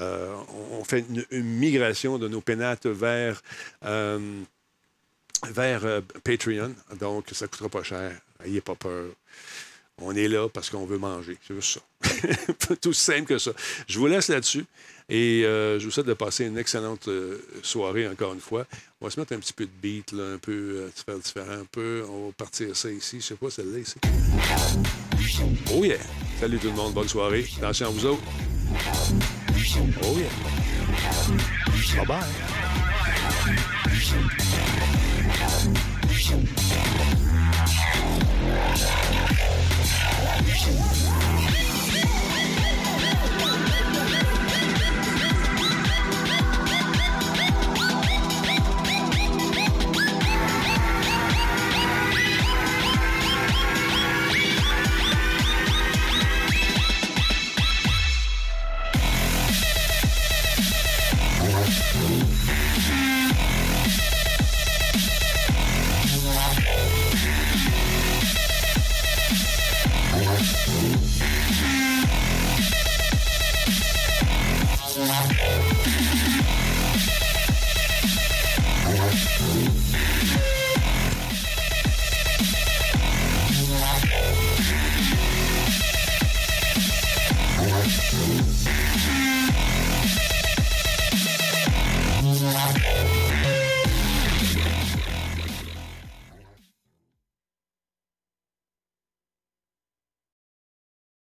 euh, 0.00 0.34
on 0.72 0.84
fait 0.84 1.04
une, 1.30 1.42
migration 1.42 2.18
de 2.18 2.28
nos 2.28 2.42
pénates 2.42 2.86
vers. 2.86 3.40
vers 5.50 6.02
Patreon. 6.22 6.74
Donc, 7.00 7.26
ça 7.32 7.46
ne 7.46 7.50
coûtera 7.50 7.68
pas 7.70 7.82
cher. 7.82 8.12
N'ayez 8.44 8.60
pas 8.60 8.74
peur. 8.74 9.06
On 10.00 10.14
est 10.14 10.28
là 10.28 10.48
parce 10.48 10.70
qu'on 10.70 10.86
veut 10.86 10.98
manger. 10.98 11.36
C'est 11.46 11.54
juste 11.54 11.80
ça. 12.00 12.76
Tout 12.80 12.92
simple 12.92 13.24
que 13.24 13.38
ça. 13.38 13.50
Je 13.88 13.98
vous 13.98 14.06
laisse 14.06 14.28
là-dessus 14.28 14.64
et 15.08 15.44
euh, 15.44 15.80
je 15.80 15.84
vous 15.84 15.90
souhaite 15.90 16.06
de 16.06 16.14
passer 16.14 16.44
une 16.44 16.56
excellente 16.56 17.08
euh, 17.08 17.38
soirée 17.62 18.06
encore 18.06 18.32
une 18.32 18.40
fois. 18.40 18.64
On 19.00 19.06
va 19.06 19.10
se 19.10 19.18
mettre 19.18 19.32
un 19.32 19.38
petit 19.38 19.52
peu 19.52 19.64
de 19.64 19.70
beat, 19.82 20.12
là, 20.12 20.34
un 20.34 20.38
peu 20.38 20.88
euh, 21.08 21.16
différent, 21.18 21.50
un 21.50 21.64
peu. 21.64 22.04
On 22.08 22.26
va 22.26 22.32
partir 22.32 22.76
ça 22.76 22.90
ici. 22.90 23.20
Je 23.20 23.26
sais 23.26 23.34
pas, 23.34 23.50
celle-là 23.50 23.78
ici. 23.78 23.96
Oh 25.72 25.84
yeah! 25.84 25.98
Salut 26.38 26.58
tout 26.58 26.68
le 26.68 26.74
monde, 26.74 26.94
bonne 26.94 27.08
soirée. 27.08 27.44
Attention 27.58 27.86
à 27.86 27.90
vous 27.90 28.06
autres. 28.06 28.22
Oh 30.04 30.16
yeah! 30.16 30.28
Bye 31.96 32.06
bye! 32.06 32.22